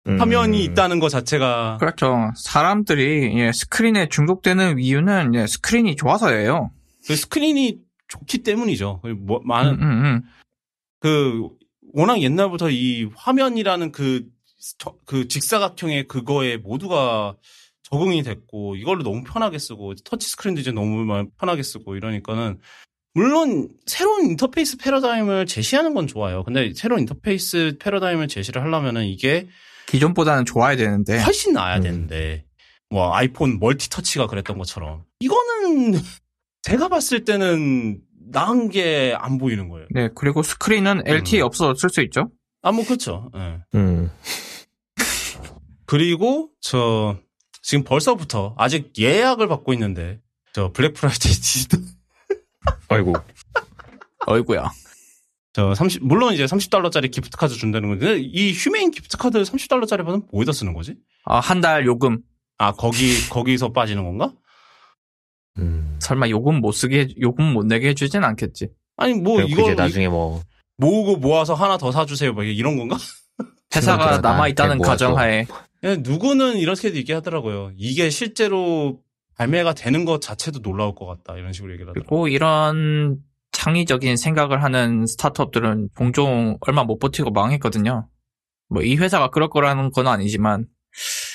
음. 0.08 0.20
화면이 0.20 0.64
있다는 0.64 1.00
것 1.00 1.10
자체가 1.10 1.78
그렇죠. 1.80 2.32
사람들이 2.36 3.38
예, 3.40 3.52
스크린에 3.52 4.10
중독되는 4.10 4.80
이유는 4.80 5.36
예, 5.36 5.48
스크린이 5.48 5.96
좋아서예요. 5.96 6.72
그 7.08 7.16
스크린이 7.16 7.80
좋기 8.08 8.40
때문이죠. 8.40 9.02
그 9.04 9.08
뭐, 9.10 9.42
많은 9.44 9.74
음, 9.74 9.82
음, 9.82 10.06
음. 10.06 10.22
그 11.00 11.50
워낙 11.94 12.22
옛날부터 12.22 12.70
이 12.70 13.10
화면이라는 13.16 13.92
그, 13.92 14.26
저- 14.78 14.96
그 15.06 15.28
직사각형의 15.28 16.08
그거에 16.08 16.58
모두가 16.58 17.36
적응이 17.84 18.24
됐고 18.24 18.76
이걸로 18.76 19.04
너무 19.04 19.24
편하게 19.24 19.60
쓰고 19.60 19.96
터치 19.96 20.30
스크린도 20.30 20.62
이제 20.62 20.72
너무 20.72 21.06
막 21.06 21.28
편하게 21.40 21.64
쓰고 21.64 21.96
이러니까는 21.96 22.60
물론 23.14 23.70
새로운 23.86 24.26
인터페이스 24.32 24.78
패러다임을 24.78 25.46
제시하는 25.48 25.94
건 25.94 26.06
좋아요. 26.08 26.44
근데 26.44 26.72
새로운 26.76 27.02
인터페이스 27.02 27.78
패러다임을 27.80 28.28
제시를 28.28 28.62
하려면은 28.62 29.06
이게 29.06 29.48
기존보다는 29.88 30.46
좋아야 30.46 30.76
되는데. 30.76 31.20
훨씬 31.20 31.54
나아야 31.54 31.78
음. 31.78 31.82
되는데 31.84 32.46
뭐 32.90 33.14
아이폰 33.14 33.60
멀티 33.60 33.90
터치가 33.90 34.28
그랬던 34.28 34.58
것처럼 34.58 35.04
이거는 35.20 36.00
제가 36.62 36.88
봤을 36.90 37.26
때는 37.26 38.00
나은 38.32 38.70
게 38.70 39.14
안 39.18 39.38
보이는 39.38 39.70
거예요. 39.70 39.88
네, 39.92 40.10
그리고 40.16 40.44
스크린은 40.44 41.04
LTE 41.08 41.40
음. 41.42 41.46
없어서 41.46 41.74
쓸 41.76 41.90
수 41.90 42.02
있죠. 42.04 42.30
아 42.62 42.72
뭐 42.72 42.84
그렇죠. 42.86 43.30
예. 43.36 43.60
음. 43.76 44.12
그리고 45.86 46.50
저 46.60 47.18
지금 47.62 47.84
벌써부터 47.84 48.56
아직 48.58 48.92
예약을 48.98 49.48
받고 49.48 49.72
있는데 49.74 50.20
저 50.54 50.72
블랙 50.74 50.94
프라이데이 50.94 51.32
디지털 51.32 51.80
아이고. 52.90 53.14
어이구야. 54.28 54.70
저 55.58 55.74
30, 55.74 56.04
물론 56.06 56.36
이제 56.36 56.46
30달러짜리 56.46 57.10
기프트 57.10 57.36
카드 57.36 57.56
준다는 57.56 57.90
건데 57.90 58.20
이 58.22 58.52
휴메인 58.54 58.92
기프트 58.92 59.18
카드 59.18 59.42
30달러짜리 59.42 60.06
받으면 60.06 60.28
뭐에다 60.32 60.52
쓰는 60.52 60.72
거지? 60.74 60.94
아, 61.26 61.40
한 61.40 61.62
달 61.62 61.88
요금. 61.88 62.20
아 62.60 62.74
거기 62.74 63.28
거기서 63.32 63.72
빠지는 63.74 64.04
건가? 64.04 64.34
음. 65.58 65.98
설마 66.00 66.30
요금 66.30 66.62
못 66.62 66.74
쓰게, 66.74 67.00
해- 67.00 67.08
요금 67.20 67.54
못 67.54 67.66
내게 67.66 67.90
해주진 67.90 68.24
않겠지. 68.24 68.70
아니 68.98 69.16
뭐 69.16 69.42
이거 69.42 69.64
이제 69.64 69.74
나중에 69.74 70.08
뭐 70.10 70.44
모으고 70.78 71.18
모아서 71.18 71.56
하나 71.56 71.80
더 71.80 71.92
사주세요 71.92 72.34
막 72.36 72.44
이런 72.46 72.78
건가? 72.78 72.96
회사가 73.76 74.20
남아있다는. 74.20 74.78
가정하에. 74.78 75.48
예, 75.86 75.96
누구는 75.98 76.58
이렇게도 76.58 76.96
얘기 76.98 77.14
하더라고요. 77.14 77.72
이게 77.78 78.12
실제로 78.12 79.00
발매가 79.38 79.74
되는 79.74 80.06
것 80.06 80.22
자체도 80.22 80.60
놀라울 80.62 80.94
것 80.94 81.08
같다 81.08 81.36
이런 81.36 81.52
식으로 81.52 81.72
얘기를 81.74 81.90
하더라고요. 81.90 82.08
그리고 82.08 82.28
이런 82.28 83.18
창의적인 83.62 84.18
생각을 84.18 84.62
하는 84.64 85.08
스타트업들은 85.08 85.90
종종 85.98 86.58
얼마 86.62 86.84
못 86.84 87.00
버티고 87.00 87.32
망했거든요. 87.32 88.08
뭐 88.70 88.84
이 88.84 88.96
회사가 88.98 89.30
그럴 89.32 89.50
거라는 89.50 89.90
건 89.92 90.08
아니지만 90.08 90.68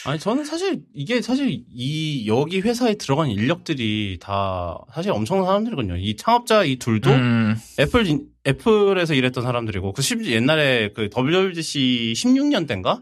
아니 0.07 0.19
저는 0.21 0.45
사실 0.45 0.83
이게 0.95 1.21
사실 1.21 1.65
이 1.69 2.27
여기 2.29 2.61
회사에 2.61 2.95
들어간 2.95 3.29
인력들이 3.29 4.19
다 4.21 4.79
사실 4.95 5.11
엄청난 5.13 5.47
사람들이거든요. 5.47 5.97
이 5.97 6.15
창업자 6.17 6.63
이 6.65 6.77
둘도 6.77 7.11
음, 7.11 7.57
애플 7.81 8.07
인- 8.07 8.29
애플에서 8.47 9.15
일했던 9.15 9.43
사람들이고 9.43 9.93
그 9.93 10.03
심지어 10.03 10.33
옛날에 10.35 10.91
그 10.95 11.09
WWDC 11.15 12.13
16년 12.17 12.69
때인가 12.69 13.01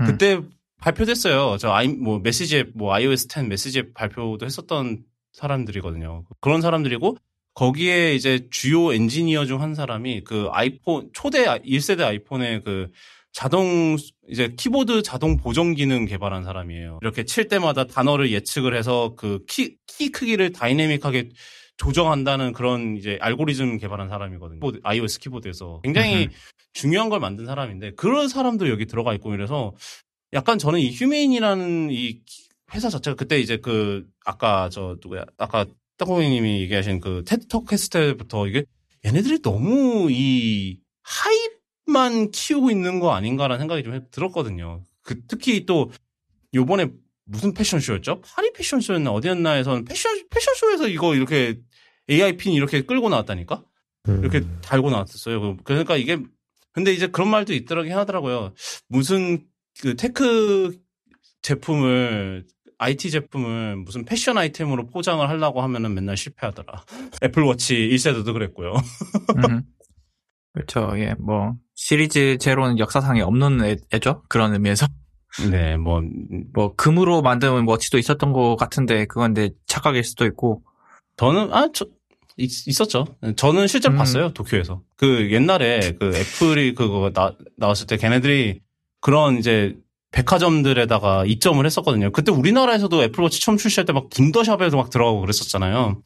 음. 0.00 0.06
그때 0.06 0.40
발표됐어요. 0.80 1.56
저 1.58 1.70
아이 1.72 1.88
뭐 1.88 2.20
메시지 2.20 2.58
앱, 2.58 2.70
뭐 2.74 2.92
iOS 2.94 3.26
10 3.28 3.48
메시지 3.48 3.78
앱 3.80 3.94
발표도 3.94 4.44
했었던 4.46 5.02
사람들이거든요. 5.32 6.24
그런 6.40 6.60
사람들이고 6.60 7.16
거기에 7.54 8.14
이제 8.14 8.46
주요 8.50 8.92
엔지니어 8.92 9.46
중 9.46 9.60
한 9.60 9.74
사람이 9.74 10.22
그 10.24 10.48
아이폰 10.52 11.10
초대 11.12 11.44
1세대 11.46 12.02
아이폰의 12.02 12.62
그 12.64 12.90
자동 13.32 13.96
이제 14.28 14.54
키보드 14.56 15.02
자동 15.02 15.36
보정 15.36 15.74
기능 15.74 16.04
개발한 16.06 16.44
사람이에요. 16.44 16.98
이렇게 17.02 17.24
칠 17.24 17.48
때마다 17.48 17.84
단어를 17.86 18.30
예측을 18.32 18.76
해서 18.76 19.14
그 19.16 19.40
키 19.48 19.76
키 19.86 20.10
크기를 20.10 20.52
다이내믹하게 20.52 21.30
조정한다는 21.76 22.52
그런 22.52 22.96
이제 22.96 23.18
알고리즘 23.20 23.78
개발한 23.78 24.08
사람이거든요. 24.08 24.58
키보드, 24.60 24.80
iOS 24.82 25.18
키보드에서 25.20 25.80
굉장히 25.84 26.28
중요한 26.72 27.08
걸 27.08 27.20
만든 27.20 27.46
사람인데 27.46 27.92
그런 27.92 28.28
사람도 28.28 28.68
여기 28.68 28.86
들어가 28.86 29.14
있고 29.14 29.34
이래서 29.34 29.74
약간 30.32 30.58
저는 30.58 30.80
이 30.80 30.90
휴메인이라는 30.92 31.90
이 31.92 32.20
회사 32.74 32.88
자체가 32.90 33.14
그때 33.16 33.38
이제 33.38 33.56
그 33.58 34.04
아까 34.24 34.68
저 34.70 34.96
누구야 35.02 35.24
아까 35.38 35.66
떡고객님이 35.98 36.60
얘기하신 36.62 37.00
그 37.00 37.22
테드톡 37.26 37.72
했을 37.72 37.90
때부터 37.90 38.46
이게 38.46 38.64
얘네들이 39.04 39.42
너무 39.42 40.08
이 40.10 40.80
하입만 41.02 42.30
키우고 42.30 42.70
있는 42.70 43.00
거 43.00 43.12
아닌가라는 43.12 43.60
생각이 43.60 43.82
좀 43.82 43.94
해- 43.94 44.00
들었거든요. 44.10 44.82
그 45.02 45.20
특히 45.26 45.66
또 45.66 45.90
요번에 46.54 46.88
무슨 47.26 47.52
패션쇼였죠? 47.54 48.20
파리 48.22 48.52
패션쇼였나 48.52 49.10
어디였나 49.10 49.56
에서는 49.58 49.84
패션 49.84 50.22
패션쇼에서 50.30 50.88
이거 50.88 51.14
이렇게 51.14 51.58
AI 52.10 52.36
핀 52.36 52.52
이렇게 52.52 52.82
끌고 52.82 53.08
나왔다니까? 53.08 53.62
음. 54.08 54.20
이렇게 54.20 54.42
달고 54.62 54.90
나왔었어요. 54.90 55.40
그- 55.40 55.62
그러니까 55.64 55.96
이게 55.96 56.18
근데 56.72 56.92
이제 56.92 57.06
그런 57.06 57.28
말도 57.28 57.54
있더라긴 57.54 57.92
하더라고요. 57.92 58.52
무슨 58.88 59.46
그 59.80 59.94
tech 59.96 60.76
제품을 61.42 62.46
IT 62.78 63.10
제품을 63.10 63.76
무슨 63.76 64.04
패션 64.04 64.38
아이템으로 64.38 64.86
포장을 64.86 65.26
하려고 65.28 65.62
하면은 65.62 65.94
맨날 65.94 66.16
실패하더라. 66.16 66.84
애플워치 67.24 67.74
1세대도 67.92 68.32
그랬고요. 68.32 68.74
음. 69.48 69.62
그렇죠. 70.52 70.92
예, 70.98 71.14
뭐 71.18 71.54
시리즈 71.74 72.38
제로는 72.38 72.78
역사상에 72.78 73.20
없는 73.22 73.64
애, 73.64 73.76
애죠. 73.92 74.22
그런 74.28 74.52
의미에서 74.52 74.86
네, 75.50 75.76
뭐 75.76 76.00
뭐 76.54 76.74
금으로 76.76 77.22
만든 77.22 77.66
워치도 77.66 77.98
있었던 77.98 78.32
것 78.32 78.54
같은데 78.56 79.04
그건 79.06 79.34
내 79.34 79.50
착각일 79.66 80.04
수도 80.04 80.24
있고. 80.26 80.62
저는 81.16 81.52
아 81.52 81.68
저 81.72 81.86
있, 82.36 82.50
었죠 82.80 83.06
저는 83.36 83.66
실제로 83.68 83.94
음. 83.94 83.98
봤어요 83.98 84.32
도쿄에서. 84.32 84.82
그 84.96 85.30
옛날에 85.32 85.92
그 85.98 86.12
애플이 86.16 86.74
그거 86.74 87.10
나, 87.12 87.32
나왔을 87.56 87.86
때 87.86 87.96
걔네들이 87.96 88.60
그런 89.00 89.38
이제 89.38 89.76
백화점들에다가 90.14 91.24
입점을 91.26 91.64
했었거든요. 91.66 92.12
그때 92.12 92.30
우리나라에서도 92.30 93.02
애플워치 93.02 93.40
처음 93.40 93.56
출시할 93.56 93.84
때막 93.84 94.10
김더샵에도 94.10 94.76
막 94.76 94.88
들어가고 94.88 95.20
그랬었잖아요. 95.20 96.00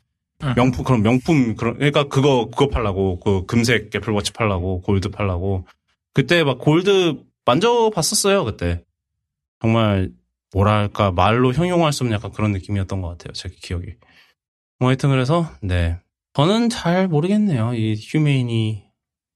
음. 0.44 0.54
명품 0.56 0.84
그런 0.84 1.02
명품 1.02 1.56
그런 1.56 1.74
그러니까 1.74 2.04
그거 2.04 2.46
그거 2.46 2.68
팔라고 2.68 3.18
그 3.20 3.44
금색 3.46 3.94
애플워치 3.94 4.32
팔라고 4.32 4.82
골드 4.82 5.10
팔라고 5.10 5.66
그때 6.14 6.44
막 6.44 6.58
골드 6.58 7.24
만져봤었어요 7.44 8.44
그때 8.44 8.84
정말 9.60 10.12
뭐랄까 10.54 11.10
말로 11.10 11.52
형용할 11.52 11.92
수 11.92 12.04
없는 12.04 12.14
약간 12.14 12.30
그런 12.30 12.52
느낌이었던 12.52 13.02
것 13.02 13.08
같아요 13.08 13.32
제 13.32 13.48
기억이 13.48 13.94
뭐 14.78 14.90
하여튼 14.90 15.10
그래서 15.10 15.50
네 15.60 15.98
저는 16.34 16.68
잘 16.68 17.08
모르겠네요 17.08 17.74
이 17.74 17.96
휴메인이 17.98 18.84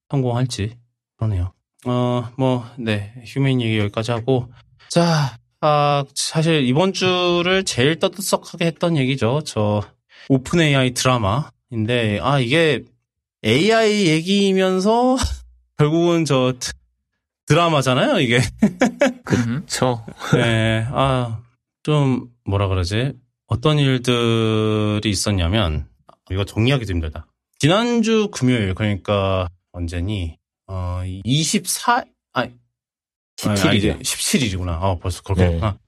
성공할지 0.09 0.78
그러네요 1.16 1.53
어 1.86 2.30
뭐 2.38 2.62
네 2.78 3.12
휴메인 3.26 3.60
얘기 3.60 3.78
여기까지 3.78 4.12
하고 4.12 4.50
자, 4.88 5.36
아, 5.60 6.04
사실 6.14 6.64
이번 6.64 6.92
주를 6.92 7.64
제일 7.64 7.98
떠들썩하게 7.98 8.66
했던 8.66 8.96
얘기죠. 8.96 9.40
저 9.46 9.80
오픈 10.28 10.60
AI 10.60 10.92
드라마인데, 10.92 12.18
아, 12.20 12.38
이게 12.40 12.84
AI 13.44 14.06
얘기이면서 14.06 15.16
결국은 15.78 16.24
저 16.26 16.52
드- 16.59 16.72
드라마잖아요, 17.46 18.20
이게. 18.20 18.40
그쵸. 19.24 20.04
네, 20.34 20.86
아, 20.90 21.40
좀 21.82 22.28
뭐라 22.44 22.68
그러지? 22.68 23.12
어떤 23.46 23.78
일들이 23.78 25.09
있었냐면, 25.09 25.86
이거 26.30 26.44
정리하기 26.44 26.84
도 26.84 26.92
힘들다. 26.92 27.26
지난주 27.59 28.28
금요일, 28.30 28.74
그러니까 28.74 29.48
언제니? 29.72 30.36
어, 30.66 31.02
24, 31.24 32.05
아니, 32.32 32.55
아니, 33.44 33.60
아니, 33.60 33.78
이제 33.78 33.97
17일이구나. 33.98 34.68
아, 34.68 34.97
벌써 35.01 35.22
그렇게 35.22 35.44
네. 35.44 35.51
됐구나. 35.52 35.78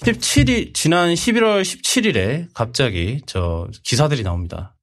17일, 0.00 0.74
지난 0.74 1.14
11월 1.14 1.62
17일에 1.62 2.48
갑자기 2.52 3.20
저 3.26 3.68
기사들이 3.84 4.22
나옵니다. 4.22 4.76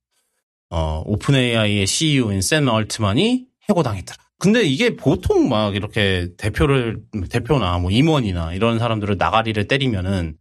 어, 0.69 1.03
오픈 1.05 1.35
AI의 1.35 1.85
CEO인 1.85 2.41
샘 2.41 2.67
얼트만이 2.67 3.45
해고당했더라. 3.69 4.17
근데 4.39 4.63
이게 4.63 4.95
보통 4.95 5.49
막 5.49 5.75
이렇게 5.75 6.29
대표를, 6.37 7.03
대표나 7.29 7.77
뭐 7.77 7.91
임원이나 7.91 8.53
이런 8.53 8.79
사람들을 8.79 9.17
나가리를 9.17 9.67
때리면은 9.67 10.37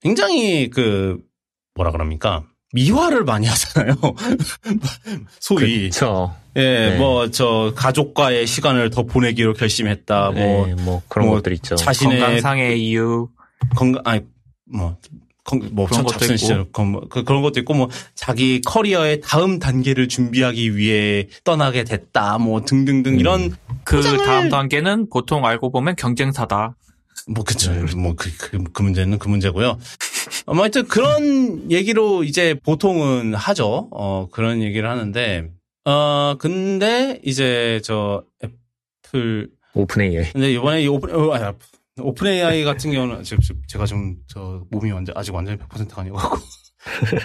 굉장히 0.00 0.70
그, 0.70 1.20
뭐라 1.74 1.90
그럽니까? 1.90 2.46
미화를 2.72 3.24
많이 3.24 3.46
하잖아요. 3.46 3.94
소위. 5.40 5.90
그쵸. 5.90 6.34
예, 6.56 6.90
네. 6.90 6.98
뭐, 6.98 7.30
저, 7.30 7.72
가족과의 7.76 8.46
시간을 8.46 8.90
더 8.90 9.04
보내기로 9.04 9.54
결심했다. 9.54 10.30
뭐, 10.32 10.66
네, 10.66 10.74
뭐 10.74 11.02
그런 11.08 11.28
뭐 11.28 11.36
것들 11.36 11.52
있죠. 11.54 11.76
자신의 11.76 12.20
건강상의 12.20 12.82
이유. 12.84 13.28
건강, 13.74 14.02
아니, 14.04 14.20
뭐, 14.66 14.96
건, 15.44 15.68
뭐, 15.72 15.86
그런 15.86 16.06
저 16.06 16.12
것도 16.12 16.24
있고. 16.26 16.36
시절, 16.36 16.66
그, 16.72 16.80
뭐, 16.82 17.02
그, 17.08 17.24
그런 17.24 17.42
것도 17.42 17.58
있고, 17.60 17.74
뭐, 17.74 17.88
자기 18.14 18.60
커리어의 18.60 19.22
다음 19.22 19.58
단계를 19.58 20.08
준비하기 20.08 20.76
위해 20.76 21.28
떠나게 21.44 21.84
됐다, 21.84 22.38
뭐, 22.38 22.62
등등등, 22.64 23.14
음. 23.14 23.20
이런, 23.20 23.56
그 23.84 24.00
포장을- 24.00 24.24
다음 24.24 24.48
단계는 24.50 25.08
보통 25.10 25.46
알고 25.46 25.72
보면 25.72 25.96
경쟁사다. 25.96 26.76
뭐, 27.28 27.44
그쵸. 27.44 27.72
뭐, 27.96 28.14
그, 28.16 28.30
그, 28.36 28.62
그 28.72 28.82
문제는 28.82 29.18
그 29.18 29.28
문제고요. 29.28 29.78
하여튼 30.46 30.86
그런 30.86 31.70
얘기로 31.70 32.24
이제 32.24 32.54
보통은 32.54 33.34
하죠. 33.34 33.88
어, 33.90 34.28
그런 34.30 34.62
얘기를 34.62 34.88
하는데, 34.88 35.50
어, 35.84 36.34
근데 36.38 37.20
이제 37.24 37.80
저 37.84 38.24
애플, 38.44 39.50
오픈 39.74 40.02
AI. 40.02 40.32
근데 40.32 40.52
이번에 40.52 40.82
이 40.82 40.88
오픈, 40.88 41.14
어, 41.14 41.32
아니, 41.32 41.56
오픈 42.00 42.26
AI 42.28 42.64
같은 42.64 42.92
경우는 42.92 43.22
지금 43.22 43.38
제가 43.68 43.86
좀 43.86 44.16
저 44.28 44.64
몸이 44.70 44.90
완전 44.92 45.16
아직 45.16 45.34
완전히 45.34 45.58
100%가 45.58 46.00
아니어갖고 46.02 46.38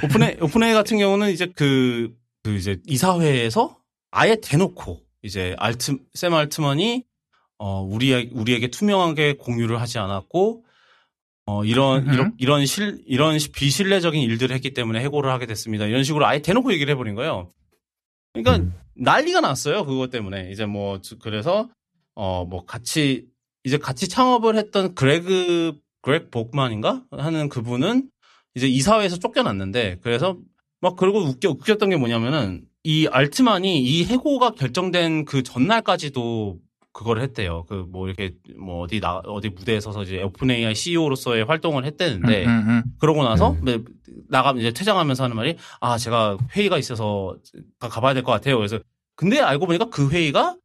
오픈 0.04 0.24
AI, 0.24 0.38
오픈 0.42 0.64
AI 0.64 0.74
같은 0.76 0.98
경우는 0.98 1.32
이제 1.32 1.48
그, 1.56 2.14
그 2.44 2.56
이제 2.56 2.80
이사회에서 2.86 3.78
아예 4.12 4.38
대놓고 4.42 5.00
이제 5.24 5.56
알트 5.58 5.98
샘 6.14 6.34
알트만이 6.34 7.04
어 7.60 7.82
우리 7.82 8.14
우리에게 8.32 8.68
투명하게 8.70 9.34
공유를 9.38 9.82
하지 9.82 10.00
않았고 10.00 10.64
어 11.48 11.64
이런. 11.66 12.06
이런 12.14 12.34
이런 12.38 12.66
실 12.66 13.02
이런 13.08 13.38
비신뢰적인 13.38 14.22
일들을 14.22 14.54
했기 14.54 14.74
때문에 14.74 15.00
해고를 15.02 15.32
하게 15.32 15.46
됐습니다. 15.48 15.86
이런 15.86 16.04
식으로 16.04 16.26
아예 16.26 16.40
대놓고 16.42 16.72
얘기를 16.74 16.92
해버린 16.94 17.16
거예요. 17.16 17.50
그러니까 18.34 18.58
음. 18.64 18.74
난리가 18.96 19.42
났어요. 19.42 19.86
그것 19.86 20.10
때문에 20.12 20.52
이제 20.52 20.66
뭐 20.66 21.02
저- 21.02 21.18
그래서 21.18 21.70
어 22.16 22.46
뭐 22.46 22.66
같이 22.66 23.26
이제 23.64 23.78
같이 23.78 24.08
창업을 24.08 24.56
했던 24.58 24.94
그레그 24.96 25.78
그렉 26.02 26.32
복만인가 26.32 27.04
하는 27.12 27.50
그분은 27.50 28.10
이제 28.56 28.68
이사회에서 28.68 29.18
쫓겨났는데 29.18 30.00
그래서 30.02 30.38
막 30.82 30.96
그리고 30.96 31.20
웃겨 31.20 31.50
웃겼던 31.50 31.90
게 31.90 31.96
뭐냐면은 31.98 32.64
이 32.84 33.08
알트만이 33.08 33.82
이 33.84 34.04
해고가 34.06 34.52
결정된 34.52 35.26
그 35.26 35.44
전날까지도 35.44 36.60
그걸 36.98 37.22
했대요. 37.22 37.64
그 37.70 37.86
뭐 37.88 38.08
이렇게 38.08 38.34
뭐 38.58 38.82
어디 38.82 39.00
나 39.00 39.18
어디 39.18 39.50
무대에 39.50 39.80
서서 39.80 40.02
이제 40.04 40.24
오픈 40.24 40.50
AI 40.50 40.74
CEO로서의 40.74 41.46
활동을 41.46 41.86
했대는데 41.86 42.46
음, 42.46 42.50
음, 42.50 42.70
음. 42.70 42.84
그러고 43.00 43.24
나서 43.24 43.52
음. 43.52 43.62
네, 43.64 43.78
나가면 44.30 44.62
이제 44.62 44.72
퇴장하면서 44.72 45.24
하는 45.24 45.36
말이 45.36 45.56
아 45.80 45.98
제가 46.00 46.38
회의가 46.56 46.78
있어서 46.80 47.38
가- 47.80 47.88
가봐야 47.90 48.14
될 48.16 48.24
것 48.24 48.32
같아요. 48.32 48.58
그래서 48.58 48.80
근데 49.16 49.40
알고 49.40 49.68
보니까 49.68 49.86
그 49.92 50.10
회의가 50.10 50.58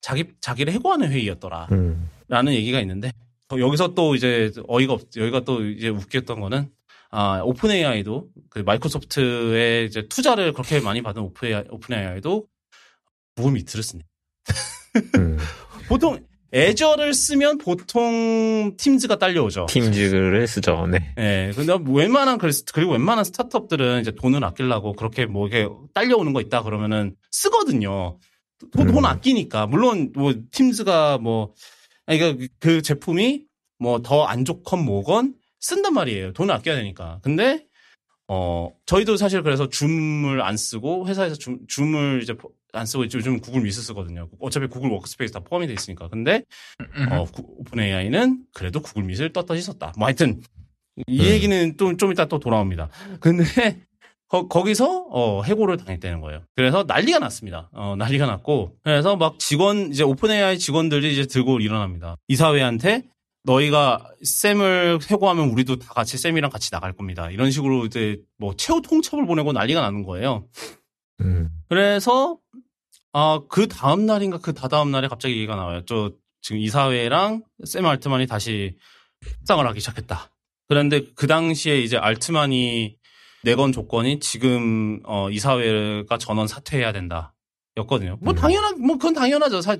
자기 0.00 0.24
자기를 0.40 0.72
해고하는 0.74 1.10
회의였더라. 1.10 1.68
음. 1.72 2.08
라는 2.28 2.52
얘기가 2.54 2.80
있는데 2.80 3.10
어, 3.52 3.58
여기서 3.58 3.94
또 3.94 4.14
이제 4.14 4.52
어이가 4.68 4.92
없 4.92 5.02
여기가 5.16 5.40
또 5.40 5.64
이제 5.68 5.88
웃겼던 5.88 6.38
거는 6.40 6.70
아 7.10 7.40
오픈 7.42 7.72
AI도 7.72 8.28
그 8.48 8.60
마이크로소프트의 8.60 9.86
이제 9.86 10.06
투자를 10.08 10.52
그렇게 10.52 10.78
많이 10.80 11.02
받은 11.02 11.20
오픈 11.20 11.48
AI, 11.48 11.64
오픈 11.70 11.96
AI도 11.98 12.46
미트를 13.36 13.82
쓰네. 13.82 14.02
음. 15.16 15.38
보통 15.90 16.24
애저를 16.54 17.14
쓰면 17.14 17.58
보통 17.58 18.74
팀즈가 18.76 19.18
딸려오죠. 19.18 19.66
팀즈를 19.68 20.46
쓰죠. 20.46 20.86
네. 20.86 21.14
예, 21.18 21.52
근데 21.54 21.76
웬만한 21.84 22.38
그- 22.38 22.50
그리고 22.72 22.92
웬만한 22.92 23.24
스타트업들은 23.24 24.00
이제 24.00 24.12
돈을 24.12 24.42
아끼려고 24.44 24.92
그렇게 24.94 25.26
뭐 25.26 25.46
이게 25.48 25.68
딸려오는 25.94 26.32
거 26.32 26.40
있다 26.40 26.62
그러면은 26.62 27.14
쓰거든요. 27.32 28.18
돈, 28.72 28.86
돈 28.86 28.98
음. 28.98 29.04
아끼니까 29.04 29.66
물론 29.66 30.12
뭐 30.14 30.32
팀즈가 30.52 31.18
뭐 31.18 31.54
그러니까 32.06 32.46
그 32.60 32.82
제품이 32.82 33.44
뭐 33.80 33.98
더 34.02 34.26
안 34.26 34.44
좋건 34.44 34.84
뭐건 34.84 35.34
쓴단 35.60 35.92
말이에요. 35.94 36.32
돈을 36.34 36.54
아껴야 36.54 36.76
되니까. 36.76 37.18
근데 37.22 37.64
어 38.28 38.70
저희도 38.86 39.16
사실 39.16 39.42
그래서 39.42 39.68
줌을 39.68 40.40
안 40.42 40.56
쓰고 40.56 41.06
회사에서 41.08 41.34
줌, 41.36 41.60
줌을 41.68 42.20
이제 42.22 42.34
안 42.72 42.86
쓰고 42.86 43.04
이제 43.04 43.18
요즘 43.18 43.40
구글 43.40 43.62
Meet 43.62 43.82
쓰거든요. 43.82 44.28
어차피 44.40 44.66
구글 44.66 44.90
워크스페이스 44.90 45.32
다 45.32 45.40
포함이 45.40 45.66
돼 45.66 45.72
있으니까. 45.72 46.08
근데 46.08 46.42
음. 46.96 47.12
어, 47.12 47.24
구- 47.24 47.46
오픈 47.58 47.80
AI는 47.80 48.44
그래도 48.54 48.80
구글 48.80 49.04
Meet을 49.04 49.32
떳떳이 49.32 49.60
썼다. 49.60 49.92
뭐 49.98 50.06
하여튼 50.06 50.40
이 51.06 51.20
음. 51.20 51.24
얘기는 51.24 51.76
좀, 51.76 51.96
좀 51.96 52.12
이따 52.12 52.26
또 52.26 52.38
돌아옵니다. 52.38 52.88
근데 53.20 53.44
거, 54.28 54.46
기서 54.62 55.06
어, 55.10 55.42
해고를 55.42 55.76
당했다는 55.76 56.20
거예요. 56.20 56.42
그래서 56.54 56.84
난리가 56.86 57.18
났습니다. 57.18 57.68
어, 57.72 57.96
난리가 57.98 58.26
났고 58.26 58.76
그래서 58.84 59.16
막 59.16 59.38
직원 59.40 59.90
이제 59.90 60.04
오픈 60.04 60.30
AI 60.30 60.58
직원들이 60.58 61.12
이제 61.12 61.26
들고 61.26 61.58
일어납니다. 61.60 62.16
이사회한테 62.28 63.04
너희가 63.42 64.06
쌤을 64.22 65.00
해고하면 65.10 65.48
우리도 65.48 65.76
다 65.80 65.94
같이 65.94 66.16
쌤이랑 66.18 66.50
같이 66.50 66.70
나갈 66.70 66.92
겁니다. 66.92 67.30
이런 67.30 67.50
식으로 67.50 67.86
이제 67.86 68.18
뭐 68.38 68.54
최후 68.56 68.82
통첩을 68.82 69.26
보내고 69.26 69.52
난리가 69.52 69.80
나는 69.80 70.04
거예요. 70.04 70.46
음. 71.22 71.48
그래서 71.68 72.38
아, 73.12 73.40
그 73.48 73.66
다음 73.68 74.06
날인가 74.06 74.38
그 74.38 74.54
다다음 74.54 74.90
날에 74.90 75.08
갑자기 75.08 75.34
얘기가 75.34 75.56
나와요. 75.56 75.82
저 75.86 76.12
지금 76.42 76.60
이사회랑 76.60 77.42
샘 77.64 77.84
알트만이 77.86 78.26
다시 78.26 78.76
협상을 79.40 79.66
하기 79.66 79.80
시작했다. 79.80 80.30
그런데 80.68 81.02
그 81.16 81.26
당시에 81.26 81.80
이제 81.80 81.96
알트만이 81.96 82.96
내건 83.42 83.72
조건이 83.72 84.20
지금 84.20 85.00
어 85.04 85.28
이사회가 85.30 86.18
전원 86.18 86.46
사퇴해야 86.46 86.92
된다. 86.92 87.34
였거든요. 87.76 88.18
뭐 88.20 88.32
음. 88.32 88.36
당연한 88.36 88.80
뭐 88.80 88.96
그건 88.96 89.14
당연하죠. 89.14 89.60
사 89.60 89.76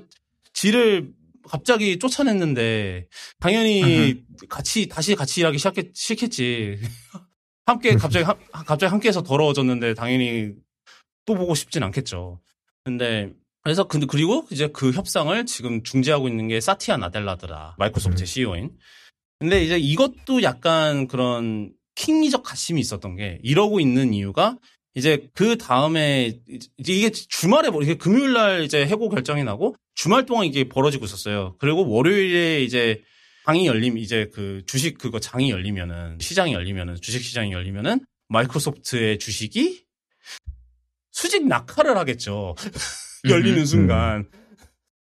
지를 0.53 1.11
갑자기 1.47 1.97
쫓아냈는데 1.99 3.07
당연히 3.39 4.23
같이 4.49 4.87
다시 4.87 5.15
같이 5.15 5.39
일하기 5.41 5.57
시작했 5.57 5.95
시켰지. 5.95 6.79
함께 7.65 7.95
갑자기 7.95 8.25
함- 8.25 8.37
갑자기 8.51 8.89
함께해서 8.89 9.23
더러워졌는데 9.23 9.93
당연히 9.93 10.51
또 11.25 11.35
보고 11.35 11.55
싶진 11.55 11.83
않겠죠. 11.83 12.41
근데 12.83 13.31
그래서 13.63 13.87
근데 13.87 14.05
그리고 14.07 14.47
이제 14.49 14.67
그 14.67 14.91
협상을 14.91 15.45
지금 15.45 15.83
중재하고 15.83 16.27
있는 16.27 16.47
게 16.47 16.59
사티아 16.59 16.97
나델라드라 16.97 17.75
마이크로소프트 17.77 18.23
음. 18.23 18.25
CEO인. 18.25 18.71
근데 19.39 19.63
이제 19.63 19.77
이것도 19.77 20.43
약간 20.43 21.07
그런 21.07 21.73
킹리적 21.95 22.43
가심이 22.43 22.79
있었던 22.81 23.15
게 23.15 23.39
이러고 23.43 23.79
있는 23.79 24.13
이유가 24.13 24.57
이제 24.93 25.29
그 25.33 25.57
다음에 25.57 26.39
이제 26.77 26.93
이게 26.93 27.11
주말에 27.11 27.69
뭐 27.69 27.81
이게 27.81 27.95
금요일 27.95 28.33
날 28.33 28.63
이제 28.63 28.85
해고 28.85 29.09
결정이 29.09 29.43
나고 29.43 29.75
주말 29.95 30.25
동안 30.25 30.45
이게 30.45 30.67
벌어지고 30.67 31.05
있었어요. 31.05 31.55
그리고 31.59 31.87
월요일에 31.87 32.63
이제 32.63 33.01
장이 33.45 33.67
열림 33.67 33.97
이제 33.97 34.29
그 34.33 34.63
주식 34.65 34.97
그거 34.97 35.19
장이 35.19 35.49
열리면은 35.49 36.17
시장이 36.19 36.53
열리면은 36.53 36.95
주식 37.01 37.23
시장이 37.23 37.51
열리면은 37.51 38.01
마이크로소프트의 38.27 39.19
주식이 39.19 39.83
수직 41.21 41.47
낙하를 41.47 41.97
하겠죠. 41.97 42.55
열리는 43.29 43.59
음. 43.59 43.65
순간. 43.65 44.27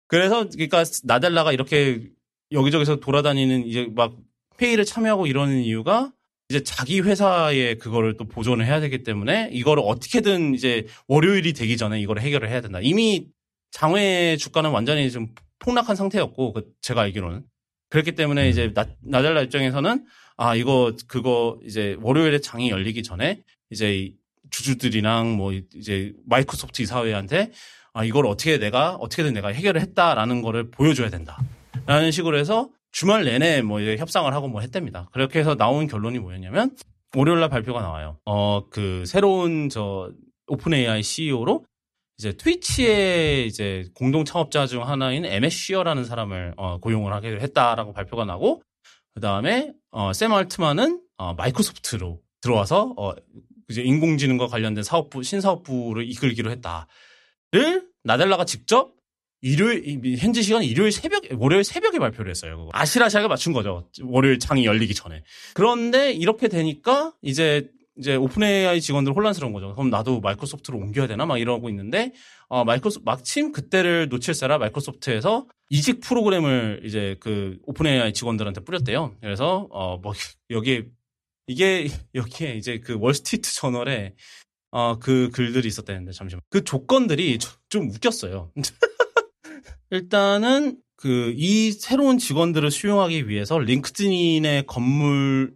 그래서 0.08 0.46
그러니까 0.46 0.84
나델라가 1.04 1.52
이렇게 1.52 2.10
여기저기서 2.50 2.96
돌아다니는 2.96 3.66
이제 3.66 3.88
막 3.94 4.14
회의를 4.60 4.84
참여하고 4.84 5.26
이러는 5.26 5.62
이유가 5.62 6.12
이제 6.50 6.62
자기 6.62 7.00
회사에 7.00 7.76
그거를 7.76 8.18
또 8.18 8.24
보존을 8.24 8.66
해야 8.66 8.78
되기 8.80 9.02
때문에 9.04 9.48
이거를 9.52 9.82
어떻게든 9.86 10.54
이제 10.54 10.86
월요일이 11.08 11.54
되기 11.54 11.78
전에 11.78 11.98
이거를 12.02 12.20
해결을 12.20 12.50
해야 12.50 12.60
된다. 12.60 12.78
이미 12.82 13.28
장외 13.70 14.36
주가는 14.36 14.68
완전히 14.70 15.10
좀 15.10 15.28
폭락한 15.60 15.96
상태였고 15.96 16.52
그 16.52 16.74
제가 16.82 17.00
알기로는 17.00 17.42
그렇기 17.88 18.12
때문에 18.12 18.50
이제 18.50 18.74
나, 18.74 18.86
나델라 19.00 19.40
입장에서는 19.40 20.04
아 20.36 20.54
이거 20.56 20.92
그거 21.08 21.58
이제 21.64 21.96
월요일에 22.02 22.40
장이 22.40 22.68
열리기 22.68 23.02
전에 23.02 23.42
이제 23.70 24.12
주주들이랑 24.52 25.36
뭐 25.36 25.52
이제 25.52 26.12
마이크로소프트 26.26 26.82
이사회한테 26.82 27.50
아 27.94 28.04
이걸 28.04 28.26
어떻게 28.26 28.58
내가 28.58 28.94
어떻게든 28.94 29.32
내가 29.34 29.48
해결을 29.48 29.80
했다라는 29.80 30.42
거를 30.42 30.70
보여줘야 30.70 31.10
된다라는 31.10 32.10
식으로 32.12 32.38
해서 32.38 32.70
주말 32.92 33.24
내내 33.24 33.62
뭐 33.62 33.80
이제 33.80 33.96
협상을 33.96 34.32
하고 34.32 34.48
뭐 34.48 34.60
했답니다. 34.60 35.08
그렇게 35.12 35.40
해서 35.40 35.56
나온 35.56 35.86
결론이 35.88 36.18
뭐였냐면 36.18 36.70
월요일 37.16 37.40
날 37.40 37.48
발표가 37.48 37.80
나와요. 37.82 38.18
어 38.24 38.62
그 38.70 39.04
새로운 39.06 39.68
저 39.68 40.10
오픈 40.46 40.74
AI 40.74 41.02
CEO로 41.02 41.64
이제 42.18 42.32
트위치의 42.32 43.46
이제 43.46 43.88
공동 43.94 44.24
창업자 44.24 44.66
중 44.66 44.86
하나인 44.86 45.24
MSC어라는 45.24 46.04
사람을 46.04 46.54
어, 46.56 46.78
고용을 46.78 47.12
하게 47.12 47.32
했다라고 47.40 47.92
발표가 47.92 48.24
나고 48.24 48.62
그 49.14 49.20
다음에 49.20 49.72
어, 49.90 50.12
샘 50.12 50.32
알트만은 50.32 51.00
어, 51.16 51.34
마이크로소프트로 51.34 52.20
들어와서 52.40 52.94
어, 52.96 53.12
이제 53.72 53.82
인공지능과 53.82 54.46
관련된 54.46 54.84
사업부 54.84 55.22
신사업부를 55.22 56.08
이끌기로 56.10 56.50
했다를 56.50 57.88
나델라가 58.04 58.44
직접 58.44 58.94
일요일 59.40 60.00
현지 60.18 60.42
시간 60.42 60.62
일요일 60.62 60.92
새벽 60.92 61.24
월요일 61.36 61.64
새벽에 61.64 61.98
발표를 61.98 62.30
했어요. 62.30 62.68
아슬아슬하게 62.72 63.26
맞춘 63.26 63.52
거죠. 63.52 63.88
월요일 64.02 64.38
장이 64.38 64.64
열리기 64.64 64.94
전에. 64.94 65.24
그런데 65.54 66.12
이렇게 66.12 66.46
되니까 66.48 67.12
이제 67.22 67.68
이제 67.98 68.14
오픈 68.14 68.44
AI 68.44 68.80
직원들 68.80 69.12
혼란스러운 69.14 69.52
거죠. 69.52 69.72
그럼 69.74 69.90
나도 69.90 70.20
마이크로소프트로 70.20 70.78
옮겨야 70.78 71.08
되나 71.08 71.26
막 71.26 71.38
이러고 71.38 71.68
있는데 71.68 72.12
어 72.48 72.64
마이크로소 72.64 73.00
마침 73.04 73.52
그때를 73.52 74.08
놓칠세라 74.08 74.58
마이크로소프트에서 74.58 75.46
이직 75.68 76.00
프로그램을 76.00 76.82
이제 76.84 77.16
그 77.20 77.58
오픈 77.64 77.86
AI 77.86 78.12
직원들한테 78.12 78.62
뿌렸대요. 78.62 79.16
그래서 79.20 79.66
어뭐 79.70 80.00
여기 80.50 80.84
이게 81.46 81.88
여기에 82.14 82.56
이제 82.56 82.78
그 82.80 82.96
월스트리트 82.98 83.54
저널에 83.54 84.14
어 84.70 84.98
그 84.98 85.30
글들이 85.32 85.68
있었다는데 85.68 86.12
잠시만 86.12 86.40
그 86.48 86.64
조건들이 86.64 87.38
좀 87.68 87.90
웃겼어요. 87.90 88.52
일단은 89.90 90.78
그 90.96 91.34
이 91.36 91.72
새로운 91.72 92.16
직원들을 92.18 92.70
수용하기 92.70 93.28
위해서 93.28 93.58
링크드인의 93.58 94.66
건물 94.66 95.54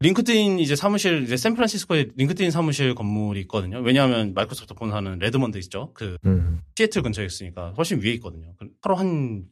링크드인 0.00 0.58
이제 0.58 0.76
사무실 0.76 1.22
이제 1.22 1.36
샌프란시스코에 1.36 2.08
링크드인 2.16 2.50
사무실 2.50 2.94
건물이 2.94 3.40
있거든요. 3.42 3.78
왜냐하면 3.80 4.34
마이크로소프트 4.34 4.74
본사는 4.74 5.18
레드먼드 5.20 5.56
있죠. 5.58 5.92
그 5.94 6.18
음. 6.26 6.60
시애틀 6.76 7.00
근처에 7.02 7.24
있으니까 7.24 7.72
훨씬 7.78 8.02
위에 8.02 8.12
있거든요. 8.14 8.54
하루 8.82 8.96
한 8.96 9.44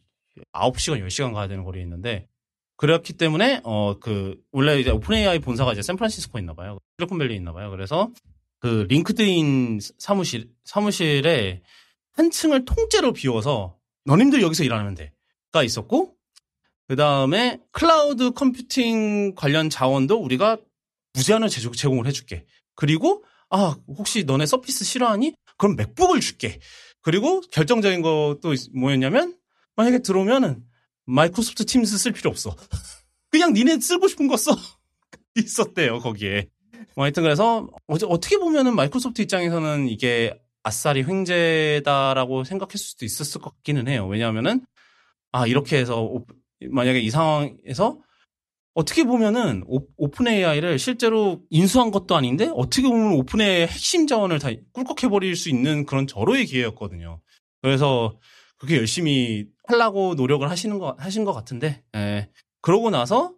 9시간, 0.53 1.01
10시간 1.07 1.33
가야 1.33 1.49
되는 1.49 1.65
거리에 1.65 1.83
있는데 1.83 2.27
그렇기 2.77 3.15
때문에 3.15 3.61
어 3.65 3.95
그 4.01 4.37
원래 4.53 4.81
이제 4.81 4.91
오픈 4.91 5.15
AI 5.17 5.39
본사가 5.39 5.73
이제 5.73 5.83
샌프란시스코에 5.83 6.41
있나 6.41 6.55
봐요. 6.55 6.79
실리콘밸리에 6.99 7.37
있나 7.37 7.53
봐요. 7.53 7.71
그래서 7.71 8.11
그 8.59 8.87
링크드인 8.89 9.81
사무실 9.99 10.51
사무실에 10.65 11.63
한 12.13 12.31
층을 12.31 12.65
통째로 12.65 13.13
비워서 13.13 13.77
너님들 14.05 14.43
여기서 14.43 14.65
일하면 14.65 14.95
돼가 14.95 15.63
있었고 15.63 16.15
그 16.89 16.97
다음에 16.97 17.61
cloud 17.73 18.33
computing 18.33 19.35
관련 19.35 19.71
자원도 19.71 20.17
우리가 20.17 20.59
무제한을 21.15 21.49
제공을 21.49 22.07
해줄게. 22.07 22.45
그리고 22.75 23.25
아 23.51 23.77
혹시 23.89 24.25
너네 24.25 24.47
서피스 24.47 24.85
싫어하니? 24.85 25.35
그럼 25.57 25.77
맥북을 25.77 26.21
줄게. 26.21 26.59
그리고 27.03 27.41
결정적인 27.53 28.03
것도 28.03 28.55
뭐였냐면 28.75 29.37
만약에 29.77 30.01
들어오면은 30.01 30.65
마이크로소프트 31.07 31.67
팀스 31.67 31.99
쓸 31.99 32.13
필요 32.13 32.31
없어. 32.31 32.57
그냥 33.31 33.53
니네 33.53 33.81
쓰고 33.81 34.09
싶은 34.09 34.29
거 34.29 34.37
써. 34.37 34.53
있었대요 35.37 35.99
거기에. 35.99 36.49
뭐 36.95 37.05
하여튼 37.05 37.25
그래서 37.25 37.69
어떻게 37.87 38.39
보면은 38.39 38.77
마이크로소프트 38.77 39.23
입장에서는 39.23 39.89
이게 39.89 40.39
아싸리 40.63 41.03
횡재다라고 41.03 42.45
생각했을 42.45 42.79
수도 42.79 43.05
있었을 43.05 43.41
것 43.41 43.57
같기는 43.57 43.89
해요. 43.89 44.07
왜냐하면은 44.07 44.65
아 45.33 45.47
이렇게 45.47 45.77
해서 45.79 46.25
만약에 46.71 47.01
이 47.01 47.11
상황에서 47.11 47.99
어떻게 48.75 49.05
보면은 49.05 49.63
오, 49.67 50.11
픈 50.11 50.27
AI를 50.27 50.79
실제로 50.79 51.43
인수한 51.51 51.91
것도 51.91 52.17
아닌데 52.17 52.51
어떻게 52.55 52.89
보면 52.89 53.13
오픈 53.13 53.41
AI 53.41 53.69
핵심 53.69 54.07
자원을 54.07 54.41
다 54.41 54.49
꿀꺽해 54.73 55.09
버릴 55.11 55.37
수 55.37 55.49
있는 55.49 55.87
그런 55.87 56.07
절호의 56.07 56.47
기회였거든요. 56.47 57.21
그래서 57.63 58.19
그렇게 58.59 58.77
열심히 58.77 59.47
하려고 59.67 60.15
노력을 60.15 60.49
하시는 60.49 60.79
거 60.79 60.95
하신 60.99 61.25
것 61.25 61.33
같은데, 61.33 61.83
예. 61.97 62.29
그러고 62.63 62.91
나서 62.91 63.35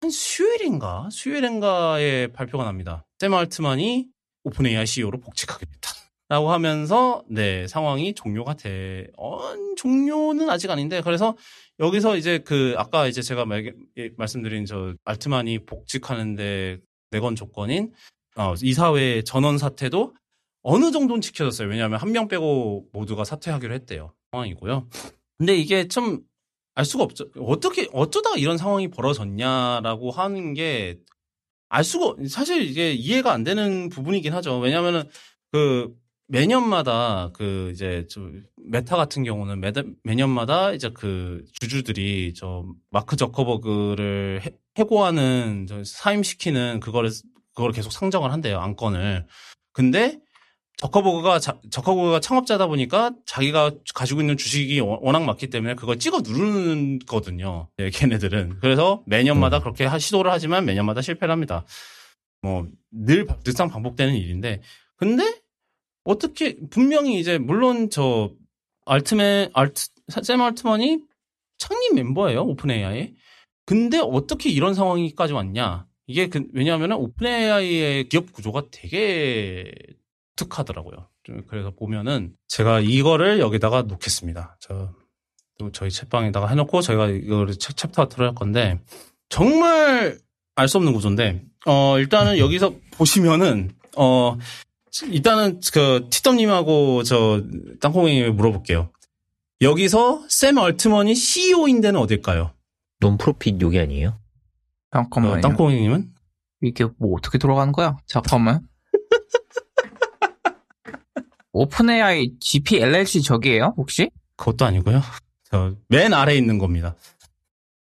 한 0.00 0.10
수요일인가 0.10 1.08
수요일인가에 1.10 2.28
발표가 2.28 2.64
납니다. 2.64 3.04
샘 3.18 3.34
알트만이 3.34 4.06
오픈 4.44 4.66
AI 4.66 4.86
CEO로 4.86 5.20
복직하게 5.20 5.66
됐다. 5.66 5.90
라고 6.28 6.52
하면서 6.52 7.24
네 7.28 7.66
상황이 7.66 8.14
종료가 8.14 8.54
돼. 8.54 9.08
어, 9.18 9.40
종료는 9.76 10.48
아직 10.48 10.70
아닌데 10.70 11.00
그래서 11.02 11.36
여기서 11.80 12.16
이제 12.16 12.38
그 12.38 12.74
아까 12.78 13.08
이제 13.08 13.20
제가 13.20 13.44
말, 13.44 13.74
예, 13.96 14.10
말씀드린 14.16 14.64
저 14.64 14.94
알트만이 15.04 15.66
복직하는데 15.66 16.78
내건 17.10 17.34
조건인 17.34 17.92
어, 18.36 18.54
이사회 18.62 19.22
전원 19.22 19.58
사태도 19.58 20.14
어느 20.62 20.92
정도는 20.92 21.20
지켜졌어요. 21.20 21.68
왜냐하면 21.68 21.98
한 21.98 22.12
명 22.12 22.28
빼고 22.28 22.86
모두가 22.92 23.24
사퇴하기로 23.24 23.74
했대요. 23.74 24.12
상황이고요. 24.30 24.88
근데 25.40 25.56
이게 25.56 25.88
좀 25.88 26.20
알 26.76 26.84
수가 26.84 27.04
없죠. 27.04 27.26
어떻게 27.36 27.88
어쩌다가 27.92 28.36
이런 28.38 28.56
상황이 28.56 28.88
벌어졌냐라고 28.88 30.10
하는 30.12 30.54
게 30.54 30.98
알 31.70 31.84
수가 31.84 32.16
사실 32.28 32.62
이게 32.62 32.92
이해가 32.92 33.32
안 33.32 33.44
되는 33.44 33.88
부분이긴 33.88 34.32
하죠. 34.34 34.58
왜냐하면은 34.58 35.04
그 35.52 35.94
매년마다 36.26 37.30
그 37.32 37.70
이제 37.72 38.06
좀 38.10 38.42
메타 38.56 38.96
같은 38.96 39.24
경우는 39.24 39.60
매, 39.60 39.72
매년마다 40.04 40.72
이제 40.72 40.90
그 40.92 41.44
주주들이 41.60 42.34
저 42.36 42.64
마크 42.90 43.16
저커버그를 43.16 44.42
해, 44.44 44.50
해고하는 44.78 45.66
사임시키는 45.84 46.80
그거를 46.80 47.10
그걸 47.54 47.72
계속 47.72 47.92
상정을 47.92 48.32
한대요 48.32 48.58
안건을. 48.58 49.26
근데 49.72 50.18
저커버그가 50.80 51.38
저커버그가 51.38 52.20
창업자다 52.20 52.66
보니까 52.66 53.12
자기가 53.26 53.72
가지고 53.94 54.20
있는 54.20 54.36
주식이 54.36 54.80
워낙 54.80 55.24
많기 55.24 55.48
때문에 55.48 55.74
그걸 55.74 55.98
찍어 55.98 56.20
누르거든요. 56.20 57.68
네, 57.76 57.90
걔네들은. 57.90 58.58
그래서 58.60 59.02
매년마다 59.06 59.58
음. 59.58 59.62
그렇게 59.62 59.88
시도를 59.98 60.30
하지만 60.30 60.64
매년마다 60.64 61.02
실패를 61.02 61.32
합니다. 61.32 61.64
뭐 62.42 62.66
늘 62.90 63.26
늘상 63.44 63.68
반복되는 63.68 64.14
일인데 64.14 64.62
근데 64.96 65.40
어떻게 66.04 66.56
분명히 66.70 67.20
이제 67.20 67.38
물론 67.38 67.90
저 67.90 68.32
알트맨 68.86 69.50
알트 69.52 69.88
샘 70.22 70.40
알트만이 70.40 71.00
창립 71.58 71.94
멤버예요 71.94 72.42
오픈 72.42 72.70
AI에. 72.70 73.14
근데 73.66 73.98
어떻게 73.98 74.50
이런 74.50 74.74
상황이까지 74.74 75.32
왔냐? 75.32 75.86
이게 76.06 76.28
그, 76.28 76.44
왜냐하면 76.52 76.92
오픈 76.92 77.26
AI의 77.26 78.08
기업 78.08 78.32
구조가 78.32 78.64
되게 78.72 79.70
독특하더라고요. 80.44 81.08
그래서 81.48 81.70
보면은 81.70 82.34
제가 82.48 82.80
이거를 82.80 83.40
여기다가 83.40 83.82
놓겠습니다. 83.82 84.56
저 84.60 84.92
저희 85.72 85.90
챗방에다가 85.90 86.48
해놓고 86.48 86.80
저희가 86.80 87.08
이거를 87.08 87.54
책 87.58 87.76
챕터 87.76 88.08
art로 88.08 88.26
할 88.26 88.34
건데 88.34 88.80
정말 89.28 90.18
알 90.56 90.68
수 90.68 90.78
없는 90.78 90.92
구조인데 90.92 91.42
어 91.66 91.98
일단은 91.98 92.38
여기서 92.38 92.74
보시면은 92.92 93.70
어 93.96 94.36
일단은 95.10 95.60
그 95.72 96.06
티덤님하고 96.10 97.02
저 97.02 97.42
땅콩이 97.80 98.30
물어볼게요. 98.30 98.90
여기서 99.60 100.24
샘 100.28 100.56
얼트먼이 100.56 101.14
CEO인 101.14 101.80
데는 101.82 102.00
어딜까요? 102.00 102.52
논프로핏 103.00 103.60
요기 103.60 103.78
아니에요? 103.78 104.18
잠깐만요. 104.92 105.34
어, 105.38 105.40
땅콩이님은? 105.40 106.10
이게 106.62 106.86
뭐 106.98 107.14
어떻게 107.16 107.36
돌아가는 107.38 107.70
거야? 107.72 107.96
잠깐만. 108.06 108.66
오픈 111.52 111.90
AI 111.90 112.30
GP 112.40 112.78
LLC 112.78 113.22
저기에요 113.22 113.74
혹시? 113.76 114.10
그것도 114.36 114.64
아니고요. 114.64 115.02
저 115.50 115.74
맨 115.88 116.14
아래에 116.14 116.36
있는 116.36 116.58
겁니다. 116.58 116.94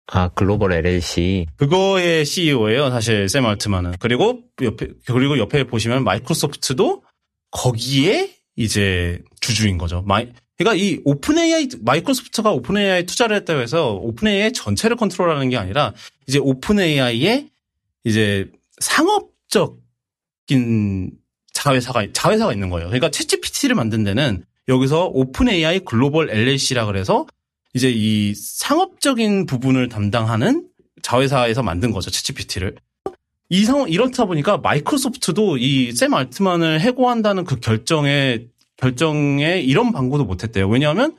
아, 0.06 0.28
글로벌 0.28 0.72
LLC. 0.72 1.46
그거의 1.56 2.24
CEO예요, 2.24 2.88
사실 2.90 3.28
샘 3.28 3.44
알트만은. 3.44 3.94
그리고 4.00 4.40
옆에 4.62 4.88
그리고 5.06 5.38
옆에 5.38 5.64
보시면 5.64 6.02
마이크로소프트도 6.04 7.02
거기에 7.50 8.34
이제 8.56 9.22
주주인 9.40 9.76
거죠. 9.76 10.02
마이 10.06 10.32
그러니까 10.56 10.82
이 10.82 11.00
오픈 11.04 11.36
AI 11.38 11.68
마이크로소프트가 11.80 12.50
오픈 12.52 12.78
AI 12.78 13.04
투자를 13.04 13.36
했다고 13.36 13.60
해서 13.60 13.92
오픈 13.92 14.28
AI 14.28 14.52
전체를 14.54 14.96
컨트롤하는 14.96 15.50
게 15.50 15.58
아니라 15.58 15.92
이제 16.26 16.38
오픈 16.38 16.80
AI의 16.80 17.50
이제 18.04 18.50
상업적인 18.80 19.78
자회사가 21.58 22.06
자회사가 22.12 22.52
있는 22.52 22.70
거예요. 22.70 22.86
그러니까 22.88 23.10
챗GPT를 23.10 23.74
만든 23.74 24.04
데는 24.04 24.44
여기서 24.68 25.06
오픈 25.06 25.48
AI 25.48 25.80
글로벌 25.80 26.30
LLC라 26.30 26.86
그래서 26.86 27.26
이제 27.74 27.90
이 27.90 28.32
상업적인 28.34 29.46
부분을 29.46 29.88
담당하는 29.88 30.68
자회사에서 31.02 31.62
만든 31.62 31.90
거죠, 31.90 32.10
챗GPT를. 32.10 32.76
이 33.50 33.64
상황, 33.64 33.88
이렇다 33.88 34.26
보니까 34.26 34.58
마이크로소프트도 34.58 35.58
이 35.58 35.92
샘 35.92 36.14
알트만을 36.14 36.80
해고한다는 36.80 37.44
그 37.44 37.58
결정에, 37.60 38.46
결정에 38.76 39.60
이런 39.60 39.90
방구도 39.92 40.24
못 40.24 40.44
했대요. 40.44 40.68
왜냐하면 40.68 41.16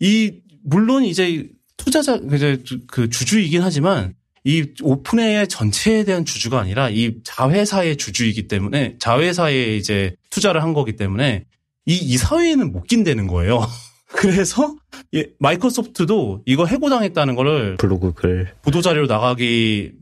이, 0.00 0.32
물론 0.64 1.04
이제 1.04 1.48
투자자, 1.76 2.16
이제 2.34 2.62
그 2.86 3.08
주주이긴 3.08 3.62
하지만 3.62 4.14
이 4.44 4.66
오픈AI 4.82 5.46
전체에 5.48 6.04
대한 6.04 6.24
주주가 6.24 6.58
아니라 6.58 6.90
이 6.90 7.14
자회사의 7.22 7.96
주주이기 7.96 8.48
때문에 8.48 8.96
자회사에 8.98 9.76
이제 9.76 10.16
투자를 10.30 10.62
한 10.62 10.72
거기 10.72 10.96
때문에 10.96 11.44
이 11.86 11.96
이사회에는 11.96 12.72
못 12.72 12.86
낀다는 12.86 13.26
거예요. 13.28 13.60
그래서 14.06 14.76
예, 15.14 15.26
마이크로소프트도 15.38 16.42
이거 16.46 16.66
해고당했다는 16.66 17.34
거를 17.34 17.76
블로그 17.76 18.12
글 18.12 18.52
보도 18.62 18.80
자료로 18.80 19.06
나가기 19.06 19.92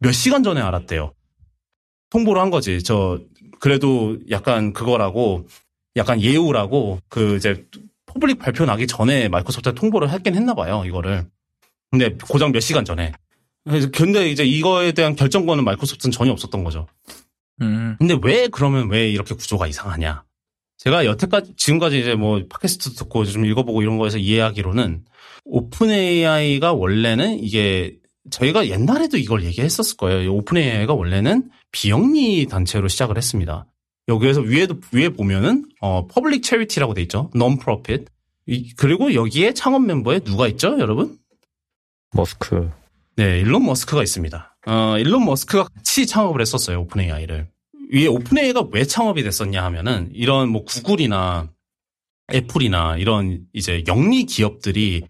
몇 0.00 0.12
시간 0.12 0.42
전에 0.42 0.60
알았대요. 0.60 1.14
통보를 2.10 2.42
한 2.42 2.50
거지. 2.50 2.82
저 2.82 3.20
그래도 3.60 4.18
약간 4.30 4.72
그거라고 4.72 5.46
약간 5.96 6.20
예우라고 6.20 7.00
그 7.08 7.36
이제 7.36 7.64
public 8.06 8.38
발표 8.38 8.64
나기 8.64 8.86
전에 8.86 9.28
마이크로소프트가 9.28 9.74
통보를 9.74 10.10
했긴 10.10 10.34
했나 10.34 10.54
봐요. 10.54 10.82
이거를. 10.86 11.26
근데 11.90 12.16
고작 12.28 12.52
몇 12.52 12.60
시간 12.60 12.84
전에. 12.84 13.12
근데 13.92 14.30
이제 14.30 14.44
이거에 14.44 14.92
대한 14.92 15.14
결정권은 15.16 15.64
마이크로소프트는 15.64 16.12
전혀 16.12 16.32
없었던 16.32 16.64
거죠. 16.64 16.86
음. 17.60 17.96
근데 17.98 18.16
왜 18.22 18.48
그러면 18.48 18.88
왜 18.90 19.10
이렇게 19.10 19.34
구조가 19.34 19.66
이상하냐? 19.66 20.24
제가 20.78 21.04
여태까지 21.04 21.54
지금까지 21.56 22.00
이제 22.00 22.14
뭐 22.14 22.40
팟캐스트 22.48 22.94
듣고 22.94 23.24
좀 23.24 23.44
읽어보고 23.44 23.82
이런 23.82 23.98
거에서 23.98 24.18
이해하기로는 24.18 25.04
오픈 25.44 25.90
AI가 25.90 26.72
원래는 26.72 27.42
이게 27.42 27.96
저희가 28.30 28.68
옛날에도 28.68 29.16
이걸 29.16 29.44
얘기했었을 29.44 29.96
거예요. 29.96 30.32
오픈 30.34 30.58
AI가 30.58 30.94
원래는 30.94 31.50
비영리 31.72 32.46
단체로 32.46 32.88
시작을 32.88 33.16
했습니다. 33.16 33.66
여기에서 34.06 34.40
위에도 34.40 34.76
위에 34.92 35.08
보면은 35.10 35.66
어 35.80 36.06
public 36.06 36.42
charity라고 36.42 36.94
돼 36.94 37.02
있죠. 37.02 37.30
non 37.34 37.58
profit. 37.58 38.06
그리고 38.76 39.12
여기에 39.12 39.52
창업 39.52 39.84
멤버에 39.84 40.20
누가 40.20 40.48
있죠, 40.48 40.78
여러분? 40.78 41.18
머스크. 42.12 42.70
네, 43.18 43.40
일론 43.40 43.66
머스크가 43.66 44.04
있습니다. 44.04 44.58
어, 44.68 44.96
일론 44.96 45.24
머스크가 45.24 45.64
같이 45.64 46.06
창업을 46.06 46.40
했었어요, 46.40 46.82
오픈 46.82 47.00
AI를. 47.00 47.48
위에 47.90 48.06
오픈 48.06 48.38
AI가 48.38 48.68
왜 48.70 48.84
창업이 48.84 49.24
됐었냐 49.24 49.60
하면은 49.64 50.08
이런 50.14 50.50
뭐 50.50 50.62
구글이나 50.64 51.50
애플이나 52.32 52.96
이런 52.96 53.40
이제 53.52 53.82
영리 53.88 54.24
기업들이 54.24 55.02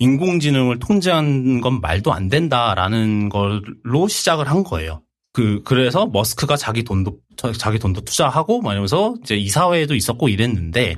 인공지능을 0.00 0.80
통제한 0.80 1.60
건 1.60 1.80
말도 1.80 2.12
안 2.12 2.28
된다라는 2.28 3.28
걸로 3.28 4.08
시작을 4.08 4.50
한 4.50 4.64
거예요. 4.64 5.00
그 5.32 5.62
그래서 5.62 6.08
머스크가 6.08 6.56
자기 6.56 6.82
돈도 6.82 7.20
자기 7.56 7.78
돈도 7.78 8.00
투자하고 8.00 8.60
말하면서 8.60 9.18
이제 9.22 9.36
이사회에도 9.36 9.94
있었고 9.94 10.28
이랬는데 10.28 10.96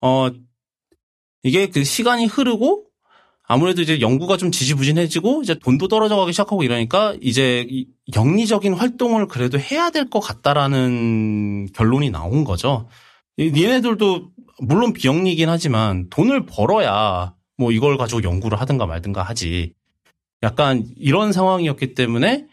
어 0.00 0.30
이게 1.42 1.68
그 1.68 1.84
시간이 1.84 2.24
흐르고 2.24 2.86
아무래도 3.46 3.82
이제 3.82 4.00
연구가 4.00 4.36
좀 4.36 4.50
지지부진해지고 4.50 5.42
이제 5.42 5.54
돈도 5.54 5.88
떨어져 5.88 6.16
가기 6.16 6.32
시작하고 6.32 6.62
이러니까 6.62 7.14
이제 7.20 7.66
영리적인 8.14 8.72
활동을 8.74 9.28
그래도 9.28 9.58
해야 9.58 9.90
될 9.90 10.08
것 10.08 10.20
같다라는 10.20 11.68
결론이 11.74 12.10
나온 12.10 12.44
거죠. 12.44 12.88
얘네들도 13.38 14.30
물론 14.60 14.92
비영리긴 14.92 15.48
하지만 15.48 16.08
돈을 16.10 16.46
벌어야 16.46 17.34
뭐 17.58 17.70
이걸 17.72 17.98
가지고 17.98 18.22
연구를 18.22 18.60
하든가 18.60 18.86
말든가 18.86 19.22
하지. 19.22 19.74
약간 20.42 20.86
이런 20.96 21.32
상황이었기 21.32 21.94
때문에 21.94 22.46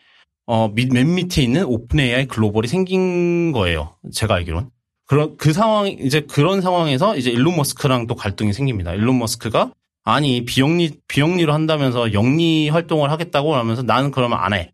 어, 0.48 0.70
맨 0.70 1.16
밑에 1.16 1.42
있는 1.42 1.64
오픈 1.66 2.00
AI 2.00 2.26
글로벌이 2.28 2.68
생긴 2.68 3.52
거예요. 3.54 3.96
제가 4.14 4.36
알기론. 4.36 4.70
그런, 5.06 5.38
그 5.38 5.54
상황, 5.54 5.88
이제 5.88 6.22
그런 6.22 6.62
상황에서 6.62 7.16
이제 7.18 7.30
일론 7.30 7.56
머스크랑 7.58 8.08
또 8.08 8.16
갈등이 8.16 8.54
생깁니다. 8.54 8.94
일론 8.94 9.20
머스크가 9.20 9.72
아니, 10.04 10.46
비영리, 10.46 11.00
비영리로 11.08 11.54
한다면서 11.54 12.14
영리 12.14 12.70
활동을 12.70 13.12
하겠다고 13.12 13.56
하면서 13.56 13.84
나는 13.84 14.12
그러면 14.12 14.40
안 14.40 14.54
해. 14.54 14.74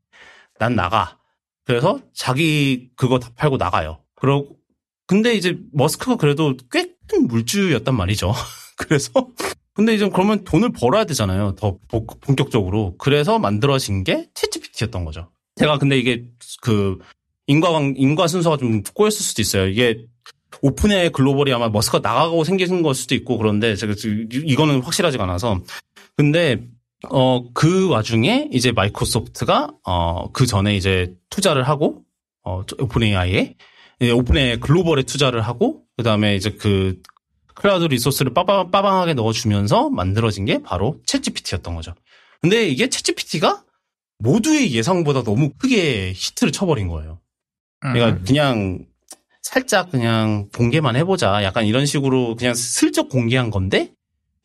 난 0.59 0.75
나가. 0.75 1.17
그래서 1.65 1.99
자기 2.13 2.89
그거 2.95 3.19
다 3.19 3.29
팔고 3.35 3.57
나가요. 3.57 3.99
그러고, 4.15 4.55
근데 5.05 5.35
이제 5.35 5.57
머스크가 5.73 6.15
그래도 6.15 6.55
꽤 6.71 6.97
큰 7.07 7.27
물주였단 7.27 7.95
말이죠. 7.95 8.33
그래서, 8.77 9.11
근데 9.73 9.93
이제 9.95 10.09
그러면 10.09 10.43
돈을 10.43 10.71
벌어야 10.71 11.05
되잖아요. 11.05 11.55
더 11.55 11.77
본격적으로. 12.21 12.95
그래서 12.97 13.39
만들어진 13.39 14.03
게 14.03 14.27
채찌피티였던 14.33 15.05
거죠. 15.05 15.31
제가 15.55 15.77
근데 15.77 15.97
이게 15.97 16.25
그 16.61 16.97
인과 17.47 17.69
인과 17.95 18.27
순서가 18.27 18.57
좀 18.57 18.83
꼬였을 18.83 19.23
수도 19.23 19.41
있어요. 19.41 19.67
이게 19.67 20.05
오픈의 20.61 21.11
글로벌이 21.11 21.53
아마 21.53 21.69
머스크가 21.69 22.07
나가고 22.07 22.43
생긴 22.43 22.81
걸 22.81 22.95
수도 22.95 23.15
있고 23.15 23.37
그런데 23.37 23.75
제가 23.75 23.93
이거는 24.31 24.81
확실하지가 24.81 25.23
않아서 25.23 25.61
근데 26.15 26.61
어 27.09 27.51
그 27.53 27.89
와중에 27.89 28.49
이제 28.51 28.71
마이크로소프트가 28.71 29.69
어 29.83 30.29
그 30.33 30.45
전에 30.45 30.75
이제 30.75 31.13
투자를 31.29 31.67
하고 31.67 32.03
어 32.43 32.63
오픈 32.79 33.03
AI에 33.03 33.55
오픈 34.13 34.37
AI 34.37 34.59
글로벌에 34.59 35.03
투자를 35.03 35.41
하고 35.41 35.83
그다음에 35.97 36.35
이제 36.35 36.51
그 36.51 37.01
cloud 37.55 37.85
resource를 37.85 38.33
빠방, 38.33 38.69
빠방하게 38.69 39.15
넣어주면서 39.15 39.89
만들어진 39.89 40.45
게 40.45 40.61
바로 40.61 40.99
챗GPT였던 41.07 41.75
거죠. 41.75 41.95
근데 42.41 42.67
이게 42.67 42.87
챗GPT가 42.87 43.63
모두의 44.19 44.73
예상보다 44.73 45.23
너무 45.23 45.51
크게 45.57 46.13
히트를 46.15 46.51
쳐버린 46.51 46.87
거예요. 46.87 47.19
그러니까 47.79 48.09
음. 48.09 48.23
그냥 48.25 48.85
살짝 49.41 49.91
그냥 49.91 50.49
공개만 50.53 50.95
해보자. 50.95 51.43
약간 51.43 51.65
이런 51.65 51.85
식으로 51.85 52.35
그냥 52.35 52.53
슬쩍 52.53 53.09
공개한 53.09 53.49
건데 53.49 53.91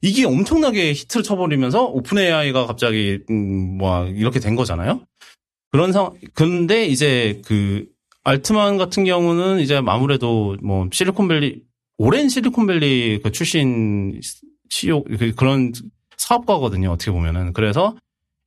이게 0.00 0.24
엄청나게 0.26 0.92
히트를 0.92 1.22
쳐버리면서 1.22 1.84
오픈 1.84 2.18
AI가 2.18 2.66
갑자기 2.66 3.20
음, 3.30 3.78
뭐 3.78 4.06
이렇게 4.06 4.40
된 4.40 4.56
거잖아요. 4.56 5.00
그런 5.70 5.92
상황. 5.92 6.14
근데 6.34 6.86
이제 6.86 7.40
그 7.44 7.86
알트만 8.24 8.78
같은 8.78 9.04
경우는 9.04 9.60
이제 9.60 9.80
아무래도 9.86 10.56
뭐 10.62 10.88
실리콘밸리 10.92 11.62
오랜 11.98 12.28
실리콘밸리 12.28 13.20
그 13.22 13.32
출신 13.32 14.20
CEO 14.68 15.04
그 15.04 15.34
그런 15.34 15.72
사업가거든요. 16.16 16.90
어떻게 16.90 17.10
보면은 17.10 17.52
그래서 17.52 17.96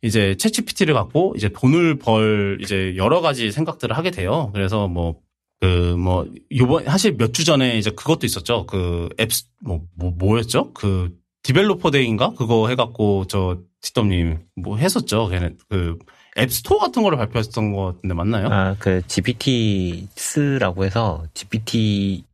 이제 0.01 0.35
채치피티를 0.37 0.93
갖고 0.93 1.33
이제 1.35 1.49
돈을 1.49 1.97
벌 1.97 2.59
이제 2.61 2.93
여러 2.95 3.21
가지 3.21 3.51
생각들을 3.51 3.97
하게 3.97 4.11
돼요. 4.11 4.51
그래서 4.53 4.87
뭐 4.87 5.19
그 5.61 5.95
뭐 5.97 6.27
요번 6.55 6.83
사실 6.85 7.15
몇 7.17 7.31
주 7.33 7.43
전에 7.45 7.77
이제 7.77 7.89
그것도 7.91 8.25
있었죠. 8.25 8.65
그 8.65 9.09
앱뭐 9.19 9.81
뭐 9.95 10.11
뭐였죠? 10.17 10.73
그 10.73 11.17
developer 11.43 11.91
day인가 11.91 12.33
그거 12.37 12.67
해갖고 12.69 13.25
저 13.27 13.59
티덤님 13.81 14.39
뭐 14.55 14.77
했었죠. 14.77 15.27
걔는 15.27 15.57
그 15.69 15.97
앱스토어 16.37 16.79
같은 16.79 17.01
거를 17.03 17.17
발표했던 17.17 17.71
것 17.73 17.95
같은데 17.95 18.13
맞나요? 18.13 18.47
아, 18.51 18.75
그 18.79 19.01
GPTs라고 19.07 20.83
해서 20.85 21.23
GPT를 21.33 22.25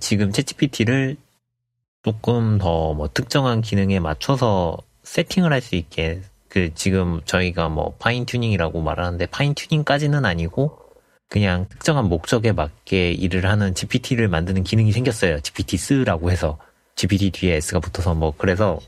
지금 0.00 0.30
챗GPT를 0.30 1.16
조금 2.02 2.58
더 2.58 2.94
뭐 2.94 3.08
특정한 3.12 3.60
기능에 3.62 3.98
맞춰서 4.00 4.76
세팅을 5.02 5.52
할 5.52 5.60
수 5.60 5.74
있게 5.76 6.20
그 6.48 6.72
지금 6.74 7.20
저희가 7.24 7.68
뭐 7.68 7.94
fine 7.98 8.24
tuning이라고 8.26 8.80
말하는데 8.80 9.26
fine 9.26 9.54
tuning까지는 9.54 10.24
아니고 10.24 10.78
그냥 11.34 11.66
특정한 11.68 12.04
목적에 12.04 12.52
맞게 12.52 13.10
일을 13.10 13.46
하는 13.46 13.74
GPT를 13.74 14.28
만드는 14.28 14.62
기능이 14.62 14.92
생겼어요. 14.92 15.38
GPT-S라고 15.38 16.30
해서 16.30 16.58
GPT 16.94 17.32
뒤에 17.32 17.56
S가 17.56 17.80
붙어서 17.80 18.14
뭐 18.14 18.32
그래서 18.38 18.78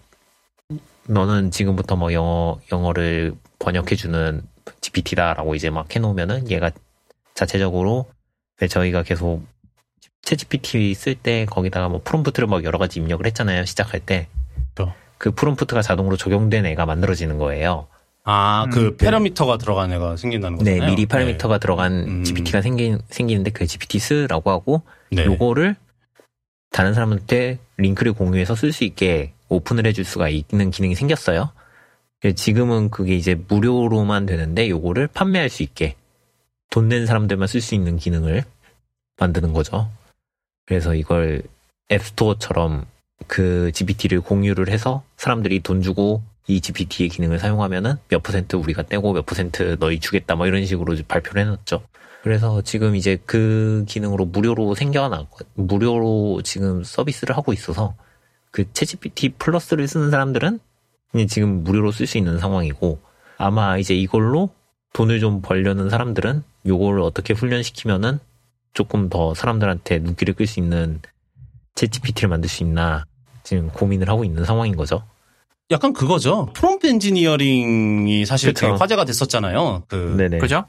너는 1.08 1.50
지금부터 1.50 1.96
뭐 1.96 2.12
영어 2.12 2.60
영어를 2.70 3.34
번역해주는 3.58 4.42
GPT다라고 4.80 5.56
이제 5.56 5.70
막 5.70 5.92
해놓으면은 5.92 6.48
얘가 6.48 6.70
자체적으로 7.34 8.08
저희가 8.70 9.02
계속 9.02 9.42
채 10.22 10.36
GPT 10.36 10.94
쓸 10.94 11.16
때 11.16 11.46
거기다가 11.46 11.88
뭐 11.88 12.00
프롬프트를 12.04 12.46
막 12.46 12.62
여러 12.62 12.78
가지 12.78 13.00
입력을 13.00 13.26
했잖아요 13.26 13.64
시작할 13.64 13.98
때. 13.98 14.28
그그 15.18 15.34
프롬프트가 15.34 15.82
자동으로 15.82 16.16
적용된 16.16 16.64
애가 16.64 16.86
만들어지는 16.86 17.38
거예요. 17.38 17.88
아, 18.28 18.66
그 18.72 18.86
음, 18.88 18.96
parameter가 18.96 19.56
들어간 19.56 19.92
애가 19.92 20.16
생긴다는 20.16 20.58
거잖아요. 20.58 20.80
네, 20.80 20.86
미리 20.90 21.06
parameter가 21.06 21.54
네. 21.56 21.60
들어간 21.60 21.92
음. 21.92 22.24
GPT가 22.24 22.60
생긴 22.60 22.98
생기는데 23.08 23.52
그 23.52 23.66
GPTs라고 23.66 24.50
하고 24.50 24.82
네. 25.12 25.24
요거를 25.24 25.76
다른 26.72 26.92
사람한테 26.92 27.58
링크를 27.76 28.12
공유해서 28.12 28.56
쓸 28.56 28.72
수 28.72 28.82
있게 28.82 29.32
오픈을 29.48 29.86
해줄 29.86 30.04
수가 30.04 30.28
있는 30.28 30.72
기능이 30.72 30.96
생겼어요. 30.96 31.50
지금은 32.34 32.90
그게 32.90 33.14
이제 33.14 33.36
무료로만 33.46 34.26
되는데 34.26 34.68
요거를 34.68 35.06
판매할 35.06 35.48
수 35.48 35.62
있게 35.62 35.94
돈 36.70 36.88
낸 36.88 37.06
사람들만 37.06 37.46
쓸 37.46 37.60
수 37.60 37.76
있는 37.76 37.96
기능을 37.96 38.42
만드는 39.18 39.52
거죠. 39.52 39.88
그래서 40.66 40.94
이걸 40.96 41.42
앱스토어처럼 41.92 42.86
그 43.28 43.70
GPT를 43.72 44.20
공유를 44.20 44.68
해서 44.68 45.04
사람들이 45.16 45.60
돈 45.60 45.80
주고 45.80 46.22
이 46.46 46.60
GPT의 46.60 47.08
기능을 47.08 47.38
사용하면은 47.38 47.96
몇 48.08 48.22
퍼센트 48.22 48.56
우리가 48.56 48.82
떼고 48.82 49.12
몇 49.12 49.26
퍼센트 49.26 49.76
너희 49.78 49.98
주겠다 49.98 50.36
뭐 50.36 50.46
이런 50.46 50.64
식으로 50.64 50.94
발표를 51.06 51.42
해놨죠. 51.42 51.82
그래서 52.22 52.62
지금 52.62 52.96
이제 52.96 53.18
그 53.26 53.84
기능으로 53.86 54.26
무료로 54.26 54.74
생겨나고 54.74 55.38
무료로 55.54 56.42
지금 56.42 56.82
서비스를 56.82 57.36
하고 57.36 57.52
있어서 57.52 57.94
그 58.50 58.64
챗GPT 58.64 59.38
플러스를 59.38 59.86
쓰는 59.86 60.10
사람들은 60.10 60.58
지금 61.28 61.62
무료로 61.62 61.92
쓸 61.92 62.06
수 62.06 62.18
있는 62.18 62.38
상황이고 62.38 62.98
아마 63.38 63.78
이제 63.78 63.94
이걸로 63.94 64.50
돈을 64.92 65.20
좀 65.20 65.42
벌려는 65.42 65.90
사람들은 65.90 66.42
요거를 66.66 67.00
어떻게 67.00 67.32
훈련시키면은 67.34 68.18
조금 68.72 69.08
더 69.08 69.34
사람들한테 69.34 70.00
눈길을 70.00 70.34
끌 70.34 70.46
수 70.46 70.58
있는 70.58 71.00
챗GPT를 71.74 72.28
만들 72.28 72.48
수 72.48 72.62
있나 72.62 73.04
지금 73.42 73.68
고민을 73.68 74.08
하고 74.08 74.24
있는 74.24 74.44
상황인 74.44 74.76
거죠. 74.76 75.02
약간 75.70 75.92
그거죠. 75.92 76.46
prompt 76.54 76.86
engineering이 76.86 78.24
사실 78.26 78.50
그쵸. 78.52 78.66
되게 78.66 78.78
화제가 78.78 79.04
됐었잖아요. 79.04 79.84
그 79.88 80.14
네네. 80.16 80.38
그죠? 80.38 80.66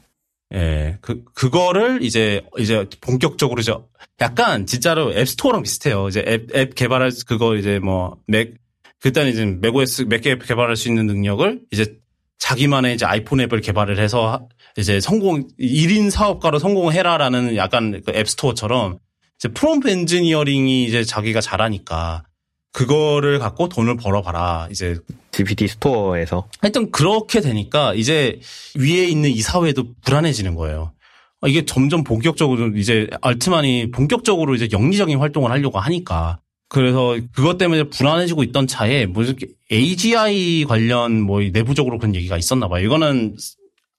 예, 0.54 0.96
그, 1.02 1.24
그거를 1.34 2.02
이제, 2.02 2.42
이제 2.58 2.86
본격적으로 3.02 3.60
이제 3.60 3.74
약간 4.20 4.66
진짜로 4.66 5.12
앱스토어랑 5.12 5.62
비슷해요. 5.62 6.08
이제 6.08 6.24
앱, 6.26 6.54
앱 6.56 6.74
개발할, 6.74 7.10
수- 7.12 7.26
그거 7.26 7.54
이제 7.56 7.78
뭐, 7.78 8.16
맥, 8.26 8.54
그때는 9.00 9.30
이제 9.30 9.44
맥OS, 9.44 10.02
맥앱 10.08 10.46
개발할 10.46 10.74
수 10.76 10.88
있는 10.88 11.06
능력을 11.06 11.60
이제 11.70 11.98
자기만의 12.38 12.94
이제 12.94 13.04
아이폰 13.04 13.40
앱을 13.42 13.60
개발을 13.60 13.98
해서 13.98 14.32
하- 14.32 14.40
이제 14.78 15.00
성공, 15.00 15.46
1인 15.60 16.10
사업가로 16.10 16.58
성공해라라는 16.58 17.56
약간 17.56 18.00
그 18.04 18.12
앱스토어처럼 18.12 18.98
이제 19.38 19.48
prompt 19.48 19.88
engineering이 19.90 20.84
이제 20.84 21.04
자기가 21.04 21.40
잘하니까 21.42 22.24
그거를 22.72 23.38
갖고 23.38 23.68
돈을 23.68 23.96
벌어봐라. 23.96 24.68
이제 24.70 24.96
GPT 25.32 25.68
스토어에서 25.68 26.48
하여튼 26.60 26.90
그렇게 26.90 27.40
되니까 27.40 27.94
이제 27.94 28.40
위에 28.76 29.04
있는 29.06 29.30
이 29.30 29.40
사회도 29.40 29.84
불안해지는 30.04 30.54
거예요. 30.54 30.92
아, 31.40 31.48
이게 31.48 31.64
점점 31.64 32.02
본격적으로 32.04 32.76
이제 32.76 33.08
알트만이 33.20 33.90
본격적으로 33.92 34.54
이제 34.54 34.68
영리적인 34.72 35.18
활동을 35.18 35.50
하려고 35.50 35.78
하니까 35.78 36.38
그래서 36.68 37.16
그것 37.32 37.56
때문에 37.58 37.84
불안해지고 37.84 38.42
있던 38.44 38.66
차에 38.66 39.06
무슨 39.06 39.36
AGI 39.72 40.64
관련 40.68 41.20
뭐 41.22 41.40
내부적으로 41.40 41.98
그런 41.98 42.14
얘기가 42.14 42.36
있었나 42.36 42.68
봐요. 42.68 42.84
이거는 42.84 43.36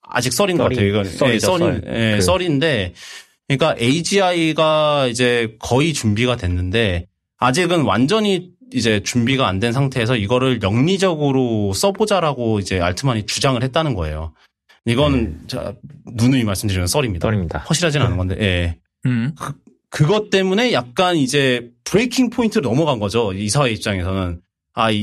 아직 0.02 0.32
썰인 0.32 0.56
것 0.58 0.64
같아요. 0.64 0.86
이건 0.86 1.04
썰이죠, 1.04 1.34
예, 1.34 1.38
썰인, 1.38 1.58
썰. 1.58 1.82
예, 1.86 2.16
그- 2.16 2.20
썰인데 2.22 2.92
그러니까 3.48 3.74
AGI가 3.80 5.08
이제 5.08 5.56
거의 5.58 5.92
준비가 5.92 6.36
됐는데 6.36 7.06
아직은 7.38 7.82
완전히 7.82 8.50
이제 8.72 9.02
준비가 9.02 9.46
안 9.48 9.60
된 9.60 9.72
상태에서 9.72 10.16
이거를 10.16 10.60
영리적으로 10.62 11.72
써보자라고 11.72 12.58
이제 12.60 12.80
알트만이 12.80 13.26
주장을 13.26 13.60
했다는 13.62 13.94
거예요. 13.94 14.32
이거는 14.86 15.42
자, 15.46 15.74
누누이 16.06 16.44
말씀드리는 16.44 16.86
썰입니다. 16.86 17.26
썰입니다. 17.28 17.58
허실하진 17.60 18.00
않은 18.02 18.16
건데, 18.16 18.36
예. 18.40 18.78
음. 19.06 19.34
그것 19.90 20.30
때문에 20.30 20.72
약간 20.72 21.16
이제 21.16 21.70
브레이킹 21.84 22.30
포인트로 22.30 22.68
넘어간 22.68 22.98
거죠. 22.98 23.32
이사회 23.32 23.70
입장에서는. 23.72 24.40
아, 24.72 24.90
이, 24.90 24.98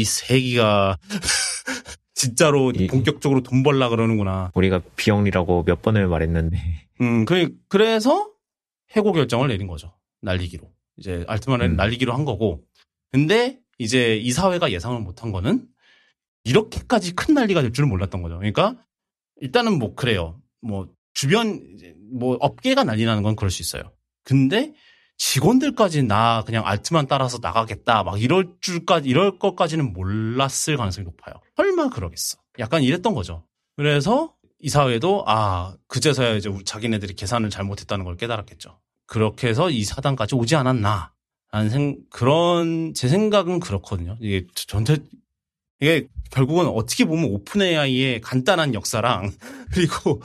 이 0.00 0.04
세기가 0.04 0.98
진짜로 2.14 2.72
이- 2.72 2.86
본격적으로 2.88 3.42
돈 3.42 3.62
벌라 3.62 3.88
그러는구나. 3.88 4.50
우리가 4.54 4.80
비영리라고 4.96 5.64
몇 5.64 5.80
번을 5.82 6.08
말했는데 6.08 6.58
음, 7.00 7.24
그, 7.24 7.50
그래서 7.68 8.28
해고 8.96 9.12
결정을 9.12 9.48
내린 9.48 9.66
거죠. 9.66 9.92
날리기로. 10.20 10.68
이제 10.98 11.24
알트만은 11.26 11.70
음. 11.72 11.76
날리기로 11.76 12.12
한 12.12 12.24
거고. 12.24 12.60
근데 13.12 13.60
이제 13.78 14.16
이사회가 14.16 14.72
예상을 14.72 14.98
못한 15.00 15.32
거는 15.32 15.66
이렇게까지 16.44 17.14
큰 17.14 17.34
난리가 17.34 17.62
될 17.62 17.72
줄은 17.72 17.88
몰랐던 17.88 18.22
거죠. 18.22 18.36
그러니까 18.36 18.76
일단은 19.40 19.78
뭐 19.78 19.94
그래요. 19.94 20.40
뭐 20.60 20.88
주변 21.14 21.60
뭐 22.12 22.36
업계가 22.40 22.84
난리 22.84 23.04
나는 23.04 23.22
건 23.22 23.36
그럴 23.36 23.50
수 23.50 23.62
있어요. 23.62 23.92
근데 24.24 24.72
직원들까지 25.18 26.02
나 26.04 26.42
그냥 26.44 26.66
알트만 26.66 27.06
따라서 27.06 27.38
나가겠다 27.40 28.02
막 28.02 28.20
이럴 28.20 28.54
줄까지 28.60 29.08
이럴 29.08 29.38
것까지는 29.38 29.92
몰랐을 29.92 30.76
가능성이 30.76 31.04
높아요. 31.04 31.34
설마 31.56 31.90
그러겠어. 31.90 32.38
약간 32.58 32.82
이랬던 32.82 33.14
거죠. 33.14 33.46
그래서 33.76 34.34
이사회도 34.60 35.24
아 35.26 35.76
그제서야 35.88 36.34
이제 36.34 36.50
자기네들이 36.64 37.14
계산을 37.14 37.50
잘못했다는 37.50 38.04
걸 38.04 38.16
깨달았겠죠. 38.16 38.80
그렇게 39.06 39.48
해서 39.48 39.70
이 39.70 39.84
사단까지 39.84 40.34
오지 40.34 40.56
않았나. 40.56 41.12
라는 41.52 41.70
생, 41.70 41.98
그런, 42.10 42.94
제 42.94 43.08
생각은 43.08 43.60
그렇거든요. 43.60 44.16
이게 44.20 44.46
전체, 44.54 44.96
이게 45.80 46.08
결국은 46.30 46.66
어떻게 46.66 47.04
보면 47.04 47.26
오픈 47.26 47.60
AI의 47.62 48.20
간단한 48.22 48.72
역사랑 48.74 49.30
그리고 49.72 50.20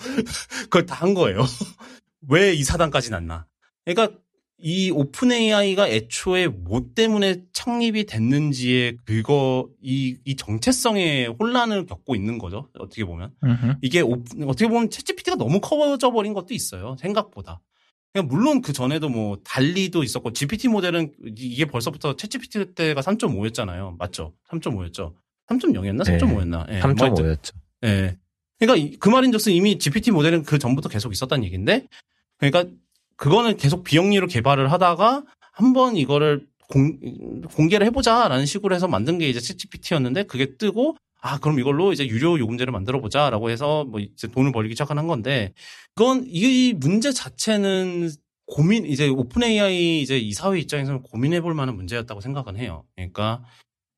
그걸 0.63 0.85
다 0.85 0.95
한 0.95 1.13
거예요. 1.13 1.43
왜 2.29 2.53
이 2.55 2.63
사단까지 2.63 3.11
났나. 3.11 3.45
그러니까 3.85 4.17
이 4.59 4.89
오픈 4.89 5.31
AI가 5.31 5.87
애초에 5.89 6.47
뭐 6.47 6.81
때문에 6.95 7.43
창립이 7.53 8.05
됐는지에 8.05 8.95
그거, 9.05 9.69
이, 9.83 10.17
이 10.25 10.35
정체성의 10.35 11.35
혼란을 11.39 11.85
겪고 11.85 12.15
있는 12.15 12.37
거죠. 12.39 12.69
어떻게 12.79 13.03
보면. 13.05 13.33
음흠. 13.43 13.75
이게 13.81 14.01
오- 14.01 14.23
어떻게 14.47 14.67
보면 14.67 14.89
챗GPT가 14.89 15.37
너무 15.37 15.59
커져 15.61 16.11
버린 16.11 16.33
것도 16.33 16.53
있어요. 16.55 16.95
생각보다. 16.99 17.61
그냥 18.17 18.27
물론 18.29 18.61
그 18.63 18.73
전에도 18.73 19.09
뭐 19.09 19.37
달리도 19.43 20.01
있었고 20.03 20.33
GPT 20.33 20.69
모델은 20.69 21.13
이게 21.37 21.65
벌써부터 21.65 22.15
챗GPT 22.15 22.73
때가 22.73 23.01
3.5였잖아요. 23.01 23.95
맞죠? 23.97 24.33
3.5였죠. 24.49 25.13
3.0였나? 25.49 26.03
네. 26.03 26.17
3.5였나? 26.17 26.67
예. 26.69 26.79
뭐 26.79 27.05
하여튼, 27.05 27.05
3.5였죠. 27.05 27.51
예. 27.83 28.17
그러니까 28.57 28.75
이- 28.83 28.97
그 28.97 29.09
말인즉슨 29.09 29.53
이미 29.53 29.77
GPT 29.77 30.09
모델은 30.11 30.41
그 30.43 30.57
전부터 30.57 30.89
계속 30.89 31.11
있었다는 31.13 31.43
얘기인데, 31.43 31.87
그러니까 32.39 32.65
그거는 33.17 33.55
계속 33.57 33.83
비영리로 33.83 34.25
개발을 34.25 34.71
하다가 34.71 35.23
한번 35.51 35.95
이거를 35.95 36.47
공, 36.69 36.99
공개를 37.53 37.85
해보자라는 37.87 38.47
식으로 38.47 38.73
해서 38.73 38.87
만든 38.87 39.19
게 39.19 39.29
이제 39.29 39.39
챗GPT였는데 39.39 40.27
그게 40.27 40.57
뜨고 40.57 40.97
아 41.21 41.39
그럼 41.39 41.59
이걸로 41.59 41.91
이제 41.91 42.07
유료 42.07 42.37
요금제를 42.39 42.71
만들어 42.71 43.01
보자라고 43.01 43.49
해서 43.49 43.85
뭐 43.85 43.99
이제 43.99 44.27
돈을 44.27 44.51
벌기 44.51 44.73
시작한 44.73 45.07
건데 45.07 45.53
그건 45.95 46.23
이 46.27 46.73
문제 46.73 47.11
자체는 47.11 48.09
고민 48.45 48.85
이제 48.85 49.07
OpenAI 49.09 50.01
이제 50.01 50.17
이 50.17 50.33
사회 50.33 50.59
입장에서는 50.59 51.01
고민해 51.01 51.41
볼 51.41 51.53
만한 51.53 51.75
문제였다고 51.75 52.21
생각은 52.21 52.57
해요. 52.57 52.85
그러니까 52.95 53.43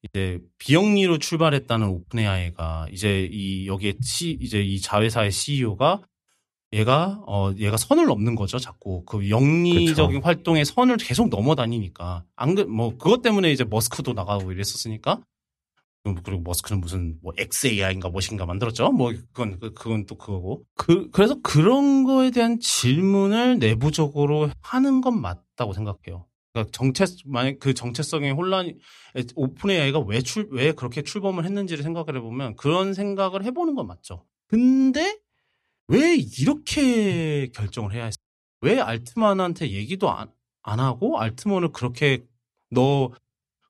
이제 0.03 0.39
비영리로 0.57 1.19
출발했다는 1.19 1.87
OpenAI가 1.87 2.87
이제 2.91 3.29
이 3.31 3.67
여기에 3.67 3.95
치 4.01 4.31
이제 4.31 4.61
이 4.61 4.79
자회사의 4.79 5.31
CEO가 5.31 6.01
얘가 6.73 7.21
어 7.25 7.51
얘가 7.57 7.77
선을 7.77 8.05
넘는 8.05 8.35
거죠 8.35 8.59
자꾸 8.59 9.03
그 9.03 9.29
영리적인 9.29 10.19
그쵸. 10.19 10.25
활동의 10.25 10.65
선을 10.65 10.97
계속 10.97 11.29
넘어다니니까 11.29 12.23
안뭐 12.35 12.97
그것 12.97 13.21
때문에 13.23 13.51
이제 13.51 13.63
머스크도 13.63 14.13
나가고 14.13 14.51
이랬었으니까 14.51 15.21
그리고 16.23 16.41
머스크는 16.41 16.81
무슨 16.81 17.17
뭐 17.21 17.33
XAI인가 17.37 18.09
무엇인가 18.09 18.45
만들었죠 18.45 18.91
뭐 18.91 19.11
그건 19.11 19.59
그- 19.59 19.73
그건 19.73 20.05
또 20.05 20.15
그거고 20.15 20.63
그 20.75 21.09
그래서 21.11 21.35
그런 21.41 22.03
거에 22.05 22.31
대한 22.31 22.59
질문을 22.59 23.59
내부적으로 23.59 24.49
하는 24.61 25.01
건 25.01 25.21
맞다고 25.21 25.73
생각해요. 25.73 26.25
그러니까 26.53 26.71
정체 26.71 27.05
만약 27.25 27.59
그 27.59 27.73
정체성의 27.75 28.31
혼란이 28.31 28.75
오픈 29.35 29.69
AI가 29.71 29.99
왜 29.99 30.21
출 30.21 30.47
왜 30.51 30.71
그렇게 30.71 31.03
출범을 31.03 31.45
했는지를 31.45 31.83
생각을 31.83 32.15
해보면 32.17 32.55
그런 32.55 32.93
생각을 32.93 33.43
해보는 33.45 33.75
건 33.75 33.85
맞죠. 33.87 34.25
근데 34.47 35.19
왜 35.87 36.15
이렇게 36.15 37.47
결정을 37.53 37.93
해야 37.93 38.05
했어? 38.05 38.17
왜 38.61 38.79
알트만한테 38.79 39.71
얘기도 39.71 40.09
안, 40.11 40.31
안 40.63 40.79
하고 40.79 41.19
알트만을 41.19 41.71
그렇게 41.71 42.25
너 42.71 43.11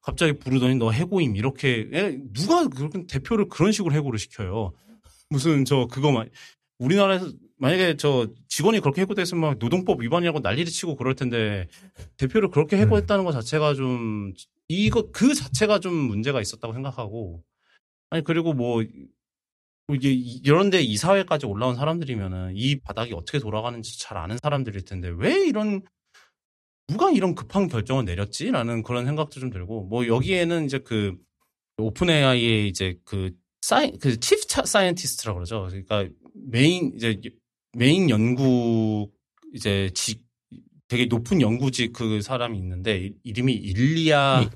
갑자기 0.09 0.33
부르더니 0.33 0.75
너 0.75 0.91
해고임. 0.91 1.35
이렇게 1.35 1.87
에, 1.93 2.17
누가 2.33 2.67
그렇게 2.67 3.05
대표를 3.05 3.47
그런 3.47 3.71
식으로 3.71 3.93
해고를 3.93 4.17
시켜요? 4.17 4.73
무슨 5.29 5.65
저 5.65 5.85
그거만 5.85 6.29
우리나라에서 6.79 7.31
만약에 7.57 7.97
저 7.97 8.27
직원이 8.47 8.79
그렇게 8.79 9.01
해고됐으면 9.01 9.41
막 9.41 9.57
노동법 9.59 10.01
위반이라고 10.01 10.39
난리를 10.39 10.65
치고 10.71 10.95
그럴 10.95 11.13
텐데 11.13 11.67
대표를 12.17 12.49
그렇게 12.49 12.77
해고했다는 12.77 13.23
것 13.23 13.33
자체가 13.33 13.75
좀 13.75 14.33
이거 14.67 15.11
그 15.11 15.35
자체가 15.35 15.79
좀 15.79 15.93
문제가 15.93 16.41
있었다고 16.41 16.73
생각하고. 16.73 17.43
아니 18.09 18.23
그리고 18.23 18.53
뭐 18.53 18.83
이게 19.93 20.11
이런데 20.11 20.81
이사회까지 20.81 21.45
올라온 21.45 21.75
사람들이면은 21.75 22.53
이 22.55 22.79
바닥이 22.79 23.13
어떻게 23.13 23.37
돌아가는지 23.37 23.99
잘 23.99 24.17
아는 24.17 24.37
사람들일 24.41 24.85
텐데 24.85 25.11
왜 25.15 25.45
이런 25.45 25.81
누가 26.89 27.11
이런 27.11 27.35
급한 27.35 27.67
결정을 27.67 28.05
내렸지라는 28.05 28.83
그런 28.83 29.05
생각도 29.05 29.39
좀 29.39 29.49
들고 29.49 29.83
뭐 29.85 30.07
여기에는 30.07 30.65
이제 30.65 30.79
그 30.79 31.15
OpenAI의 31.77 32.67
이제 32.67 32.97
그 33.05 33.31
사이 33.61 33.91
그 33.99 34.19
Chief 34.19 34.65
Scientist라 34.65 35.33
그러죠. 35.33 35.67
그러니까 35.69 36.05
메인 36.33 36.91
이제 36.95 37.19
메인 37.77 38.09
연구 38.09 39.09
이제 39.53 39.89
직 39.93 40.21
되게 40.87 41.05
높은 41.05 41.39
연구직 41.41 41.93
그 41.93 42.21
사람이 42.21 42.57
있는데 42.57 42.97
이- 43.05 43.13
이름이 43.23 43.53
일리아 43.53 44.49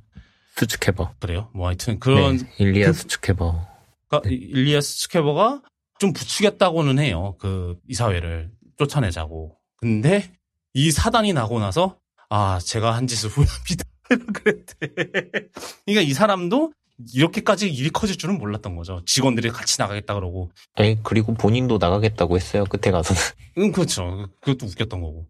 스츠케버. 0.56 1.14
그래요. 1.20 1.52
뭐 1.54 1.68
하여튼 1.68 2.00
그런 2.00 2.38
네, 2.38 2.46
일리아 2.60 2.88
그- 2.88 2.94
스츠케버. 2.94 3.68
그러니까 4.08 4.30
이- 4.30 4.34
일리아 4.36 5.02
스츠케버가 5.04 5.62
좀 6.00 6.12
부추겼다고는 6.14 7.00
해요. 7.00 7.36
그 7.40 7.78
이사회를 7.88 8.52
쫓아내자고. 8.78 9.56
근데 9.78 10.32
이 10.74 10.90
사단이 10.92 11.34
나고 11.34 11.60
나서 11.60 12.00
아 12.36 12.58
제가 12.60 12.96
한 12.96 13.06
짓을 13.06 13.30
후회합니다. 13.30 13.86
그랬대. 14.34 15.50
그러니까 15.86 16.02
이 16.02 16.14
사람도 16.14 16.74
이렇게까지 17.14 17.70
일이 17.72 17.92
커질 17.92 18.18
줄은 18.18 18.40
몰랐던 18.40 18.76
거죠. 18.76 19.04
직원들이 19.06 19.50
같이 19.50 19.80
나가겠다 19.80 20.16
그러고. 20.16 20.52
에이, 20.80 20.98
그리고 21.04 21.36
본인도 21.36 21.78
나가겠다고 21.78 22.36
했어요. 22.36 22.64
끝에 22.66 22.92
가서는. 22.92 23.22
음 23.60 23.72
그렇죠. 23.72 24.30
그것도 24.42 24.66
웃겼던 24.66 25.00
거고. 25.02 25.28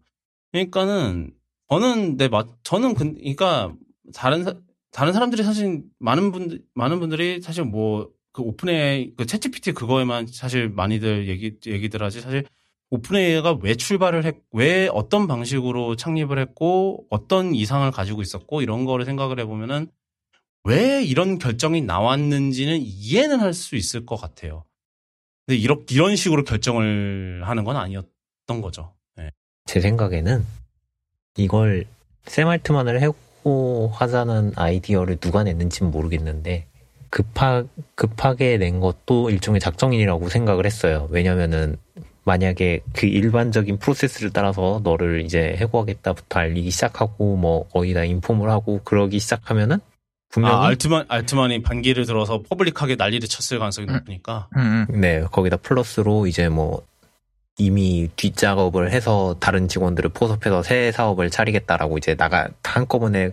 그러니까는 0.52 1.32
저는 1.68 2.16
내 2.16 2.28
맛, 2.28 2.46
저는 2.62 2.94
근- 2.94 3.16
그러니까 3.16 3.74
다른 4.14 4.42
사, 4.44 4.54
다른 4.90 5.12
사람들이 5.12 5.42
사실 5.42 5.82
많은 5.98 6.32
분들 6.32 6.62
많은 6.74 7.00
분들이 7.00 7.42
사실 7.42 7.64
뭐 7.64 8.08
그 8.34 8.42
오픈에 8.42 9.12
그 9.16 9.24
챗GPT 9.26 9.74
그거에만 9.74 10.26
사실 10.26 10.68
많이들 10.68 11.28
얘기 11.28 11.56
얘기들 11.66 12.02
하지 12.02 12.20
사실 12.20 12.44
오픈AI가 12.90 13.58
왜 13.62 13.74
출발을 13.74 14.24
했, 14.24 14.36
왜 14.52 14.88
어떤 14.92 15.26
방식으로 15.26 15.96
창립을 15.96 16.38
했고 16.38 17.06
어떤 17.10 17.54
이상을 17.54 17.90
가지고 17.90 18.22
있었고 18.22 18.62
이런 18.62 18.84
거를 18.84 19.04
생각을 19.04 19.40
해보면은 19.40 19.88
왜 20.64 21.02
이런 21.02 21.38
결정이 21.38 21.82
나왔는지는 21.82 22.78
이해는 22.82 23.40
할 23.40 23.52
수 23.52 23.76
있을 23.76 24.06
것 24.06 24.16
같아요. 24.16 24.64
근데 25.46 25.58
이런 25.58 25.84
이런 25.90 26.16
식으로 26.16 26.44
결정을 26.44 27.42
하는 27.44 27.64
건 27.64 27.76
아니었던 27.76 28.62
거죠. 28.62 28.94
네. 29.16 29.30
제 29.66 29.80
생각에는 29.80 30.44
이걸 31.36 31.84
샘 32.24 32.48
알트만을 32.48 33.02
해고 33.02 33.90
하자는 33.92 34.52
아이디어를 34.56 35.16
누가 35.16 35.42
냈는지는 35.42 35.90
모르겠는데 35.90 36.66
급하, 37.10 37.64
급하게 37.94 38.56
낸 38.56 38.80
것도 38.80 39.30
일종의 39.30 39.60
작정이라고 39.60 40.28
생각을 40.28 40.64
했어요. 40.64 41.08
왜냐면은 41.10 41.76
만약에 42.24 42.80
그 42.94 43.06
일반적인 43.06 43.78
프로세스를 43.78 44.30
따라서 44.30 44.80
너를 44.82 45.22
이제 45.24 45.56
해고하겠다부터 45.58 46.40
알리기 46.40 46.70
시작하고 46.70 47.36
뭐 47.36 47.68
거의 47.68 47.92
다 47.92 48.04
인폼을 48.04 48.50
하고 48.50 48.80
그러기 48.84 49.18
시작하면은 49.18 49.78
분명히 50.30 50.56
아, 50.56 50.66
알트만, 50.66 51.04
알트만이 51.08 51.62
반기를 51.62 52.06
들어서 52.06 52.42
퍼블릭하게 52.42 52.96
난리를 52.96 53.28
쳤을 53.28 53.60
가능성이 53.60 53.86
음. 53.88 53.94
높으니까. 53.94 54.48
음, 54.56 54.86
음. 54.90 55.00
네, 55.00 55.22
거기다 55.30 55.58
플러스로 55.58 56.26
이제 56.26 56.48
뭐 56.48 56.82
이미 57.56 58.08
뒷작업을 58.16 58.90
해서 58.90 59.36
다른 59.38 59.68
직원들을 59.68 60.10
포섭해서 60.10 60.62
새 60.64 60.90
사업을 60.90 61.30
차리겠다라고 61.30 61.98
이제 61.98 62.16
나가 62.16 62.48
한꺼번에 62.64 63.30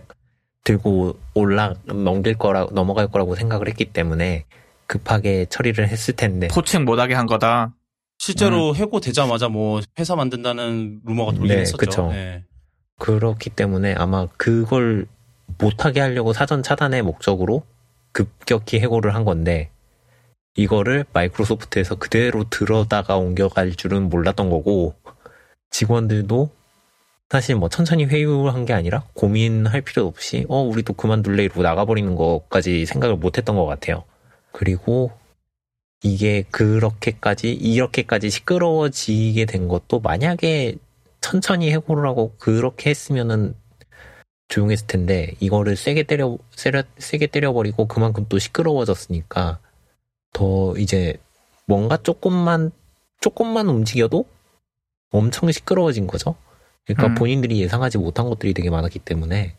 들고 0.62 1.18
올라 1.34 1.74
넘길 1.86 2.38
거라 2.38 2.68
넘어갈 2.70 3.08
거라고 3.08 3.34
생각을 3.34 3.66
했기 3.66 3.86
때문에 3.86 4.44
급하게 4.86 5.46
처리를 5.46 5.88
했을 5.88 6.14
텐데 6.14 6.48
포칭 6.48 6.84
못하게 6.84 7.14
한 7.14 7.26
거다. 7.26 7.72
실제로 8.22 8.72
해고되자마자 8.76 9.48
뭐 9.48 9.80
회사 9.98 10.14
만든다는 10.14 11.00
루머가 11.04 11.32
돌긴 11.32 11.56
네, 11.56 11.62
했었죠. 11.62 11.76
그쵸. 11.76 12.08
네. 12.12 12.44
그렇기 13.00 13.50
때문에 13.50 13.94
아마 13.94 14.28
그걸 14.36 15.06
못하게 15.58 15.98
하려고 15.98 16.32
사전 16.32 16.62
차단의 16.62 17.02
목적으로 17.02 17.64
급격히 18.12 18.78
해고를 18.78 19.16
한 19.16 19.24
건데 19.24 19.70
이거를 20.54 21.04
마이크로소프트에서 21.12 21.96
그대로 21.96 22.48
들어다가 22.48 23.16
옮겨갈 23.16 23.74
줄은 23.74 24.08
몰랐던 24.08 24.50
거고 24.50 24.94
직원들도 25.70 26.48
사실 27.28 27.56
뭐 27.56 27.68
천천히 27.68 28.04
회유한 28.04 28.66
게 28.66 28.72
아니라 28.72 29.02
고민할 29.14 29.80
필요 29.80 30.06
없이 30.06 30.46
어 30.48 30.60
우리도 30.60 30.92
그만둘래 30.92 31.42
이러고 31.42 31.62
나가버리는 31.62 32.14
것까지 32.14 32.86
생각을 32.86 33.16
못했던 33.16 33.56
것 33.56 33.66
같아요. 33.66 34.04
그리고 34.52 35.10
이게 36.02 36.42
그렇게까지 36.50 37.52
이렇게까지 37.52 38.30
시끄러워지게 38.30 39.44
된 39.46 39.68
것도 39.68 40.00
만약에 40.00 40.76
천천히 41.20 41.70
해고를 41.70 42.06
하고 42.08 42.34
그렇게 42.38 42.90
했으면은 42.90 43.54
조용했을 44.48 44.86
텐데 44.86 45.34
이거를 45.40 45.76
세게 45.76 46.02
때려 46.02 46.36
세려, 46.50 46.82
세게 46.98 47.28
때려버리고 47.28 47.86
그만큼 47.86 48.26
또 48.28 48.38
시끄러워졌으니까 48.38 49.60
더 50.32 50.74
이제 50.76 51.16
뭔가 51.66 51.96
조금만 51.96 52.72
조금만 53.20 53.68
움직여도 53.68 54.26
엄청 55.10 55.50
시끄러워진 55.52 56.06
거죠. 56.06 56.34
그러니까 56.84 57.06
음. 57.08 57.14
본인들이 57.14 57.60
예상하지 57.62 57.98
못한 57.98 58.28
것들이 58.28 58.52
되게 58.54 58.68
많았기 58.70 58.98
때문에 58.98 59.56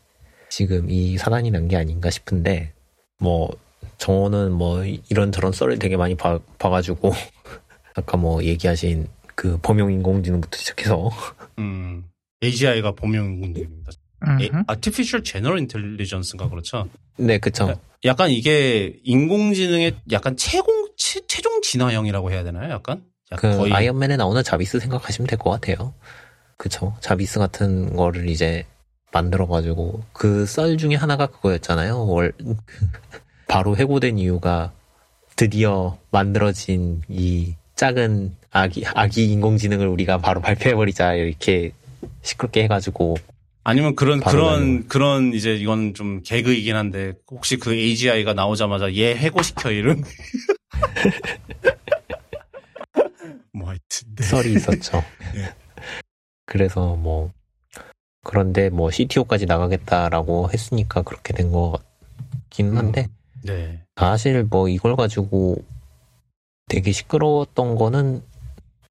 지금 0.49 0.89
이 0.89 1.17
사단이 1.17 1.51
난 1.51 1.67
게 1.67 1.77
아닌가 1.77 2.09
싶은데 2.09 2.73
뭐 3.19 3.49
저는 4.03 4.51
뭐 4.51 4.83
이런저런 4.83 5.53
썰을 5.53 5.79
되게 5.79 5.95
많이 5.95 6.13
봐, 6.15 6.37
봐가지고 6.59 7.13
아까 7.95 8.17
뭐 8.17 8.43
얘기하신 8.43 9.07
그 9.33 9.57
범용 9.61 9.93
인공지능부터 9.93 10.57
시작해서 10.57 11.09
음. 11.59 12.03
AGI가 12.43 12.95
범용군입니다. 12.95 13.91
음흠. 14.27 14.63
Artificial 14.69 15.23
General 15.23 15.57
Intelligence인가 15.57 16.49
그렇죠. 16.49 16.89
네 17.15 17.37
그쵸 17.37 17.79
약간 18.03 18.29
이게 18.29 18.99
인공지능의 19.05 19.95
약간 20.11 20.35
최공 20.35 20.89
최, 20.97 21.21
최종 21.25 21.61
진화형이라고 21.61 22.29
해야 22.31 22.43
되나요? 22.43 22.71
약간? 22.73 23.03
그 23.29 23.47
약간 23.47 23.57
거의 23.57 23.71
아이언맨에 23.73 24.17
나오는 24.17 24.43
자비스 24.43 24.79
생각하시면 24.81 25.27
될 25.27 25.39
것 25.39 25.49
같아요. 25.51 25.93
그쵸. 26.57 26.93
자비스 26.99 27.39
같은 27.39 27.95
거를 27.95 28.27
이제 28.27 28.65
만들어가지고 29.13 30.03
그 30.11 30.45
썰 30.45 30.77
중에 30.77 30.95
하나가 30.95 31.27
그거였잖아요. 31.27 32.05
월 32.05 32.33
바로 33.53 33.77
해고된 33.77 34.17
이유가 34.17 34.73
드디어 35.35 35.99
만들어진 36.09 37.03
이 37.07 37.53
작은 37.75 38.35
아기 38.49 38.83
아기 38.95 39.31
인공지능을 39.31 39.85
우리가 39.85 40.17
바로 40.17 40.41
발표해버리자 40.41 41.13
이렇게 41.13 41.71
시끄럽게 42.23 42.63
해가지고 42.63 43.15
아니면 43.63 43.95
그런 43.95 44.21
그런 44.21 44.87
그런 44.87 45.35
이제 45.35 45.53
이건 45.53 45.93
좀 45.93 46.23
개그이긴 46.23 46.75
한데 46.75 47.13
혹시 47.29 47.57
그 47.57 47.75
AGI가 47.75 48.33
나오자마자 48.33 48.91
얘 48.95 49.15
해고시켜 49.15 49.69
이런 49.69 50.03
뭐 53.53 53.67
하여튼 53.67 54.15
네. 54.15 54.23
썰이 54.23 54.53
있었죠. 54.53 55.03
예. 55.35 55.53
그래서 56.47 56.95
뭐 56.95 57.31
그런데 58.23 58.71
뭐 58.71 58.89
CTO까지 58.89 59.45
나가겠다라고 59.45 60.49
했으니까 60.51 61.03
그렇게 61.03 61.33
된것 61.33 61.83
같기는 62.49 62.77
한데 62.77 63.09
네. 63.43 63.81
사실 63.95 64.43
뭐 64.43 64.67
이걸 64.69 64.95
가지고 64.95 65.57
되게 66.67 66.91
시끄러웠던 66.91 67.75
거는 67.75 68.23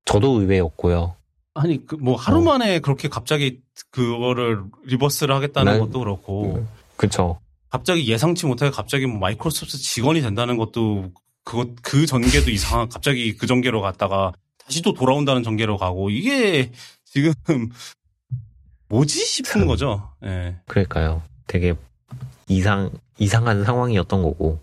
저도 0.04 0.40
의외였고요. 0.40 1.16
아니 1.54 1.84
그 1.86 1.96
뭐 1.96 2.16
하루 2.16 2.38
어. 2.38 2.42
만에 2.42 2.78
그렇게 2.80 3.08
갑자기 3.08 3.60
그거를 3.90 4.62
리버스를 4.84 5.34
하겠다는 5.34 5.72
난- 5.72 5.80
것도 5.80 5.98
그렇고 6.00 6.54
음, 6.56 6.68
그쵸. 6.96 7.38
갑자기 7.70 8.06
예상치 8.06 8.46
못하게 8.46 8.70
갑자기 8.70 9.06
뭐 9.06 9.18
마이크로소프트 9.18 9.78
직원이 9.78 10.20
된다는 10.20 10.56
것도 10.56 11.10
그것 11.44 11.68
그 11.82 12.06
전개도 12.06 12.50
이상한 12.52 12.88
갑자기 12.88 13.36
그 13.36 13.46
전개로 13.46 13.80
갔다가 13.80 14.32
다시 14.58 14.80
또 14.82 14.92
돌아온다는 14.94 15.42
전개로 15.42 15.76
가고 15.78 16.08
이게 16.10 16.70
지금 17.04 17.32
뭐지 18.88 19.18
싶은 19.24 19.60
참. 19.62 19.66
거죠. 19.66 20.10
예. 20.24 20.56
그러니까요. 20.68 21.22
되게 21.46 21.74
이상, 22.48 22.90
이상한 23.22 23.64
상황이었던 23.64 24.22
거고. 24.22 24.60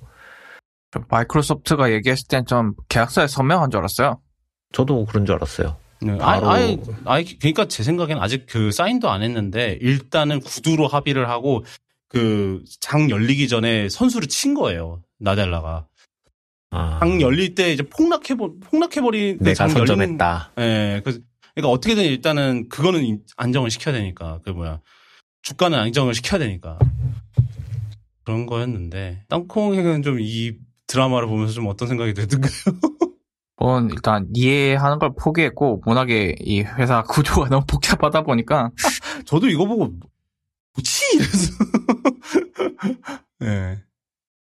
마이크로소프트가 1.10 1.92
얘기했을 1.94 2.28
땐 2.28 2.46
좀 2.46 2.74
계약서에 2.90 3.28
서명한 3.28 3.70
줄 3.72 3.80
알았어요. 3.80 4.20
저도 4.74 5.06
그런 5.06 5.26
줄 5.26 5.36
알았어요. 5.36 5.78
네. 6.02 6.18
바로- 6.18 6.50
아예, 6.50 6.64
아예, 6.64 6.78
아예, 7.06 7.24
그러니까 7.40 7.66
제 7.66 7.84
생각엔 7.84 8.18
아직 8.18 8.46
그 8.48 8.72
사인도 8.72 9.10
안 9.10 9.22
했는데 9.22 9.78
일단은 9.82 10.40
구두로 10.40 10.88
합의를 10.88 11.30
하고 11.30 11.64
그 12.08 12.64
장 12.80 13.10
열리기 13.10 13.48
전에 13.48 13.88
선수를 13.90 14.28
친 14.28 14.54
거예요. 14.56 15.04
나델라가. 15.20 15.86
아, 16.72 17.00
장 17.00 17.22
열릴 17.22 17.54
때 17.56 17.72
이제 17.72 17.84
폭락해 17.84 18.36
버, 18.36 18.52
폭락해 18.60 19.02
버린 19.02 19.38
그 19.38 19.44
내가 19.44 19.54
장 19.56 19.70
선점했다. 19.70 20.52
예. 20.60 21.02
그, 21.06 21.22
그러니까 21.54 21.72
어떻게든 21.72 22.04
일단은 22.04 22.68
그거는 22.70 23.04
인- 23.04 23.22
안정을 23.38 23.70
시켜야 23.70 23.94
되니까. 23.94 24.40
그 24.44 24.50
뭐야. 24.52 24.80
주가는 25.44 25.78
안정을 25.78 26.14
시켜야 26.16 26.40
되니까. 26.40 26.80
그런 28.26 28.46
거였는데. 28.46 29.24
땅콩에는 29.30 30.04
좀 30.04 30.20
이 30.20 30.54
드라마를 30.88 31.28
보면서 31.28 31.54
좀 31.54 31.68
어떤 31.68 31.88
생각이 31.88 32.14
들던가요? 32.14 32.52
뭐 33.58 33.80
일단 33.82 34.28
이해하는 34.34 35.00
걸 35.00 35.12
포기했고 35.20 35.82
워낙에 35.86 36.36
이 36.40 36.62
회사 36.62 37.04
구조가 37.10 37.50
너무 37.50 37.66
복잡하다 37.68 38.24
보니까 38.24 38.72
저도 39.26 39.48
이거 39.50 39.66
보고 39.66 39.86
뭐지? 40.76 41.16
이래서. 41.16 41.54
예. 43.44 43.78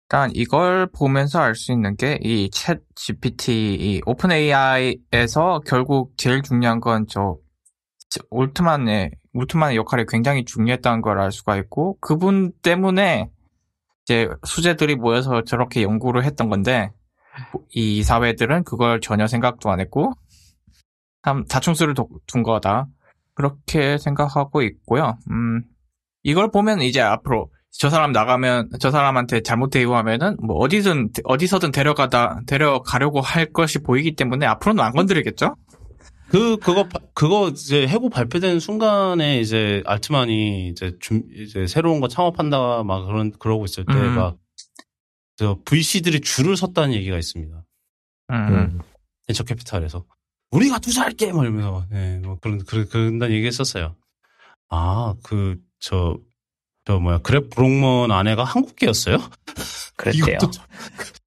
일단 0.09 0.31
이걸 0.35 0.87
보면서 0.91 1.39
알 1.39 1.55
수 1.55 1.71
있는 1.73 1.95
게 1.97 2.17
이 2.21 2.49
챗 2.49 2.79
GPT, 2.95 3.75
이 3.79 4.01
오픈 4.05 4.31
AI에서 4.31 5.61
결국 5.65 6.13
제일 6.17 6.41
중요한 6.41 6.79
건 6.79 7.05
저 7.07 7.37
올트만의 8.29 9.11
올트만의 9.33 9.75
역할이 9.77 10.05
굉장히 10.07 10.45
중요했다는 10.45 11.01
걸 11.01 11.19
알 11.19 11.31
수가 11.31 11.57
있고 11.57 11.97
그분 12.01 12.51
때문에 12.61 13.29
이제 14.07 14.29
수재들이 14.45 14.95
모여서 14.95 15.43
저렇게 15.43 15.83
연구를 15.83 16.23
했던 16.23 16.47
건데 16.49 16.91
이 17.71 18.03
사회들은 18.03 18.63
그걸 18.63 19.01
전혀 19.01 19.27
생각도 19.27 19.69
안 19.69 19.81
했고 19.81 20.13
참 21.23 21.43
자충수를 21.45 21.93
도- 21.93 22.07
둔 22.25 22.41
거다 22.41 22.87
그렇게 23.33 23.97
생각하고 23.97 24.61
있고요. 24.63 25.17
음 25.29 25.61
이걸 26.23 26.49
보면 26.51 26.81
이제 26.81 27.01
앞으로 27.01 27.51
저 27.69 27.89
사람 27.89 28.13
나가면 28.13 28.69
저 28.79 28.91
사람한테 28.91 29.41
잘못 29.41 29.69
대우하면은 29.71 30.37
뭐 30.41 30.55
어디든 30.57 31.09
어디서든 31.25 31.71
데려가다 31.71 32.39
데려가려고 32.47 33.19
할 33.19 33.51
것이 33.51 33.79
보이기 33.83 34.15
때문에 34.15 34.45
앞으로는 34.45 34.81
안 34.83 34.93
건드리겠죠? 34.93 35.55
그 36.29 36.57
그거 36.57 36.87
바- 36.87 36.99
그거 37.13 37.49
이제 37.49 37.87
해고 37.87 38.09
발표된 38.09 38.59
순간에 38.59 39.39
이제 39.39 39.81
알트만이 39.85 40.69
이제 40.69 40.97
준 40.99 41.23
이제 41.33 41.67
새로운 41.67 41.99
거 42.01 42.07
창업한다 42.07 42.83
막 42.83 43.05
그런 43.05 43.31
그러고 43.39 43.65
있을 43.65 43.85
때 43.85 43.93
음. 43.93 44.15
막저 44.15 45.59
VC들이 45.65 46.19
줄을 46.21 46.57
섰다는 46.57 46.93
얘기가 46.95 47.17
있습니다. 47.17 47.63
음. 48.31 48.35
음. 48.35 48.79
벤처 49.25 49.43
캐피탈에서 49.43 50.05
우리가 50.51 50.79
투자할게 50.79 51.31
막 51.33 51.43
이러면서 51.43 51.85
네, 51.89 52.19
뭐 52.19 52.37
그런 52.39 52.63
그런 52.65 52.87
그런 52.89 53.31
얘기했었어요. 53.31 53.95
아 54.69 55.13
그 55.23 55.57
저저 55.79 56.99
뭐야 57.01 57.19
그랩 57.19 57.49
브록먼 57.53 58.11
아내가 58.11 58.43
한국계였어요? 58.43 59.17
그랬대요. 59.95 60.25
이것도, 60.37 60.51
처- 60.51 60.63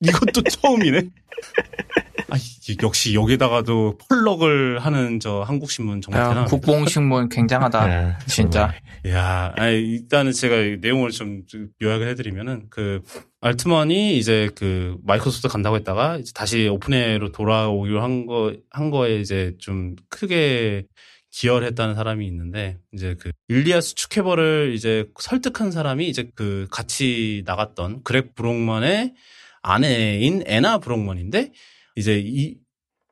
이것도 0.03 0.43
처음이네. 0.43 1.09
아, 2.31 2.37
이- 2.37 2.77
역시 2.83 3.15
여기다가도 3.15 3.99
펄럭을 4.09 4.79
하는 4.79 5.21
저 5.21 5.43
한국 5.43 5.71
신문 5.71 6.01
정말 6.01 6.21
야, 6.23 6.29
대단합니다. 6.29 6.57
국뽕신문 6.57 7.29
굉장하다. 7.29 7.83
아, 7.83 8.19
진짜. 8.27 8.73
야, 9.09 9.53
아니, 9.57 9.77
일단은 9.79 10.33
제가 10.33 10.57
이 10.57 10.77
내용을 10.81 11.11
좀 11.11 11.43
요약을 11.83 12.09
해드리면은 12.09 12.67
그 12.71 13.03
알트만이 13.41 14.19
이제 14.19 14.49
그 14.55 14.97
마이크로소프트 15.05 15.49
간다고 15.49 15.77
했다가 15.77 16.19
이제 16.19 16.33
다시 16.35 16.69
오픈에로 16.69 17.33
돌아오기로 17.33 18.03
한 18.03 18.27
거, 18.27 18.55
한 18.71 18.91
거에 18.91 19.21
이제 19.21 19.55
좀 19.59 19.97
크게 20.09 20.85
기여를 21.33 21.67
했다는 21.69 21.95
사람이 21.95 22.27
있는데 22.27 22.79
이제 22.93 23.15
그 23.19 23.31
일리아스 23.49 23.95
추케버를 23.95 24.73
이제 24.75 25.07
설득한 25.19 25.71
사람이 25.71 26.09
이제 26.09 26.29
그 26.35 26.67
같이 26.73 27.43
나갔던 27.47 28.03
그렉 28.03 28.35
브록만의 28.35 29.15
아내인 29.63 30.43
애나 30.47 30.79
브록만인데 30.79 31.53
이제 32.01 32.19
이 32.25 32.57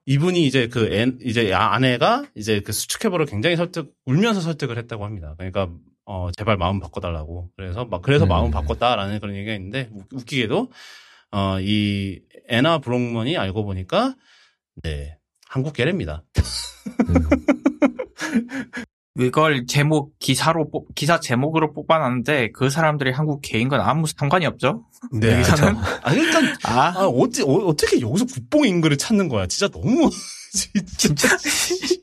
이분이 0.07 0.47
이제 0.47 0.69
그 0.69 0.91
애, 0.93 1.07
이제 1.23 1.53
아- 1.53 1.75
아내가 1.75 2.25
이제 2.35 2.61
그 2.61 2.73
수축해버를 2.73 3.27
굉장히 3.27 3.57
설득 3.57 3.93
울면서 4.07 4.41
설득을 4.41 4.79
했다고 4.79 5.05
합니다. 5.05 5.35
그러니까 5.37 5.69
어 6.07 6.31
제발 6.37 6.57
마음 6.57 6.81
바꿔달라고 6.81 7.51
그래서 7.57 7.85
막 7.85 8.01
그래서 8.01 8.25
음. 8.25 8.29
마음 8.31 8.51
바꿨다라는 8.51 9.21
그런 9.21 9.37
얘기가 9.37 9.55
있는데 9.55 9.91
웃- 9.93 10.07
웃기게도 10.13 10.71
어이 11.31 12.21
애나 12.49 12.79
브록먼이 12.79 13.37
알고 13.37 13.65
보니까 13.65 14.17
네 14.83 15.19
한국 15.47 15.75
계래입니다. 15.75 16.25
이걸 19.19 19.67
제목 19.67 20.19
기사로 20.19 20.71
뽑, 20.71 20.95
기사 20.95 21.19
제목으로 21.21 21.73
뽑아놨는데 21.73 22.53
그 22.53 22.71
사람들이 22.71 23.11
한국 23.11 23.41
개인 23.43 23.69
건 23.69 23.81
아무 23.81 24.07
상관이 24.07 24.47
없죠. 24.47 24.87
네, 25.13 25.33
여기서는 25.33 25.75
아 26.03 26.13
일단 26.15 26.45
아, 26.65 26.93
아 26.97 27.07
어찌 27.07 27.43
어, 27.43 27.75
떻게 27.77 28.01
여기서 28.01 28.27
국뽕 28.27 28.67
인글을 28.67 28.97
찾는 28.97 29.29
거야? 29.29 29.47
진짜 29.47 29.69
너무 29.69 30.09
진짜 30.97 31.29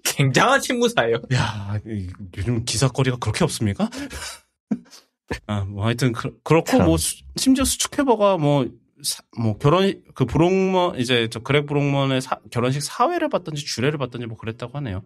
굉장한 0.04 0.62
친구사예요. 0.62 1.18
야, 1.34 1.80
이- 1.88 2.08
요즘 2.38 2.64
기사거리가 2.66 3.18
그렇게 3.18 3.44
없습니까? 3.44 3.90
아, 5.48 5.62
뭐 5.66 5.86
하여튼 5.86 6.12
그, 6.12 6.38
렇고 6.48 6.66
참. 6.66 6.86
뭐 6.86 6.98
수- 6.98 7.24
심지어 7.36 7.66
수축해버가 7.66 8.38
뭐, 8.38 8.68
사- 9.04 9.24
뭐 9.38 9.58
결혼 9.58 10.02
그 10.14 10.26
브록먼 10.26 11.00
이제 11.00 11.28
저 11.32 11.40
그렉 11.40 11.66
브록먼의 11.66 12.22
사- 12.22 12.40
결혼식 12.52 12.82
사회를 12.84 13.30
봤던지 13.30 13.66
주례를 13.66 13.98
봤던지 13.98 14.28
뭐 14.28 14.38
그랬다고 14.38 14.78
하네요. 14.78 15.02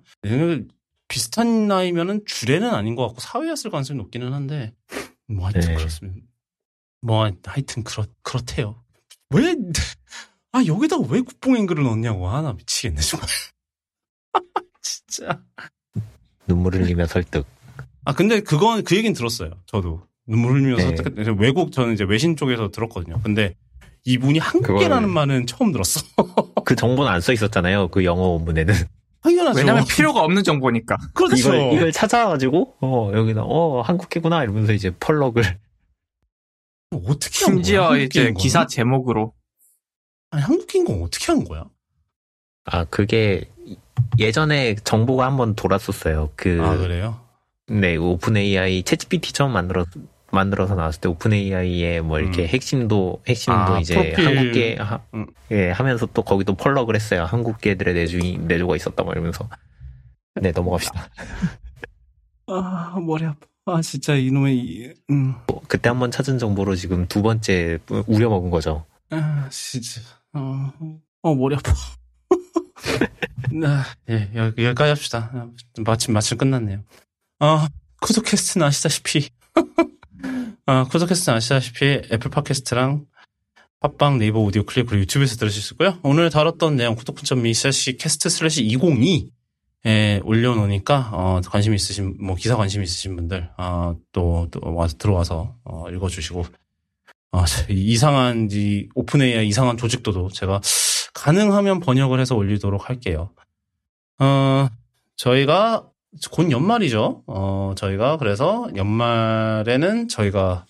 비슷한 1.09 1.67
나이면은 1.67 2.21
주례는 2.25 2.69
아닌 2.73 2.95
것 2.95 3.07
같고 3.07 3.19
사회였을 3.19 3.69
가능성이 3.71 3.97
높기는 3.97 4.31
한데 4.31 4.73
뭐 5.27 5.45
하여튼 5.45 5.61
네. 5.61 5.75
그렇습니다. 5.75 6.25
뭐 7.01 7.23
하여튼 7.43 7.83
그렇 7.83 8.05
그렇대요. 8.21 8.81
왜 9.31 9.55
아, 10.51 10.63
여기다가 10.65 11.05
왜 11.09 11.21
국뽕앵글을 11.21 11.83
넣냐고. 11.83 12.27
아, 12.29 12.41
나 12.41 12.53
미치겠네, 12.53 13.01
정말. 13.01 13.27
진짜. 14.81 15.41
눈물을 16.47 16.81
흘리며 16.83 17.05
설득. 17.05 17.45
아, 18.05 18.13
근데 18.15 18.39
그건, 18.39 18.83
그 18.83 18.95
얘기는 18.97 19.13
들었어요. 19.13 19.51
저도. 19.67 20.07
눈물 20.25 20.53
흘리면서. 20.53 20.89
네. 20.89 20.95
설득- 20.95 21.39
외국, 21.39 21.71
저는 21.71 21.93
이제 21.93 22.03
외신 22.03 22.35
쪽에서 22.35 22.71
들었거든요. 22.71 23.21
근데 23.21 23.53
이분이 24.05 24.39
한국계라는 24.39 25.09
말은 25.09 25.45
처음 25.45 25.71
들었어. 25.71 26.01
그 26.65 26.75
정보는 26.75 27.11
안 27.11 27.21
써 27.21 27.31
있었잖아요. 27.33 27.89
그 27.89 28.03
영어 28.03 28.21
원문에는. 28.29 28.73
당연하죠. 29.21 29.59
왜냐면 29.59 29.85
필요가 29.85 30.21
없는 30.21 30.43
정보니까. 30.43 30.97
그렇죠. 31.13 31.35
이걸 31.35 31.73
이걸 31.73 31.91
찾아가지고 31.91 32.75
어 32.81 33.11
여기다 33.13 33.41
어 33.43 33.81
한국계구나 33.81 34.43
이러면서 34.43 34.73
이제 34.73 34.91
펄럭을 34.99 35.43
어떻게 36.91 37.45
한 37.45 37.55
거야? 37.55 37.63
심지어 37.63 37.81
한국계인 37.83 38.05
이제 38.07 38.21
거는? 38.23 38.33
기사 38.35 38.65
제목으로 38.67 39.33
아니, 40.31 40.43
한국인 40.43 40.85
건 40.85 41.01
어떻게 41.03 41.31
한 41.31 41.43
거야? 41.43 41.65
아 42.65 42.85
그게 42.85 43.49
예전에 44.17 44.75
정보가 44.83 45.25
한번 45.25 45.55
돌았었어요. 45.55 46.31
그 46.35 46.59
아, 46.61 46.77
그래요? 46.77 47.19
네, 47.67 47.97
OpenAI, 47.97 48.35
ChatGPT 48.37 49.33
처음 49.33 49.51
만들어, 49.51 49.85
만들어서 50.31 50.75
나왔을 50.75 51.01
때 51.01 51.09
OpenAI의 51.09 52.01
뭐 52.01 52.19
이렇게 52.19 52.43
음. 52.43 52.47
핵심도, 52.47 53.21
핵심도 53.27 53.59
아, 53.59 53.79
이제 53.79 53.95
프로필. 53.95 54.27
한국계, 54.27 54.75
하, 54.77 55.01
음. 55.13 55.27
예, 55.51 55.71
하면서 55.71 56.05
또 56.07 56.21
거기도 56.23 56.55
펄럭을 56.55 56.95
했어요. 56.95 57.25
한국계들의 57.25 57.93
내주인, 57.93 58.47
내조가 58.47 58.75
있었다, 58.75 59.03
뭐 59.03 59.13
이러면서. 59.13 59.49
네, 60.41 60.51
넘어갑시다. 60.51 61.09
아, 62.47 62.97
머리 63.01 63.25
아파. 63.25 63.39
아, 63.65 63.81
진짜 63.81 64.15
이놈의, 64.15 64.57
이- 64.57 64.93
음. 65.11 65.35
그때 65.67 65.89
한번 65.89 66.11
찾은 66.11 66.39
정보로 66.39 66.75
지금 66.75 67.07
두 67.07 67.21
번째 67.21 67.79
우려 68.07 68.29
먹은 68.29 68.49
거죠. 68.49 68.85
아, 69.11 69.47
진짜. 69.51 70.01
어, 70.33 70.71
어 71.21 71.35
머리 71.35 71.55
아파. 71.55 71.71
아, 73.65 73.85
예, 74.09 74.29
여기, 74.35 74.65
여기까지 74.65 74.89
합시다. 74.89 75.29
아, 75.33 75.47
마침, 75.85 76.13
마침 76.13 76.37
끝났네요. 76.37 76.79
아, 77.39 77.67
쿠드캐스트는 78.01 78.65
아시다시피. 78.67 79.29
아, 80.71 80.83
쿠드캐스트는 80.83 81.37
아시다시피 81.37 81.83
애플 82.11 82.29
팟캐스트랑 82.29 83.07
팟빵, 83.79 84.19
네이버 84.19 84.37
오디오 84.39 84.61
클립, 84.61 84.85
그리고 84.85 85.01
유튜브에서 85.01 85.35
들으실 85.37 85.63
수 85.63 85.73
있고요. 85.73 85.97
오늘 86.03 86.29
다뤘던 86.29 86.75
내용 86.75 86.93
쿠드콘.me 86.93 87.49
slash 87.49 87.97
cast 87.97 88.29
slash 88.29 88.63
202 88.65 89.31
에 89.87 90.19
올려놓으니까, 90.23 91.09
어, 91.11 91.41
관심 91.49 91.73
있으신, 91.73 92.17
뭐, 92.19 92.35
기사 92.35 92.55
관심 92.55 92.83
있으신 92.83 93.15
분들, 93.15 93.49
어, 93.57 93.95
또, 94.11 94.47
또, 94.51 94.59
와서, 94.75 94.95
들어와서, 94.95 95.55
어, 95.63 95.89
읽어주시고, 95.89 96.45
아, 97.31 97.45
이 97.71 97.73
이상한 97.73 98.49
이 98.51 98.89
오픈 98.93 99.23
AI 99.23 99.47
이상한 99.47 99.75
조직도도 99.75 100.29
제가 100.29 100.61
가능하면 101.15 101.79
번역을 101.79 102.19
해서 102.19 102.35
올리도록 102.35 102.89
할게요. 102.89 103.31
어, 104.19 104.67
저희가 105.15 105.89
곧 106.31 106.51
연말이죠. 106.51 107.23
어, 107.27 107.73
저희가 107.77 108.17
그래서 108.17 108.67
연말에는 108.75 110.07
저희가 110.07 110.65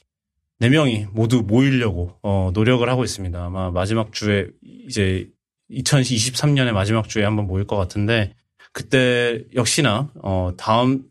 네 0.60 0.70
명이 0.70 1.08
모두 1.12 1.42
모이려고 1.42 2.18
어, 2.22 2.52
노력을 2.54 2.88
하고 2.90 3.04
있습니다. 3.04 3.44
아마 3.46 3.72
마지막 3.72 4.12
주에 4.12 4.48
이제 4.62 5.30
2023년의 5.72 6.72
마지막 6.74 7.08
주에 7.08 7.24
한번 7.24 7.48
모일 7.48 7.66
것 7.66 7.78
같은데 7.78 8.36
그때 8.74 9.44
역시나 9.56 10.12
어, 10.22 10.52
다음 10.58 11.04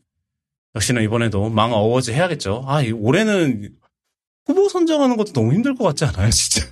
역시나 0.75 1.01
이번에도 1.01 1.49
망 1.49 1.73
어워즈 1.73 2.11
해야겠죠. 2.11 2.65
아, 2.67 2.83
이 2.83 2.93
올해는 2.93 3.71
후보 4.47 4.69
선정하는 4.69 5.17
것도 5.17 5.33
너무 5.33 5.53
힘들 5.55 5.75
것 5.75 5.85
같지 5.85 6.05
않아요, 6.05 6.31
진짜? 6.31 6.67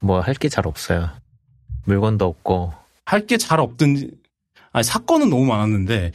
뭐 0.00 0.20
할 0.20 0.34
게 0.34 0.48
잘 0.48 0.66
없어요. 0.66 1.10
물건도 1.84 2.24
없고, 2.24 2.72
할 3.04 3.26
게 3.26 3.36
잘 3.36 3.60
없든지, 3.60 4.12
아니, 4.78 4.84
사건은 4.84 5.28
너무 5.30 5.44
많았는데, 5.46 6.12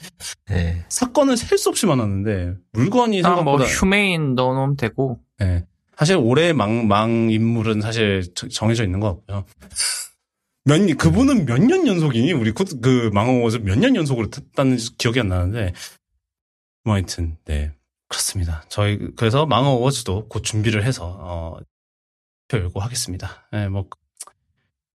예. 0.52 0.85
사건은 0.88 1.35
셀 1.35 1.57
수 1.57 1.68
없이 1.69 1.85
많았는데, 1.85 2.56
물건이 2.72 3.22
뭐 3.22 3.30
생각보다, 3.30 3.65
휴메인 3.65 4.35
넣어놓으면 4.35 4.77
되고 4.77 5.19
예. 5.41 5.65
사실 5.98 6.15
올해 6.15 6.53
망, 6.53 6.88
망 6.88 7.30
인물은 7.30 7.81
사실 7.81 8.23
저- 8.35 8.48
정해져 8.48 8.84
있는 8.85 8.99
것 9.02 9.26
같고요. 9.27 9.45
몇, 10.65 10.80
년- 10.81 10.95
그분은 10.98 11.45
몇 11.45 11.57
년 11.60 11.85
연속이니? 11.88 12.31
우리 12.31 12.53
그, 12.53 12.64
그 12.80 13.10
망어워즈 13.14 13.57
몇년 13.57 13.98
연속으로 13.98 14.30
탔다는 14.30 14.77
기억이 14.98 15.19
안 15.19 15.27
나는데, 15.27 15.73
뭐 16.85 16.94
하여튼, 16.94 17.38
네. 17.45 17.73
그렇습니다. 18.07 18.64
저희, 18.69 18.98
그래서 19.18 19.45
망어워즈도 19.45 20.30
곧 20.30 20.41
준비를 20.44 20.85
해서, 20.85 21.18
어, 21.19 21.57
표 22.48 22.57
열고 22.60 22.80
하겠습니다. 22.80 23.49
예, 23.53 23.68
뭐, 23.68 23.88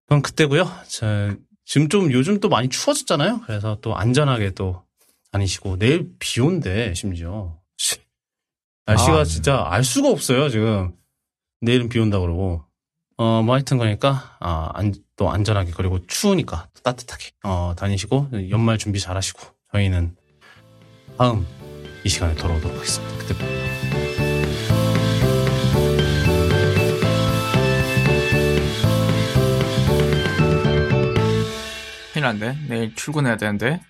그건 0.07 0.23
그때고요 0.23 0.67
저, 0.87 1.35
지금 1.69 1.87
좀 1.87 2.11
요즘 2.11 2.39
또 2.39 2.49
많이 2.49 2.67
추워졌잖아요. 2.67 3.41
그래서 3.45 3.77
또 3.81 3.95
안전하게 3.95 4.55
또 4.55 4.81
다니시고, 5.31 5.77
내일 5.77 6.09
비 6.17 6.41
온대, 6.41 6.95
심지어. 6.95 7.59
씨. 7.77 7.97
날씨가 8.87 9.19
아. 9.19 9.23
진짜 9.23 9.63
알 9.69 9.83
수가 9.83 10.09
없어요, 10.09 10.49
지금. 10.49 10.95
내일은 11.61 11.87
비 11.87 11.99
온다 11.99 12.19
그러고 12.19 12.63
어 13.17 13.41
뭐 13.43 13.53
하여튼 13.53 13.77
그러니까 13.77 14.35
아, 14.39 14.71
안, 14.73 14.95
또 15.15 15.29
안전하게 15.29 15.71
그리고 15.75 15.99
추우니까 16.07 16.69
또 16.73 16.81
따뜻하게 16.81 17.31
어 17.43 17.73
다니시고 17.77 18.29
연말 18.49 18.77
준비 18.79 18.99
잘 18.99 19.15
하시고 19.17 19.41
저희는 19.73 20.15
다음 21.17 21.45
이 22.05 22.09
시간에 22.09 22.33
돌아오도록 22.35 22.77
하겠습니다. 22.77 23.17
그때 23.17 23.37
봬요. 23.37 23.88
큰일 32.19 32.23
난데. 32.23 32.57
내일 32.67 32.95
출근해야 32.95 33.37
되는데. 33.37 33.81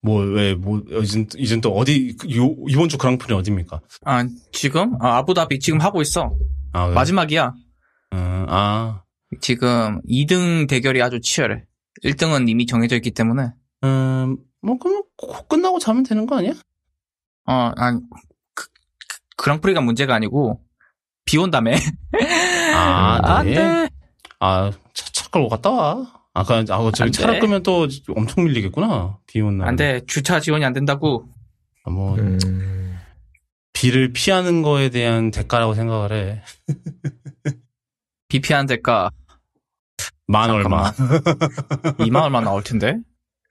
뭐, 0.00 0.22
왜, 0.22 0.54
뭐, 0.54 0.82
이젠, 1.02 1.28
이젠 1.36 1.60
또 1.60 1.72
어디, 1.76 2.16
요, 2.36 2.56
이번 2.68 2.88
주 2.88 2.98
그랑프리 2.98 3.34
어딥니까? 3.34 3.80
아, 4.04 4.24
지금? 4.50 4.96
아, 5.00 5.18
아부다비 5.18 5.60
지금 5.60 5.80
하고 5.80 6.02
있어. 6.02 6.34
아, 6.72 6.84
그래요? 6.84 6.94
마지막이야. 6.94 7.54
음, 8.14 8.46
아, 8.48 9.02
지금 9.40 10.00
2등 10.08 10.68
대결이 10.68 11.00
아주 11.02 11.20
치열해. 11.20 11.64
1등은 12.04 12.48
이미 12.48 12.66
정해져 12.66 12.96
있기 12.96 13.12
때문에. 13.12 13.52
음, 13.84 14.38
뭐, 14.60 14.76
곧 14.78 15.48
끝나고 15.48 15.78
자면 15.78 16.02
되는 16.02 16.26
거 16.26 16.38
아니야? 16.38 16.52
어, 17.46 17.70
아니, 17.76 18.00
그, 18.54 18.66
그, 19.36 19.48
랑프리가 19.48 19.82
문제가 19.82 20.14
아니고, 20.14 20.60
비 21.26 21.38
온다며. 21.38 21.72
아, 22.74 23.20
안 23.38 23.46
네. 23.46 23.54
돼. 23.54 23.88
아, 24.40 24.72
차, 24.94 25.06
차 25.12 25.28
끌고 25.30 25.48
갔다 25.48 25.70
와. 25.70 26.21
아, 26.34 26.44
그, 26.44 26.54
아, 26.54 26.62
저기 26.64 27.02
안 27.02 27.12
차를 27.12 27.34
돼. 27.34 27.40
끄면 27.40 27.62
또 27.62 27.86
엄청 28.16 28.44
밀리겠구나. 28.44 29.18
비 29.26 29.40
오는 29.40 29.58
날. 29.58 29.68
안 29.68 29.76
돼. 29.76 30.00
주차 30.06 30.40
지원이 30.40 30.64
안 30.64 30.72
된다고. 30.72 31.28
아, 31.84 31.90
뭐, 31.90 32.16
음, 32.16 32.98
비를 33.72 34.12
피하는 34.12 34.62
거에 34.62 34.88
대한 34.88 35.30
대가라고 35.30 35.74
생각을 35.74 36.12
해. 36.12 36.42
비 38.28 38.40
피한 38.40 38.66
대가 38.66 39.10
만 40.26 40.48
얼마. 40.50 40.90
2만 40.92 42.22
얼마 42.22 42.40
나올 42.40 42.62
텐데. 42.62 42.98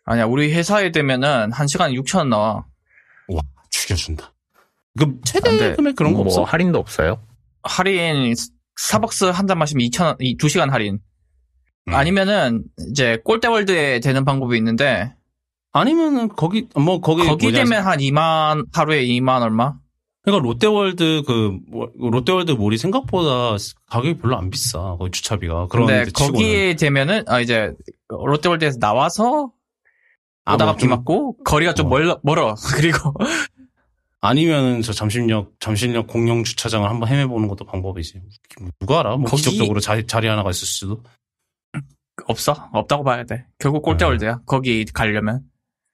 아니야, 0.05 0.25
우리 0.25 0.51
회사에 0.51 0.91
되면은 0.91 1.51
1시간에 1.51 1.93
6천 2.03 2.17
원 2.19 2.29
나와. 2.29 2.65
죽여준다. 3.69 4.33
그, 4.97 5.03
안 5.05 5.21
최대 5.23 5.57
돼. 5.57 5.75
금액 5.75 5.95
그런 5.95 6.13
거 6.13 6.19
뭐 6.19 6.25
없어? 6.27 6.43
할인도 6.43 6.79
없어요? 6.79 7.21
할인, 7.63 8.33
스타벅스 8.75 9.25
한 9.25 9.47
잔 9.47 9.57
마시면 9.59 9.87
2천 9.87 10.05
원, 10.05 10.17
2시간 10.17 10.69
할인. 10.71 10.99
음. 11.87 11.93
아니면은, 11.95 12.63
이제, 12.89 13.17
롯데월드에 13.23 13.99
되는 14.01 14.23
방법이 14.25 14.55
있는데, 14.57 15.13
아니면은, 15.71 16.27
거기, 16.29 16.67
뭐, 16.75 17.01
거기. 17.01 17.25
거기 17.25 17.51
되면 17.51 17.83
한 17.85 17.99
2만, 17.99 18.67
하루에 18.73 19.03
2만 19.05 19.41
얼마? 19.41 19.73
그러니까 20.23 20.45
롯데월드 20.47 21.23
그, 21.25 21.57
뭐, 21.67 21.89
롯데월드 21.97 22.51
몰이 22.51 22.77
생각보다 22.77 23.55
가격이 23.87 24.19
별로 24.19 24.37
안 24.37 24.49
비싸. 24.51 24.95
거기 24.99 25.09
주차비가. 25.11 25.67
그런 25.67 25.87
근데 25.87 26.05
데 26.05 26.11
치고는. 26.11 26.31
거기에 26.33 26.75
되면은, 26.75 27.23
아, 27.27 27.39
이제, 27.39 27.71
롯데월드에서 28.09 28.77
나와서, 28.79 29.51
아, 30.45 30.53
오다가 30.53 30.71
뭐 30.73 30.78
비 30.78 30.81
좀- 30.81 30.89
맞고, 30.91 31.37
거리가 31.43 31.73
좀 31.73 31.87
어. 31.87 31.89
멀어, 31.89 32.19
멀어. 32.23 32.53
그리고, 32.75 33.13
아니면은 34.23 34.83
저 34.83 34.93
잠실역 34.93 35.53
잠실역 35.59 36.05
공영 36.05 36.43
주차장을 36.43 36.87
한번 36.87 37.09
헤매보는 37.09 37.47
것도 37.47 37.65
방법이지. 37.65 38.21
누가 38.79 38.99
알아? 38.99 39.17
뭐 39.17 39.27
거기- 39.29 39.41
기적적으로 39.41 39.79
자리, 39.79 40.05
자리 40.05 40.27
하나가 40.27 40.51
있을 40.51 40.67
수도. 40.67 41.01
없어. 42.25 42.69
없다고 42.73 43.03
봐야 43.03 43.23
돼. 43.23 43.45
결국 43.59 43.83
꼴대월드야. 43.83 44.41
거기 44.45 44.83
가려면. 44.85 45.41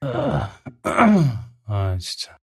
아 0.02 0.50
진짜. 2.00 2.37